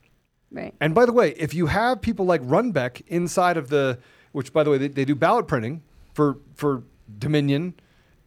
Right. 0.51 0.73
And 0.81 0.93
by 0.93 1.05
the 1.05 1.13
way, 1.13 1.31
if 1.37 1.53
you 1.53 1.67
have 1.67 2.01
people 2.01 2.25
like 2.25 2.41
Runbeck 2.41 3.01
inside 3.07 3.55
of 3.55 3.69
the, 3.69 3.99
which 4.33 4.51
by 4.51 4.63
the 4.63 4.69
way 4.69 4.77
they, 4.77 4.89
they 4.89 5.05
do 5.05 5.15
ballot 5.15 5.47
printing 5.47 5.81
for 6.13 6.37
for 6.55 6.83
Dominion, 7.17 7.73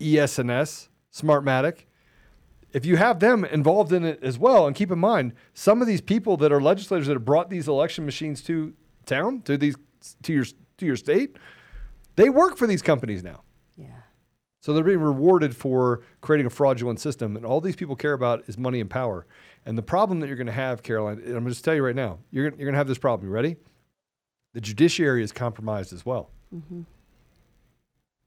ES&S, 0.00 0.88
Smartmatic. 1.12 1.84
If 2.74 2.84
you 2.84 2.96
have 2.96 3.20
them 3.20 3.44
involved 3.44 3.92
in 3.92 4.04
it 4.04 4.18
as 4.20 4.36
well, 4.36 4.66
and 4.66 4.74
keep 4.74 4.90
in 4.90 4.98
mind 4.98 5.32
some 5.54 5.80
of 5.80 5.86
these 5.86 6.00
people 6.00 6.36
that 6.38 6.52
are 6.52 6.60
legislators 6.60 7.06
that 7.06 7.14
have 7.14 7.24
brought 7.24 7.48
these 7.48 7.68
election 7.68 8.04
machines 8.04 8.42
to 8.42 8.74
town, 9.06 9.42
to 9.42 9.56
these 9.56 9.76
to 10.24 10.32
your 10.32 10.44
to 10.78 10.84
your 10.84 10.96
state, 10.96 11.36
they 12.16 12.28
work 12.28 12.56
for 12.58 12.66
these 12.66 12.82
companies 12.82 13.22
now. 13.22 13.42
Yeah. 13.76 13.86
So 14.60 14.72
they're 14.72 14.82
being 14.82 15.00
rewarded 15.00 15.56
for 15.56 16.02
creating 16.20 16.46
a 16.46 16.50
fraudulent 16.50 16.98
system, 16.98 17.36
and 17.36 17.46
all 17.46 17.60
these 17.60 17.76
people 17.76 17.94
care 17.94 18.12
about 18.12 18.42
is 18.48 18.58
money 18.58 18.80
and 18.80 18.90
power. 18.90 19.24
And 19.64 19.78
the 19.78 19.82
problem 19.82 20.18
that 20.20 20.26
you're 20.26 20.36
going 20.36 20.48
to 20.48 20.52
have, 20.52 20.82
Caroline, 20.82 21.18
and 21.18 21.36
I'm 21.36 21.44
going 21.44 21.54
to 21.54 21.62
tell 21.62 21.76
you 21.76 21.84
right 21.84 21.94
now, 21.94 22.18
you're 22.32 22.44
you're 22.44 22.50
going 22.56 22.72
to 22.72 22.78
have 22.78 22.88
this 22.88 22.98
problem. 22.98 23.28
You 23.28 23.32
ready? 23.32 23.56
The 24.52 24.60
judiciary 24.60 25.22
is 25.22 25.30
compromised 25.30 25.92
as 25.92 26.04
well. 26.04 26.30
Mm-hmm. 26.52 26.82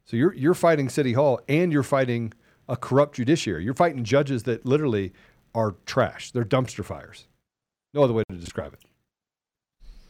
So 0.06 0.16
you're 0.16 0.34
you're 0.34 0.54
fighting 0.54 0.88
City 0.88 1.12
Hall, 1.12 1.42
and 1.50 1.74
you're 1.74 1.84
fighting 1.84 2.34
a 2.70 2.76
corrupt 2.76 3.16
judiciary. 3.16 3.64
You're 3.64 3.74
fighting 3.74 4.04
judges 4.04 4.44
that 4.44 4.66
literally 4.66 5.14
are 5.56 5.76
trash. 5.86 6.32
They're 6.32 6.44
dumpster 6.44 6.84
fires. 6.84 7.28
No 7.94 8.04
other 8.04 8.14
way 8.14 8.24
to 8.30 8.36
describe 8.36 8.74
it. 8.74 8.80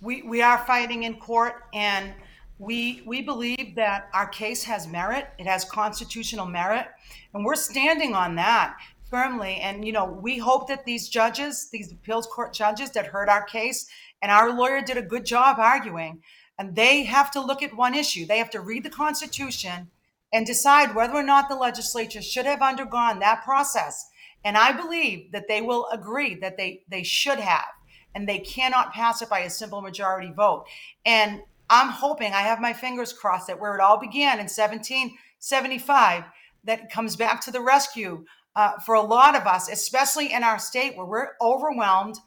We, 0.01 0.21
we 0.23 0.41
are 0.41 0.57
fighting 0.59 1.03
in 1.03 1.15
court 1.15 1.63
and 1.73 2.13
we, 2.59 3.03
we 3.05 3.21
believe 3.21 3.75
that 3.75 4.09
our 4.13 4.27
case 4.27 4.63
has 4.63 4.87
merit. 4.87 5.27
It 5.37 5.45
has 5.45 5.63
constitutional 5.65 6.45
merit. 6.45 6.87
And 7.33 7.45
we're 7.45 7.55
standing 7.55 8.15
on 8.15 8.35
that 8.35 8.77
firmly. 9.09 9.57
And, 9.61 9.85
you 9.85 9.91
know, 9.91 10.05
we 10.05 10.37
hope 10.37 10.67
that 10.67 10.85
these 10.85 11.07
judges, 11.07 11.69
these 11.71 11.91
appeals 11.91 12.27
court 12.27 12.53
judges 12.53 12.91
that 12.91 13.07
heard 13.07 13.29
our 13.29 13.43
case, 13.43 13.87
and 14.21 14.31
our 14.31 14.51
lawyer 14.51 14.81
did 14.81 14.97
a 14.97 15.01
good 15.01 15.25
job 15.25 15.59
arguing, 15.59 16.21
and 16.57 16.75
they 16.75 17.03
have 17.03 17.29
to 17.31 17.41
look 17.41 17.61
at 17.61 17.75
one 17.75 17.93
issue. 17.93 18.25
They 18.25 18.39
have 18.39 18.49
to 18.51 18.61
read 18.61 18.83
the 18.83 18.89
Constitution 18.89 19.89
and 20.33 20.45
decide 20.45 20.95
whether 20.95 21.13
or 21.13 21.23
not 21.23 21.49
the 21.49 21.55
legislature 21.55 22.21
should 22.21 22.45
have 22.45 22.61
undergone 22.61 23.19
that 23.19 23.43
process. 23.43 24.07
And 24.43 24.57
I 24.57 24.71
believe 24.71 25.31
that 25.31 25.47
they 25.47 25.61
will 25.61 25.87
agree 25.87 26.35
that 26.35 26.57
they, 26.57 26.83
they 26.89 27.03
should 27.03 27.39
have, 27.39 27.65
and 28.13 28.27
they 28.27 28.39
cannot 28.39 28.93
pass 28.93 29.21
it 29.21 29.29
by 29.29 29.39
a 29.39 29.49
simple 29.49 29.81
majority 29.81 30.31
vote. 30.31 30.65
And 31.05 31.41
I'm 31.69 31.89
hoping, 31.89 32.33
I 32.33 32.41
have 32.41 32.59
my 32.59 32.73
fingers 32.73 33.13
crossed 33.13 33.47
that 33.47 33.59
where 33.59 33.75
it 33.75 33.81
all 33.81 33.99
began 33.99 34.39
in 34.39 34.45
1775, 34.45 36.23
that 36.63 36.91
comes 36.91 37.15
back 37.15 37.41
to 37.41 37.51
the 37.51 37.61
rescue 37.61 38.25
uh, 38.55 38.73
for 38.85 38.95
a 38.95 39.01
lot 39.01 39.35
of 39.35 39.47
us, 39.47 39.69
especially 39.69 40.33
in 40.33 40.43
our 40.43 40.59
state 40.59 40.97
where 40.97 41.05
we're 41.05 41.29
overwhelmed, 41.41 42.17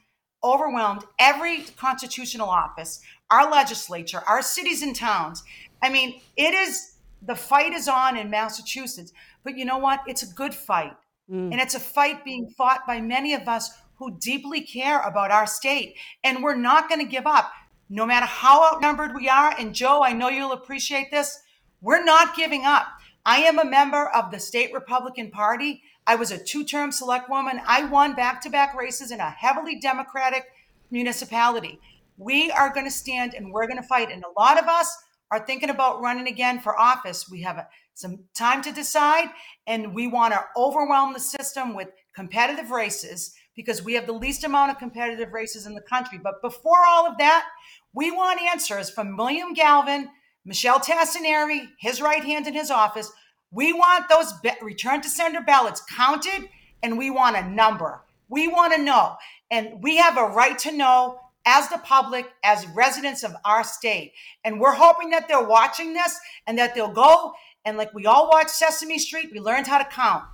overwhelmed. 0.42 1.02
Every 1.18 1.62
constitutional 1.76 2.48
office, 2.48 3.00
our 3.30 3.50
legislature, 3.50 4.22
our 4.26 4.42
cities 4.42 4.82
and 4.82 4.96
towns. 4.96 5.42
I 5.82 5.90
mean, 5.90 6.20
it 6.36 6.54
is 6.54 6.89
the 7.22 7.34
fight 7.34 7.72
is 7.72 7.88
on 7.88 8.16
in 8.16 8.30
Massachusetts, 8.30 9.12
but 9.44 9.56
you 9.56 9.64
know 9.64 9.78
what? 9.78 10.00
It's 10.06 10.22
a 10.22 10.34
good 10.34 10.54
fight. 10.54 10.96
Mm. 11.30 11.52
And 11.52 11.60
it's 11.60 11.74
a 11.74 11.80
fight 11.80 12.24
being 12.24 12.50
fought 12.56 12.86
by 12.86 13.00
many 13.00 13.34
of 13.34 13.46
us 13.48 13.70
who 13.96 14.18
deeply 14.18 14.62
care 14.62 15.00
about 15.00 15.30
our 15.30 15.46
state. 15.46 15.94
And 16.24 16.42
we're 16.42 16.56
not 16.56 16.88
going 16.88 17.00
to 17.00 17.10
give 17.10 17.26
up, 17.26 17.52
no 17.88 18.06
matter 18.06 18.26
how 18.26 18.72
outnumbered 18.72 19.14
we 19.14 19.28
are. 19.28 19.54
And 19.58 19.74
Joe, 19.74 20.02
I 20.02 20.12
know 20.12 20.28
you'll 20.28 20.52
appreciate 20.52 21.10
this. 21.10 21.38
We're 21.80 22.04
not 22.04 22.36
giving 22.36 22.64
up. 22.64 22.86
I 23.24 23.40
am 23.40 23.58
a 23.58 23.64
member 23.64 24.08
of 24.08 24.30
the 24.30 24.40
state 24.40 24.72
Republican 24.72 25.30
Party. 25.30 25.82
I 26.06 26.14
was 26.16 26.30
a 26.30 26.38
two 26.42 26.64
term 26.64 26.90
select 26.90 27.28
woman. 27.28 27.60
I 27.66 27.84
won 27.84 28.14
back 28.14 28.40
to 28.42 28.50
back 28.50 28.74
races 28.74 29.12
in 29.12 29.20
a 29.20 29.30
heavily 29.30 29.78
Democratic 29.78 30.46
municipality. 30.90 31.78
We 32.16 32.50
are 32.50 32.72
going 32.72 32.86
to 32.86 32.90
stand 32.90 33.34
and 33.34 33.52
we're 33.52 33.66
going 33.66 33.80
to 33.80 33.86
fight. 33.86 34.10
And 34.10 34.24
a 34.24 34.40
lot 34.40 34.60
of 34.60 34.66
us 34.66 34.96
are 35.30 35.44
thinking 35.44 35.70
about 35.70 36.00
running 36.00 36.26
again 36.26 36.60
for 36.60 36.78
office. 36.78 37.28
We 37.30 37.42
have 37.42 37.66
some 37.94 38.24
time 38.34 38.62
to 38.62 38.72
decide, 38.72 39.28
and 39.66 39.94
we 39.94 40.06
want 40.06 40.34
to 40.34 40.44
overwhelm 40.56 41.12
the 41.12 41.20
system 41.20 41.74
with 41.74 41.88
competitive 42.14 42.70
races 42.70 43.34
because 43.54 43.82
we 43.82 43.94
have 43.94 44.06
the 44.06 44.12
least 44.12 44.44
amount 44.44 44.70
of 44.70 44.78
competitive 44.78 45.32
races 45.32 45.66
in 45.66 45.74
the 45.74 45.80
country. 45.80 46.18
But 46.22 46.42
before 46.42 46.84
all 46.88 47.06
of 47.06 47.18
that, 47.18 47.46
we 47.92 48.10
want 48.10 48.40
answers 48.40 48.90
from 48.90 49.16
William 49.16 49.52
Galvin, 49.52 50.08
Michelle 50.44 50.80
Tassinari, 50.80 51.68
his 51.78 52.00
right 52.00 52.24
hand 52.24 52.46
in 52.46 52.54
his 52.54 52.70
office. 52.70 53.12
We 53.50 53.72
want 53.72 54.08
those 54.08 54.32
be- 54.42 54.52
return 54.62 55.00
to 55.02 55.08
sender 55.08 55.40
ballots 55.40 55.82
counted, 55.94 56.48
and 56.82 56.96
we 56.96 57.10
want 57.10 57.36
a 57.36 57.48
number. 57.48 58.02
We 58.28 58.48
want 58.48 58.72
to 58.74 58.82
know. 58.82 59.16
And 59.50 59.82
we 59.82 59.96
have 59.96 60.16
a 60.16 60.24
right 60.24 60.58
to 60.60 60.72
know 60.72 61.20
as 61.46 61.68
the 61.68 61.78
public, 61.78 62.26
as 62.44 62.66
residents 62.68 63.24
of 63.24 63.34
our 63.44 63.64
state. 63.64 64.12
And 64.44 64.60
we're 64.60 64.74
hoping 64.74 65.10
that 65.10 65.28
they're 65.28 65.42
watching 65.42 65.94
this 65.94 66.18
and 66.46 66.58
that 66.58 66.74
they'll 66.74 66.92
go 66.92 67.34
and, 67.64 67.76
like 67.76 67.92
we 67.92 68.06
all 68.06 68.28
watch 68.28 68.48
Sesame 68.48 68.98
Street, 68.98 69.30
we 69.32 69.40
learned 69.40 69.66
how 69.66 69.78
to 69.78 69.84
count. 69.84 70.24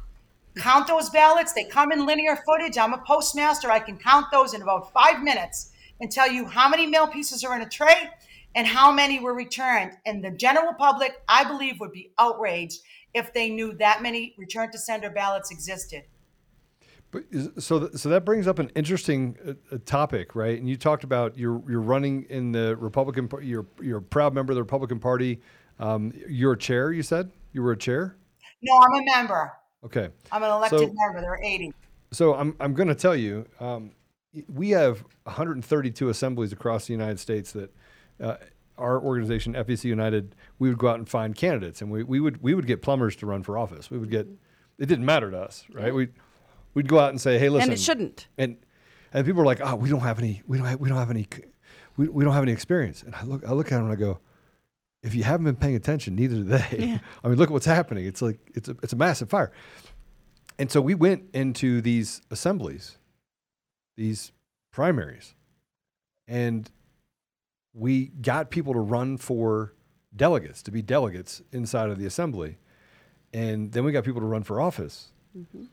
Count 0.57 0.87
those 0.87 1.11
ballots. 1.11 1.53
They 1.53 1.65
come 1.65 1.93
in 1.93 2.07
linear 2.07 2.37
footage. 2.47 2.79
I'm 2.79 2.95
a 2.95 2.99
postmaster. 2.99 3.71
I 3.71 3.81
can 3.81 3.99
count 3.99 4.27
those 4.33 4.55
in 4.55 4.63
about 4.63 4.93
five 4.93 5.23
minutes 5.23 5.73
and 6.01 6.11
tell 6.11 6.31
you 6.31 6.47
how 6.47 6.69
many 6.69 6.87
mail 6.87 7.07
pieces 7.07 7.45
are 7.45 7.55
in 7.57 7.63
a 7.63 7.69
tray 7.69 8.11
and 8.55 8.67
how 8.67 8.93
many 8.93 9.21
were 9.21 9.35
returned. 9.35 9.93
And 10.07 10.25
the 10.25 10.31
general 10.31 10.73
public, 10.75 11.21
I 11.29 11.45
believe, 11.45 11.81
would 11.81 11.93
be 11.93 12.13
outraged 12.19 12.81
if 13.13 13.35
they 13.35 13.51
knew 13.51 13.75
that 13.75 14.03
many 14.03 14.35
return 14.39 14.71
to 14.73 14.79
sender 14.79 15.11
ballots 15.11 15.51
existed. 15.51 16.05
So, 17.59 17.81
th- 17.81 17.93
so 17.95 18.09
that 18.09 18.25
brings 18.25 18.47
up 18.47 18.59
an 18.59 18.71
interesting 18.75 19.37
uh, 19.47 19.75
uh, 19.75 19.79
topic, 19.85 20.35
right? 20.35 20.59
And 20.59 20.69
you 20.69 20.77
talked 20.77 21.05
about 21.05 21.37
you're 21.37 21.63
you're 21.69 21.81
running 21.81 22.25
in 22.29 22.53
the 22.53 22.77
Republican. 22.77 23.29
You're 23.43 23.67
you're 23.81 23.99
a 23.99 24.03
proud 24.03 24.35
member 24.35 24.53
of 24.53 24.57
the 24.57 24.63
Republican 24.63 24.99
Party. 24.99 25.41
Um, 25.79 26.13
you're 26.29 26.53
a 26.53 26.59
chair. 26.59 26.93
You 26.93 27.03
said 27.03 27.31
you 27.53 27.63
were 27.63 27.73
a 27.73 27.77
chair. 27.79 28.17
No, 28.63 28.75
I'm 28.79 29.03
a 29.03 29.05
member. 29.05 29.53
Okay. 29.85 30.09
I'm 30.33 30.43
an 30.43 30.51
elected 30.51 30.81
So- 30.81 30.95
member. 30.95 31.21
There 31.21 31.33
are 31.33 31.43
80. 31.43 31.73
So 32.13 32.35
I'm 32.35 32.57
I'm 32.61 32.73
going 32.75 32.89
to 32.89 32.95
tell 32.95 33.17
you, 33.17 33.47
um, 33.61 33.93
we 34.49 34.71
have 34.71 35.05
132 35.25 36.09
assemblies 36.09 36.53
across 36.53 36.87
the 36.87 36.93
United 36.93 37.19
States 37.21 37.53
that 37.53 37.75
uh, 38.21 38.37
our 38.79 39.01
organization 39.01 39.55
FEC 39.55 39.85
United 39.85 40.35
we 40.59 40.69
would 40.69 40.79
go 40.79 40.89
out 40.89 40.99
and 40.99 41.09
find 41.09 41.35
candidates, 41.35 41.83
and 41.83 41.91
we, 41.91 42.03
we 42.03 42.21
would 42.21 42.43
we 42.43 42.55
would 42.55 42.67
get 42.67 42.83
plumbers 42.83 43.17
to 43.17 43.27
run 43.27 43.43
for 43.43 43.59
office. 43.59 43.91
We 43.91 43.99
would 43.99 44.11
get 44.11 44.27
it 44.79 44.87
didn't 44.87 45.05
matter 45.05 45.31
to 45.31 45.39
us, 45.39 45.65
right? 45.73 45.95
We 45.95 46.09
we'd 46.77 46.87
go 46.87 47.01
out 47.01 47.11
and 47.11 47.21
say, 47.21 47.39
hey, 47.39 47.49
listen, 47.49 47.71
and 47.71 47.79
it 47.79 47.83
shouldn't. 47.83 48.29
and 48.39 48.57
and 49.13 49.27
people 49.27 49.43
are 49.43 49.47
like, 49.47 49.61
oh, 49.63 49.75
we 49.75 49.89
don't 49.89 50.01
have 50.01 50.19
any, 50.19 50.43
we 50.47 50.59
don't 50.59 50.67
have, 50.67 50.79
we 50.79 50.89
don't 50.89 50.99
have 50.99 51.11
any, 51.11 51.27
we, 51.97 52.07
we 52.07 52.23
don't 52.23 52.35
have 52.35 52.43
any 52.43 52.53
experience. 52.53 53.03
And 53.03 53.15
I 53.15 53.25
look 53.25 53.45
I 53.45 53.53
look 53.53 53.73
at 53.73 53.77
them 53.77 53.85
and 53.85 53.93
I 53.93 53.97
go, 53.97 54.21
if 55.03 55.15
you 55.15 55.25
haven't 55.25 55.45
been 55.45 55.57
paying 55.57 55.75
attention, 55.75 56.15
neither 56.15 56.37
do 56.37 56.45
they. 56.45 56.77
Yeah. 56.79 56.99
I 57.25 57.29
mean, 57.29 57.39
look 57.39 57.49
at 57.49 57.53
what's 57.53 57.67
happening. 57.67 58.07
It's 58.07 58.23
like 58.23 58.39
it's 58.55 58.69
a 58.69 58.77
it's 58.83 58.93
a 58.93 58.97
massive 58.97 59.31
fire. 59.31 59.51
And 60.59 60.71
so 60.71 60.81
we 60.81 60.95
went 60.95 61.25
into 61.35 61.81
these 61.81 62.23
assemblies, 62.31 62.99
these 63.97 64.33
primaries. 64.73 65.35
And 66.29 66.71
we 67.73 68.07
got 68.07 68.51
people 68.51 68.73
to 68.73 68.81
run 68.81 69.17
for 69.17 69.75
delegates, 70.15 70.63
to 70.63 70.71
be 70.71 70.83
delegates 70.83 71.43
inside 71.53 71.91
of 71.91 71.99
the 71.99 72.07
assembly. 72.07 72.59
And 73.33 73.73
then 73.73 73.85
we 73.85 73.93
got 73.93 74.05
people 74.05 74.23
to 74.23 74.27
run 74.27 74.43
for 74.45 74.61
office. 74.61 75.11
Mm-hmm. 75.37 75.65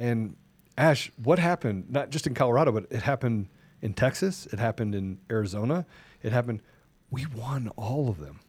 And 0.00 0.36
Ashe, 0.78 1.12
what 1.22 1.38
happened, 1.38 1.90
not 1.90 2.10
just 2.10 2.26
in 2.26 2.34
Colorado, 2.34 2.72
but 2.72 2.86
it 2.90 3.02
happened 3.02 3.48
in 3.82 3.92
Texas, 3.92 4.46
it 4.46 4.58
happened 4.58 4.94
in 4.94 5.18
Arizona, 5.30 5.86
it 6.22 6.32
happened, 6.32 6.62
we 7.10 7.26
won 7.26 7.70
all 7.76 8.08
of 8.08 8.18
them. 8.18 8.40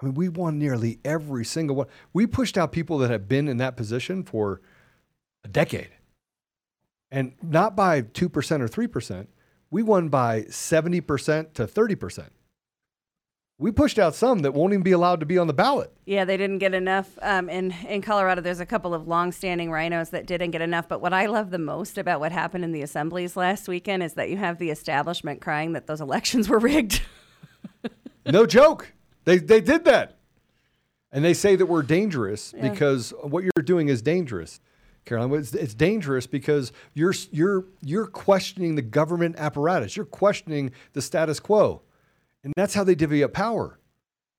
I 0.00 0.04
mean, 0.04 0.14
we 0.14 0.28
won 0.28 0.58
nearly 0.58 1.00
every 1.04 1.44
single 1.44 1.76
one. 1.76 1.86
We 2.12 2.26
pushed 2.26 2.56
out 2.56 2.72
people 2.72 2.98
that 2.98 3.10
have 3.10 3.26
been 3.26 3.48
in 3.48 3.56
that 3.56 3.76
position 3.76 4.22
for 4.22 4.60
a 5.44 5.48
decade. 5.48 5.90
And 7.10 7.32
not 7.42 7.74
by 7.74 8.02
2% 8.02 8.24
or 8.60 8.68
3%. 8.68 9.26
We 9.70 9.82
won 9.82 10.08
by 10.08 10.42
70% 10.42 11.54
to 11.54 11.66
30%. 11.66 12.28
We 13.60 13.72
pushed 13.72 13.98
out 13.98 14.14
some 14.14 14.40
that 14.40 14.52
won't 14.52 14.72
even 14.72 14.84
be 14.84 14.92
allowed 14.92 15.18
to 15.18 15.26
be 15.26 15.36
on 15.36 15.48
the 15.48 15.52
ballot. 15.52 15.92
Yeah, 16.06 16.24
they 16.24 16.36
didn't 16.36 16.58
get 16.58 16.74
enough. 16.74 17.18
Um, 17.20 17.48
in 17.50 17.72
in 17.88 18.02
Colorado, 18.02 18.40
there's 18.40 18.60
a 18.60 18.66
couple 18.66 18.94
of 18.94 19.08
longstanding 19.08 19.70
RINOs 19.70 20.10
that 20.10 20.26
didn't 20.26 20.52
get 20.52 20.62
enough. 20.62 20.88
But 20.88 21.00
what 21.00 21.12
I 21.12 21.26
love 21.26 21.50
the 21.50 21.58
most 21.58 21.98
about 21.98 22.20
what 22.20 22.30
happened 22.30 22.62
in 22.62 22.70
the 22.70 22.82
assemblies 22.82 23.36
last 23.36 23.66
weekend 23.66 24.04
is 24.04 24.14
that 24.14 24.30
you 24.30 24.36
have 24.36 24.58
the 24.58 24.70
establishment 24.70 25.40
crying 25.40 25.72
that 25.72 25.88
those 25.88 26.00
elections 26.08 26.48
were 26.48 26.58
rigged. 26.58 27.02
No 28.30 28.46
joke. 28.46 28.92
They, 29.24 29.38
they 29.38 29.60
did 29.60 29.84
that. 29.86 30.18
And 31.10 31.24
they 31.24 31.34
say 31.34 31.56
that 31.56 31.66
we're 31.66 31.82
dangerous 31.82 32.52
because 32.52 33.14
what 33.22 33.42
you're 33.42 33.64
doing 33.64 33.88
is 33.88 34.02
dangerous. 34.02 34.60
Caroline, 35.06 35.32
it's, 35.40 35.54
it's 35.54 35.72
dangerous 35.72 36.26
because 36.26 36.70
you're, 36.92 37.14
you're, 37.30 37.64
you're 37.80 38.06
questioning 38.06 38.74
the 38.74 38.82
government 38.82 39.36
apparatus. 39.38 39.96
You're 39.96 40.04
questioning 40.04 40.72
the 40.92 41.00
status 41.00 41.40
quo. 41.40 41.80
And 42.48 42.54
that's 42.56 42.72
how 42.72 42.82
they 42.82 42.94
divvy 42.94 43.22
up 43.22 43.34
power. 43.34 43.78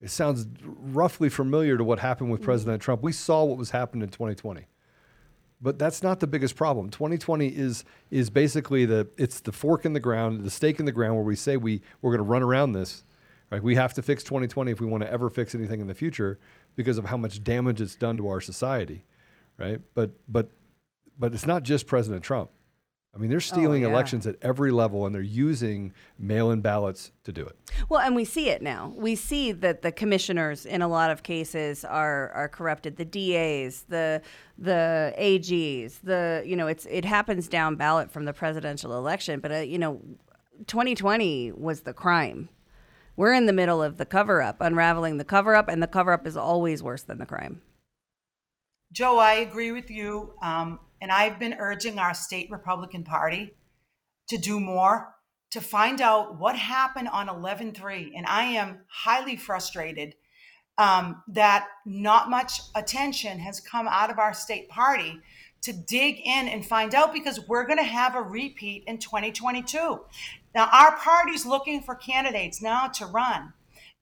It 0.01 0.09
sounds 0.09 0.47
roughly 0.63 1.29
familiar 1.29 1.77
to 1.77 1.83
what 1.83 1.99
happened 1.99 2.31
with 2.31 2.39
mm-hmm. 2.39 2.45
President 2.45 2.81
Trump. 2.81 3.03
We 3.03 3.11
saw 3.11 3.43
what 3.43 3.59
was 3.59 3.69
happening 3.69 4.01
in 4.01 4.09
2020. 4.09 4.65
But 5.61 5.77
that's 5.77 6.01
not 6.01 6.19
the 6.19 6.25
biggest 6.25 6.55
problem. 6.55 6.89
2020 6.89 7.49
is 7.49 7.83
is 8.09 8.31
basically 8.31 8.85
the 8.85 9.07
it's 9.15 9.41
the 9.41 9.51
fork 9.51 9.85
in 9.85 9.93
the 9.93 9.99
ground, 9.99 10.43
the 10.43 10.49
stake 10.49 10.79
in 10.79 10.85
the 10.85 10.91
ground 10.91 11.15
where 11.15 11.23
we 11.23 11.35
say 11.35 11.55
we 11.55 11.81
we're 12.01 12.09
going 12.09 12.25
to 12.25 12.31
run 12.31 12.41
around 12.41 12.71
this. 12.71 13.03
Right? 13.51 13.61
We 13.61 13.75
have 13.75 13.93
to 13.93 14.01
fix 14.01 14.23
2020 14.23 14.71
if 14.71 14.81
we 14.81 14.87
want 14.87 15.03
to 15.03 15.11
ever 15.11 15.29
fix 15.29 15.53
anything 15.53 15.81
in 15.81 15.87
the 15.87 15.93
future 15.93 16.39
because 16.75 16.97
of 16.97 17.05
how 17.05 17.17
much 17.17 17.43
damage 17.43 17.79
it's 17.79 17.95
done 17.95 18.17
to 18.17 18.27
our 18.27 18.41
society. 18.41 19.05
Right? 19.59 19.81
But 19.93 20.11
but 20.27 20.49
but 21.19 21.35
it's 21.35 21.45
not 21.45 21.61
just 21.61 21.85
President 21.85 22.23
Trump. 22.23 22.49
I 23.13 23.17
mean, 23.17 23.31
they're 23.31 23.39
stealing 23.39 23.81
yeah. 23.81 23.89
elections 23.89 24.27
at 24.27 24.35
every 24.41 24.71
level 24.71 25.05
and 25.05 25.15
they're 25.15 25.21
using 25.21 25.93
mail-in 26.19 26.61
ballots 26.61 27.11
to 27.23 27.31
do 27.31 27.43
it. 27.43 27.57
Well, 27.89 28.01
and 28.01 28.15
we 28.15 28.23
see 28.23 28.49
it 28.49 28.61
now. 28.61 28.93
We 28.95 29.15
see 29.15 29.51
that 29.51 29.81
the 29.81 29.91
commissioners, 29.91 30.65
in 30.65 30.83
a 30.83 30.87
lot 30.87 31.09
of 31.09 31.23
cases, 31.23 31.83
are 31.83 32.31
are 32.31 32.47
corrupted. 32.47 32.97
The 32.97 33.05
DAs, 33.05 33.85
the 33.89 34.21
the 34.57 35.13
AGs, 35.17 36.01
the 36.03 36.43
you 36.45 36.55
know, 36.55 36.67
it's 36.67 36.85
it 36.85 37.03
happens 37.03 37.47
down 37.47 37.75
ballot 37.75 38.11
from 38.11 38.25
the 38.25 38.33
presidential 38.33 38.95
election. 38.95 39.39
But 39.39 39.51
uh, 39.51 39.55
you 39.57 39.79
know, 39.79 40.01
2020 40.67 41.53
was 41.53 41.81
the 41.81 41.93
crime. 41.93 42.49
We're 43.15 43.33
in 43.33 43.47
the 43.47 43.53
middle 43.53 43.81
of 43.81 43.97
the 43.97 44.05
cover 44.05 44.41
up, 44.41 44.61
unraveling 44.61 45.17
the 45.17 45.25
cover 45.25 45.55
up, 45.55 45.67
and 45.67 45.81
the 45.81 45.87
cover 45.87 46.13
up 46.13 46.27
is 46.27 46.37
always 46.37 46.83
worse 46.83 47.01
than 47.01 47.17
the 47.17 47.25
crime. 47.25 47.61
Joe, 48.91 49.17
I 49.17 49.33
agree 49.33 49.71
with 49.71 49.91
you. 49.91 50.33
Um, 50.41 50.79
and 51.01 51.11
I've 51.11 51.39
been 51.39 51.55
urging 51.59 51.99
our 51.99 52.13
state 52.13 52.49
Republican 52.51 53.03
Party 53.03 53.53
to 54.27 54.37
do 54.37 54.59
more 54.59 55.15
to 55.51 55.61
find 55.61 55.99
out 56.01 56.39
what 56.39 56.55
happened 56.55 57.09
on 57.09 57.29
11 57.29 57.73
3. 57.73 58.13
And 58.15 58.25
I 58.25 58.43
am 58.43 58.79
highly 58.87 59.35
frustrated 59.35 60.15
um, 60.77 61.23
that 61.27 61.67
not 61.85 62.29
much 62.29 62.61
attention 62.75 63.39
has 63.39 63.59
come 63.59 63.87
out 63.87 64.09
of 64.09 64.19
our 64.19 64.33
state 64.33 64.69
party 64.69 65.19
to 65.61 65.73
dig 65.73 66.19
in 66.23 66.47
and 66.47 66.65
find 66.65 66.95
out 66.95 67.13
because 67.13 67.45
we're 67.47 67.65
going 67.65 67.79
to 67.79 67.83
have 67.83 68.15
a 68.15 68.21
repeat 68.21 68.83
in 68.87 68.97
2022. 68.97 69.99
Now, 70.55 70.69
our 70.71 70.95
party's 70.97 71.45
looking 71.45 71.81
for 71.81 71.95
candidates 71.95 72.61
now 72.61 72.87
to 72.87 73.05
run 73.05 73.53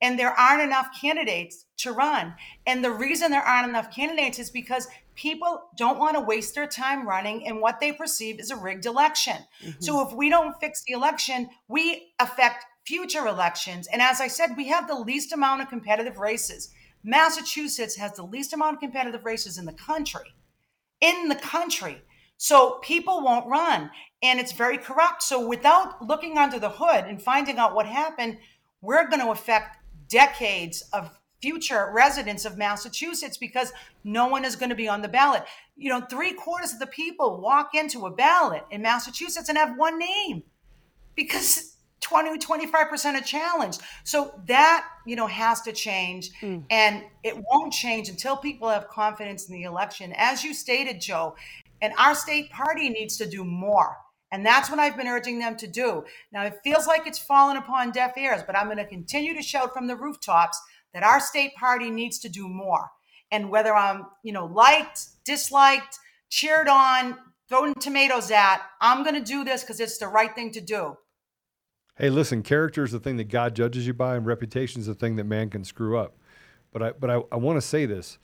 and 0.02 0.19
there 0.19 0.32
aren't 0.32 0.61
enough 0.61 0.90
candidates 0.99 1.65
to 1.78 1.91
run. 1.91 2.36
And 2.65 2.84
the 2.84 2.91
reason 2.91 3.32
there 3.32 3.41
aren't 3.41 3.69
enough 3.69 3.94
candidates 3.94 4.40
is 4.40 4.49
because 4.49 4.88
people 5.18 5.64
don't 5.76 5.99
want 5.99 6.15
to 6.15 6.22
waste 6.22 6.56
their 6.56 6.68
time 6.68 7.07
running 7.07 7.41
in 7.41 7.60
what 7.60 7.80
they 7.80 7.91
perceive 7.91 8.39
as 8.39 8.52
a 8.52 8.56
rigged 8.56 8.85
election. 8.85 9.35
Mm-hmm. 9.61 9.81
So 9.81 10.07
if 10.07 10.15
we 10.15 10.30
don't 10.30 10.57
fix 10.61 10.84
the 10.84 10.94
election, 10.94 11.49
we 11.68 12.14
affect 12.19 12.64
future 12.85 13.27
elections. 13.27 13.88
And 13.91 14.02
as 14.02 14.22
I 14.22 14.27
said, 14.27 14.52
we 14.56 14.68
have 14.68 14.88
the 14.88 14.95
least 14.95 15.34
amount 15.34 15.61
of 15.61 15.69
competitive 15.69 16.18
races. 16.18 16.72
Massachusetts 17.03 17.98
has 17.98 18.14
the 18.14 18.23
least 18.23 18.53
amount 18.53 18.76
of 18.76 18.80
competitive 18.80 19.26
races 19.26 19.57
in 19.57 19.65
the 19.65 19.73
country. 19.73 20.35
In 21.02 21.27
the 21.27 21.35
country. 21.35 22.02
So 22.38 22.80
people 22.84 23.22
won't 23.23 23.48
run. 23.48 23.89
And 24.22 24.39
it's 24.39 24.52
very 24.52 24.77
corrupt. 24.77 25.23
So 25.23 25.45
without 25.45 26.06
looking 26.06 26.38
under 26.38 26.60
the 26.60 26.69
hood 26.69 27.06
and 27.06 27.22
finding 27.22 27.57
out 27.57 27.76
what 27.76 27.88
happened, 27.88 28.38
we're 28.81 29.10
going 29.10 29.22
to 29.22 29.31
affect 29.31 29.77
decades 30.07 30.84
of 30.94 31.10
future 31.41 31.91
residents 31.93 32.45
of 32.45 32.57
Massachusetts 32.57 33.38
because 33.38 33.72
no 34.03 34.27
one 34.27 34.45
is 34.45 34.55
going 34.55 34.69
to 34.69 34.76
be 34.76 34.88
on 34.88 35.01
the 35.01 35.07
ballot. 35.07 35.43
You 35.76 35.89
know, 35.89 36.01
three 36.01 36.34
quarters 36.34 36.73
of 36.73 36.80
the 36.80 36.88
people 36.88 37.39
walk 37.41 37.76
into 37.76 38.05
a 38.05 38.11
ballot 38.11 38.65
in 38.72 38.81
Massachusetts 38.81 39.49
and 39.49 39.57
have 39.57 39.77
one 39.77 39.99
name 39.99 40.43
because 41.15 41.76
20 42.01 42.38
25% 42.38 43.15
are 43.15 43.22
challenged. 43.22 43.81
So 44.03 44.39
that, 44.47 44.88
you 45.05 45.15
know, 45.15 45.27
has 45.27 45.61
to 45.61 45.73
change 45.73 46.31
mm. 46.41 46.64
and 46.69 47.03
it 47.23 47.35
won't 47.49 47.73
change 47.73 48.09
until 48.09 48.38
people 48.38 48.69
have 48.69 48.88
confidence 48.88 49.49
in 49.49 49.55
the 49.55 49.64
election. 49.64 50.14
As 50.15 50.43
you 50.43 50.53
stated, 50.53 51.01
Joe, 51.01 51.35
and 51.81 51.93
our 51.97 52.15
state 52.15 52.49
party 52.49 52.89
needs 52.89 53.18
to 53.18 53.30
do 53.30 53.43
more. 53.43 53.97
And 54.31 54.45
that's 54.45 54.69
what 54.69 54.80
I've 54.80 54.97
been 54.97 55.07
urging 55.07 55.39
them 55.39 55.55
to 55.57 55.68
do. 55.68 56.03
Now, 56.34 56.43
it 56.43 56.59
feels 56.64 56.85
like 56.85 57.07
it's 57.07 57.19
fallen 57.19 57.55
upon 57.55 57.91
deaf 57.91 58.18
ears, 58.18 58.41
but 58.45 58.57
I'm 58.57 58.65
going 58.65 58.77
to 58.77 58.85
continue 58.85 59.34
to 59.34 59.41
shout 59.41 59.73
from 59.73 59.88
the 59.88 59.95
rooftops 59.95 60.61
that 60.98 61.03
our 61.03 61.19
state 61.19 61.53
party 61.53 61.91
needs 61.91 62.18
to 62.18 62.28
do 62.28 62.49
more. 62.49 62.90
And 63.32 63.52
whether 63.52 63.76
I'm, 63.76 64.07
you 64.24 64.34
know, 64.34 64.48
liked, 64.48 65.06
disliked, 65.26 65.99
cheered 66.32 66.68
on, 66.68 67.15
thrown 67.48 67.76
tomatoes 67.76 68.32
at, 68.32 68.64
I'm 68.82 69.03
going 69.03 69.14
to 69.14 69.22
do 69.22 69.44
this 69.44 69.61
because 69.61 69.80
it's 69.80 69.99
the 69.99 70.07
right 70.07 70.34
thing 70.34 70.49
to 70.53 70.61
do. 70.61 70.98
Hey, 71.98 72.10
listen, 72.10 72.41
character 72.41 72.84
is 72.84 72.91
the 72.91 72.99
thing 72.99 73.18
that 73.18 73.30
God 73.30 73.56
judges 73.56 73.86
you 73.86 73.94
by, 73.94 74.15
and 74.15 74.26
reputation 74.26 74.82
is 74.82 74.88
the 74.88 74.95
thing 74.95 75.18
that 75.18 75.26
man 75.26 75.52
can 75.52 75.64
screw 75.64 75.99
up. 75.99 76.18
But 76.74 76.82
I, 76.82 76.91
but 76.94 77.11
I, 77.11 77.22
I 77.32 77.36
want 77.36 77.57
to 77.57 77.68
say 77.68 77.86
this. 77.86 78.18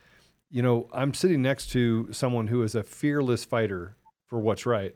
You 0.49 0.63
know, 0.63 0.87
I'm 0.91 1.13
sitting 1.13 1.43
next 1.43 1.67
to 1.73 2.11
someone 2.11 2.47
who 2.47 2.63
is 2.63 2.73
a 2.73 2.81
fearless 2.81 3.45
fighter 3.45 3.97
for 4.25 4.39
what's 4.39 4.65
right. 4.65 4.95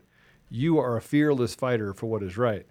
You 0.49 0.80
are 0.80 0.98
a 0.98 1.02
fearless 1.02 1.54
fighter 1.54 1.94
for 1.94 2.08
what 2.08 2.24
is 2.24 2.38
right. 2.38 2.66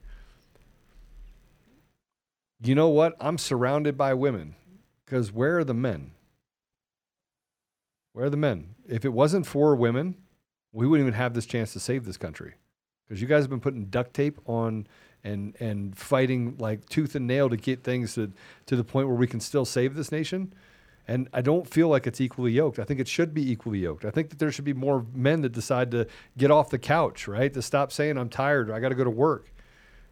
You 2.60 2.74
know 2.74 2.88
what? 2.88 3.14
I'm 3.20 3.38
surrounded 3.38 3.96
by 3.96 4.14
women 4.14 4.56
because 5.06 5.32
where 5.32 5.58
are 5.58 5.64
the 5.64 5.74
men? 5.74 6.10
Where 8.12 8.26
are 8.26 8.30
the 8.30 8.36
men? 8.36 8.74
If 8.88 9.04
it 9.04 9.12
wasn't 9.12 9.46
for 9.46 9.74
women, 9.76 10.16
we 10.72 10.86
wouldn't 10.86 11.06
even 11.06 11.18
have 11.18 11.34
this 11.34 11.46
chance 11.46 11.72
to 11.72 11.80
save 11.80 12.04
this 12.04 12.16
country 12.16 12.54
because 13.06 13.22
you 13.22 13.28
guys 13.28 13.44
have 13.44 13.50
been 13.50 13.60
putting 13.60 13.86
duct 13.86 14.12
tape 14.14 14.38
on 14.46 14.86
and 15.24 15.54
and 15.60 15.96
fighting 15.96 16.56
like 16.58 16.88
tooth 16.88 17.14
and 17.14 17.26
nail 17.26 17.48
to 17.48 17.56
get 17.56 17.82
things 17.82 18.14
to, 18.14 18.32
to 18.66 18.76
the 18.76 18.84
point 18.84 19.08
where 19.08 19.16
we 19.16 19.26
can 19.26 19.40
still 19.40 19.64
save 19.64 19.94
this 19.94 20.12
nation. 20.12 20.52
And 21.08 21.28
I 21.32 21.40
don't 21.40 21.68
feel 21.68 21.88
like 21.88 22.08
it's 22.08 22.20
equally 22.20 22.50
yoked. 22.50 22.80
I 22.80 22.84
think 22.84 22.98
it 22.98 23.06
should 23.06 23.32
be 23.32 23.48
equally 23.48 23.78
yoked. 23.78 24.04
I 24.04 24.10
think 24.10 24.30
that 24.30 24.40
there 24.40 24.50
should 24.50 24.64
be 24.64 24.72
more 24.72 25.06
men 25.14 25.42
that 25.42 25.52
decide 25.52 25.92
to 25.92 26.08
get 26.36 26.50
off 26.50 26.70
the 26.70 26.80
couch, 26.80 27.28
right? 27.28 27.52
To 27.54 27.62
stop 27.62 27.92
saying 27.92 28.18
I'm 28.18 28.28
tired 28.28 28.70
or 28.70 28.74
I 28.74 28.80
got 28.80 28.88
to 28.88 28.96
go 28.96 29.04
to 29.04 29.10
work. 29.10 29.52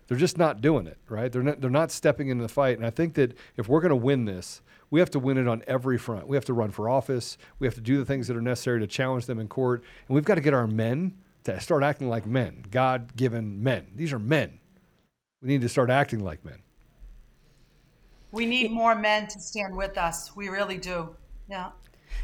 They're 0.07 0.19
just 0.19 0.39
not 0.39 0.61
doing 0.61 0.87
it, 0.87 0.99
right? 1.09 1.33
They're 1.33 1.43
not 1.43 1.61
they're 1.61 1.71
not 1.71 1.91
stepping 1.91 2.29
into 2.29 2.43
the 2.43 2.49
fight. 2.49 2.77
And 2.77 2.87
I 2.87 2.91
think 2.91 3.15
that 3.15 3.37
if 3.57 3.69
we're 3.69 3.81
going 3.81 3.91
to 3.91 3.97
win 3.97 4.25
this, 4.27 4.61
we 4.91 5.01
have 5.01 5.11
to 5.11 5.19
win 5.19 5.39
it 5.39 5.49
on 5.49 5.63
every 5.67 5.99
front. 5.99 6.29
We 6.29 6.37
have 6.37 6.45
to 6.45 6.53
run 6.53 6.71
for 6.71 6.89
office. 6.89 7.39
We 7.59 7.67
have 7.67 7.75
to 7.75 7.81
do 7.81 7.99
the 7.99 8.05
things 8.05 8.29
that 8.29 8.37
are 8.37 8.43
necessary 8.43 8.81
to 8.81 8.87
challenge 8.87 9.27
them 9.27 9.39
in 9.39 9.49
court. 9.49 9.83
And 10.07 10.15
we've 10.15 10.25
got 10.25 10.35
to 10.37 10.41
get 10.41 10.55
our 10.55 10.67
men 10.67 11.15
to 11.45 11.59
start 11.61 11.83
acting 11.83 12.09
like 12.09 12.27
men, 12.27 12.65
God-given 12.71 13.63
men. 13.63 13.87
These 13.97 14.13
are 14.13 14.19
men. 14.19 14.61
We 15.43 15.49
need 15.49 15.63
to 15.63 15.69
start 15.69 15.91
acting 15.91 16.25
like 16.25 16.45
men. 16.45 16.59
We 18.33 18.47
need 18.47 18.71
more 18.71 18.95
men 18.95 19.27
to 19.29 19.41
stand 19.41 19.77
with 19.77 19.99
us. 19.99 20.35
We 20.35 20.49
really 20.49 20.79
do. 20.79 21.15
Yeah. 21.49 21.71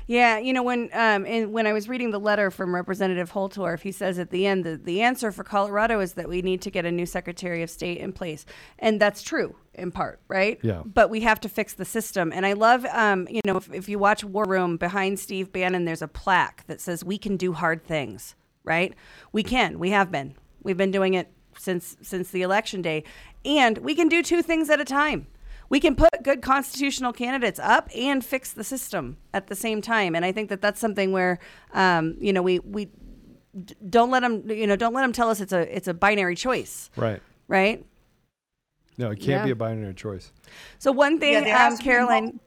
Yeah, 0.07 0.39
you 0.39 0.53
know 0.53 0.63
when 0.63 0.91
um 0.93 1.25
in, 1.27 1.53
when 1.53 1.67
I 1.67 1.73
was 1.73 1.89
reading 1.89 2.11
the 2.11 2.21
letter 2.21 2.51
from 2.51 2.75
Representative 2.75 3.33
Holtorf, 3.33 3.81
he 3.81 3.93
says 3.93 4.19
at 4.19 4.31
the 4.31 4.47
end 4.47 4.65
that 4.65 4.85
the 4.85 5.03
answer 5.03 5.31
for 5.33 5.45
Colorado 5.45 6.01
is 6.01 6.15
that 6.15 6.29
we 6.29 6.43
need 6.43 6.63
to 6.63 6.71
get 6.71 6.85
a 6.85 6.93
new 6.93 7.07
Secretary 7.07 7.63
of 7.63 7.71
State 7.71 7.99
in 7.99 8.13
place, 8.13 8.45
and 8.79 9.01
that's 9.01 9.23
true 9.23 9.57
in 9.75 9.91
part, 9.91 10.21
right? 10.29 10.59
Yeah. 10.63 10.83
But 10.85 11.11
we 11.11 11.21
have 11.21 11.41
to 11.41 11.49
fix 11.49 11.75
the 11.75 11.85
system, 11.85 12.33
and 12.33 12.45
I 12.45 12.55
love 12.55 12.85
um 12.87 13.27
you 13.31 13.41
know 13.45 13.57
if, 13.57 13.73
if 13.73 13.89
you 13.89 13.99
watch 13.99 14.25
War 14.25 14.45
Room 14.45 14.77
behind 14.77 15.19
Steve 15.19 15.53
Bannon, 15.53 15.85
there's 15.85 16.03
a 16.03 16.09
plaque 16.09 16.65
that 16.67 16.81
says 16.81 17.05
we 17.05 17.19
can 17.19 17.37
do 17.37 17.53
hard 17.53 17.85
things, 17.85 18.35
right? 18.65 18.95
We 19.33 19.43
can. 19.43 19.79
We 19.79 19.91
have 19.91 20.11
been. 20.11 20.35
We've 20.63 20.77
been 20.77 20.91
doing 20.91 21.15
it 21.15 21.33
since 21.57 21.97
since 22.03 22.31
the 22.31 22.43
election 22.43 22.83
day, 22.83 23.05
and 23.45 23.79
we 23.79 23.95
can 23.95 24.09
do 24.09 24.23
two 24.23 24.43
things 24.43 24.71
at 24.71 24.81
a 24.81 24.85
time. 24.85 25.27
We 25.71 25.81
can 25.81 25.95
put 25.95 26.11
good 26.23 26.43
constitutional 26.43 27.13
candidates 27.13 27.59
up 27.59 27.89
and 27.97 28.25
fix 28.25 28.53
the 28.53 28.65
system 28.65 29.17
at 29.33 29.47
the 29.47 29.55
same 29.55 29.81
time, 29.81 30.15
and 30.15 30.25
I 30.25 30.33
think 30.33 30.49
that 30.51 30.61
that's 30.61 30.81
something 30.81 31.13
where 31.13 31.39
um, 31.73 32.17
you 32.21 32.33
know 32.33 32.43
we 32.43 32.59
we 32.59 32.89
don't 33.89 34.11
let 34.11 34.21
them 34.21 34.49
you 34.51 34.67
know 34.67 34.77
don't 34.77 34.93
let 34.93 35.03
them 35.03 35.13
tell 35.13 35.31
us 35.31 35.41
it's 35.41 35.53
a 35.53 35.75
it's 35.75 35.89
a 35.89 35.95
binary 35.95 36.35
choice, 36.35 36.91
Right. 36.97 37.23
right? 37.49 37.85
No, 38.99 39.13
it 39.13 39.17
can't 39.17 39.29
Yeah. 39.41 39.45
be 39.45 39.51
a 39.53 39.57
binary 39.57 39.95
choice. 39.95 40.33
So 40.79 40.93
one 40.93 41.19
thing, 41.21 41.47
Yeah, 41.47 41.69
um, 41.69 41.77
to 41.77 41.83
Caroline. 41.83 42.41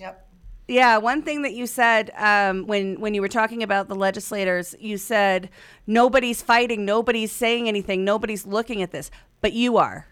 Yep. 0.00 0.30
Yeah, 0.66 0.96
one 0.96 1.22
thing 1.22 1.42
that 1.42 1.52
you 1.52 1.66
said 1.66 2.10
um, 2.16 2.66
when 2.66 2.98
when 3.00 3.12
you 3.12 3.20
were 3.20 3.28
talking 3.28 3.62
about 3.62 3.88
the 3.88 3.94
legislators, 3.94 4.74
you 4.80 4.96
said 4.96 5.50
nobody's 5.86 6.40
fighting, 6.40 6.86
nobody's 6.86 7.32
saying 7.32 7.68
anything, 7.68 8.02
nobody's 8.02 8.46
looking 8.46 8.80
at 8.80 8.90
this, 8.90 9.10
but 9.42 9.52
you 9.52 9.76
are, 9.76 10.06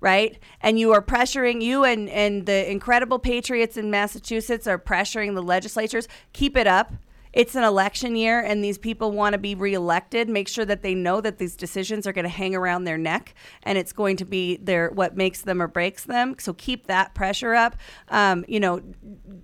right? 0.00 0.38
And 0.60 0.78
you 0.78 0.92
are 0.92 1.02
pressuring 1.02 1.62
you 1.62 1.84
and 1.84 2.08
and 2.08 2.46
the 2.46 2.70
incredible 2.70 3.18
patriots 3.18 3.76
in 3.76 3.90
Massachusetts 3.90 4.66
are 4.66 4.78
pressuring 4.78 5.34
the 5.34 5.42
legislatures. 5.42 6.08
Keep 6.32 6.56
it 6.56 6.66
up. 6.66 6.92
It's 7.32 7.54
an 7.54 7.62
election 7.62 8.16
year, 8.16 8.40
and 8.40 8.64
these 8.64 8.78
people 8.78 9.12
want 9.12 9.34
to 9.34 9.38
be 9.38 9.54
reelected. 9.54 10.28
Make 10.28 10.48
sure 10.48 10.64
that 10.64 10.82
they 10.82 10.94
know 10.94 11.20
that 11.20 11.38
these 11.38 11.56
decisions 11.56 12.06
are 12.06 12.12
going 12.12 12.24
to 12.24 12.30
hang 12.30 12.54
around 12.54 12.84
their 12.84 12.96
neck, 12.96 13.34
and 13.62 13.76
it's 13.76 13.92
going 13.92 14.16
to 14.16 14.24
be 14.24 14.56
their 14.56 14.90
what 14.90 15.16
makes 15.16 15.42
them 15.42 15.60
or 15.60 15.68
breaks 15.68 16.04
them. 16.04 16.36
So 16.38 16.54
keep 16.54 16.86
that 16.86 17.14
pressure 17.14 17.54
up. 17.54 17.76
Um, 18.08 18.44
you 18.48 18.60
know, 18.60 18.80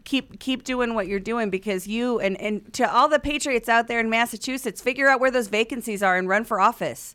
keep 0.05 0.41
keep 0.41 0.65
doing 0.65 0.95
what 0.95 1.07
you're 1.07 1.21
doing 1.21 1.51
because 1.51 1.87
you 1.87 2.19
and 2.21 2.41
and 2.41 2.73
to 2.75 2.91
all 2.91 3.09
the 3.09 3.19
patriots 3.19 3.69
out 3.69 3.87
there 3.87 4.01
in 4.01 4.09
Massachusetts, 4.09 4.81
figure 4.81 5.09
out 5.09 5.21
where 5.21 5.31
those 5.31 5.49
vacancies 5.49 6.03
are 6.03 6.17
and 6.17 6.29
run 6.29 6.45
for 6.45 6.61
office. 6.61 7.15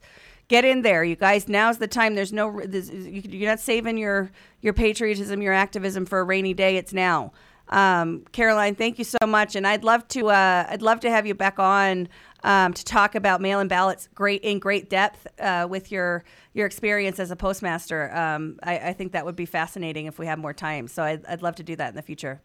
Get 0.49 0.65
in 0.65 0.81
there, 0.81 1.03
you 1.03 1.15
guys. 1.15 1.47
Now's 1.47 1.77
the 1.77 1.87
time. 1.87 2.15
There's 2.15 2.33
no. 2.33 2.59
There's, 2.65 2.89
you- 2.89 3.21
you're 3.25 3.49
not 3.49 3.59
saving 3.61 3.97
your 3.97 4.31
your 4.61 4.73
patriotism, 4.73 5.41
your 5.41 5.53
activism 5.53 6.05
for 6.05 6.19
a 6.19 6.23
rainy 6.23 6.53
day. 6.53 6.75
It's 6.75 6.91
now. 6.91 7.31
Um, 7.69 8.25
Caroline, 8.31 8.73
thank 8.73 8.97
you 8.97 9.03
so 9.03 9.27
much, 9.27 9.55
and 9.55 9.65
I'd 9.67 9.83
love 9.83 10.07
to. 10.09 10.29
Uh, 10.29 10.65
I'd 10.67 10.81
love 10.81 10.99
to 11.01 11.09
have 11.11 11.27
you 11.27 11.35
back 11.35 11.59
on 11.59 12.09
um, 12.43 12.73
to 12.73 12.83
talk 12.83 13.13
about 13.13 13.41
mail-in 13.41 13.67
ballots, 13.67 14.09
great 14.15 14.41
in 14.41 14.57
great 14.57 14.89
depth 14.89 15.27
uh, 15.39 15.67
with 15.69 15.91
your 15.91 16.23
your 16.53 16.65
experience 16.65 17.19
as 17.19 17.29
a 17.29 17.35
postmaster. 17.35 18.11
Um, 18.15 18.57
I, 18.63 18.79
I 18.79 18.93
think 18.93 19.11
that 19.11 19.25
would 19.25 19.35
be 19.35 19.45
fascinating 19.45 20.07
if 20.07 20.17
we 20.17 20.25
have 20.25 20.39
more 20.39 20.53
time. 20.53 20.87
So 20.87 21.03
I'd, 21.03 21.23
I'd 21.27 21.43
love 21.43 21.55
to 21.57 21.63
do 21.63 21.75
that 21.75 21.89
in 21.89 21.95
the 21.95 22.01
future. 22.01 22.41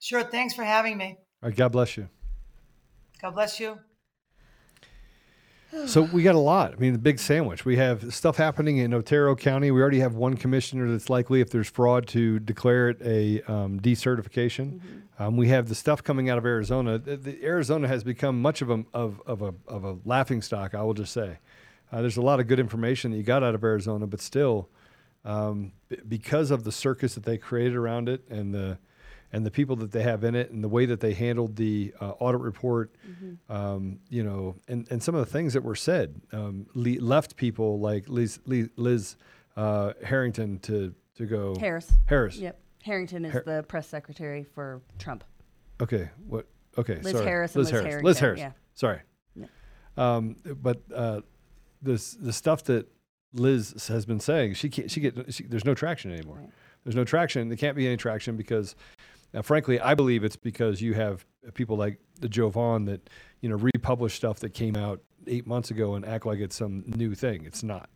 Sure. 0.00 0.24
Thanks 0.24 0.52
for 0.54 0.64
having 0.64 0.96
me. 0.98 1.16
All 1.44 1.48
right, 1.50 1.56
God 1.56 1.70
bless 1.70 1.96
you. 1.96 2.08
God 3.22 3.34
bless 3.36 3.60
you. 3.60 3.78
So 5.86 6.02
we 6.02 6.22
got 6.22 6.34
a 6.34 6.38
lot. 6.38 6.72
I 6.72 6.76
mean, 6.76 6.92
the 6.92 6.98
big 6.98 7.18
sandwich. 7.18 7.64
We 7.64 7.76
have 7.76 8.12
stuff 8.14 8.36
happening 8.36 8.78
in 8.78 8.92
Otero 8.92 9.34
County. 9.34 9.70
We 9.70 9.80
already 9.80 10.00
have 10.00 10.14
one 10.14 10.36
commissioner 10.36 10.90
that's 10.90 11.08
likely, 11.08 11.40
if 11.40 11.50
there's 11.50 11.68
fraud, 11.68 12.06
to 12.08 12.38
declare 12.38 12.90
it 12.90 12.98
a 13.02 13.42
um, 13.50 13.80
decertification. 13.80 14.80
Um, 15.18 15.36
we 15.36 15.48
have 15.48 15.68
the 15.68 15.74
stuff 15.74 16.02
coming 16.02 16.28
out 16.28 16.38
of 16.38 16.44
Arizona. 16.44 16.98
The, 16.98 17.16
the 17.16 17.44
Arizona 17.44 17.88
has 17.88 18.04
become 18.04 18.40
much 18.40 18.62
of 18.62 18.70
a 18.70 18.84
of, 18.92 19.22
of 19.26 19.42
a 19.42 19.54
of 19.66 19.84
a 19.84 19.96
laughing 20.04 20.42
stock. 20.42 20.74
I 20.74 20.82
will 20.82 20.94
just 20.94 21.12
say, 21.12 21.38
uh, 21.92 22.00
there's 22.00 22.16
a 22.16 22.22
lot 22.22 22.40
of 22.40 22.46
good 22.46 22.60
information 22.60 23.10
that 23.10 23.16
you 23.16 23.22
got 23.22 23.42
out 23.42 23.54
of 23.54 23.64
Arizona, 23.64 24.06
but 24.06 24.20
still, 24.20 24.68
um, 25.24 25.72
b- 25.88 25.98
because 26.06 26.50
of 26.50 26.64
the 26.64 26.72
circus 26.72 27.14
that 27.14 27.24
they 27.24 27.38
created 27.38 27.74
around 27.74 28.08
it 28.08 28.22
and 28.28 28.54
the 28.54 28.78
and 29.32 29.44
the 29.44 29.50
people 29.50 29.76
that 29.76 29.92
they 29.92 30.02
have 30.02 30.24
in 30.24 30.34
it 30.34 30.50
and 30.50 30.62
the 30.64 30.68
way 30.68 30.86
that 30.86 31.00
they 31.00 31.12
handled 31.12 31.56
the 31.56 31.92
uh, 32.00 32.10
audit 32.18 32.40
report, 32.40 32.94
um, 33.48 33.98
you 34.08 34.22
know, 34.22 34.56
and, 34.68 34.86
and 34.90 35.02
some 35.02 35.14
of 35.14 35.20
the 35.24 35.30
things 35.30 35.52
that 35.52 35.62
were 35.62 35.74
said 35.74 36.20
um, 36.32 36.66
le- 36.74 37.00
left 37.00 37.36
people 37.36 37.78
like 37.80 38.08
Liz, 38.08 38.40
Liz, 38.46 39.16
uh, 39.56 39.92
Harrington 40.04 40.58
to 40.60 40.94
to 41.16 41.26
go 41.26 41.54
Harris. 41.60 41.92
Harris. 42.06 42.36
Yep. 42.36 42.60
Harrington 42.82 43.24
is 43.24 43.32
Har- 43.32 43.42
the 43.44 43.62
press 43.64 43.88
secretary 43.88 44.44
for 44.44 44.80
Trump. 44.98 45.24
Okay. 45.80 46.08
What? 46.26 46.46
Okay. 46.78 47.00
Liz 47.02 47.12
sorry. 47.12 47.24
Harris 47.24 47.54
and 47.54 47.64
Liz 47.64 47.66
Liz 47.66 47.70
Harris. 47.72 47.84
Harrington, 47.84 48.04
Liz 48.06 48.18
Harris. 48.18 48.40
yeah. 48.40 48.52
Sorry. 48.74 49.00
Um, 49.96 50.36
but 50.62 50.80
uh, 50.94 51.20
this 51.82 52.12
the 52.12 52.32
stuff 52.32 52.62
that 52.64 52.86
Liz 53.34 53.88
has 53.88 54.06
been 54.06 54.20
saying, 54.20 54.54
she 54.54 54.68
can't. 54.68 54.90
She 54.90 55.00
get. 55.00 55.34
She, 55.34 55.42
there's 55.42 55.64
no 55.64 55.74
traction 55.74 56.12
anymore. 56.12 56.36
Right. 56.36 56.50
There's 56.84 56.94
no 56.96 57.04
traction. 57.04 57.48
There 57.48 57.56
can't 57.56 57.76
be 57.76 57.86
any 57.86 57.96
traction 57.96 58.36
because, 58.36 58.76
uh, 59.34 59.42
frankly, 59.42 59.80
I 59.80 59.94
believe 59.94 60.24
it's 60.24 60.36
because 60.36 60.80
you 60.80 60.94
have 60.94 61.24
people 61.54 61.76
like 61.76 61.98
the 62.20 62.28
Jovan 62.28 62.86
that 62.86 63.08
you 63.40 63.48
know 63.48 63.56
republish 63.56 64.14
stuff 64.14 64.40
that 64.40 64.50
came 64.50 64.76
out 64.76 65.00
eight 65.26 65.46
months 65.46 65.70
ago 65.70 65.94
and 65.94 66.04
act 66.04 66.26
like 66.26 66.38
it's 66.38 66.56
some 66.56 66.84
new 66.86 67.14
thing. 67.14 67.44
It's 67.44 67.62
not, 67.62 67.90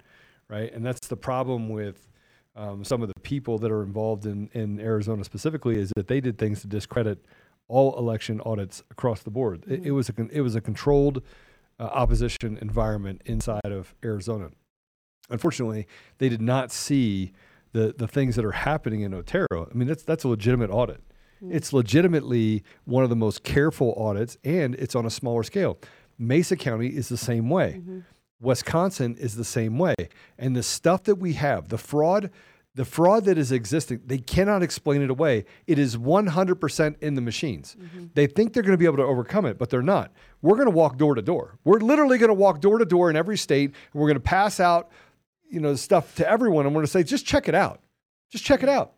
right? 0.48 0.72
And 0.72 0.84
that's 0.84 1.08
the 1.08 1.16
problem 1.16 1.68
with 1.68 2.08
um, 2.54 2.84
some 2.84 3.02
of 3.02 3.08
the 3.08 3.20
people 3.20 3.58
that 3.58 3.70
are 3.70 3.82
involved 3.82 4.26
in 4.26 4.50
in 4.52 4.80
Arizona 4.80 5.24
specifically 5.24 5.78
is 5.78 5.92
that 5.96 6.08
they 6.08 6.20
did 6.20 6.38
things 6.38 6.60
to 6.62 6.66
discredit 6.66 7.24
all 7.68 7.96
election 7.98 8.40
audits 8.44 8.82
across 8.90 9.22
the 9.22 9.30
board. 9.30 9.64
It, 9.66 9.86
it 9.86 9.90
was 9.92 10.10
a 10.10 10.14
it 10.30 10.42
was 10.42 10.54
a 10.54 10.60
controlled 10.60 11.22
uh, 11.80 11.84
opposition 11.84 12.58
environment 12.60 13.22
inside 13.24 13.60
of 13.64 13.94
Arizona. 14.04 14.50
Unfortunately, 15.30 15.86
they 16.18 16.28
did 16.28 16.42
not 16.42 16.70
see 16.70 17.32
the 17.72 17.94
the 17.96 18.06
things 18.06 18.36
that 18.36 18.44
are 18.44 18.52
happening 18.52 19.00
in 19.00 19.14
Otero. 19.14 19.68
I 19.70 19.74
mean, 19.74 19.88
that's 19.88 20.02
that's 20.02 20.24
a 20.24 20.28
legitimate 20.28 20.70
audit. 20.70 21.02
Mm. 21.42 21.52
It's 21.52 21.72
legitimately 21.72 22.62
one 22.84 23.04
of 23.04 23.10
the 23.10 23.16
most 23.16 23.42
careful 23.42 23.94
audits, 23.96 24.36
and 24.44 24.74
it's 24.76 24.94
on 24.94 25.06
a 25.06 25.10
smaller 25.10 25.42
scale. 25.42 25.78
Mesa 26.18 26.56
County 26.56 26.88
is 26.88 27.08
the 27.08 27.16
same 27.16 27.50
way. 27.50 27.80
Mm-hmm. 27.80 28.00
Wisconsin 28.40 29.16
is 29.18 29.36
the 29.36 29.44
same 29.44 29.78
way. 29.78 29.94
And 30.38 30.56
the 30.56 30.62
stuff 30.62 31.04
that 31.04 31.16
we 31.16 31.34
have, 31.34 31.68
the 31.68 31.78
fraud, 31.78 32.30
the 32.74 32.84
fraud 32.84 33.24
that 33.26 33.38
is 33.38 33.52
existing, 33.52 34.00
they 34.04 34.18
cannot 34.18 34.62
explain 34.62 35.02
it 35.02 35.10
away. 35.10 35.44
It 35.66 35.78
is 35.78 35.96
100% 35.96 37.02
in 37.02 37.14
the 37.14 37.20
machines. 37.20 37.76
Mm-hmm. 37.80 38.06
They 38.14 38.26
think 38.26 38.52
they're 38.52 38.62
going 38.62 38.72
to 38.72 38.78
be 38.78 38.84
able 38.84 38.96
to 38.96 39.04
overcome 39.04 39.46
it, 39.46 39.58
but 39.58 39.70
they're 39.70 39.82
not. 39.82 40.12
We're 40.42 40.56
going 40.56 40.66
to 40.66 40.74
walk 40.74 40.96
door 40.96 41.14
to 41.14 41.22
door. 41.22 41.58
We're 41.64 41.78
literally 41.78 42.18
going 42.18 42.28
to 42.28 42.34
walk 42.34 42.60
door 42.60 42.78
to 42.78 42.84
door 42.84 43.10
in 43.10 43.16
every 43.16 43.38
state, 43.38 43.70
and 43.70 44.00
we're 44.00 44.08
going 44.08 44.14
to 44.14 44.20
pass 44.20 44.58
out, 44.58 44.90
you 45.48 45.60
know, 45.60 45.74
stuff 45.76 46.14
to 46.16 46.28
everyone. 46.28 46.66
And 46.66 46.74
we're 46.74 46.80
going 46.80 46.86
to 46.86 46.92
say, 46.92 47.04
just 47.04 47.26
check 47.26 47.48
it 47.48 47.54
out. 47.54 47.80
Just 48.30 48.44
check 48.44 48.62
it 48.62 48.68
out. 48.68 48.94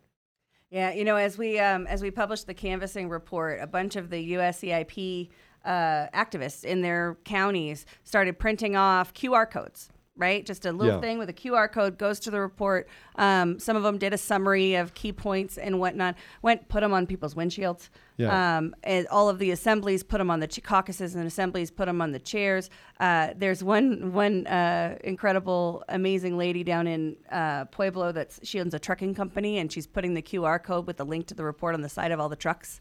Yeah, 0.75 0.91
you 0.91 1.05
know, 1.05 1.15
as 1.15 1.37
we 1.37 1.57
um, 1.57 1.87
as 1.87 2.01
we 2.01 2.11
published 2.11 2.47
the 2.47 2.53
canvassing 2.53 3.07
report, 3.07 3.61
a 3.61 3.65
bunch 3.67 3.95
of 3.95 4.09
the 4.09 4.33
USEIP 4.33 5.29
uh, 5.63 5.69
activists 6.13 6.65
in 6.65 6.81
their 6.81 7.15
counties 7.23 7.85
started 8.03 8.37
printing 8.37 8.75
off 8.75 9.13
QR 9.13 9.49
codes. 9.49 9.89
Right, 10.17 10.45
just 10.45 10.65
a 10.65 10.73
little 10.73 10.95
Yeah. 10.95 10.99
thing 11.01 11.17
with 11.17 11.29
a 11.29 11.33
QR 11.33 11.71
code 11.71 11.97
goes 11.97 12.19
to 12.21 12.31
the 12.31 12.41
report. 12.41 12.89
Um, 13.15 13.57
some 13.57 13.77
of 13.77 13.83
them 13.83 13.97
did 13.97 14.13
a 14.13 14.17
summary 14.17 14.75
of 14.75 14.93
key 14.93 15.13
points 15.13 15.57
and 15.57 15.79
whatnot. 15.79 16.15
Went 16.41 16.67
put 16.67 16.81
them 16.81 16.93
on 16.93 17.07
people's 17.07 17.35
windshields. 17.35 17.89
Yeah. 18.17 18.57
Um, 18.57 18.75
and 18.83 19.07
all 19.07 19.27
of 19.27 19.39
the 19.39 19.51
assemblies 19.51 20.01
put 20.01 20.19
them 20.19 20.31
on 20.31 20.39
the 20.39 20.47
ch- 20.47 20.63
caucuses 20.63 21.15
and 21.15 21.27
assemblies 21.27 21.69
put 21.69 21.85
them 21.85 22.01
on 22.01 22.11
the 22.11 22.19
chairs. 22.19 22.69
Uh, 22.99 23.29
there's 23.35 23.63
one 23.63 24.13
one 24.13 24.47
uh, 24.47 24.97
incredible, 25.03 25.83
amazing 25.89 26.37
lady 26.37 26.63
down 26.63 26.87
in 26.87 27.17
uh, 27.29 27.65
Pueblo 27.65 28.13
that's 28.13 28.39
she 28.43 28.61
owns 28.61 28.73
a 28.73 28.79
trucking 28.79 29.15
company 29.15 29.57
and 29.57 29.71
she's 29.71 29.85
putting 29.85 30.13
the 30.13 30.21
QR 30.21 30.63
code 30.63 30.87
with 30.87 30.97
the 30.97 31.05
link 31.05 31.27
to 31.27 31.33
the 31.33 31.43
report 31.43 31.75
on 31.75 31.81
the 31.81 31.89
side 31.89 32.11
of 32.11 32.19
all 32.19 32.29
the 32.29 32.37
trucks 32.37 32.79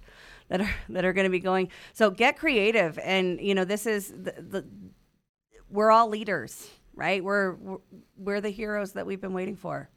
that 0.48 0.60
are 0.60 0.74
that 0.90 1.04
are 1.04 1.12
going 1.12 1.26
to 1.26 1.30
be 1.30 1.40
going. 1.40 1.68
So 1.92 2.10
get 2.10 2.38
creative, 2.38 2.98
and 3.00 3.40
you 3.40 3.54
know 3.54 3.64
this 3.64 3.86
is 3.86 4.08
the, 4.10 4.34
the 4.38 4.64
we're 5.68 5.90
all 5.90 6.08
leaders, 6.08 6.70
right? 6.94 7.24
We're 7.24 7.54
we're, 7.54 7.78
we're 8.16 8.40
the 8.40 8.50
heroes 8.50 8.92
that 8.92 9.04
we've 9.04 9.20
been 9.20 9.34
waiting 9.34 9.56
for. 9.56 9.90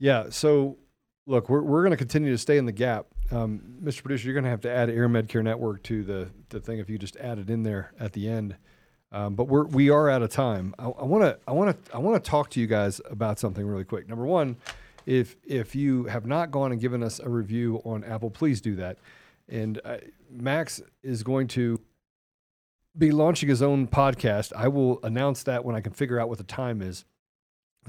Yeah. 0.00 0.26
So, 0.30 0.78
look, 1.26 1.48
we're, 1.48 1.62
we're 1.62 1.82
going 1.82 1.92
to 1.92 1.96
continue 1.96 2.30
to 2.30 2.38
stay 2.38 2.56
in 2.56 2.64
the 2.64 2.72
gap. 2.72 3.06
Um, 3.32 3.62
Mr. 3.82 4.02
Producer, 4.02 4.26
you're 4.26 4.34
going 4.34 4.44
to 4.44 4.50
have 4.50 4.60
to 4.62 4.70
add 4.70 4.90
Air 4.90 5.08
Medcare 5.08 5.42
Network 5.42 5.82
to 5.84 6.02
the, 6.02 6.28
the 6.48 6.60
thing 6.60 6.78
if 6.78 6.90
you 6.90 6.98
just 6.98 7.16
add 7.16 7.38
it 7.38 7.48
in 7.48 7.62
there 7.62 7.92
at 7.98 8.12
the 8.12 8.28
end. 8.28 8.56
Um, 9.12 9.34
but 9.34 9.48
we're 9.48 9.64
we 9.64 9.90
are 9.90 10.08
out 10.08 10.22
of 10.22 10.30
time. 10.30 10.72
I 10.78 10.86
want 10.86 11.24
to 11.24 11.36
I 11.48 11.52
want 11.52 11.84
to 11.84 11.94
I 11.94 11.98
want 11.98 12.22
to 12.22 12.30
talk 12.30 12.50
to 12.50 12.60
you 12.60 12.68
guys 12.68 13.00
about 13.10 13.40
something 13.40 13.66
really 13.66 13.84
quick. 13.84 14.08
Number 14.08 14.24
one, 14.24 14.56
if 15.04 15.34
if 15.44 15.74
you 15.74 16.04
have 16.04 16.26
not 16.26 16.52
gone 16.52 16.70
and 16.70 16.80
given 16.80 17.02
us 17.02 17.18
a 17.18 17.28
review 17.28 17.80
on 17.84 18.04
Apple, 18.04 18.30
please 18.30 18.60
do 18.60 18.76
that. 18.76 18.98
And 19.48 19.80
uh, 19.84 19.96
Max 20.30 20.80
is 21.02 21.24
going 21.24 21.48
to 21.48 21.80
be 22.96 23.10
launching 23.10 23.48
his 23.48 23.62
own 23.62 23.88
podcast. 23.88 24.52
I 24.54 24.68
will 24.68 25.00
announce 25.02 25.42
that 25.44 25.64
when 25.64 25.74
I 25.74 25.80
can 25.80 25.92
figure 25.92 26.20
out 26.20 26.28
what 26.28 26.38
the 26.38 26.44
time 26.44 26.80
is. 26.80 27.04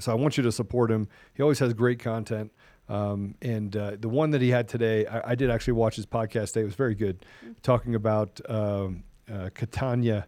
So 0.00 0.10
I 0.10 0.14
want 0.16 0.36
you 0.36 0.42
to 0.42 0.50
support 0.52 0.90
him. 0.90 1.08
He 1.34 1.42
always 1.42 1.58
has 1.60 1.72
great 1.74 2.00
content. 2.00 2.50
Um, 2.88 3.36
and 3.40 3.74
uh, 3.76 3.92
the 3.98 4.08
one 4.08 4.30
that 4.32 4.40
he 4.42 4.50
had 4.50 4.68
today, 4.68 5.06
I, 5.06 5.32
I 5.32 5.34
did 5.34 5.50
actually 5.50 5.74
watch 5.74 5.96
his 5.96 6.04
podcast 6.06 6.48
today. 6.48 6.62
It 6.62 6.64
was 6.64 6.74
very 6.74 6.94
good, 6.94 7.24
talking 7.62 7.94
about 7.94 8.40
um, 8.48 9.04
uh, 9.30 9.50
Katanya 9.54 10.24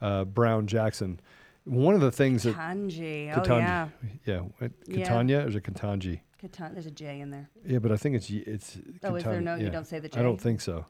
uh, 0.00 0.24
Brown 0.24 0.66
Jackson. 0.66 1.20
One 1.64 1.94
of 1.94 2.00
the 2.00 2.10
things 2.10 2.42
that 2.44 2.56
Kanji, 2.56 3.32
oh 3.36 3.40
Ketanji- 3.40 3.58
yeah, 3.60 3.88
yeah, 4.24 4.38
what- 4.58 4.72
Yeah. 4.86 5.06
Katanya 5.08 5.44
or 5.44 5.48
is 5.48 5.56
it 5.56 5.62
Ketanji? 5.64 6.20
Katan- 6.42 6.72
there's 6.72 6.86
a 6.86 6.90
J 6.90 7.20
in 7.20 7.30
there. 7.30 7.50
Yeah, 7.66 7.78
but 7.80 7.92
I 7.92 7.96
think 7.98 8.16
it's 8.16 8.30
it's. 8.30 8.78
Oh, 9.04 9.14
is 9.14 9.22
there 9.24 9.34
Katanya, 9.34 9.42
no- 9.42 9.54
you 9.56 9.70
don't 9.70 9.86
say 9.86 9.98
the 9.98 10.08
J. 10.08 10.18
I 10.18 10.22
don't 10.22 10.40
think 10.40 10.62
so. 10.62 10.86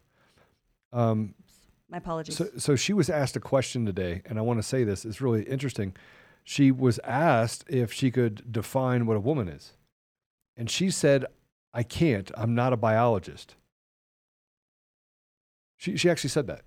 Um, 0.92 1.34
My 1.90 1.98
apologies. 1.98 2.36
so, 2.36 2.48
so 2.56 2.76
she 2.76 2.92
was 2.92 3.10
asked 3.10 3.34
a 3.36 3.40
question 3.40 3.84
today, 3.84 4.22
and 4.26 4.38
I 4.38 4.42
want 4.42 4.58
to 4.60 4.62
say 4.62 4.84
this. 4.84 5.04
It's 5.04 5.20
really 5.20 5.42
interesting. 5.42 5.94
she 6.44 6.70
was 6.72 6.98
asked 7.04 7.64
if 7.68 7.92
she 7.92 8.10
could 8.10 8.50
define 8.50 9.06
what 9.06 9.16
a 9.16 9.20
woman 9.20 9.48
is. 9.48 9.72
And 10.56 10.70
she 10.70 10.90
said, 10.90 11.26
I 11.72 11.82
can't. 11.82 12.30
I'm 12.34 12.54
not 12.54 12.72
a 12.72 12.76
biologist. 12.76 13.54
She, 15.76 15.96
she 15.96 16.10
actually 16.10 16.30
said 16.30 16.46
that. 16.48 16.62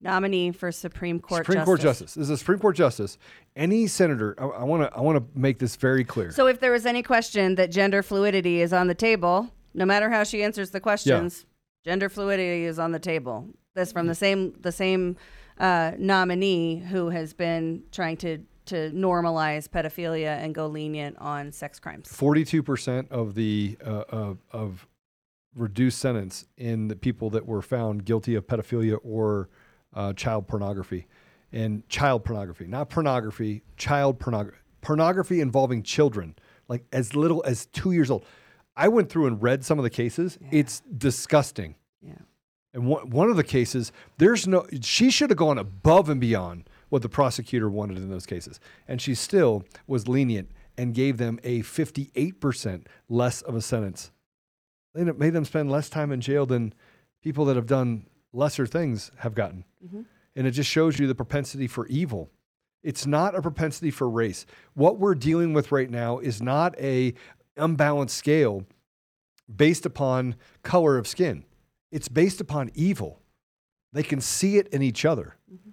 Nominee 0.00 0.52
for 0.52 0.70
Supreme 0.70 1.18
Court 1.18 1.46
Supreme 1.46 1.56
Justice. 1.56 1.64
Court 1.64 1.80
Justice. 1.80 2.14
This 2.14 2.22
is 2.24 2.30
a 2.30 2.36
Supreme 2.36 2.58
Court 2.58 2.76
Justice. 2.76 3.16
Any 3.56 3.86
senator, 3.86 4.36
I 4.38 4.64
want 4.64 4.82
to 4.82 4.94
I 4.94 5.00
want 5.00 5.16
to 5.16 5.38
make 5.38 5.58
this 5.58 5.76
very 5.76 6.04
clear. 6.04 6.30
So 6.30 6.46
if 6.46 6.60
there 6.60 6.72
was 6.72 6.84
any 6.84 7.02
question 7.02 7.54
that 7.54 7.70
gender 7.70 8.02
fluidity 8.02 8.60
is 8.60 8.74
on 8.74 8.86
the 8.86 8.94
table, 8.94 9.50
no 9.72 9.86
matter 9.86 10.10
how 10.10 10.22
she 10.24 10.42
answers 10.42 10.70
the 10.70 10.80
questions, 10.80 11.46
gender 11.86 12.10
fluidity 12.10 12.64
is 12.64 12.78
on 12.78 12.92
the 12.92 12.98
table. 12.98 13.48
This 13.74 13.92
from 13.92 14.06
the 14.06 14.14
same 14.14 14.52
the 14.60 14.72
same 14.72 15.16
uh, 15.58 15.92
nominee 15.98 16.80
who 16.80 17.08
has 17.08 17.32
been 17.32 17.84
trying 17.90 18.18
to 18.18 18.44
to 18.66 18.90
normalize 18.90 19.68
pedophilia 19.68 20.38
and 20.42 20.54
go 20.54 20.66
lenient 20.66 21.16
on 21.18 21.52
sex 21.52 21.78
crimes. 21.78 22.08
Forty-two 22.08 22.62
percent 22.62 23.10
of 23.10 23.34
the 23.34 23.76
uh, 23.84 24.04
of, 24.08 24.38
of 24.50 24.86
reduced 25.54 25.98
sentence 25.98 26.46
in 26.56 26.88
the 26.88 26.96
people 26.96 27.30
that 27.30 27.46
were 27.46 27.62
found 27.62 28.04
guilty 28.04 28.34
of 28.34 28.46
pedophilia 28.46 28.98
or 29.02 29.48
uh, 29.94 30.12
child 30.12 30.48
pornography, 30.48 31.06
and 31.52 31.88
child 31.88 32.24
pornography, 32.24 32.66
not 32.66 32.90
pornography, 32.90 33.62
child 33.76 34.18
pornography, 34.18 34.58
pornography 34.80 35.40
involving 35.40 35.82
children, 35.82 36.34
like 36.68 36.84
as 36.92 37.14
little 37.14 37.42
as 37.46 37.66
two 37.66 37.92
years 37.92 38.10
old. 38.10 38.24
I 38.76 38.88
went 38.88 39.08
through 39.08 39.26
and 39.26 39.40
read 39.40 39.64
some 39.64 39.78
of 39.78 39.84
the 39.84 39.90
cases. 39.90 40.36
It's 40.50 40.80
disgusting. 40.80 41.76
Yeah. 42.02 42.14
And 42.72 42.86
one, 42.86 43.08
one 43.10 43.30
of 43.30 43.36
the 43.36 43.44
cases, 43.44 43.92
there's 44.18 44.48
no, 44.48 44.66
she 44.82 45.12
should 45.12 45.30
have 45.30 45.36
gone 45.36 45.58
above 45.58 46.08
and 46.08 46.20
beyond 46.20 46.68
what 46.88 47.02
the 47.02 47.08
prosecutor 47.08 47.68
wanted 47.68 47.98
in 47.98 48.10
those 48.10 48.26
cases. 48.26 48.60
And 48.86 49.00
she 49.00 49.14
still 49.14 49.64
was 49.86 50.08
lenient 50.08 50.50
and 50.76 50.94
gave 50.94 51.18
them 51.18 51.38
a 51.44 51.62
58% 51.62 52.86
less 53.08 53.42
of 53.42 53.54
a 53.54 53.60
sentence. 53.60 54.10
They 54.94 55.04
made 55.04 55.32
them 55.32 55.44
spend 55.44 55.70
less 55.70 55.88
time 55.88 56.12
in 56.12 56.20
jail 56.20 56.46
than 56.46 56.74
people 57.22 57.44
that 57.46 57.56
have 57.56 57.66
done 57.66 58.06
lesser 58.32 58.66
things 58.66 59.10
have 59.18 59.34
gotten. 59.34 59.64
Mm-hmm. 59.84 60.02
And 60.36 60.46
it 60.46 60.52
just 60.52 60.70
shows 60.70 60.98
you 60.98 61.06
the 61.06 61.14
propensity 61.14 61.66
for 61.66 61.86
evil. 61.86 62.30
It's 62.82 63.06
not 63.06 63.34
a 63.34 63.42
propensity 63.42 63.90
for 63.90 64.08
race. 64.08 64.44
What 64.74 64.98
we're 64.98 65.14
dealing 65.14 65.54
with 65.54 65.72
right 65.72 65.90
now 65.90 66.18
is 66.18 66.42
not 66.42 66.78
a 66.78 67.14
unbalanced 67.56 68.16
scale 68.16 68.66
based 69.54 69.86
upon 69.86 70.36
color 70.62 70.98
of 70.98 71.06
skin. 71.06 71.44
It's 71.90 72.08
based 72.08 72.40
upon 72.40 72.70
evil. 72.74 73.20
They 73.92 74.02
can 74.02 74.20
see 74.20 74.58
it 74.58 74.68
in 74.68 74.82
each 74.82 75.04
other. 75.04 75.36
Mm-hmm. 75.52 75.63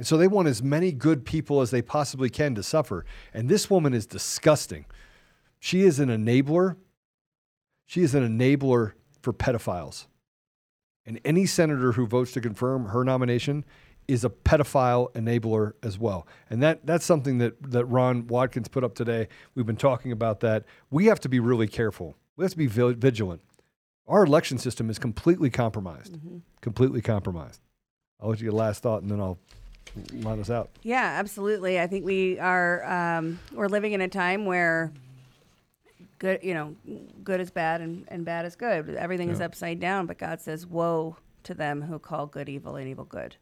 And 0.00 0.06
so 0.06 0.16
they 0.16 0.28
want 0.28 0.48
as 0.48 0.62
many 0.62 0.92
good 0.92 1.26
people 1.26 1.60
as 1.60 1.70
they 1.70 1.82
possibly 1.82 2.30
can 2.30 2.54
to 2.54 2.62
suffer. 2.62 3.04
And 3.34 3.50
this 3.50 3.68
woman 3.68 3.92
is 3.92 4.06
disgusting. 4.06 4.86
She 5.58 5.82
is 5.82 6.00
an 6.00 6.08
enabler. 6.08 6.76
She 7.84 8.00
is 8.00 8.14
an 8.14 8.26
enabler 8.26 8.92
for 9.20 9.34
pedophiles. 9.34 10.06
And 11.04 11.20
any 11.22 11.44
senator 11.44 11.92
who 11.92 12.06
votes 12.06 12.32
to 12.32 12.40
confirm 12.40 12.86
her 12.86 13.04
nomination 13.04 13.62
is 14.08 14.24
a 14.24 14.30
pedophile 14.30 15.12
enabler 15.12 15.74
as 15.82 15.98
well. 15.98 16.26
And 16.48 16.62
that 16.62 16.86
that's 16.86 17.04
something 17.04 17.36
that 17.36 17.70
that 17.70 17.84
Ron 17.84 18.26
Watkins 18.26 18.68
put 18.68 18.82
up 18.82 18.94
today. 18.94 19.28
We've 19.54 19.66
been 19.66 19.76
talking 19.76 20.12
about 20.12 20.40
that. 20.40 20.64
We 20.88 21.04
have 21.08 21.20
to 21.20 21.28
be 21.28 21.40
really 21.40 21.68
careful. 21.68 22.16
We 22.38 22.44
have 22.46 22.52
to 22.52 22.56
be 22.56 22.68
vigilant. 22.68 23.42
Our 24.08 24.24
election 24.24 24.56
system 24.56 24.88
is 24.88 24.98
completely 24.98 25.50
compromised. 25.50 26.14
Mm-hmm. 26.14 26.38
Completely 26.62 27.02
compromised. 27.02 27.60
I'll 28.18 28.30
let 28.30 28.40
you 28.40 28.46
get 28.46 28.54
a 28.54 28.56
last 28.56 28.82
thought 28.82 29.02
and 29.02 29.10
then 29.10 29.20
I'll 29.20 29.38
line 30.12 30.40
us 30.40 30.50
out. 30.50 30.70
Yeah, 30.82 31.16
absolutely. 31.18 31.80
I 31.80 31.86
think 31.86 32.04
we 32.04 32.38
are 32.38 32.84
um, 32.84 33.38
we're 33.52 33.68
living 33.68 33.92
in 33.92 34.00
a 34.00 34.08
time 34.08 34.44
where 34.46 34.92
good, 36.18 36.40
you 36.42 36.54
know, 36.54 36.74
good 37.24 37.40
is 37.40 37.50
bad 37.50 37.80
and, 37.80 38.04
and 38.08 38.24
bad 38.24 38.44
is 38.46 38.56
good. 38.56 38.90
Everything 38.90 39.30
is 39.30 39.40
upside 39.40 39.80
down, 39.80 40.06
but 40.06 40.18
God 40.18 40.40
says, 40.40 40.66
"Woe 40.66 41.16
to 41.44 41.54
them 41.54 41.82
who 41.82 41.98
call 41.98 42.26
good 42.26 42.48
evil 42.48 42.76
and 42.76 42.88
evil 42.88 43.04
good," 43.04 43.36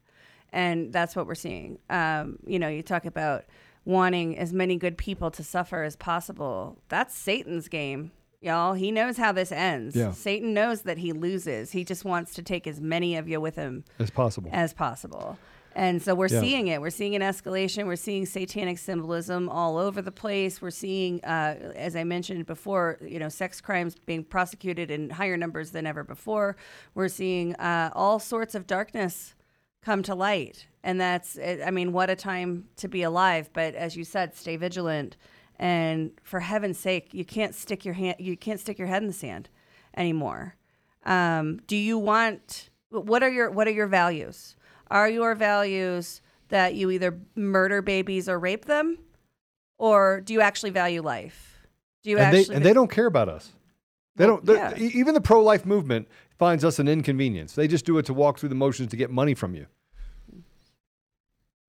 and 0.53 0.93
that's 0.93 1.15
what 1.17 1.27
we're 1.27 1.35
seeing. 1.35 1.79
Um, 1.91 2.39
you 2.47 2.59
know, 2.59 2.69
you 2.69 2.83
talk 2.83 3.05
about 3.05 3.45
wanting 3.85 4.37
as 4.39 4.53
many 4.53 4.77
good 4.77 4.99
people 4.99 5.31
to 5.33 5.43
suffer 5.43 5.83
as 5.83 5.97
possible. 5.97 6.79
That's 6.89 7.15
Satan's 7.17 7.69
game. 7.69 8.13
Y'all, 8.41 8.75
he 8.75 8.93
knows 8.93 9.17
how 9.17 9.33
this 9.33 9.51
ends. 9.51 9.97
Yeah. 9.97 10.13
Satan 10.13 10.55
knows 10.55 10.83
that 10.83 10.99
he 10.99 11.13
loses. 11.13 11.73
He 11.73 11.83
just 11.85 12.05
wants 12.05 12.35
to 12.35 12.43
take 12.43 12.69
as 12.69 12.81
many 12.81 13.17
of 13.17 13.29
you 13.29 13.41
with 13.41 13.57
him 13.57 13.83
As 13.99 14.11
possible. 14.11 14.49
as 14.53 14.73
possible. 14.73 15.37
And 15.79 16.03
so 16.03 16.13
we're 16.13 16.27
Yeah. 16.27 16.41
seeing 16.41 16.67
it. 16.67 16.81
We're 16.81 16.91
seeing 16.91 17.15
an 17.15 17.23
escalation. 17.23 17.87
We're 17.87 17.95
seeing 17.95 18.27
satanic 18.27 18.79
symbolism 18.79 19.49
all 19.49 19.79
over 19.79 20.03
the 20.03 20.11
place. 20.11 20.61
We're 20.61 20.71
seeing, 20.73 21.25
uh, 21.25 21.73
as 21.77 21.95
I 21.95 22.03
mentioned 22.03 22.47
before, 22.47 22.99
you 23.01 23.21
know, 23.21 23.29
sex 23.29 23.61
crimes 23.61 23.95
being 23.95 24.25
prosecuted 24.25 24.91
in 24.91 25.11
higher 25.11 25.37
numbers 25.37 25.71
than 25.71 25.87
ever 25.87 26.03
before. 26.03 26.57
We're 26.97 27.07
seeing 27.09 27.55
uh, 27.57 27.91
all 27.95 28.19
sorts 28.19 28.57
of 28.57 28.67
darkness 28.67 29.37
come 29.81 30.03
to 30.03 30.17
light, 30.17 30.67
and 30.83 31.01
that's, 31.01 31.39
I 31.39 31.71
mean, 31.71 31.93
what 31.93 32.11
a 32.11 32.17
time 32.17 32.65
to 32.77 32.89
be 32.89 33.03
alive. 33.05 33.49
But 33.53 33.77
as 33.77 33.97
you 33.97 34.03
said, 34.03 34.35
stay 34.35 34.57
vigilant, 34.57 35.17
and 35.61 36.11
for 36.25 36.41
heaven's 36.41 36.81
sake, 36.81 37.15
you 37.15 37.25
can't 37.25 37.55
stick 37.55 37.85
your 37.85 37.95
hand, 37.95 38.17
you 38.19 38.37
can't 38.37 38.59
stick 38.59 38.79
your 38.81 38.89
head 38.89 39.03
in 39.03 39.07
the 39.07 39.15
sand 39.15 39.49
anymore. 39.97 40.57
Um, 41.05 41.61
do 41.69 41.77
you 41.77 41.97
want? 41.99 42.71
What 42.91 43.23
are 43.23 43.31
your 43.31 43.51
What 43.53 43.69
are 43.69 43.73
your 43.73 43.87
values? 43.87 44.57
Are 44.91 45.09
your 45.09 45.35
values 45.35 46.23
that 46.49 46.75
you 46.75 46.91
either 46.91 47.19
murder 47.35 47.83
babies 47.83 48.29
or 48.29 48.39
rape 48.39 48.65
them, 48.65 48.99
or 49.79 50.21
do 50.21 50.33
you 50.33 50.41
actually 50.41 50.71
value 50.71 51.03
life? 51.03 51.67
Do 52.03 52.11
you 52.11 52.19
and 52.19 52.27
actually? 52.27 52.45
they, 52.45 52.55
and 52.55 52.65
they 52.65 52.73
don't 52.73 52.91
care 52.91 53.07
about 53.07 53.29
us. 53.29 53.53
They 54.17 54.27
don't. 54.27 54.45
yeah. 54.45 54.77
Even 54.77 55.15
the 55.15 55.21
pro-life 55.21 55.65
movement 55.65 56.09
finds 56.39 56.65
us 56.65 56.79
an 56.79 56.89
inconvenience. 56.89 57.53
They 57.55 57.69
just 57.69 57.85
do 57.85 57.99
it 57.99 58.07
to 58.07 58.15
walk 58.15 58.39
through 58.39 58.49
the 58.49 58.55
motions 58.55 58.91
to 58.91 58.97
get 58.97 59.11
money 59.11 59.35
from 59.35 59.55
you. 59.55 59.67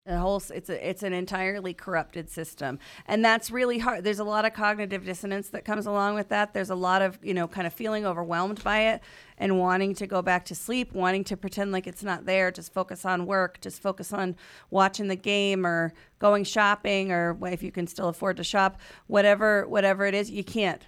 A 0.07 0.17
whole 0.17 0.41
it's 0.53 0.69
a 0.69 0.89
it's 0.89 1.03
an 1.03 1.13
entirely 1.13 1.73
corrupted 1.73 2.29
system. 2.29 2.79
And 3.05 3.23
that's 3.23 3.51
really 3.51 3.79
hard 3.79 4.03
there's 4.03 4.19
a 4.19 4.23
lot 4.23 4.45
of 4.45 4.53
cognitive 4.53 5.03
dissonance 5.03 5.49
that 5.49 5.65
comes 5.65 5.85
along 5.85 6.15
with 6.15 6.29
that. 6.29 6.53
There's 6.53 6.69
a 6.69 6.75
lot 6.75 7.01
of 7.01 7.19
you 7.21 7.33
know 7.33 7.47
kind 7.47 7.67
of 7.67 7.73
feeling 7.73 8.05
overwhelmed 8.05 8.63
by 8.63 8.79
it 8.91 9.01
and 9.37 9.59
wanting 9.59 9.93
to 9.95 10.07
go 10.07 10.21
back 10.21 10.45
to 10.45 10.55
sleep 10.55 10.93
wanting 10.93 11.23
to 11.25 11.37
pretend 11.37 11.71
like 11.71 11.85
it's 11.85 12.03
not 12.03 12.25
there 12.25 12.49
just 12.51 12.73
focus 12.73 13.05
on 13.05 13.25
work 13.27 13.61
just 13.61 13.81
focus 13.81 14.11
on 14.11 14.35
watching 14.71 15.07
the 15.07 15.15
game 15.15 15.65
or 15.65 15.93
going 16.17 16.43
shopping 16.43 17.11
or 17.11 17.37
if 17.43 17.61
you 17.61 17.71
can 17.71 17.85
still 17.85 18.07
afford 18.07 18.37
to 18.37 18.43
shop 18.43 18.79
whatever 19.07 19.67
whatever 19.67 20.05
it 20.05 20.13
is 20.13 20.31
you 20.31 20.43
can't. 20.43 20.83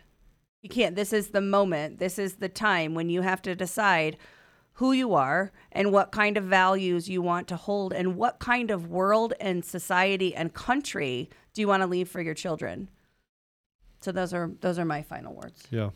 You 0.61 0.69
can't. 0.69 0.95
This 0.95 1.13
is 1.13 1.29
the 1.29 1.41
moment. 1.41 1.99
This 1.99 2.19
is 2.19 2.35
the 2.35 2.49
time 2.49 2.93
when 2.93 3.09
you 3.09 3.21
have 3.21 3.41
to 3.43 3.55
decide 3.55 4.17
who 4.79 4.91
you 4.91 5.13
are 5.13 5.51
and 5.71 5.91
what 5.91 6.11
kind 6.11 6.37
of 6.37 6.43
values 6.43 7.09
you 7.09 7.21
want 7.21 7.47
to 7.47 7.55
hold 7.55 7.93
and 7.93 8.15
what 8.15 8.39
kind 8.39 8.71
of 8.71 8.87
world 8.87 9.33
and 9.39 9.63
society 9.63 10.33
and 10.33 10.53
country 10.53 11.29
do 11.53 11.61
you 11.61 11.67
want 11.67 11.81
to 11.81 11.87
leave 11.87 12.09
for 12.09 12.21
your 12.21 12.33
children 12.33 12.89
so 13.99 14.11
those 14.11 14.33
are 14.33 14.51
those 14.61 14.79
are 14.79 14.85
my 14.85 15.01
final 15.01 15.33
words 15.33 15.67
Yeah. 15.69 15.89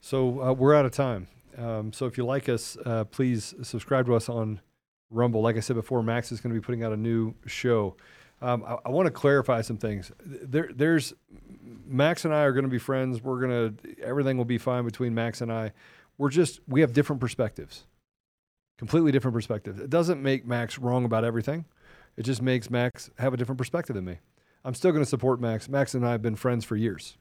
So 0.00 0.42
uh, 0.42 0.52
we're 0.52 0.74
out 0.74 0.84
of 0.84 0.92
time. 0.92 1.28
Um, 1.56 1.90
so 1.94 2.04
if 2.04 2.18
you 2.18 2.26
like 2.26 2.50
us, 2.50 2.76
uh, 2.84 3.04
please 3.04 3.54
subscribe 3.62 4.04
to 4.04 4.14
us 4.14 4.28
on 4.28 4.60
Rumble. 5.10 5.40
Like 5.40 5.56
I 5.56 5.60
said 5.60 5.76
before, 5.76 6.02
Max 6.02 6.30
is 6.30 6.42
going 6.42 6.54
to 6.54 6.60
be 6.60 6.62
putting 6.62 6.84
out 6.84 6.92
a 6.92 6.96
new 6.96 7.32
show. 7.46 7.96
Um, 8.42 8.64
I, 8.66 8.76
I 8.84 8.90
want 8.90 9.06
to 9.06 9.10
clarify 9.10 9.62
some 9.62 9.78
things. 9.78 10.12
There, 10.22 10.68
there's 10.74 11.14
Max 11.86 12.26
and 12.26 12.34
I 12.34 12.42
are 12.42 12.52
going 12.52 12.64
to 12.64 12.70
be 12.70 12.78
friends. 12.78 13.22
We're 13.22 13.40
going 13.40 13.76
to 13.78 14.02
everything 14.02 14.36
will 14.36 14.44
be 14.44 14.58
fine 14.58 14.84
between 14.84 15.14
Max 15.14 15.40
and 15.40 15.50
I. 15.50 15.72
We're 16.18 16.30
just 16.30 16.60
we 16.68 16.80
have 16.80 16.92
different 16.92 17.20
perspectives, 17.20 17.84
completely 18.78 19.12
different 19.12 19.34
perspectives. 19.34 19.80
It 19.80 19.90
doesn't 19.90 20.22
make 20.22 20.46
Max 20.46 20.78
wrong 20.78 21.04
about 21.04 21.24
everything. 21.24 21.64
It 22.16 22.22
just 22.22 22.42
makes 22.42 22.70
Max 22.70 23.10
have 23.18 23.34
a 23.34 23.36
different 23.36 23.58
perspective 23.58 23.96
than 23.96 24.04
me. 24.04 24.18
I'm 24.64 24.74
still 24.74 24.92
going 24.92 25.02
to 25.02 25.08
support 25.08 25.40
Max. 25.40 25.68
Max 25.68 25.94
and 25.94 26.06
I 26.06 26.12
have 26.12 26.22
been 26.22 26.36
friends 26.36 26.64
for 26.64 26.76
years 26.76 27.16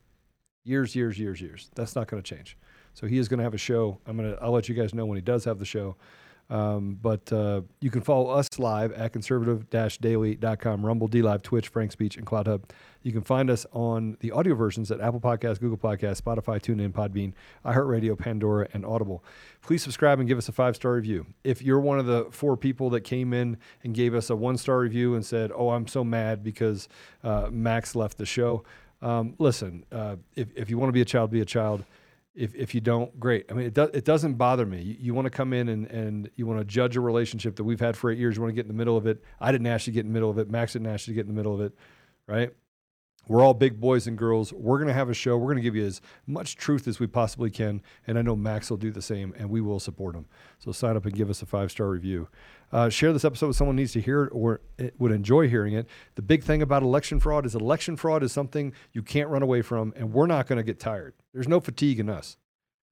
years, 0.63 0.95
years, 0.95 1.19
years, 1.19 1.41
years. 1.41 1.69
That's 1.75 1.95
not 1.95 2.07
going 2.07 2.21
to 2.21 2.35
change. 2.35 2.57
So 2.93 3.07
he 3.07 3.17
is 3.17 3.27
going 3.27 3.39
to 3.39 3.43
have 3.43 3.53
a 3.53 3.59
show. 3.59 3.99
I'm 4.05 4.17
going 4.17 4.31
to. 4.31 4.41
I'll 4.41 4.51
let 4.51 4.69
you 4.69 4.75
guys 4.75 4.93
know 4.93 5.05
when 5.05 5.15
he 5.15 5.21
does 5.21 5.45
have 5.45 5.59
the 5.59 5.65
show. 5.65 5.95
Um, 6.49 6.97
but 7.01 7.31
uh, 7.31 7.61
you 7.79 7.89
can 7.89 8.01
follow 8.01 8.29
us 8.29 8.47
live 8.59 8.91
at 8.91 9.13
conservative-daily.com, 9.13 10.85
Rumble, 10.85 11.07
DLive, 11.07 11.41
Twitch, 11.41 11.69
Frank 11.69 11.91
Speech, 11.91 12.17
and 12.17 12.25
Cloud 12.25 12.47
Hub. 12.47 12.65
You 13.03 13.11
can 13.11 13.21
find 13.21 13.49
us 13.49 13.65
on 13.73 14.17
the 14.21 14.31
audio 14.31 14.55
versions 14.55 14.89
at 14.89 15.01
Apple 15.01 15.19
Podcasts, 15.19 15.59
Google 15.59 15.77
Podcasts, 15.77 16.21
Spotify, 16.21 16.59
TuneIn, 16.59 16.93
Podbean, 16.93 17.33
iHeartRadio, 17.65 18.17
Pandora, 18.17 18.67
and 18.73 18.85
Audible. 18.85 19.23
Please 19.61 19.83
subscribe 19.83 20.19
and 20.19 20.27
give 20.27 20.37
us 20.37 20.47
a 20.47 20.53
five-star 20.53 20.93
review. 20.93 21.25
If 21.43 21.61
you're 21.61 21.81
one 21.81 21.99
of 21.99 22.05
the 22.05 22.27
four 22.31 22.55
people 22.55 22.89
that 22.91 23.01
came 23.01 23.33
in 23.33 23.57
and 23.83 23.93
gave 23.93 24.15
us 24.15 24.29
a 24.29 24.35
one-star 24.35 24.79
review 24.79 25.15
and 25.15 25.25
said, 25.25 25.51
"Oh, 25.53 25.69
I'm 25.69 25.87
so 25.87 26.03
mad 26.03 26.43
because 26.43 26.87
uh, 27.23 27.49
Max 27.51 27.95
left 27.95 28.17
the 28.17 28.25
show," 28.25 28.63
um, 29.01 29.35
listen. 29.37 29.85
Uh, 29.91 30.15
if 30.35 30.47
if 30.55 30.69
you 30.69 30.77
want 30.77 30.87
to 30.87 30.93
be 30.93 31.01
a 31.01 31.05
child, 31.05 31.29
be 31.29 31.41
a 31.41 31.45
child. 31.45 31.83
If, 32.35 32.55
if 32.55 32.73
you 32.73 32.81
don't, 32.81 33.19
great. 33.19 33.45
I 33.51 33.53
mean, 33.53 33.67
it, 33.67 33.75
do, 33.75 33.83
it 33.83 34.05
doesn't 34.05 34.35
bother 34.35 34.65
me. 34.65 34.81
You, 34.81 34.95
you 34.99 35.13
want 35.13 35.27
to 35.27 35.29
come 35.29 35.53
in 35.53 35.69
and, 35.69 35.85
and 35.91 36.31
you 36.35 36.47
want 36.47 36.59
to 36.61 36.65
judge 36.65 36.97
a 36.97 36.99
relationship 36.99 37.55
that 37.57 37.63
we've 37.63 37.79
had 37.79 37.95
for 37.95 38.09
eight 38.09 38.17
years. 38.17 38.37
You 38.37 38.41
want 38.41 38.49
to 38.49 38.55
get 38.55 38.63
in 38.63 38.69
the 38.69 38.73
middle 38.73 38.97
of 38.97 39.05
it. 39.05 39.23
I 39.39 39.51
didn't 39.51 39.67
ask 39.67 39.85
you 39.85 39.93
to 39.93 39.95
get 39.95 39.99
in 39.99 40.07
the 40.07 40.13
middle 40.13 40.31
of 40.31 40.39
it. 40.39 40.49
Max 40.49 40.73
didn't 40.73 40.87
ask 40.87 41.07
you 41.07 41.13
to 41.13 41.15
get 41.15 41.21
in 41.21 41.27
the 41.27 41.35
middle 41.35 41.53
of 41.53 41.61
it, 41.61 41.77
right? 42.25 42.51
We're 43.27 43.41
all 43.41 43.53
big 43.53 43.79
boys 43.79 44.05
and 44.07 44.17
girls. 44.17 44.51
We're 44.51 44.77
going 44.77 44.89
to 44.89 44.93
have 44.93 45.09
a 45.09 45.13
show. 45.13 45.37
We're 45.37 45.45
going 45.47 45.57
to 45.57 45.61
give 45.63 45.75
you 45.75 45.85
as 45.85 46.01
much 46.27 46.57
truth 46.57 46.87
as 46.87 46.99
we 46.99 47.07
possibly 47.07 47.49
can. 47.49 47.81
And 48.05 48.17
I 48.19 48.21
know 48.21 48.35
Max 48.35 48.69
will 48.69 48.77
do 48.77 48.91
the 48.91 49.01
same, 49.01 49.33
and 49.37 49.49
we 49.49 49.61
will 49.61 49.79
support 49.79 50.15
him. 50.15 50.25
So 50.59 50.71
sign 50.73 50.97
up 50.97 51.05
and 51.05 51.13
give 51.15 51.29
us 51.29 51.41
a 51.41 51.45
five 51.45 51.71
star 51.71 51.87
review. 51.89 52.27
Uh, 52.71 52.89
share 52.89 53.13
this 53.13 53.23
episode 53.23 53.47
with 53.47 53.55
someone 53.55 53.77
who 53.77 53.81
needs 53.83 53.93
to 53.93 54.01
hear 54.01 54.23
it 54.25 54.29
or 54.33 54.59
it 54.77 54.95
would 54.97 55.11
enjoy 55.11 55.47
hearing 55.47 55.73
it. 55.73 55.87
The 56.15 56.21
big 56.21 56.43
thing 56.43 56.61
about 56.61 56.83
election 56.83 57.19
fraud 57.19 57.45
is 57.45 57.55
election 57.55 57.95
fraud 57.95 58.23
is 58.23 58.31
something 58.31 58.73
you 58.91 59.01
can't 59.03 59.29
run 59.29 59.43
away 59.43 59.61
from, 59.61 59.93
and 59.95 60.11
we're 60.11 60.27
not 60.27 60.47
going 60.47 60.57
to 60.57 60.63
get 60.63 60.79
tired. 60.79 61.13
There's 61.33 61.47
no 61.47 61.59
fatigue 61.59 61.99
in 61.99 62.09
us, 62.09 62.35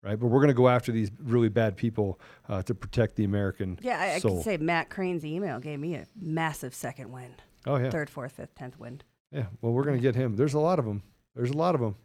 right? 0.03 0.17
But 0.19 0.27
we're 0.27 0.39
going 0.39 0.47
to 0.49 0.53
go 0.53 0.69
after 0.69 0.91
these 0.91 1.09
really 1.19 1.49
bad 1.49 1.75
people 1.75 2.19
uh, 2.47 2.61
to 2.63 2.73
protect 2.75 3.15
the 3.15 3.23
American 3.23 3.79
Yeah, 3.81 3.99
I, 3.99 4.13
I 4.13 4.19
soul. 4.19 4.35
could 4.37 4.43
say 4.45 4.57
Matt 4.57 4.89
Crane's 4.89 5.25
email 5.25 5.59
gave 5.59 5.79
me 5.79 5.95
a 5.95 6.05
massive 6.15 6.73
second 6.75 7.11
wind. 7.11 7.41
oh 7.65 7.77
yeah, 7.77 7.89
Third, 7.89 8.09
fourth, 8.09 8.33
fifth, 8.33 8.53
tenth 8.55 8.79
wind. 8.79 9.03
Yeah. 9.31 9.45
Well, 9.61 9.71
we're 9.71 9.83
going 9.83 9.95
to 9.95 10.01
get 10.01 10.15
him. 10.15 10.35
There's 10.35 10.53
a 10.53 10.59
lot 10.59 10.79
of 10.79 10.85
them. 10.85 11.03
There's 11.35 11.51
a 11.51 11.57
lot 11.57 11.75
of 11.75 11.81
them. 11.81 11.95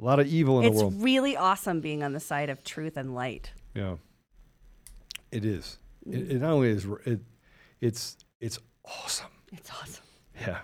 A 0.00 0.04
lot 0.04 0.18
of 0.18 0.26
evil 0.26 0.58
in 0.60 0.66
It's 0.66 0.76
the 0.76 0.82
world. 0.84 0.94
It's 0.94 1.02
really 1.02 1.36
awesome 1.36 1.80
being 1.80 2.02
on 2.02 2.12
the 2.12 2.20
side 2.20 2.50
of 2.50 2.64
truth 2.64 2.96
and 2.96 3.14
light. 3.14 3.52
Yeah, 3.74 3.96
it 5.30 5.44
is. 5.44 5.78
Mm. 6.06 6.14
It, 6.14 6.32
it 6.32 6.40
not 6.40 6.50
only 6.50 6.68
is 6.68 6.86
it, 7.06 7.20
it's 7.80 8.16
it's 8.40 8.58
awesome. 8.84 9.30
It's 9.52 9.70
awesome. 9.70 10.04
Yeah. 10.40 10.60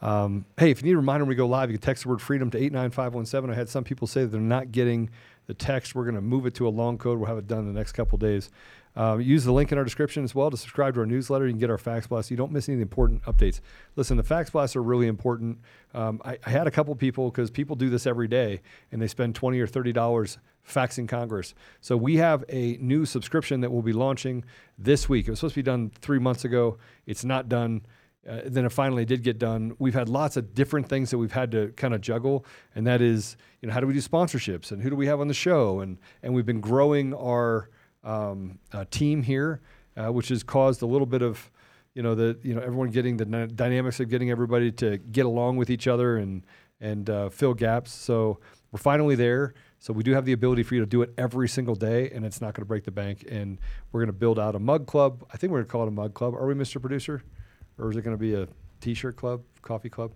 Um, 0.00 0.44
hey, 0.58 0.70
if 0.70 0.80
you 0.80 0.86
need 0.86 0.92
a 0.94 0.98
reminder 0.98 1.24
when 1.24 1.30
we 1.30 1.34
go 1.34 1.46
live, 1.46 1.70
you 1.70 1.78
can 1.78 1.84
text 1.84 2.04
the 2.04 2.10
word 2.10 2.20
freedom 2.20 2.50
to 2.50 2.58
89517. 2.58 3.50
I 3.50 3.58
had 3.58 3.68
some 3.68 3.82
people 3.82 4.06
say 4.06 4.22
that 4.22 4.28
they're 4.28 4.40
not 4.40 4.70
getting 4.70 5.10
the 5.46 5.54
text. 5.54 5.94
We're 5.94 6.04
going 6.04 6.16
to 6.16 6.20
move 6.20 6.46
it 6.46 6.54
to 6.56 6.68
a 6.68 6.70
long 6.70 6.98
code. 6.98 7.18
We'll 7.18 7.28
have 7.28 7.38
it 7.38 7.46
done 7.46 7.60
in 7.60 7.66
the 7.66 7.78
next 7.78 7.92
couple 7.92 8.18
days. 8.18 8.50
Um, 8.96 9.20
use 9.20 9.44
the 9.44 9.52
link 9.52 9.72
in 9.72 9.78
our 9.78 9.84
description 9.84 10.24
as 10.24 10.34
well 10.34 10.50
to 10.50 10.56
subscribe 10.56 10.94
to 10.94 11.00
our 11.00 11.06
newsletter. 11.06 11.46
You 11.46 11.52
can 11.52 11.60
get 11.60 11.70
our 11.70 11.78
fax 11.78 12.06
blast. 12.06 12.30
You 12.30 12.36
don't 12.36 12.50
miss 12.50 12.68
any 12.68 12.76
of 12.76 12.78
the 12.78 12.82
important 12.82 13.22
updates. 13.24 13.60
Listen, 13.94 14.16
the 14.16 14.22
fax 14.22 14.48
blasts 14.50 14.74
are 14.74 14.82
really 14.82 15.06
important. 15.06 15.58
Um, 15.92 16.20
I, 16.24 16.38
I 16.44 16.50
had 16.50 16.66
a 16.66 16.70
couple 16.70 16.94
people 16.94 17.30
because 17.30 17.50
people 17.50 17.76
do 17.76 17.90
this 17.90 18.06
every 18.06 18.26
day 18.26 18.62
and 18.90 19.00
they 19.00 19.06
spend 19.06 19.34
20 19.34 19.60
or 19.60 19.66
$30 19.66 20.38
faxing 20.66 21.06
Congress. 21.06 21.54
So 21.80 21.96
we 21.96 22.16
have 22.16 22.44
a 22.48 22.78
new 22.80 23.04
subscription 23.04 23.60
that 23.60 23.70
we'll 23.70 23.82
be 23.82 23.92
launching 23.92 24.44
this 24.78 25.08
week. 25.08 25.28
It 25.28 25.30
was 25.30 25.40
supposed 25.40 25.54
to 25.54 25.58
be 25.58 25.64
done 25.64 25.90
three 26.00 26.18
months 26.18 26.44
ago. 26.44 26.78
It's 27.06 27.24
not 27.24 27.48
done. 27.48 27.82
Uh, 28.28 28.40
then 28.46 28.64
it 28.64 28.72
finally 28.72 29.04
did 29.04 29.22
get 29.22 29.38
done. 29.38 29.76
We've 29.78 29.94
had 29.94 30.08
lots 30.08 30.36
of 30.36 30.52
different 30.52 30.88
things 30.88 31.10
that 31.10 31.18
we've 31.18 31.32
had 31.32 31.52
to 31.52 31.68
kind 31.76 31.94
of 31.94 32.00
juggle, 32.00 32.44
and 32.74 32.84
that 32.84 33.00
is, 33.00 33.36
you 33.60 33.68
know, 33.68 33.72
how 33.72 33.78
do 33.78 33.86
we 33.86 33.92
do 33.92 34.00
sponsorships 34.00 34.72
and 34.72 34.82
who 34.82 34.90
do 34.90 34.96
we 34.96 35.06
have 35.06 35.20
on 35.20 35.28
the 35.28 35.34
show, 35.34 35.78
and 35.78 35.96
and 36.24 36.34
we've 36.34 36.44
been 36.44 36.60
growing 36.60 37.14
our 37.14 37.70
um, 38.06 38.58
uh, 38.72 38.84
team 38.90 39.22
here, 39.22 39.60
uh, 39.96 40.12
which 40.12 40.28
has 40.28 40.42
caused 40.42 40.82
a 40.82 40.86
little 40.86 41.06
bit 41.06 41.22
of, 41.22 41.50
you 41.94 42.02
know, 42.02 42.14
the 42.14 42.38
you 42.42 42.54
know 42.54 42.60
everyone 42.60 42.90
getting 42.90 43.16
the 43.16 43.24
dy- 43.24 43.46
dynamics 43.48 44.00
of 44.00 44.08
getting 44.08 44.30
everybody 44.30 44.72
to 44.72 44.98
get 44.98 45.26
along 45.26 45.56
with 45.56 45.68
each 45.70 45.86
other 45.86 46.16
and 46.16 46.46
and 46.80 47.10
uh, 47.10 47.28
fill 47.28 47.54
gaps. 47.54 47.92
So 47.92 48.38
we're 48.72 48.78
finally 48.78 49.14
there. 49.14 49.54
So 49.78 49.92
we 49.92 50.02
do 50.02 50.12
have 50.12 50.24
the 50.24 50.32
ability 50.32 50.62
for 50.62 50.74
you 50.74 50.80
to 50.80 50.86
do 50.86 51.02
it 51.02 51.12
every 51.16 51.48
single 51.48 51.74
day, 51.74 52.10
and 52.10 52.24
it's 52.24 52.40
not 52.40 52.54
going 52.54 52.62
to 52.62 52.66
break 52.66 52.84
the 52.84 52.90
bank. 52.90 53.24
And 53.30 53.58
we're 53.92 54.00
going 54.00 54.08
to 54.08 54.12
build 54.12 54.38
out 54.38 54.54
a 54.54 54.58
mug 54.58 54.86
club. 54.86 55.24
I 55.32 55.36
think 55.36 55.52
we're 55.52 55.58
going 55.58 55.66
to 55.66 55.72
call 55.72 55.82
it 55.84 55.88
a 55.88 55.92
mug 55.92 56.14
club. 56.14 56.34
Are 56.34 56.46
we, 56.46 56.54
Mr. 56.54 56.80
Producer? 56.80 57.22
Or 57.78 57.90
is 57.90 57.96
it 57.96 58.02
going 58.02 58.16
to 58.16 58.20
be 58.20 58.34
a 58.34 58.48
T-shirt 58.80 59.16
club, 59.16 59.42
coffee 59.62 59.90
club? 59.90 60.12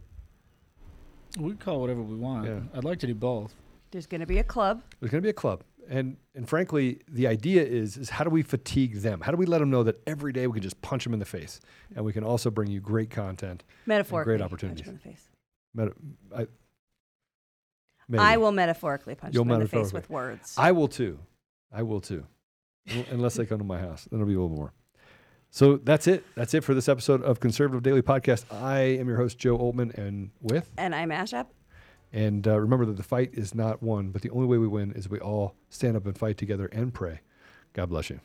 We 1.38 1.50
can 1.50 1.58
call 1.58 1.76
it 1.76 1.80
whatever 1.80 2.02
we 2.02 2.16
want. 2.16 2.46
Yeah. 2.46 2.60
I'd 2.74 2.84
like 2.84 2.98
to 3.00 3.06
do 3.06 3.14
both. 3.14 3.54
There's 3.90 4.06
going 4.06 4.20
to 4.20 4.26
be 4.26 4.38
a 4.38 4.44
club. 4.44 4.82
There's 4.98 5.10
going 5.10 5.22
to 5.22 5.26
be 5.26 5.30
a 5.30 5.34
club, 5.34 5.62
and 5.90 6.16
and 6.36 6.48
frankly, 6.48 7.00
the 7.08 7.26
idea 7.26 7.62
is 7.64 7.96
is 7.96 8.08
how 8.10 8.24
do 8.24 8.30
we 8.30 8.42
fatigue 8.42 8.94
them? 9.02 9.20
How 9.20 9.32
do 9.32 9.36
we 9.36 9.44
let 9.44 9.58
them 9.58 9.70
know 9.70 9.82
that 9.82 10.00
every 10.06 10.32
day 10.32 10.46
we 10.46 10.54
can 10.54 10.62
just 10.62 10.80
punch 10.80 11.04
them 11.04 11.12
in 11.12 11.18
the 11.18 11.26
face, 11.26 11.60
and 11.94 12.04
we 12.04 12.12
can 12.12 12.24
also 12.24 12.50
bring 12.50 12.70
you 12.70 12.80
great 12.80 13.10
content, 13.10 13.64
Metaphorically. 13.84 14.30
great 14.32 14.40
punch 14.40 14.52
opportunities. 14.52 14.86
him 14.86 14.90
in 14.90 14.94
the 14.94 15.02
face. 15.02 15.28
Meta, 15.74 15.92
I, 16.34 16.46
maybe. 18.08 18.22
I 18.22 18.36
will 18.36 18.52
metaphorically 18.52 19.16
punch 19.16 19.34
You'll 19.34 19.44
him 19.44 19.50
in 19.50 19.60
the 19.60 19.68
face 19.68 19.92
with 19.92 20.08
words. 20.08 20.54
I 20.56 20.72
will 20.72 20.88
too. 20.88 21.18
I 21.72 21.82
will 21.82 22.00
too. 22.00 22.24
Unless 23.10 23.34
they 23.34 23.44
come 23.44 23.58
to 23.58 23.64
my 23.64 23.78
house, 23.78 24.08
then 24.10 24.20
it'll 24.20 24.28
be 24.28 24.34
a 24.34 24.40
little 24.40 24.56
more. 24.56 24.72
So 25.50 25.76
that's 25.76 26.06
it. 26.06 26.24
That's 26.36 26.54
it 26.54 26.62
for 26.62 26.74
this 26.74 26.88
episode 26.88 27.22
of 27.22 27.40
Conservative 27.40 27.82
Daily 27.82 28.02
Podcast. 28.02 28.44
I 28.52 28.80
am 28.80 29.08
your 29.08 29.16
host, 29.16 29.38
Joe 29.38 29.58
Oltmann, 29.58 29.92
and 29.98 30.30
with 30.40 30.70
and 30.78 30.94
I'm 30.94 31.10
Ashe 31.10 31.32
Epp. 31.32 31.46
And 32.12 32.46
uh, 32.46 32.58
remember 32.58 32.86
that 32.86 32.96
the 32.96 33.02
fight 33.02 33.30
is 33.32 33.54
not 33.54 33.82
won, 33.82 34.10
but 34.10 34.22
the 34.22 34.30
only 34.30 34.46
way 34.46 34.58
we 34.58 34.66
win 34.66 34.92
is 34.92 35.08
we 35.08 35.20
all 35.20 35.54
stand 35.68 35.96
up 35.96 36.06
and 36.06 36.18
fight 36.18 36.38
together 36.38 36.66
and 36.66 36.92
pray. 36.92 37.20
God 37.72 37.88
bless 37.88 38.10
you. 38.10 38.20